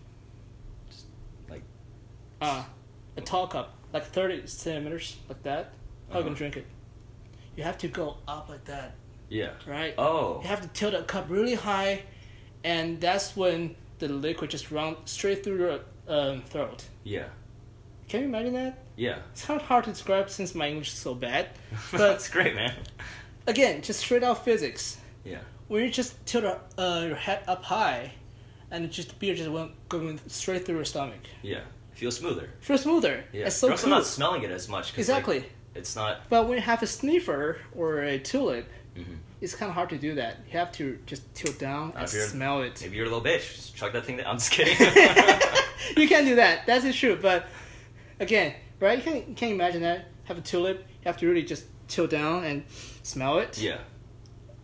Just 0.91 1.07
like- 1.49 1.63
uh, 2.41 2.65
a 3.17 3.21
tall 3.21 3.47
cup, 3.47 3.75
like 3.93 4.05
thirty 4.05 4.47
centimeters, 4.47 5.17
like 5.29 5.43
that. 5.45 5.57
How 5.57 5.61
are 5.65 5.67
you 5.67 6.19
Uh-huh. 6.21 6.23
gonna 6.23 6.37
drink 6.37 6.57
it? 6.57 6.67
You 7.57 7.63
have 7.63 7.79
to 7.79 7.89
go 7.89 8.17
up 8.27 8.49
like 8.49 8.65
that, 8.65 8.95
Yeah. 9.29 9.53
right? 9.67 9.95
Oh. 9.97 10.41
You 10.43 10.49
have 10.49 10.61
to 10.63 10.69
tilt 10.69 10.93
the 10.93 11.03
cup 11.05 11.27
really 11.29 11.55
high, 11.55 12.03
and 12.65 13.01
that's 13.01 13.37
when 13.37 13.77
the 14.01 14.09
liquid 14.09 14.51
just 14.51 14.71
runs 14.73 14.99
straight 15.11 15.45
through 15.45 15.59
your 15.59 15.81
um, 16.07 16.43
throat. 16.43 16.85
Yeah. 17.05 17.29
Can 18.09 18.21
you 18.23 18.27
imagine 18.29 18.53
that? 18.55 18.79
Yeah. 18.97 19.19
It's 19.33 19.49
of 19.49 19.63
hard 19.63 19.85
to 19.85 19.91
describe 19.91 20.31
since 20.31 20.55
my 20.55 20.69
English 20.69 20.93
is 20.93 20.99
so 20.99 21.15
bad. 21.15 21.49
But 21.91 21.99
That's 21.99 22.29
great, 22.29 22.55
man. 22.55 22.75
again, 23.47 23.83
just 23.83 24.01
straight 24.01 24.23
out 24.23 24.45
physics. 24.45 24.99
Yeah. 25.25 25.39
when 25.69 25.83
you 25.83 25.91
just 25.91 26.15
tilt 26.27 26.45
uh, 26.79 27.05
your 27.07 27.17
head 27.17 27.43
up 27.49 27.65
high, 27.65 28.13
and 28.71 28.91
just 28.91 29.09
the 29.11 29.15
beer 29.17 29.35
just 29.35 29.51
went 29.51 29.73
going 29.89 30.21
straight 30.27 30.65
through 30.67 30.77
your 30.77 30.85
stomach. 30.85 31.21
Yeah. 31.43 31.61
Feels 31.93 32.17
smoother. 32.17 32.51
Feels 32.61 32.83
smoother. 32.83 33.25
Yeah. 33.33 33.47
It's 33.47 33.57
so 33.57 33.67
You're 33.69 33.73
also 33.75 33.87
cool. 33.87 33.97
not 33.97 34.05
smelling 34.07 34.43
it 34.43 34.51
as 34.51 34.69
much. 34.69 34.97
exactly. 34.99 35.41
Like, 35.41 35.51
it's 35.75 35.97
not. 35.97 36.29
But 36.29 36.47
when 36.49 36.57
you 36.59 36.63
have 36.63 36.83
a 36.83 36.87
sniffer 36.87 37.59
or 37.75 38.01
a 38.03 38.19
tulip, 38.19 38.69
Mhm. 38.97 39.19
it's 39.41 39.55
kind 39.55 39.69
of 39.71 39.75
hard 39.75 39.91
to 39.91 39.99
do 39.99 40.15
that. 40.17 40.39
You 40.47 40.59
have 40.59 40.71
to 40.73 40.99
just 41.07 41.23
tilt 41.35 41.59
down 41.59 41.89
Not 41.95 42.03
and 42.03 42.09
smell 42.31 42.63
it. 42.63 42.81
Maybe 42.83 42.97
you're 42.97 43.07
a 43.07 43.09
little 43.09 43.25
bitch. 43.25 43.55
Just 43.55 43.75
chug 43.77 43.93
that 43.93 44.05
thing 44.07 44.17
down. 44.19 44.27
I'm 44.27 44.39
just 44.39 44.51
kidding. 44.57 44.75
you 45.97 46.09
can't 46.09 46.27
do 46.27 46.37
that. 46.37 46.67
That's 46.67 46.95
true. 46.97 47.17
But 47.21 47.47
again, 48.21 48.55
right? 48.81 48.99
You 48.99 49.05
can 49.05 49.15
you 49.29 49.35
can't 49.35 49.53
imagine 49.53 49.83
that. 49.83 50.07
Have 50.25 50.39
a 50.39 50.41
tulip. 50.41 50.79
You 50.79 51.07
have 51.07 51.17
to 51.19 51.27
really 51.27 51.43
just 51.43 51.65
tilt 51.89 52.11
down 52.11 52.45
and 52.45 52.65
smell 53.03 53.39
it. 53.39 53.59
yeah. 53.59 53.79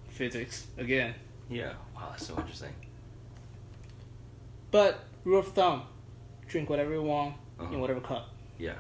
Physics 0.09 0.67
again. 0.79 1.15
Yeah. 1.49 1.73
Wow, 1.95 2.09
that's 2.11 2.27
so 2.27 2.37
interesting. 2.39 2.75
But 4.71 5.01
rule 5.25 5.41
of 5.41 5.49
thumb: 5.49 5.83
drink 6.49 6.71
whatever 6.71 6.93
you 6.93 7.03
want 7.03 7.35
Uh-huh. 7.59 7.73
in 7.73 7.81
whatever 7.81 8.01
cup. 8.01 8.29
Yeah. 8.59 8.75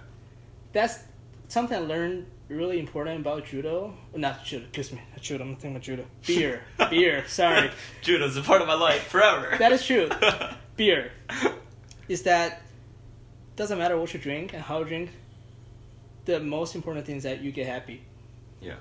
that's 0.72 1.00
something 1.48 1.76
I 1.76 1.80
learned 1.80 2.26
really 2.48 2.78
important 2.78 3.20
about 3.20 3.44
judo. 3.46 3.94
Not 4.14 4.44
judo, 4.44 4.64
excuse 4.64 4.92
me, 4.92 5.00
not 5.10 5.20
judo. 5.22 5.44
I'm 5.44 5.50
thinking 5.56 5.70
about 5.72 5.82
judo. 5.82 6.04
Beer, 6.26 6.62
beer. 6.90 7.24
Sorry, 7.26 7.70
Judo's 8.02 8.36
a 8.36 8.42
part 8.42 8.60
of 8.62 8.68
my 8.68 8.74
life 8.74 9.04
forever. 9.08 9.56
that 9.58 9.72
is 9.72 9.84
true. 9.84 10.08
Beer 10.76 11.12
is 12.08 12.22
that 12.22 12.62
doesn't 13.60 13.76
matter 13.78 13.98
what 13.98 14.12
you 14.14 14.18
drink 14.20 14.54
and 14.54 14.62
how 14.62 14.78
you 14.78 14.86
drink. 14.86 15.10
The 16.24 16.40
most 16.40 16.74
important 16.74 17.04
thing 17.06 17.16
is 17.16 17.24
that 17.24 17.42
you 17.42 17.52
get 17.52 17.66
happy. 17.66 18.00
Yeah. 18.60 18.76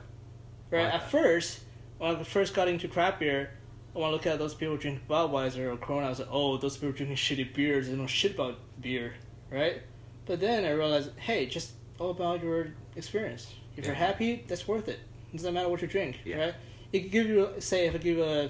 Right. 0.71 0.84
Like 0.86 0.93
At 0.93 1.01
that. 1.01 1.11
first, 1.11 1.59
when 1.97 2.15
I 2.15 2.23
first 2.23 2.53
got 2.53 2.69
into 2.69 2.88
craft 2.88 3.19
beer, 3.19 3.51
when 3.91 4.05
I 4.05 4.09
look 4.09 4.25
at 4.25 4.39
those 4.39 4.53
people 4.53 4.77
drinking 4.77 5.03
Budweiser 5.09 5.73
or 5.73 5.75
Corona, 5.75 6.05
I 6.05 6.09
was 6.09 6.19
like, 6.19 6.30
oh, 6.32 6.55
those 6.57 6.77
people 6.77 6.93
drinking 6.93 7.17
shitty 7.17 7.53
beers. 7.53 7.89
They 7.89 7.95
know 7.95 8.07
shit 8.07 8.36
about 8.36 8.57
beer, 8.80 9.15
right? 9.51 9.82
But 10.25 10.39
then 10.39 10.63
I 10.63 10.71
realized, 10.71 11.09
hey, 11.17 11.45
just 11.47 11.73
all 11.99 12.11
about 12.11 12.41
your 12.41 12.67
experience. 12.95 13.53
If 13.75 13.86
you're 13.86 13.95
happy, 13.95 14.45
that's 14.47 14.65
worth 14.65 14.88
it. 14.88 14.99
It 15.34 15.38
doesn't 15.38 15.53
matter 15.53 15.67
what 15.67 15.82
you 15.82 15.88
drink, 15.89 16.19
Yeah. 16.23 16.38
right? 16.38 16.53
It 16.93 16.99
could 17.01 17.11
give 17.11 17.27
you, 17.27 17.49
say, 17.59 17.88
if 17.88 17.95
I 17.95 17.97
give 17.97 18.17
you 18.17 18.23
a, 18.23 18.49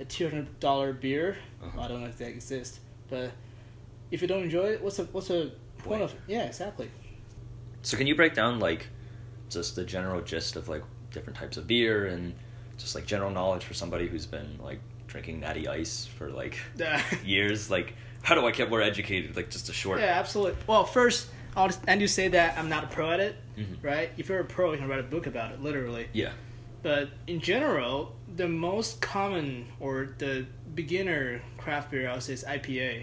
a 0.00 0.04
two 0.04 0.28
hundred 0.28 0.58
dollar 0.58 0.92
beer, 0.92 1.36
Uh-huh. 1.62 1.80
I 1.82 1.86
don't 1.88 2.00
know 2.00 2.08
if 2.08 2.18
that 2.18 2.28
exists, 2.30 2.80
but 3.08 3.30
if 4.12 4.22
you 4.22 4.28
don't 4.28 4.44
enjoy 4.44 4.66
it, 4.66 4.82
what's 4.82 4.98
the 4.98 5.04
what's 5.06 5.28
the 5.28 5.52
point 5.78 6.00
Point. 6.00 6.02
of? 6.02 6.12
It? 6.12 6.20
Yeah, 6.28 6.44
exactly. 6.44 6.88
So 7.82 7.96
can 7.96 8.06
you 8.06 8.14
break 8.14 8.34
down 8.34 8.60
like 8.60 8.86
just 9.50 9.74
the 9.74 9.84
general 9.84 10.20
gist 10.20 10.54
of 10.54 10.68
like 10.68 10.84
different 11.10 11.36
types 11.38 11.56
of 11.56 11.66
beer 11.66 12.06
and 12.06 12.34
just 12.78 12.94
like 12.94 13.06
general 13.06 13.30
knowledge 13.30 13.64
for 13.64 13.74
somebody 13.74 14.06
who's 14.06 14.26
been 14.26 14.58
like 14.62 14.78
drinking 15.08 15.40
natty 15.40 15.66
ice 15.66 16.06
for 16.06 16.30
like 16.30 16.58
years? 17.24 17.70
Like 17.70 17.94
how 18.22 18.36
do 18.36 18.46
I 18.46 18.52
get 18.52 18.70
more 18.70 18.80
educated? 18.80 19.34
Like 19.34 19.50
just 19.50 19.68
a 19.68 19.72
short 19.72 19.98
Yeah, 19.98 20.06
absolutely. 20.18 20.56
Well, 20.68 20.84
first, 20.84 21.26
I'll 21.56 21.66
just, 21.66 21.80
and 21.88 22.00
you 22.00 22.06
say 22.06 22.28
that 22.28 22.56
I'm 22.56 22.68
not 22.68 22.84
a 22.84 22.86
pro 22.86 23.10
at 23.10 23.18
it, 23.20 23.34
Mhm. 23.58 23.82
right? 23.82 24.10
If 24.16 24.28
you're 24.28 24.38
a 24.40 24.44
pro, 24.44 24.72
you 24.72 24.78
can 24.78 24.86
write 24.88 25.00
a 25.00 25.02
book 25.02 25.26
about 25.26 25.50
it, 25.52 25.60
literally. 25.60 26.06
Yeah. 26.12 26.30
But 26.82 27.10
in 27.26 27.40
general, 27.40 28.14
the 28.36 28.48
most 28.48 29.00
common 29.00 29.66
or 29.80 30.14
the 30.18 30.46
beginner 30.74 31.42
craft 31.58 31.90
beer 31.90 32.08
I 32.08 32.14
would 32.14 32.22
say 32.22 32.32
is 32.34 32.44
IPA. 32.44 33.02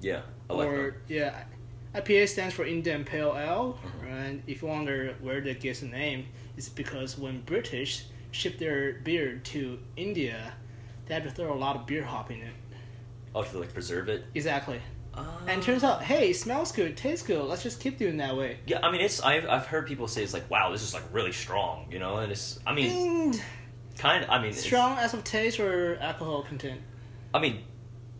Yeah. 0.00 0.22
Or 0.48 0.96
yeah, 1.08 1.44
IPA 1.94 2.28
stands 2.28 2.54
for 2.54 2.64
Indian 2.64 3.04
Pale 3.04 3.36
Ale, 3.36 3.78
Mhm. 3.82 4.10
and 4.10 4.42
if 4.46 4.62
you 4.62 4.68
wonder 4.68 5.14
where 5.20 5.40
that 5.40 5.60
gets 5.60 5.80
the 5.80 5.86
name, 5.86 6.26
it's 6.56 6.68
because 6.68 7.18
when 7.18 7.40
British 7.42 8.04
shipped 8.30 8.58
their 8.58 8.94
beer 9.04 9.40
to 9.44 9.78
India, 9.96 10.52
they 11.06 11.14
had 11.14 11.24
to 11.24 11.30
throw 11.30 11.52
a 11.52 11.56
lot 11.58 11.74
of 11.76 11.86
beer 11.86 12.04
hop 12.04 12.30
in 12.30 12.42
it. 12.42 12.52
Oh, 13.34 13.42
to 13.42 13.58
like 13.58 13.72
preserve 13.74 14.08
it. 14.08 14.24
Exactly. 14.34 14.80
And 15.46 15.62
Uh, 15.62 15.64
turns 15.64 15.82
out, 15.82 16.02
hey, 16.02 16.30
it 16.30 16.36
smells 16.36 16.72
good, 16.72 16.94
tastes 16.96 17.26
good. 17.26 17.42
Let's 17.42 17.62
just 17.62 17.80
keep 17.80 17.96
doing 17.98 18.18
that 18.18 18.36
way. 18.36 18.58
Yeah, 18.66 18.80
I 18.82 18.90
mean 18.90 19.00
it's 19.00 19.20
I've 19.20 19.48
I've 19.48 19.66
heard 19.66 19.86
people 19.86 20.06
say 20.08 20.22
it's 20.22 20.34
like 20.34 20.48
wow 20.50 20.70
this 20.70 20.82
is 20.82 20.92
like 20.92 21.04
really 21.10 21.32
strong 21.32 21.86
you 21.90 21.98
know 21.98 22.18
and 22.18 22.30
it's 22.30 22.60
I 22.66 22.74
mean 22.74 23.32
Mm, 23.32 23.40
kind 23.96 24.22
of 24.24 24.28
I 24.30 24.36
mean 24.38 24.48
it's- 24.50 24.62
strong 24.64 24.98
as 24.98 25.14
of 25.14 25.24
taste 25.24 25.58
or 25.58 25.96
alcohol 26.00 26.42
content? 26.42 26.80
I 27.32 27.38
mean 27.38 27.62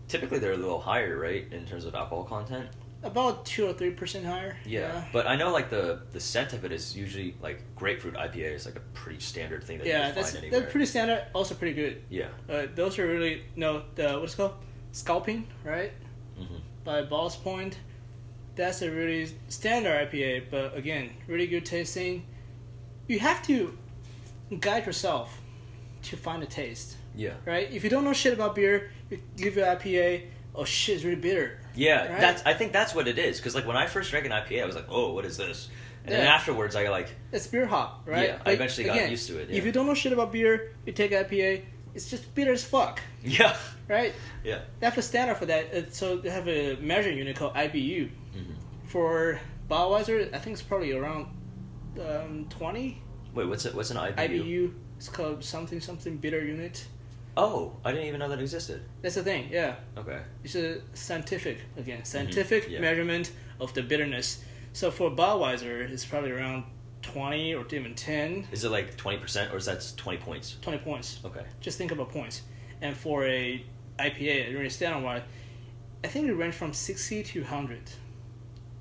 typically 0.09 0.39
they're 0.39 0.53
a 0.53 0.57
little 0.57 0.81
higher 0.81 1.19
right 1.19 1.47
in 1.53 1.65
terms 1.67 1.85
of 1.85 1.95
alcohol 1.95 2.25
content 2.25 2.69
About 3.03 3.45
two 3.45 3.67
or 3.69 3.73
three 3.73 3.91
percent 3.91 4.25
higher. 4.25 4.57
Yeah, 4.65 5.05
but 5.13 5.27
I 5.27 5.37
know 5.37 5.53
like 5.53 5.69
the 5.71 6.01
the 6.13 6.21
scent 6.21 6.53
of 6.53 6.65
it 6.65 6.73
is 6.73 6.97
usually 6.97 7.35
like 7.43 7.59
grapefruit 7.77 8.15
IPA 8.15 8.55
is 8.55 8.65
like 8.67 8.77
a 8.77 8.85
pretty 8.95 9.21
standard 9.21 9.63
thing 9.65 9.79
that 9.79 9.87
yeah, 9.87 10.09
you 10.09 10.15
that's 10.15 10.31
find 10.33 10.45
anywhere. 10.45 10.61
that's 10.61 10.73
pretty 10.73 10.87
standard. 10.87 11.25
Also 11.35 11.55
pretty 11.55 11.75
good. 11.75 12.03
yeah. 12.11 12.29
Uh, 12.49 12.67
those 12.75 12.99
are 12.99 13.07
really 13.07 13.43
no 13.57 13.83
the 13.95 14.19
what's 14.21 14.35
it 14.35 14.39
called 14.39 14.55
Sculpin 14.93 15.47
right 15.65 15.93
hmm 16.39 16.57
by 16.85 17.03
Ballast 17.03 17.43
Point. 17.45 17.79
That's 18.55 18.81
a 18.83 18.91
really 18.91 19.29
standard 19.49 19.95
IPA, 20.11 20.51
but 20.51 20.75
again, 20.77 21.11
really 21.27 21.47
good 21.47 21.67
tasting. 21.67 22.25
You 23.09 23.19
have 23.19 23.43
to 23.49 23.77
guide 24.61 24.87
yourself 24.87 25.29
to 26.03 26.17
find 26.17 26.43
a 26.43 26.47
taste, 26.47 26.97
Yeah. 27.15 27.35
right? 27.45 27.71
If 27.73 27.85
you 27.85 27.91
don't 27.91 28.05
know 28.05 28.13
shit 28.15 28.33
about 28.33 28.55
beer, 28.55 28.91
give 29.37 29.57
you 29.57 29.63
IPA. 29.63 30.27
Oh 30.55 30.65
shit, 30.65 30.97
it's 30.97 31.05
really 31.05 31.17
bitter. 31.17 31.59
Yeah, 31.75 32.09
Right? 32.11 32.21
that's 32.21 32.43
I 32.47 32.55
think 32.55 32.73
that's 32.73 32.95
what 32.95 33.07
it 33.09 33.19
is 33.19 33.39
because 33.39 33.55
like 33.55 33.67
when 33.67 33.77
I 33.77 33.87
first 33.87 34.11
drank 34.11 34.25
an 34.27 34.33
IPA, 34.33 34.63
I 34.63 34.67
was 34.67 34.75
like, 34.75 34.87
oh, 34.89 35.13
what 35.13 35.25
is 35.25 35.37
this? 35.37 35.69
And 36.05 36.15
then 36.15 36.27
afterwards, 36.27 36.77
I 36.77 36.89
like 36.89 37.09
It's 37.33 37.49
beer 37.49 37.67
hop, 37.67 38.03
right? 38.07 38.29
Yeah, 38.29 38.39
I 38.47 38.53
eventually 38.53 38.87
got 38.87 39.11
used 39.11 39.27
to 39.29 39.39
it, 39.41 39.51
yeah. 39.51 39.57
If 39.59 39.67
you 39.67 39.73
don't 39.73 39.87
know 39.87 39.95
shit 39.95 40.13
about 40.13 40.31
beer, 40.33 40.73
you 40.87 40.93
take 40.93 41.11
IPA. 41.11 41.65
It's 41.97 42.09
just 42.09 42.33
bitter 42.35 42.53
as 42.53 42.63
fuck, 42.65 43.01
yeah, 43.25 43.57
right? 43.89 44.15
yeah. 44.45 44.61
They 44.79 44.87
have 44.87 44.97
a 44.99 45.03
standard 45.03 45.37
for 45.37 45.47
that. 45.47 45.95
So 45.95 46.19
they 46.19 46.31
have 46.31 46.47
a 46.47 46.77
measuring 46.77 47.19
unit 47.19 47.37
called 47.37 47.55
IBU. 47.55 48.09
hmm 48.35 48.53
For 48.87 49.41
Budweiser, 49.69 50.33
I 50.33 50.39
think 50.39 50.55
it's 50.55 50.63
probably 50.63 50.93
around 50.93 51.27
um, 52.01 52.47
20 52.51 53.03
Wait, 53.35 53.49
what's 53.49 53.65
it? 53.67 53.75
What's 53.75 53.91
an 53.91 53.97
IBU? 53.97 54.15
IBU. 54.17 54.73
It's 54.97 55.09
called 55.09 55.43
something 55.45 55.81
something 55.81 56.17
bitter 56.19 56.43
unit. 56.45 56.87
Oh, 57.37 57.77
I 57.85 57.93
didn't 57.93 58.07
even 58.07 58.21
know 58.21 58.29
that 58.31 58.41
existed. 58.41 58.81
That's 59.03 59.15
the 59.17 59.23
thing. 59.23 59.49
Yeah, 59.51 59.77
Okay. 59.97 60.21
it's 60.43 60.55
a 60.55 60.81
scientific 60.95 61.59
again 61.77 62.05
scientific 62.05 62.65
Mm-hmm. 62.65 62.73
yeah. 62.73 62.81
measurement 62.81 63.33
of 63.61 63.73
the 63.75 63.83
bitterness. 63.83 64.43
So 64.73 64.91
for 64.91 65.11
Budweiser, 65.11 65.91
it's 65.91 66.05
probably 66.05 66.31
around 66.31 66.65
20 67.03 67.55
or 67.55 67.65
even 67.71 67.95
10, 67.95 68.49
Is 68.53 68.65
it 68.65 68.71
like 68.71 68.97
twenty 68.97 69.19
percent 69.19 69.53
or 69.53 69.57
is 69.59 69.67
that 69.67 69.85
twenty 69.97 70.19
points? 70.19 70.57
20 70.63 70.79
points. 70.79 71.21
Okay. 71.25 71.45
Just 71.61 71.79
think 71.79 71.93
about 71.93 72.11
points. 72.11 72.43
And 72.83 72.97
for 72.97 73.25
a 73.27 73.65
IPA, 73.99 74.49
a 74.51 74.55
really 74.55 74.69
standard 74.71 75.03
one, 75.05 75.23
I 76.05 76.09
think 76.09 76.29
it 76.29 76.35
range 76.35 76.55
from 76.55 76.73
60 76.73 77.23
to 77.23 77.41
100. 77.43 77.81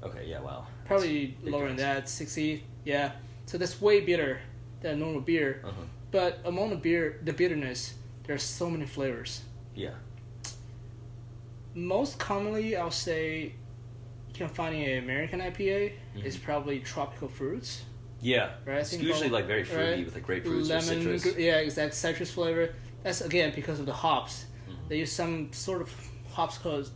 Okay. 0.04 0.26
Yeah. 0.28 0.42
Wow. 0.42 0.68
Probably 0.86 1.38
big 1.44 1.54
lower 1.54 1.68
than 1.68 1.78
that, 1.78 2.10
60. 2.10 2.64
Yeah. 2.84 3.12
So 3.46 3.58
that's 3.58 3.80
way 3.82 4.02
bitter 4.02 4.40
than 4.82 5.00
normal 5.00 5.22
beer. 5.22 5.62
Uh 5.64 5.68
huh. 5.68 5.74
But 6.12 6.40
among 6.46 6.70
the 6.72 6.76
beer, 6.78 7.20
the 7.24 7.34
bitterness, 7.34 7.94
there's 8.28 8.44
so 8.44 8.70
many 8.70 8.86
flavors. 8.86 9.42
Yeah. 9.76 9.92
Most 11.74 12.18
commonly, 12.20 12.76
I'll 12.78 12.92
say 12.92 13.44
you 13.44 14.34
can 14.34 14.48
find 14.48 14.76
in 14.76 14.90
an 14.90 15.04
American 15.04 15.42
IPA 15.42 15.94
is 16.24 16.38
probably 16.38 16.80
tropical 16.80 17.28
fruits. 17.28 17.84
Yeah, 18.22 18.52
Right, 18.66 18.78
it's 18.80 18.94
usually 18.94 19.28
about- 19.28 19.32
like 19.32 19.46
very 19.48 19.64
fruity 19.64 19.92
right? 19.98 20.06
with 20.06 20.16
like 20.16 20.26
grapefruits 20.26 20.46
or 20.46 20.80
lemon, 20.80 20.84
citrus. 20.84 21.24
gr- 21.34 21.40
yeah, 21.40 21.58
exact 21.58 21.94
citrus 21.94 22.32
flavor. 22.32 22.74
That's 23.04 23.22
again 23.22 23.52
because 23.54 23.80
of 23.80 23.86
the 23.86 23.94
hops. 23.94 24.46
Mm-hmm. 24.70 24.88
They 24.90 24.98
use 25.00 25.12
some 25.12 25.52
sort 25.54 25.82
of 25.82 25.94
hops 26.32 26.58
called 26.58 26.90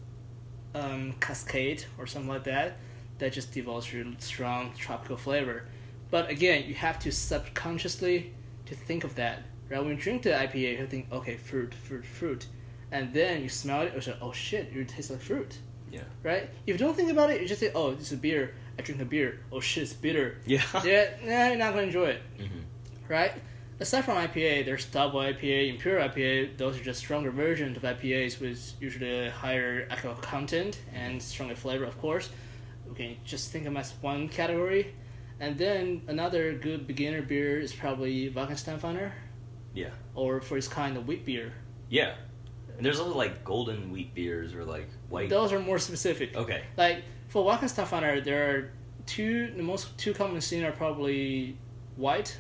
um, 0.74 1.14
Cascade 1.20 1.86
or 1.98 2.08
something 2.08 2.30
like 2.30 2.46
that 2.46 2.78
that 3.20 3.34
just 3.34 3.52
develops 3.54 3.94
really 3.94 4.16
strong 4.20 4.72
tropical 4.78 5.18
flavor. 5.18 5.66
But 6.10 6.30
again, 6.30 6.64
you 6.68 6.74
have 6.76 6.98
to 7.00 7.12
subconsciously 7.12 8.34
to 8.66 8.76
think 8.76 9.04
of 9.04 9.14
that. 9.16 9.44
Right 9.70 9.80
when 9.80 9.90
you 9.90 9.96
drink 9.96 10.24
the 10.24 10.32
IPA, 10.32 10.80
you 10.80 10.88
think, 10.88 11.12
okay, 11.12 11.38
fruit, 11.38 11.74
fruit, 11.74 12.06
fruit, 12.06 12.48
and 12.92 13.14
then 13.14 13.44
you 13.44 13.50
smell 13.50 13.82
it, 13.82 13.94
you 13.94 14.02
say, 14.02 14.16
oh 14.22 14.32
shit, 14.32 14.72
it 14.76 14.88
tastes 14.88 15.12
like 15.12 15.22
fruit. 15.22 15.58
Yeah. 15.92 16.02
Right? 16.24 16.50
If 16.66 16.74
you 16.74 16.78
don't 16.78 16.96
think 16.96 17.12
about 17.12 17.30
it, 17.32 17.42
you 17.42 17.48
just 17.48 17.60
say, 17.60 17.72
oh, 17.76 17.92
it's 17.92 18.12
a 18.12 18.18
beer. 18.18 18.54
I 18.78 18.82
drink 18.82 19.02
a 19.02 19.06
beer. 19.06 19.40
Oh 19.52 19.60
shit, 19.60 19.84
it's 19.84 19.94
bitter. 19.94 20.38
Yeah. 20.46 20.62
yeah, 20.84 21.10
nah, 21.24 21.48
you're 21.50 21.58
not 21.58 21.72
gonna 21.74 21.84
enjoy 21.88 22.06
it 22.10 22.22
Mhm. 22.40 22.64
right? 23.08 23.34
Aside 23.82 24.04
from 24.06 24.18
IPA, 24.18 24.66
there's 24.66 24.86
double 24.86 25.20
IPA, 25.22 25.70
imperial 25.70 26.08
IPA. 26.10 26.58
Those 26.58 26.78
are 26.80 26.84
just 26.84 27.00
stronger 27.00 27.32
versions 27.32 27.78
of 27.78 27.84
IPAs 27.84 28.40
with 28.42 28.74
usually 28.82 29.28
a 29.28 29.32
higher 29.32 29.88
alcohol 29.90 30.16
content 30.22 30.80
and 30.94 31.22
stronger 31.22 31.56
flavor, 31.56 31.86
of 31.86 31.98
course. 32.02 32.30
Okay, 32.92 33.18
just 33.24 33.52
think 33.52 33.66
of 33.66 33.74
them 33.74 33.78
as 33.78 33.94
one 34.02 34.28
category. 34.28 34.94
And 35.40 35.58
then 35.58 36.02
another 36.08 36.54
good 36.56 36.88
beginner 36.88 37.22
beer 37.22 37.58
is 37.62 37.72
probably 37.72 38.30
Weihenstephaner, 38.32 39.12
Yeah. 39.74 39.90
or 40.16 40.42
for 40.42 40.58
its 40.58 40.68
kind 40.68 40.98
of 40.98 41.08
wheat 41.08 41.26
beer. 41.26 41.54
Yeah. 41.90 42.16
And 42.76 42.86
there's 42.86 43.00
also 43.00 43.16
like 43.16 43.44
golden 43.44 43.92
wheat 43.92 44.14
beers 44.16 44.54
or 44.54 44.64
like 44.64 44.90
white. 45.10 45.30
Those 45.30 45.52
are 45.54 45.60
more 45.60 45.80
specific. 45.80 46.36
Okay. 46.36 46.64
Like 46.78 47.04
for 47.28 47.44
Weihenstephaner, 47.46 48.24
there 48.24 48.24
There 48.24 48.50
are 48.56 48.72
two. 49.06 49.52
The 49.56 49.64
most 49.64 49.98
two 49.98 50.14
common 50.14 50.42
seen 50.42 50.64
are 50.64 50.72
probably 50.72 51.58
white, 51.98 52.38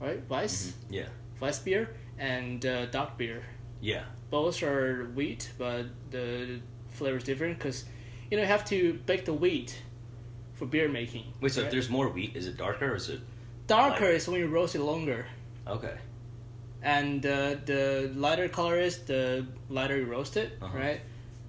right? 0.00 0.22
Weiss. 0.28 0.66
Mhm. 0.66 0.72
Yeah. 0.90 1.08
Weiss 1.40 1.58
beer 1.58 1.88
and 2.18 2.64
uh, 2.64 2.86
dark 2.86 3.18
beer. 3.18 3.42
Yeah. 3.80 4.04
Both 4.30 4.62
are 4.62 5.10
wheat, 5.14 5.50
but 5.58 5.86
the 6.10 6.60
flavor 6.88 7.16
is 7.18 7.24
different 7.24 7.58
because 7.58 7.84
you 8.30 8.36
know 8.36 8.42
you 8.42 8.48
have 8.48 8.64
to 8.66 8.94
bake 9.06 9.24
the 9.24 9.34
wheat 9.34 9.82
for 10.54 10.66
beer 10.66 10.88
making. 10.88 11.24
Wait, 11.40 11.52
so 11.52 11.62
if 11.62 11.70
there's 11.70 11.90
more 11.90 12.08
wheat, 12.08 12.36
is 12.36 12.46
it 12.46 12.56
darker 12.56 12.92
or 12.92 12.96
is 12.96 13.08
it 13.08 13.20
darker 13.66 14.04
lighter? 14.04 14.16
is 14.16 14.28
when 14.28 14.40
you 14.40 14.46
roast 14.46 14.74
it 14.74 14.80
longer, 14.82 15.26
okay? 15.66 15.96
And 16.84 17.24
uh, 17.26 17.56
the 17.64 18.12
lighter 18.14 18.48
color 18.48 18.78
is 18.78 18.98
the 19.04 19.46
lighter 19.68 19.96
you 19.98 20.04
roast 20.06 20.36
it, 20.36 20.52
Uh-huh. 20.62 20.78
right? 20.78 21.00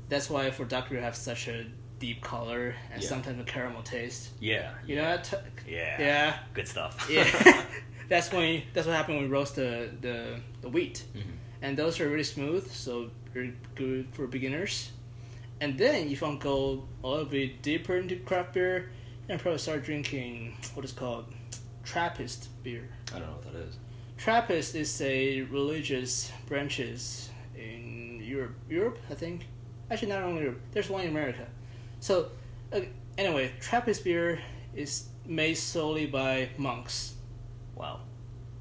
That's 0.10 0.30
why 0.30 0.50
for 0.52 0.66
dark 0.66 0.90
beer 0.90 1.02
have 1.02 1.16
such 1.16 1.48
a 1.48 1.66
deep 2.00 2.22
color 2.22 2.74
and 2.92 3.02
Yeah. 3.02 3.10
sometimes 3.10 3.40
a 3.42 3.44
caramel 3.44 3.84
taste. 3.84 4.30
Yeah. 4.40 4.72
You 4.88 4.96
know 4.98 5.04
that? 5.04 5.24
T- 5.26 5.72
Yeah. 5.76 6.00
yeah, 6.02 6.40
Good 6.54 6.68
stuff. 6.68 7.08
yeah. 7.10 7.26
that's 8.10 8.32
when 8.32 8.44
you, 8.54 8.62
that's 8.74 8.88
what 8.88 8.96
happened 8.96 9.18
when 9.18 9.26
we 9.30 9.32
roast 9.38 9.56
the 9.56 9.90
the, 10.02 10.40
the 10.62 10.70
wheat. 10.70 11.04
Mhm. 11.16 11.36
and 11.62 11.78
those 11.78 12.00
are 12.00 12.10
really 12.10 12.24
smooth, 12.38 12.64
so 12.72 13.10
very 13.34 13.54
good 13.76 14.08
for 14.14 14.28
beginners. 14.28 14.92
And 15.62 15.78
then 15.78 16.08
if 16.12 16.22
you 16.22 16.38
go 16.40 16.84
a 17.04 17.08
little 17.08 17.26
bit 17.26 17.62
deeper 17.62 17.96
into 17.98 18.16
craft 18.18 18.54
beer, 18.54 18.76
you 19.22 19.28
can 19.30 19.40
probably 19.40 19.58
start 19.60 19.84
drinking 19.84 20.54
what 20.76 20.86
is 20.86 20.92
called 20.92 21.26
Trappist 21.84 22.50
beer. 22.64 22.88
I 23.14 23.20
don't 23.20 23.28
know 23.28 23.34
what 23.40 23.54
that 23.54 23.60
is. 23.68 23.76
Trappist 24.26 24.74
is 24.74 25.00
a 25.02 25.42
religious 25.52 26.32
branches 26.48 27.30
in 27.56 28.24
Europe. 28.26 28.56
Europe, 28.68 28.98
I 29.12 29.14
think. 29.14 29.46
Actually, 29.92 30.08
not 30.08 30.24
only 30.24 30.42
Europe. 30.42 30.62
There's 30.72 30.90
one 30.90 31.04
in 31.04 31.10
America. 31.10 31.46
So, 32.00 32.30
uh, 32.74 32.80
anyway, 33.20 33.52
Trappist 33.62 34.04
beer 34.04 34.40
is 34.74 35.10
made 35.28 35.54
solely 35.54 36.08
by 36.08 36.50
monks. 36.58 37.14
Wow. 37.76 38.00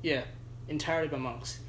Yeah, 0.03 0.25
entirely 0.69 1.09
by 1.09 1.17
monks. 1.17 1.61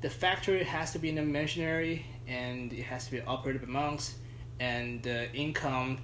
The 0.00 0.10
factory 0.10 0.64
has 0.64 0.90
to 0.90 0.98
be 0.98 1.10
in 1.10 1.18
a 1.18 1.22
missionary 1.22 2.06
and 2.26 2.72
it 2.72 2.82
has 2.82 3.04
to 3.04 3.12
be 3.12 3.20
operated 3.20 3.62
by 3.62 3.68
monks, 3.68 4.16
and 4.58 5.00
the 5.04 5.32
income 5.32 5.98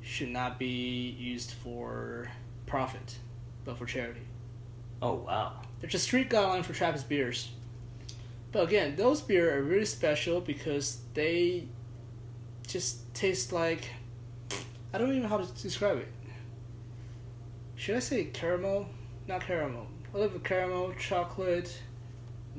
should 0.00 0.30
not 0.30 0.58
be 0.58 1.10
used 1.18 1.50
for 1.50 2.30
profit, 2.64 3.18
but 3.66 3.76
for 3.76 3.84
charity. 3.84 4.22
Oh 5.02 5.16
wow. 5.16 5.60
There's 5.84 5.96
a 5.96 5.98
street 5.98 6.30
guideline 6.30 6.64
for 6.64 6.72
Trappist 6.72 7.10
beers. 7.10 7.50
But 8.52 8.64
again, 8.64 8.96
those 8.96 9.20
beer 9.20 9.58
are 9.58 9.62
really 9.62 9.84
special 9.84 10.40
because 10.40 11.00
they 11.12 11.68
just 12.66 13.12
taste 13.14 13.52
like 13.52 13.90
I 14.94 14.96
don't 14.96 15.10
even 15.10 15.24
know 15.24 15.28
how 15.28 15.36
to 15.36 15.62
describe 15.62 15.98
it. 15.98 16.08
Should 17.76 17.96
I 17.96 17.98
say 17.98 18.24
caramel? 18.24 18.88
Not 19.28 19.42
caramel. 19.42 19.86
A 20.14 20.16
little 20.16 20.32
bit 20.32 20.42
caramel, 20.44 20.94
chocolate, 20.98 21.78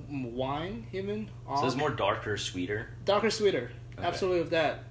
wine, 0.07 0.85
even. 0.93 1.27
So 1.47 1.65
it's 1.65 1.75
more 1.75 1.89
darker, 1.89 2.37
sweeter. 2.37 2.89
darker, 3.05 3.31
sweeter. 3.31 3.71
Okay. 3.97 4.07
Absolutely 4.07 4.41
of 4.41 4.51
that. 4.51 4.83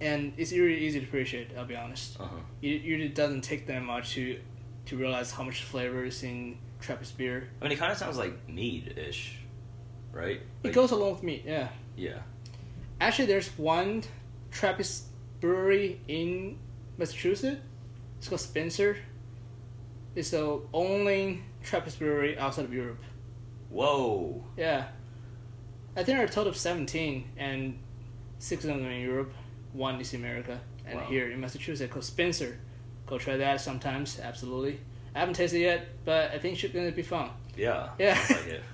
And 0.00 0.32
it's 0.38 0.52
really 0.52 0.78
easy 0.78 1.00
to 1.00 1.04
appreciate. 1.04 1.50
I'll 1.58 1.66
be 1.66 1.76
honest. 1.76 2.18
Uh 2.18 2.24
huh. 2.24 2.36
It, 2.62 2.86
it 2.86 3.14
doesn't 3.14 3.42
take 3.42 3.66
that 3.66 3.82
much 3.82 4.14
to 4.14 4.40
to 4.86 4.96
realize 4.96 5.30
how 5.30 5.42
much 5.42 5.62
flavor 5.62 6.04
is 6.04 6.22
in 6.22 6.56
Trappist 6.80 7.16
beer. 7.18 7.48
I 7.60 7.64
mean, 7.64 7.72
it 7.72 7.78
kind 7.78 7.92
of 7.92 7.98
sounds 7.98 8.16
like 8.16 8.48
mead-ish, 8.48 9.36
right? 10.12 10.40
It 10.62 10.72
goes 10.72 10.90
along 10.90 11.12
with 11.12 11.22
meat, 11.22 11.44
yeah. 11.46 11.68
Yeah. 11.96 12.18
Actually, 13.00 13.26
there's 13.26 13.48
one 13.58 14.02
Trappist 14.50 15.04
brewery 15.40 16.00
in 16.08 16.58
Massachusetts. 16.98 17.60
It's 18.18 18.28
called 18.28 18.40
Spencer. 18.40 18.96
It's 20.14 20.30
the 20.30 20.60
only 20.72 21.42
Trappist 21.62 21.98
brewery 21.98 22.38
outside 22.38 22.64
of 22.64 22.72
Europe. 22.74 23.02
Whoa. 23.70 24.44
Yeah. 24.56 24.88
I 25.92 26.02
think 26.02 26.06
there 26.06 26.20
are 26.20 26.24
a 26.24 26.28
total 26.28 26.50
of 26.50 26.56
17, 26.56 27.30
and 27.36 27.78
six 28.38 28.64
of 28.64 28.68
them 28.70 28.84
are 28.86 28.90
in 28.90 29.00
Europe, 29.02 29.32
one 29.72 30.00
is 30.00 30.12
in 30.14 30.20
America, 30.20 30.60
and 30.86 30.98
Wow. 30.98 31.06
here 31.06 31.30
in 31.30 31.40
Massachusetts 31.40 31.92
called 31.92 32.04
Spencer. 32.04 32.58
Go 33.06 33.18
try 33.18 33.36
that 33.36 33.60
sometimes, 33.60 34.18
absolutely. 34.20 34.80
I 35.14 35.18
haven't 35.20 35.34
tasted 35.34 35.58
it 35.58 35.62
yet, 35.64 35.88
but 36.04 36.30
I 36.32 36.38
think 36.38 36.62
it's 36.62 36.72
gonna 36.72 36.92
be 36.92 37.02
fun. 37.02 37.30
Yeah. 37.56 37.90
Yeah. 37.98 38.18
Like. 38.30 38.62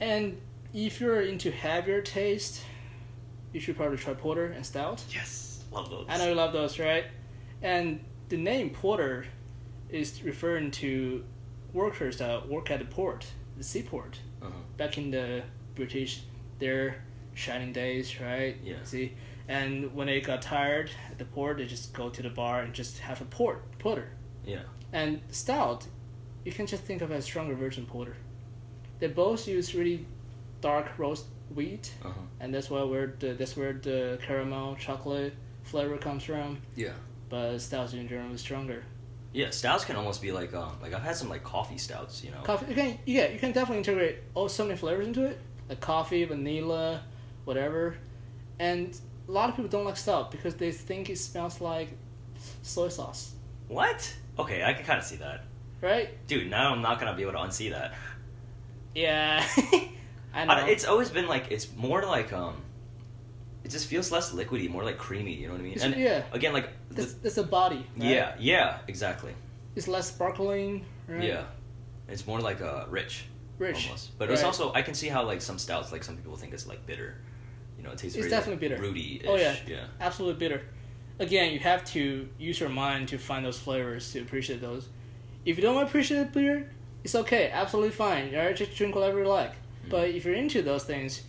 And 0.00 0.40
if 0.74 1.00
you're 1.00 1.20
into 1.20 1.50
heavier 1.50 2.00
taste, 2.02 2.62
you 3.52 3.60
should 3.60 3.76
probably 3.76 3.98
try 3.98 4.14
porter 4.14 4.46
and 4.46 4.64
stout. 4.66 5.02
Yes. 5.10 5.62
Love 5.70 5.90
those. 5.90 6.06
I 6.08 6.18
know 6.18 6.28
you 6.28 6.34
love 6.34 6.52
those, 6.52 6.78
right? 6.78 7.04
And 7.62 8.00
the 8.28 8.36
name 8.36 8.70
porter 8.70 9.26
is 9.90 10.22
referring 10.24 10.70
to 10.72 11.24
workers 11.72 12.18
that 12.18 12.48
work 12.48 12.70
at 12.70 12.80
the 12.80 12.84
port, 12.86 13.26
the 13.56 13.62
seaport, 13.64 14.18
Uh-huh. 14.42 14.50
back 14.76 14.98
in 14.98 15.10
the 15.10 15.42
British, 15.76 16.22
their 16.58 16.96
shining 17.34 17.72
days, 17.72 18.20
right? 18.20 18.56
Yeah. 18.64 18.82
See, 18.84 19.12
and 19.48 19.94
when 19.94 20.06
they 20.08 20.20
got 20.20 20.42
tired 20.42 20.90
at 21.10 21.18
the 21.18 21.24
port, 21.26 21.58
they 21.58 21.66
just 21.66 21.92
go 21.94 22.10
to 22.10 22.22
the 22.22 22.30
bar 22.30 22.62
and 22.62 22.74
just 22.74 22.98
have 22.98 23.20
a 23.20 23.24
port 23.26 23.62
porter. 23.78 24.08
Yeah. 24.44 24.62
And 24.92 25.20
stout, 25.30 25.86
you 26.44 26.52
can 26.52 26.66
just 26.66 26.82
think 26.84 27.02
of 27.02 27.10
as 27.12 27.24
stronger 27.24 27.54
version 27.54 27.86
porter. 27.86 28.16
They 28.98 29.08
both 29.08 29.48
use 29.48 29.74
really 29.74 30.06
dark 30.60 30.98
roast 30.98 31.26
wheat, 31.54 31.92
Uh 32.04 32.08
huh. 32.08 32.14
and 32.40 32.54
that's 32.54 32.70
why 32.70 32.82
where 32.82 33.14
the 33.18 33.34
that's 33.34 33.56
where 33.56 33.72
the 33.72 34.18
caramel 34.26 34.76
chocolate 34.76 35.34
flavor 35.64 35.98
comes 35.98 36.24
from. 36.24 36.58
Yeah. 36.76 36.92
But 37.28 37.58
stouts 37.58 37.92
in 37.94 38.06
general 38.08 38.32
is 38.34 38.40
stronger. 38.40 38.84
Yeah. 39.32 39.50
Stouts 39.50 39.84
can 39.84 39.96
almost 39.96 40.20
be 40.22 40.30
like 40.32 40.52
um 40.54 40.72
like 40.82 40.92
I've 40.94 41.02
had 41.02 41.16
some 41.16 41.28
like 41.28 41.42
coffee 41.42 41.78
stouts. 41.78 42.22
You 42.24 42.30
know. 42.32 42.42
Coffee, 42.42 42.66
you 42.68 42.74
can 42.74 42.98
yeah, 43.06 43.28
you 43.28 43.38
can 43.38 43.52
definitely 43.52 43.78
integrate 43.78 44.16
all 44.34 44.48
so 44.48 44.64
many 44.64 44.76
flavors 44.78 45.06
into 45.06 45.24
it, 45.24 45.38
like 45.68 45.80
coffee, 45.80 46.24
vanilla, 46.24 47.02
whatever. 47.44 47.96
And 48.58 48.96
a 49.28 49.32
lot 49.32 49.48
of 49.48 49.56
people 49.56 49.70
don't 49.70 49.84
like 49.84 49.96
stout 49.96 50.30
because 50.30 50.54
they 50.54 50.70
think 50.70 51.08
it 51.10 51.18
smells 51.18 51.60
like 51.60 51.88
soy 52.62 52.88
sauce, 52.88 53.32
What? 53.68 54.14
Okay, 54.38 54.62
I 54.62 54.72
can 54.72 54.84
kind 54.84 54.98
of 54.98 55.04
see 55.04 55.16
that. 55.16 55.44
right? 55.80 56.08
Dude, 56.26 56.48
now 56.50 56.72
I'm 56.72 56.82
not 56.82 56.98
gonna 57.00 57.14
be 57.14 57.22
able 57.22 57.32
to 57.32 57.38
unsee 57.38 57.70
that. 57.70 57.94
Yeah, 58.94 59.44
I 60.34 60.44
know. 60.44 60.52
I, 60.52 60.68
it's 60.68 60.84
always 60.84 61.10
been 61.10 61.26
like 61.26 61.50
it's 61.50 61.68
more 61.76 62.02
like 62.02 62.32
um, 62.32 62.56
it 63.64 63.70
just 63.70 63.86
feels 63.86 64.10
less 64.10 64.32
liquidy, 64.32 64.68
more 64.70 64.84
like 64.84 64.98
creamy. 64.98 65.34
You 65.34 65.46
know 65.46 65.52
what 65.54 65.60
I 65.60 65.64
mean? 65.64 65.72
It's- 65.72 65.84
and 65.92 66.00
yeah. 66.00 66.22
again, 66.32 66.52
like 66.52 66.68
the, 66.90 66.94
that's, 66.96 67.14
that's 67.14 67.38
a 67.38 67.42
body. 67.44 67.86
Right? 67.96 68.10
yeah, 68.10 68.34
yeah, 68.38 68.78
exactly. 68.88 69.32
it's 69.76 69.88
less 69.88 70.08
sparkling. 70.08 70.84
Right? 71.08 71.24
Yeah, 71.24 71.44
it's 72.08 72.26
more 72.26 72.40
like 72.40 72.60
uh, 72.60 72.84
rich, 72.88 73.24
rich. 73.58 73.86
almost. 73.86 74.18
But 74.18 74.30
it's 74.30 74.42
also 74.44 74.72
I 74.72 74.82
can 74.82 74.94
see 74.94 75.08
how 75.08 75.24
like 75.24 75.40
some 75.40 75.58
stouts, 75.58 75.92
like 75.92 76.04
some 76.04 76.16
people 76.16 76.36
think 76.36 76.52
it's 76.54 76.66
like 76.66 76.86
bitter. 76.86 77.16
You 77.78 77.84
know, 77.84 77.90
it 77.90 77.98
tastes 77.98 78.16
It's 78.16 78.26
very 78.26 78.30
definitely 78.30 78.68
bitter. 78.68 78.80
Rooty. 78.80 79.22
Oh 79.26 79.36
yeah, 79.36 79.56
yeah. 79.66 79.84
absolutely 80.00 80.38
bitter. 80.38 80.62
Again, 81.18 81.52
you 81.52 81.58
have 81.60 81.84
to 81.92 82.28
use 82.38 82.58
your 82.58 82.68
mind 82.68 83.08
to 83.08 83.18
find 83.18 83.44
those 83.44 83.58
flavors 83.58 84.12
to 84.12 84.20
appreciate 84.20 84.60
those. 84.60 84.88
If 85.44 85.56
you 85.56 85.62
don't 85.62 85.82
appreciate 85.82 86.32
beer, 86.32 86.70
it's 87.04 87.14
okay, 87.14 87.50
absolutely 87.50 87.90
fine. 87.92 88.34
Alright, 88.34 88.56
just 88.56 88.74
drink 88.74 88.94
whatever 88.94 89.20
you 89.20 89.28
like. 89.28 89.52
Mm-hmm. 89.52 89.90
But 89.90 90.10
if 90.10 90.24
you're 90.24 90.34
into 90.34 90.62
those 90.62 90.84
things, 90.84 91.22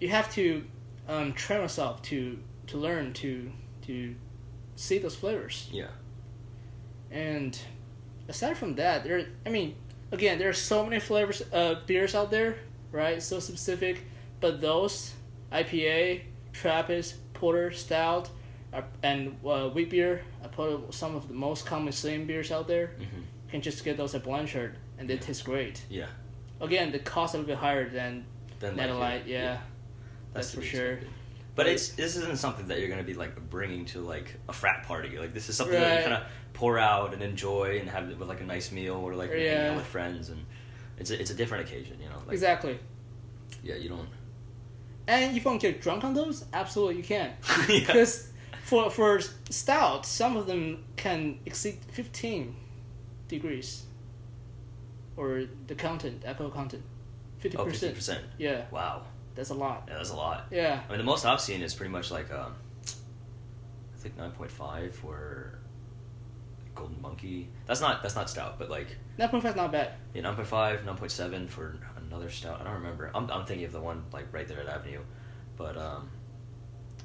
you 0.00 0.08
have 0.08 0.32
to 0.34 0.64
um, 1.08 1.32
train 1.32 1.60
yourself 1.60 2.02
to 2.02 2.38
to 2.68 2.78
learn 2.78 3.12
to 3.12 3.50
to 3.86 4.14
see 4.74 4.98
those 4.98 5.14
flavors. 5.14 5.68
Yeah. 5.72 5.88
And 7.10 7.58
aside 8.28 8.58
from 8.58 8.74
that, 8.76 9.04
there 9.04 9.26
I 9.44 9.50
mean, 9.50 9.76
again, 10.12 10.38
there 10.38 10.48
are 10.48 10.54
so 10.54 10.84
many 10.84 11.00
flavors 11.00 11.42
uh 11.52 11.80
beers 11.86 12.14
out 12.14 12.30
there, 12.30 12.56
right? 12.92 13.22
So 13.22 13.38
specific, 13.40 14.02
but 14.40 14.60
those 14.60 15.12
IPA, 15.52 16.22
Trappist, 16.52 17.32
Porter, 17.34 17.70
Stout, 17.70 18.30
and 19.02 19.36
uh, 19.44 19.68
wheat 19.68 19.90
beer 19.90 20.22
I 20.44 20.48
put 20.48 20.92
some 20.92 21.16
of 21.16 21.28
the 21.28 21.34
most 21.34 21.66
common 21.66 21.92
slim 21.92 22.26
beers 22.26 22.50
out 22.50 22.68
there. 22.68 22.88
hmm 22.98 23.02
You 23.02 23.50
can 23.50 23.60
just 23.62 23.84
get 23.84 23.96
those 23.96 24.14
at 24.14 24.24
Blanchard, 24.24 24.76
and 24.98 25.08
they 25.08 25.16
taste 25.16 25.44
great. 25.44 25.82
Yeah. 25.88 26.06
Again, 26.60 26.90
the 26.90 26.98
cost 26.98 27.34
a 27.34 27.38
little 27.38 27.48
bit 27.48 27.58
higher 27.58 27.88
than 27.88 28.24
Then 28.60 28.76
Net 28.76 28.94
like, 28.96 29.26
yeah, 29.26 29.42
yeah, 29.42 29.58
that's 30.32 30.50
to 30.52 30.58
for 30.58 30.62
sure. 30.62 30.98
But 31.54 31.66
it's 31.66 31.90
this 31.90 32.16
isn't 32.16 32.38
something 32.38 32.66
that 32.68 32.80
you're 32.80 32.88
gonna 32.88 33.02
be 33.02 33.14
like 33.14 33.48
bringing 33.48 33.86
to 33.86 34.00
like 34.00 34.34
a 34.48 34.52
frat 34.52 34.84
party. 34.84 35.18
Like 35.18 35.32
this 35.32 35.48
is 35.48 35.56
something 35.56 35.78
that 35.78 35.98
you 35.98 36.08
kind 36.08 36.22
of 36.22 36.28
pour 36.52 36.78
out 36.78 37.14
and 37.14 37.22
enjoy 37.22 37.78
and 37.80 37.88
have 37.88 38.10
it 38.10 38.18
with 38.18 38.28
like 38.28 38.40
a 38.40 38.44
nice 38.44 38.70
meal 38.72 38.96
or 38.96 39.14
like 39.14 39.30
you're 39.30 39.38
hanging 39.38 39.68
out 39.68 39.76
with 39.76 39.86
friends 39.86 40.28
and 40.28 40.44
it's 40.98 41.10
a, 41.10 41.20
it's 41.20 41.30
a 41.30 41.34
different 41.34 41.66
occasion. 41.68 41.98
You 42.00 42.08
know. 42.10 42.16
Like, 42.26 42.32
exactly. 42.32 42.78
Yeah. 43.62 43.76
You 43.76 43.88
don't. 43.88 44.08
And 45.08 45.36
if 45.36 45.44
you 45.44 45.48
want 45.48 45.60
to 45.60 45.70
get 45.70 45.80
drunk 45.80 46.04
on 46.04 46.14
those, 46.14 46.44
absolutely 46.52 46.96
you 46.96 47.04
can. 47.04 47.32
yeah. 47.68 47.80
Because 47.80 48.28
for 48.66 48.90
for 48.90 49.20
stout, 49.50 50.04
some 50.04 50.36
of 50.36 50.46
them 50.46 50.84
can 50.96 51.38
exceed 51.46 51.76
fifteen 51.92 52.54
degrees, 53.28 53.84
or 55.16 55.44
the 55.66 55.74
content, 55.74 56.24
alcohol 56.24 56.50
content, 56.50 56.82
fifty 57.38 57.56
Oh, 57.56 57.64
50 57.64 57.70
percent. 57.72 57.94
percent. 57.94 58.24
Yeah, 58.38 58.64
Wow. 58.70 59.02
that's 59.34 59.50
a 59.50 59.54
lot. 59.54 59.84
Yeah, 59.88 59.96
that's 59.96 60.10
a 60.10 60.16
lot. 60.16 60.46
Yeah, 60.50 60.80
I 60.86 60.90
mean, 60.90 60.98
the 60.98 61.04
most 61.12 61.24
I've 61.24 61.40
seen 61.40 61.62
is 61.62 61.74
pretty 61.74 61.92
much 61.92 62.10
like 62.10 62.28
um, 62.32 62.52
I 63.94 63.98
think 63.98 64.16
nine 64.18 64.32
point 64.32 64.50
five 64.50 64.94
for 64.94 65.58
Golden 66.74 67.00
Monkey. 67.00 67.48
That's 67.66 67.80
not 67.80 68.02
that's 68.02 68.16
not 68.16 68.28
stout, 68.28 68.58
but 68.58 68.68
like 68.70 68.88
nine 69.18 69.28
point 69.28 69.42
five 69.42 69.52
is 69.52 69.56
not 69.56 69.72
bad. 69.72 69.92
yeah, 70.14 70.22
nine 70.22 70.34
point 70.34 70.48
five, 70.48 70.84
nine 70.84 70.96
point 70.96 71.12
seven 71.12 71.46
for 71.48 71.76
another 72.06 72.30
stout. 72.30 72.60
I 72.60 72.64
don't 72.64 72.74
remember. 72.74 73.10
I'm 73.14 73.30
I'm 73.30 73.44
thinking 73.46 73.66
of 73.66 73.72
the 73.72 73.80
one 73.80 74.04
like 74.12 74.32
right 74.32 74.46
there 74.48 74.60
at 74.60 74.68
Avenue, 74.68 75.00
but 75.56 75.76
um, 75.76 76.08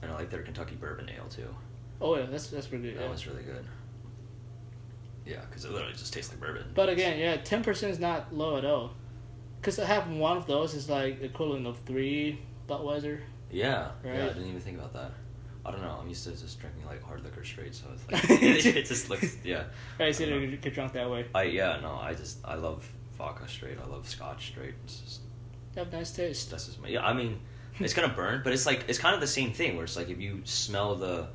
and 0.02 0.12
I 0.12 0.16
like 0.16 0.30
their 0.30 0.42
Kentucky 0.42 0.76
Bourbon 0.76 1.10
Ale 1.10 1.28
too. 1.30 1.48
Oh 2.00 2.18
yeah, 2.18 2.26
that's 2.26 2.48
that's 2.48 2.68
pretty 2.68 2.86
good. 2.90 2.98
That 2.98 3.04
Yeah. 3.06 3.10
was 3.12 3.28
really 3.28 3.44
good. 3.44 3.66
Yeah, 5.26 5.42
because 5.50 5.66
it 5.66 5.72
literally 5.72 5.94
just 5.94 6.14
tastes 6.14 6.32
like 6.32 6.40
bourbon. 6.42 6.66
But 6.74 6.90
again, 6.90 7.20
yeah, 7.20 7.38
ten 7.38 7.64
percent 7.64 7.92
is 7.92 8.00
not 8.00 8.34
low 8.36 8.58
at 8.58 8.66
all. 8.66 8.92
Because 9.60 9.78
I 9.78 9.86
have 9.86 10.10
one 10.10 10.38
of 10.38 10.48
those 10.48 10.74
is 10.74 10.90
like 10.90 11.22
equivalent 11.22 11.68
of 11.68 11.78
three 11.86 12.40
Budweiser. 12.68 13.20
yeah, 13.52 13.92
yeah, 14.04 14.14
I 14.14 14.28
didn't 14.30 14.48
even 14.48 14.60
think 14.62 14.78
about 14.80 14.94
that. 14.94 15.12
I 15.64 15.70
don't 15.70 15.82
know. 15.82 16.00
I'm 16.02 16.10
used 16.10 16.24
to 16.24 16.32
just 16.32 16.60
drinking 16.60 16.86
like 16.88 17.04
hard 17.04 17.24
liquor 17.24 17.44
straight, 17.44 17.76
so 17.76 17.86
it's 17.94 18.12
like 18.30 18.42
it 18.42 18.86
just 18.88 19.10
looks 19.12 19.38
yeah. 19.44 19.66
Right, 20.00 20.16
so 20.16 20.24
you 20.24 20.58
get 20.58 20.74
drunk 20.74 20.94
that 20.94 21.10
way. 21.10 21.26
I 21.36 21.44
yeah 21.44 21.80
no 21.82 21.96
I 22.02 22.16
just 22.16 22.40
I 22.44 22.56
love 22.56 22.90
vodka 23.16 23.48
straight. 23.48 23.78
I 23.80 23.86
love 23.88 24.10
Scotch 24.10 24.48
straight. 24.48 24.74
It's 24.86 25.00
just 25.02 25.22
You 25.76 25.84
have 25.84 25.94
nice 25.94 26.12
taste. 26.12 26.50
that's 26.50 26.66
just 26.66 26.82
my 26.82 26.88
yeah. 26.88 27.06
I 27.06 27.14
mean, 27.14 27.40
it's 27.84 27.94
gonna 27.94 28.14
burn, 28.14 28.42
but 28.44 28.54
it's 28.54 28.66
like 28.66 28.86
it's 28.88 29.00
kind 29.00 29.16
of 29.16 29.22
the 29.22 29.28
same 29.28 29.54
thing 29.54 29.76
where 29.76 29.84
it's 29.84 29.96
like 29.96 30.10
if 30.10 30.20
you 30.20 30.42
smell 30.44 30.96
the 30.96 31.28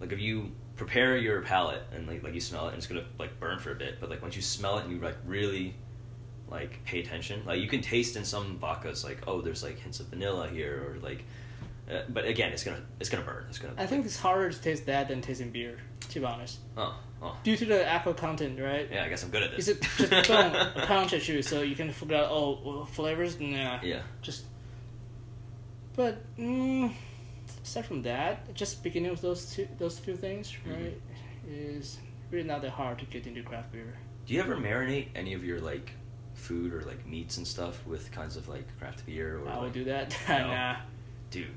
like 0.00 0.12
if 0.12 0.18
you 0.18 0.52
prepare 0.76 1.16
your 1.16 1.42
palate 1.42 1.82
and 1.92 2.06
like 2.06 2.22
like 2.22 2.34
you 2.34 2.40
smell 2.40 2.66
it 2.66 2.68
and 2.68 2.78
it's 2.78 2.86
gonna 2.86 3.04
like 3.18 3.38
burn 3.40 3.58
for 3.58 3.72
a 3.72 3.74
bit, 3.74 4.00
but 4.00 4.10
like 4.10 4.22
once 4.22 4.36
you 4.36 4.42
smell 4.42 4.78
it 4.78 4.84
and 4.84 4.92
you 4.92 5.00
like 5.00 5.16
really 5.26 5.74
like 6.48 6.82
pay 6.84 7.00
attention, 7.00 7.42
like 7.46 7.60
you 7.60 7.68
can 7.68 7.80
taste 7.80 8.16
in 8.16 8.24
some 8.24 8.58
vodkas 8.58 9.04
like 9.04 9.18
oh 9.26 9.40
there's 9.40 9.62
like 9.62 9.78
hints 9.78 10.00
of 10.00 10.06
vanilla 10.06 10.48
here 10.48 10.82
or 10.88 10.98
like. 11.00 11.24
Uh, 11.90 12.02
but 12.10 12.26
again, 12.26 12.52
it's 12.52 12.64
gonna 12.64 12.82
it's 13.00 13.08
gonna 13.08 13.24
burn. 13.24 13.46
It's 13.48 13.58
gonna. 13.58 13.72
I 13.78 13.86
think 13.86 14.04
it's 14.04 14.18
harder 14.18 14.50
to 14.50 14.60
taste 14.60 14.84
that 14.86 15.08
than 15.08 15.22
tasting 15.22 15.50
beer, 15.50 15.78
to 16.10 16.20
be 16.20 16.26
honest. 16.26 16.58
Oh, 16.76 16.94
oh, 17.22 17.34
Due 17.42 17.56
to 17.56 17.64
the 17.64 17.88
alcohol 17.88 18.12
content, 18.12 18.60
right? 18.60 18.86
yeah. 18.92 19.04
I 19.04 19.08
guess 19.08 19.24
I'm 19.24 19.30
good 19.30 19.42
at 19.42 19.52
this. 19.56 19.68
Is 19.68 19.76
it 19.76 19.82
just 19.96 20.28
boom, 20.28 20.84
punch 20.84 21.14
at 21.14 21.26
you 21.26 21.40
so 21.40 21.62
you 21.62 21.74
can 21.74 21.90
figure 21.90 22.16
out, 22.18 22.28
oh, 22.30 22.60
well, 22.62 22.84
flavors? 22.84 23.40
Nah. 23.40 23.80
yeah. 23.82 24.02
Just. 24.20 24.44
But, 25.98 26.14
mm, 26.38 26.92
aside 27.64 27.84
from 27.86 28.02
that, 28.02 28.54
just 28.54 28.84
beginning 28.84 29.10
with 29.10 29.20
those 29.20 29.52
two, 29.52 29.66
those 29.78 29.98
few 29.98 30.14
things, 30.16 30.52
Mm-hmm. 30.52 30.70
right, 30.84 31.00
is 31.50 31.98
really 32.30 32.46
not 32.46 32.62
that 32.62 32.70
hard 32.70 33.00
to 33.00 33.04
get 33.06 33.26
into 33.26 33.42
craft 33.42 33.72
beer. 33.72 33.98
Do 34.24 34.32
you 34.34 34.40
ever 34.40 34.54
marinate 34.56 35.08
any 35.16 35.34
of 35.34 35.42
your 35.44 35.58
like 35.60 35.90
food 36.34 36.72
or 36.72 36.82
like 36.82 37.04
meats 37.04 37.36
and 37.38 37.44
stuff 37.46 37.84
with 37.84 38.12
kinds 38.12 38.36
of 38.36 38.46
like 38.48 38.66
craft 38.78 39.04
beer 39.06 39.38
or 39.40 39.48
I 39.48 39.56
would 39.58 39.64
like, 39.64 39.72
do 39.72 39.84
that. 39.84 40.16
No. 40.28 40.46
nah. 40.46 40.76
dude? 41.32 41.48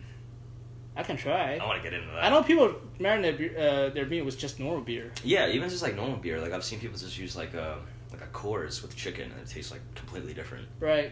I 0.96 1.04
can 1.04 1.18
try. 1.18 1.58
I 1.62 1.66
want 1.68 1.78
to 1.78 1.84
get 1.88 1.94
into 1.94 2.12
that. 2.12 2.24
I 2.26 2.30
know 2.32 2.42
people 2.42 2.74
marinate 3.00 3.38
beer, 3.38 3.54
uh, 3.60 3.90
their 3.94 4.08
meat 4.08 4.24
with 4.24 4.40
just 4.40 4.60
normal 4.60 4.82
beer. 4.82 5.12
Yeah, 5.24 5.50
even 5.50 5.70
just 5.70 5.84
like 5.84 5.96
normal 5.96 6.18
beer. 6.18 6.42
Like 6.42 6.52
I've 6.52 6.64
seen 6.64 6.80
people 6.80 6.98
just 6.98 7.16
use 7.20 7.36
like 7.36 7.54
a 7.54 7.78
like 8.12 8.22
a 8.24 8.28
Coors 8.34 8.82
with 8.82 8.96
chicken 8.96 9.32
and 9.32 9.40
it 9.40 9.48
tastes 9.48 9.72
like 9.72 9.82
completely 9.94 10.34
different. 10.34 10.68
Right. 10.80 11.12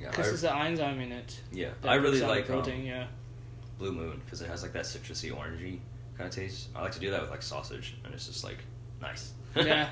Yeah, 0.00 0.10
Because 0.10 0.26
there's 0.26 0.44
an 0.44 0.56
enzyme 0.56 1.00
in 1.00 1.12
it. 1.12 1.40
yeah. 1.52 1.70
I 1.84 1.94
really 1.94 2.20
the 2.20 2.26
like 2.26 2.46
protein, 2.46 2.80
um, 2.80 2.86
yeah. 2.86 3.06
Blue 3.78 3.92
Moon 3.92 4.20
because 4.24 4.42
it 4.42 4.48
has 4.48 4.62
like 4.62 4.72
that 4.72 4.84
citrusy 4.84 5.30
orangey 5.32 5.78
kind 6.16 6.28
of 6.28 6.30
taste. 6.30 6.68
I 6.74 6.82
like 6.82 6.92
to 6.92 7.00
do 7.00 7.10
that 7.12 7.20
with 7.20 7.30
like 7.30 7.42
sausage 7.42 7.96
and 8.04 8.12
it's 8.12 8.26
just 8.26 8.44
like 8.44 8.58
nice. 9.00 9.32
yeah. 9.56 9.90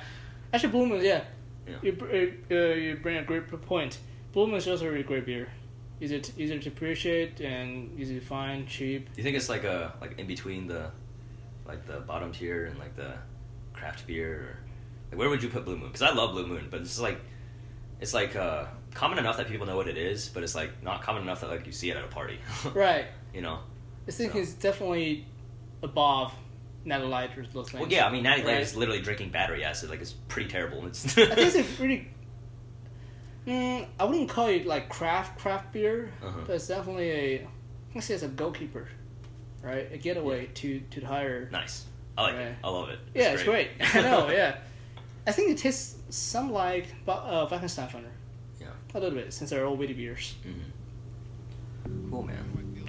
Actually, 0.52 0.70
Blue 0.72 0.86
Moon, 0.86 1.04
yeah. 1.04 1.24
Yeah. 1.66 1.76
You, 1.82 2.38
uh, 2.50 2.54
you 2.54 2.96
bring 3.02 3.16
a 3.16 3.22
great 3.22 3.48
point. 3.62 3.98
Blue 4.32 4.46
Moon 4.46 4.56
is 4.56 4.68
also 4.68 4.86
a 4.86 4.90
really 4.90 5.02
great 5.02 5.26
beer. 5.26 5.48
Easy 6.00 6.20
to, 6.20 6.32
easy 6.40 6.58
to 6.58 6.68
appreciate 6.68 7.40
and 7.40 7.98
easy 7.98 8.20
to 8.20 8.24
find, 8.24 8.68
cheap. 8.68 9.08
You 9.16 9.22
think 9.22 9.36
it's 9.36 9.48
like 9.48 9.64
a 9.64 9.94
like 10.00 10.18
in 10.18 10.26
between 10.26 10.66
the 10.66 10.90
like 11.66 11.86
the 11.86 12.00
bottom 12.00 12.32
tier 12.32 12.66
and 12.66 12.78
like 12.78 12.94
the 12.96 13.14
craft 13.72 14.06
beer? 14.06 14.32
Or, 14.34 14.58
like 15.10 15.18
where 15.18 15.28
would 15.30 15.42
you 15.42 15.48
put 15.48 15.64
Blue 15.64 15.76
Moon? 15.76 15.88
Because 15.88 16.02
I 16.02 16.12
love 16.12 16.32
Blue 16.32 16.46
Moon, 16.46 16.68
but 16.70 16.80
it's 16.80 17.00
like 17.00 17.20
it's 18.00 18.12
like 18.14 18.36
uh, 18.36 18.66
common 18.96 19.18
enough 19.18 19.36
that 19.36 19.46
people 19.48 19.66
know 19.66 19.76
what 19.76 19.88
it 19.88 19.96
is, 19.96 20.28
but 20.28 20.42
it's 20.42 20.54
like 20.54 20.82
not 20.82 21.02
common 21.02 21.22
enough 21.22 21.40
that 21.42 21.50
like 21.50 21.66
you 21.66 21.72
see 21.72 21.90
it 21.90 21.96
at 21.96 22.04
a 22.04 22.08
party. 22.08 22.38
Right. 22.74 23.06
You 23.34 23.42
know. 23.42 23.60
This 24.06 24.16
thing 24.16 24.30
So- 24.32 24.38
it's 24.38 24.54
definitely 24.54 25.26
above 25.82 26.32
Natty 26.84 27.04
Light 27.06 27.36
or 27.38 27.46
those 27.52 27.70
things. 27.70 27.80
Well, 27.82 27.90
yeah. 27.90 28.06
I 28.06 28.10
mean, 28.12 28.22
Natty 28.22 28.42
Light 28.42 28.52
Right. 28.54 28.60
is 28.62 28.76
literally 28.76 29.00
drinking 29.02 29.30
battery 29.30 29.62
acid. 29.64 29.90
Like 29.90 30.00
it's 30.00 30.12
pretty 30.28 30.48
terrible. 30.50 30.86
It's 30.86 31.04
I 31.18 31.26
think 31.34 31.54
it's 31.54 31.80
really. 31.80 32.08
Mm, 33.46 33.86
I 34.00 34.04
wouldn't 34.04 34.28
call 34.28 34.46
it 34.48 34.66
like 34.66 34.88
craft 34.88 35.38
craft 35.38 35.72
beer, 35.72 36.10
Uh-huh. 36.22 36.40
but 36.46 36.56
it's 36.56 36.66
definitely 36.66 37.10
a. 37.10 37.46
I 37.94 38.00
say 38.00 38.14
it's 38.14 38.22
a 38.24 38.28
goalkeeper, 38.28 38.88
right? 39.62 39.88
A 39.92 39.98
getaway 39.98 40.46
to 40.46 40.80
to 40.80 41.00
the 41.00 41.06
higher. 41.06 41.48
nice. 41.52 41.86
I 42.18 42.22
like 42.22 42.34
it. 42.34 42.54
I 42.64 42.68
love 42.70 42.88
it. 42.88 42.98
yeah, 43.14 43.32
it's 43.34 43.42
great. 43.44 43.68
I 43.94 44.00
know. 44.00 44.30
Yeah, 44.30 44.56
I 45.26 45.32
think 45.32 45.50
it 45.50 45.58
tastes 45.58 45.96
some 46.10 46.50
like 46.50 46.86
uh, 47.06 47.46
Frankensteinfunner. 47.46 48.02
Yeah. 48.02 48.15
A 48.94 49.00
little 49.00 49.18
bit, 49.18 49.32
since 49.32 49.50
they're 49.50 49.66
all 49.66 49.76
witty 49.76 49.92
beers. 49.92 50.36
Mm-hmm. 50.46 52.10
Cool, 52.10 52.22
man. 52.22 52.44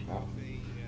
Well, 0.08 0.30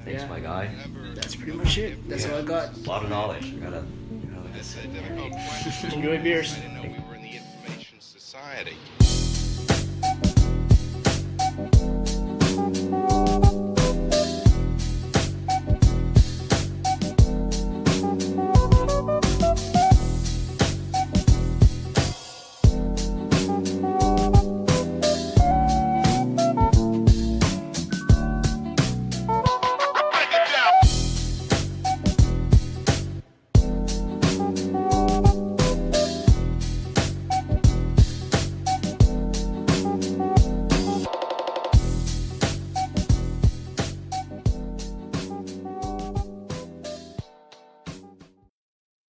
thanks, 0.06 0.22
yeah. 0.22 0.30
my 0.30 0.40
guy. 0.40 0.70
That's 1.14 1.36
pretty 1.36 1.52
much 1.52 1.78
it. 1.78 2.08
That's 2.08 2.26
yeah. 2.26 2.34
all 2.34 2.40
I 2.40 2.44
got. 2.44 2.78
A 2.78 2.80
lot 2.82 3.04
of 3.04 3.10
knowledge. 3.10 3.54
I 3.54 3.58
gotta, 3.58 3.84
I 3.84 4.86
gotta 4.88 5.96
enjoy 5.96 6.22
beers. 6.24 6.54
I 6.54 6.62
didn't 6.62 6.76
know 6.76 6.84
we 6.84 6.90
were 7.10 7.16
in 7.16 7.22
the 7.22 7.36
information 7.38 8.00
Society. 8.00 8.78